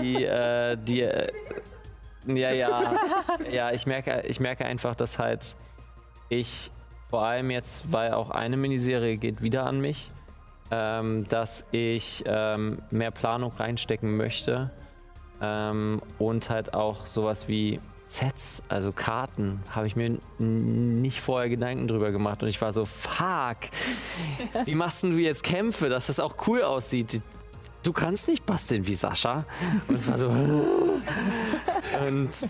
[0.00, 1.32] die, äh, die, äh,
[2.26, 2.94] ja, ja,
[3.50, 5.54] ja, ich merke, ich merke einfach, dass halt
[6.28, 6.70] ich
[7.08, 10.10] vor allem jetzt, weil auch eine Miniserie geht wieder an mich,
[10.70, 14.70] ähm, dass ich ähm, mehr Planung reinstecken möchte
[15.40, 21.88] ähm, und halt auch sowas wie Sets, also Karten, habe ich mir nicht vorher Gedanken
[21.88, 23.56] drüber gemacht und ich war so, fuck,
[24.64, 27.20] wie machst du jetzt Kämpfe, dass das auch cool aussieht?
[27.86, 29.44] Du kannst nicht basteln wie Sascha.
[29.86, 30.28] Und es war so.
[32.08, 32.48] Und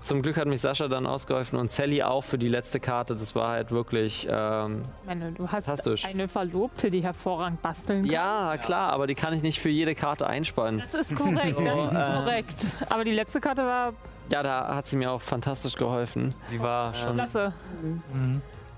[0.00, 3.14] zum Glück hat mich Sascha dann ausgeholfen und Sally auch für die letzte Karte.
[3.14, 4.28] Das war halt wirklich.
[4.30, 6.04] Ähm, Ich meine, du hast Fantastisch.
[6.04, 8.12] eine Verlobte, die hervorragend basteln kann.
[8.12, 10.80] ja, klar, aber die kann ich nicht für jede Karte einspannen.
[10.80, 12.66] Das ist korrekt, das ist äh, korrekt.
[12.88, 13.92] Aber die letzte Karte war
[14.30, 16.32] Ja, da hat sie mir auch fantastisch geholfen.
[16.52, 17.14] Die war schon.
[17.14, 17.52] klasse.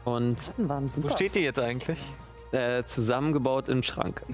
[0.04, 1.10] Und Waren super.
[1.10, 1.98] Wo steht die jetzt eigentlich?
[2.52, 4.22] Äh, zusammengebaut im Schrank.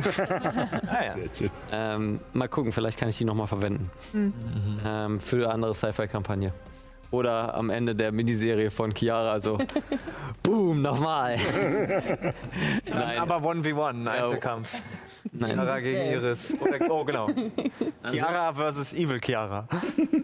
[0.86, 1.14] Ah ja.
[1.14, 1.50] Sehr schön.
[1.72, 3.90] Ähm, mal gucken, vielleicht kann ich die nochmal verwenden.
[4.86, 6.52] Ähm, für eine andere Sci-Fi-Kampagne.
[7.10, 9.58] Oder am Ende der Miniserie von Chiara so.
[10.42, 11.36] Boom, nochmal.
[12.86, 14.82] Nein, Aber 1v1, Einzelkampf.
[15.32, 15.52] nein.
[15.52, 16.56] Chiara gegen Iris.
[16.60, 17.26] Oder, oh, genau.
[18.02, 19.68] An, Chiara versus Evil Chiara.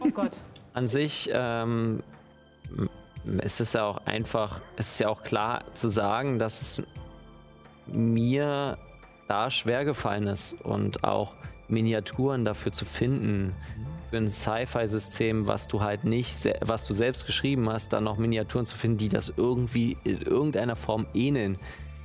[0.00, 0.32] Oh Gott.
[0.74, 2.02] an sich ähm,
[3.42, 6.82] ist es ja auch einfach, es ist ja auch klar zu sagen, dass es
[7.94, 8.78] mir
[9.28, 11.34] da schwer gefallen ist und auch
[11.68, 13.54] Miniaturen dafür zu finden
[14.10, 18.66] für ein Sci-Fi-System, was du halt nicht, was du selbst geschrieben hast, dann noch Miniaturen
[18.66, 21.58] zu finden, die das irgendwie in irgendeiner Form ähneln.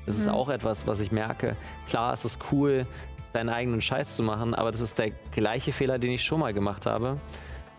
[0.05, 1.55] Das ist auch etwas, was ich merke.
[1.87, 2.85] Klar, es ist cool,
[3.33, 6.53] deinen eigenen Scheiß zu machen, aber das ist der gleiche Fehler, den ich schon mal
[6.53, 7.17] gemacht habe.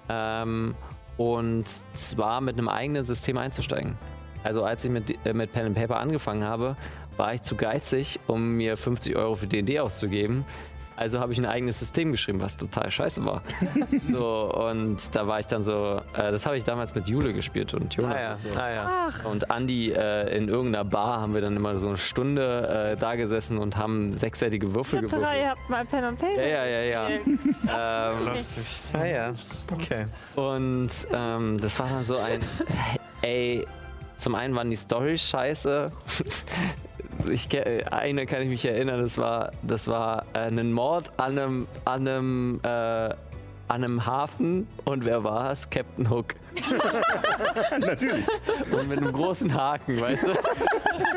[0.08, 0.74] Ähm,
[1.16, 3.96] und zwar mit einem eigenen System einzusteigen.
[4.42, 6.76] Also als ich mit, äh, mit Pen and Paper angefangen habe,
[7.16, 10.44] war ich zu geizig, um mir 50 Euro für D&D auszugeben.
[10.98, 13.42] Also habe ich ein eigenes System geschrieben, was total scheiße war.
[14.10, 17.74] so, und da war ich dann so, äh, das habe ich damals mit Jule gespielt
[17.74, 18.32] und Jonas Ah ja.
[18.32, 18.48] und so.
[18.58, 19.08] Ah, ja.
[19.30, 23.14] Und Andi äh, in irgendeiner Bar haben wir dann immer so eine Stunde äh, da
[23.14, 25.46] gesessen und haben sechsseitige Würfel Ihr drei gewürfelt.
[25.50, 26.42] habt mal Pen und Paper.
[26.48, 28.12] Ja, ja, ja, ja.
[28.12, 28.66] ähm, Lustig.
[28.94, 29.32] Ah ja.
[29.70, 30.06] Okay.
[30.34, 32.40] und ähm, das war dann so ein,
[33.20, 33.66] ey,
[34.16, 35.92] zum einen waren die Storys scheiße.
[37.30, 37.48] Ich,
[37.92, 42.06] eine kann ich mich erinnern, das war, das war äh, ein Mord an einem, an
[42.08, 43.14] einem, äh, an
[43.68, 45.68] einem Hafen und wer war es?
[45.70, 46.34] Captain Hook.
[47.78, 48.26] Natürlich.
[48.70, 50.32] Und mit einem großen Haken, weißt du?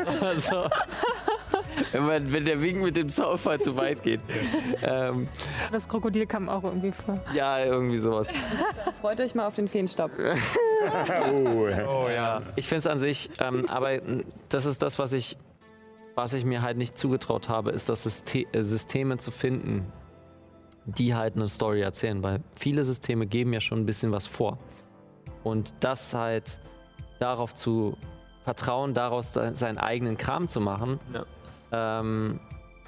[0.04, 0.68] Das war so.
[1.92, 4.20] Wenn, man, wenn der Wink mit dem Zaunfall zu weit geht.
[4.82, 5.28] Ähm,
[5.72, 7.20] Das Krokodil kam auch irgendwie vor.
[7.32, 8.28] ja, irgendwie sowas.
[9.00, 10.10] Freut euch mal auf den Feenstaub.
[11.44, 12.40] Oh, Oh ja.
[12.56, 13.98] Ich finde es an sich, ähm, aber
[14.48, 15.36] das ist das, was ich,
[16.20, 19.90] was ich mir halt nicht zugetraut habe, ist das Syste äh, Systeme zu finden,
[20.84, 24.58] die halt eine Story erzählen, weil viele Systeme geben ja schon ein bisschen was vor.
[25.44, 26.60] Und das halt
[27.20, 27.96] darauf zu
[28.44, 31.00] vertrauen, daraus seinen eigenen Kram zu machen,
[31.72, 32.38] ähm,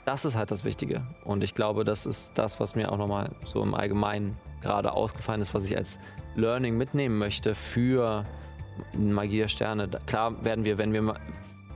[0.05, 1.03] das ist halt das Wichtige.
[1.25, 5.41] Und ich glaube, das ist das, was mir auch nochmal so im Allgemeinen gerade ausgefallen
[5.41, 5.99] ist, was ich als
[6.35, 8.25] Learning mitnehmen möchte für
[8.95, 9.87] Magie der Sterne.
[9.89, 11.15] Da- Klar werden wir, wenn wir,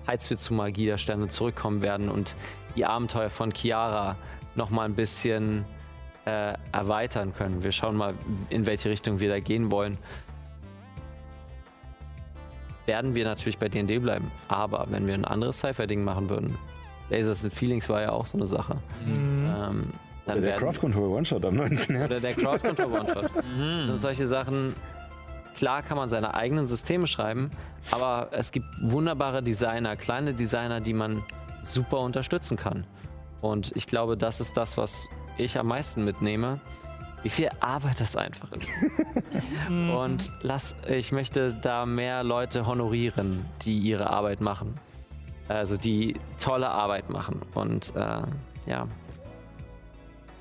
[0.07, 2.37] als wir zu Magie der Sterne zurückkommen werden und
[2.77, 4.17] die Abenteuer von Chiara
[4.55, 5.65] nochmal ein bisschen
[6.25, 7.63] äh, erweitern können.
[7.63, 8.15] Wir schauen mal,
[8.51, 9.99] in welche Richtung wir da gehen wollen.
[12.87, 14.31] Werden wir natürlich bei D&D bleiben.
[14.49, 16.57] Aber wenn wir ein anderes Sci-Fi-Ding machen würden,
[17.11, 18.77] Lasers and Feelings war ja auch so eine Sache.
[19.07, 19.93] Ähm,
[20.27, 22.05] dann der werden Crowd Control One-Shot am 9.
[22.05, 23.31] oder der Crowd Control One-Shot.
[23.35, 24.75] Das sind solche Sachen.
[25.57, 27.51] Klar kann man seine eigenen Systeme schreiben,
[27.91, 31.23] aber es gibt wunderbare Designer, kleine Designer, die man
[31.63, 32.85] super unterstützen kann.
[33.41, 36.61] Und ich glaube, das ist das, was ich am meisten mitnehme.
[37.23, 38.71] Wie viel Arbeit das einfach ist.
[39.69, 44.75] Und lass, ich möchte da mehr Leute honorieren, die ihre Arbeit machen.
[45.49, 47.41] Also die tolle Arbeit machen.
[47.55, 48.23] Und äh,
[48.67, 48.87] ja,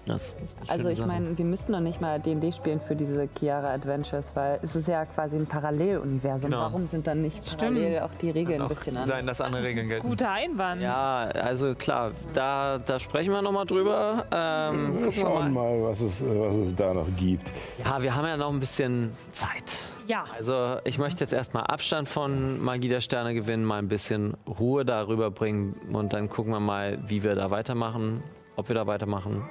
[0.06, 1.08] Das ist eine Also ich Sache.
[1.08, 4.88] meine, wir müssten noch nicht mal D&D spielen für diese Chiara Adventures, weil es ist
[4.88, 6.51] ja quasi ein Paralleluniversum.
[6.51, 6.61] Genau.
[6.64, 9.09] Warum sind dann nicht parallel auch die Regeln ein bisschen anders?
[9.09, 10.08] Sein, dass andere Regeln gelten.
[10.08, 10.82] Guter Einwand.
[10.82, 14.25] Ja, also klar, da, da sprechen wir nochmal drüber.
[14.32, 15.72] Ähm, Wir schauen mal.
[15.80, 17.51] mal, was es, was es da noch gibt.
[17.84, 19.80] Ja, wir haben ja noch ein bisschen Zeit.
[20.08, 20.25] Ja.
[20.38, 24.85] Also ich möchte jetzt erstmal Abstand von Magie der Sterne gewinnen, mal ein bisschen Ruhe
[24.85, 28.22] darüber bringen und dann gucken wir mal, wie wir da weitermachen,
[28.56, 29.43] ob wir da weitermachen.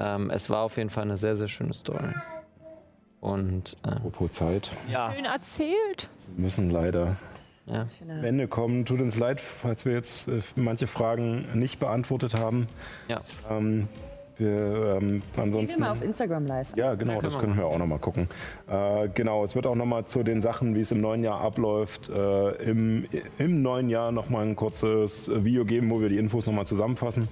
[0.00, 2.12] Ähm, es war auf jeden Fall eine sehr, sehr schöne Story.
[3.20, 4.70] Und äh, Apropos Zeit.
[4.90, 6.08] Ja, Schön erzählt.
[6.34, 7.16] Wir müssen leider
[7.66, 7.86] ja.
[8.06, 8.84] zum Ende kommen.
[8.84, 12.68] Tut uns leid, falls wir jetzt äh, manche Fragen nicht beantwortet haben.
[13.08, 13.20] Ja.
[13.50, 13.88] Ähm,
[14.36, 15.80] wir, ähm, Gehen wir ansonsten.
[15.80, 16.76] mal auf Instagram live.
[16.76, 18.28] Ja, genau, Ja, das können wir auch noch mal gucken.
[18.68, 21.40] Äh, genau, es wird auch noch mal zu den Sachen, wie es im neuen Jahr
[21.40, 23.06] abläuft, äh, im,
[23.38, 26.66] im neuen Jahr noch mal ein kurzes Video geben, wo wir die Infos noch mal
[26.66, 27.28] zusammenfassen.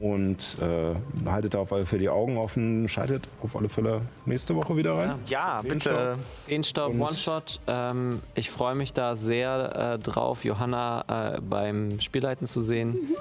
[0.00, 0.94] Und äh,
[1.30, 5.14] haltet auf alle Fälle die Augen offen, schaltet auf alle Fälle nächste Woche wieder rein.
[5.26, 6.16] ja, bitte.
[6.46, 7.60] Feenstaub One-Shot.
[7.66, 12.96] Ähm, ich freue mich da sehr äh, drauf, Johanna äh, beim Spielleiten zu sehen.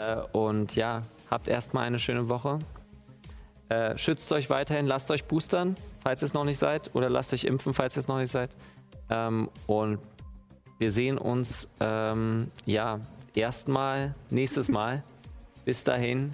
[0.00, 2.60] Äh, und ja, habt erstmal eine schöne Woche.
[3.68, 6.94] Äh, schützt euch weiterhin, lasst euch boostern, falls ihr es noch nicht seid.
[6.94, 8.50] Oder lasst euch impfen, falls ihr es noch nicht seid.
[9.10, 9.98] Ähm, und
[10.78, 13.00] wir sehen uns, ähm, ja,
[13.34, 15.02] erstmal nächstes Mal.
[15.68, 16.32] Bis dahin.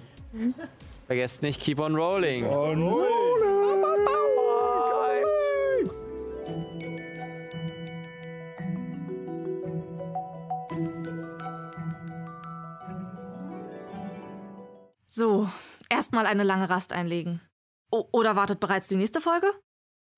[1.07, 2.45] Vergesst nicht, keep on rolling.
[15.05, 15.49] So,
[15.89, 17.41] erstmal eine lange Rast einlegen.
[17.91, 19.51] O oder wartet bereits die nächste Folge?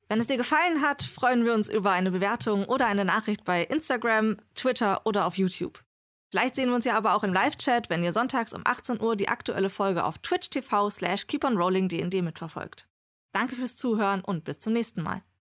[0.09, 3.63] Wenn es dir gefallen hat, freuen wir uns über eine Bewertung oder eine Nachricht bei
[3.63, 5.83] Instagram, Twitter oder auf YouTube.
[6.29, 9.15] Vielleicht sehen wir uns ja aber auch im Live-Chat, wenn ihr sonntags um 18 Uhr
[9.15, 12.89] die aktuelle Folge auf twitch.tv slash keeponrollingdnd mitverfolgt.
[13.33, 15.21] Danke fürs Zuhören und bis zum nächsten Mal.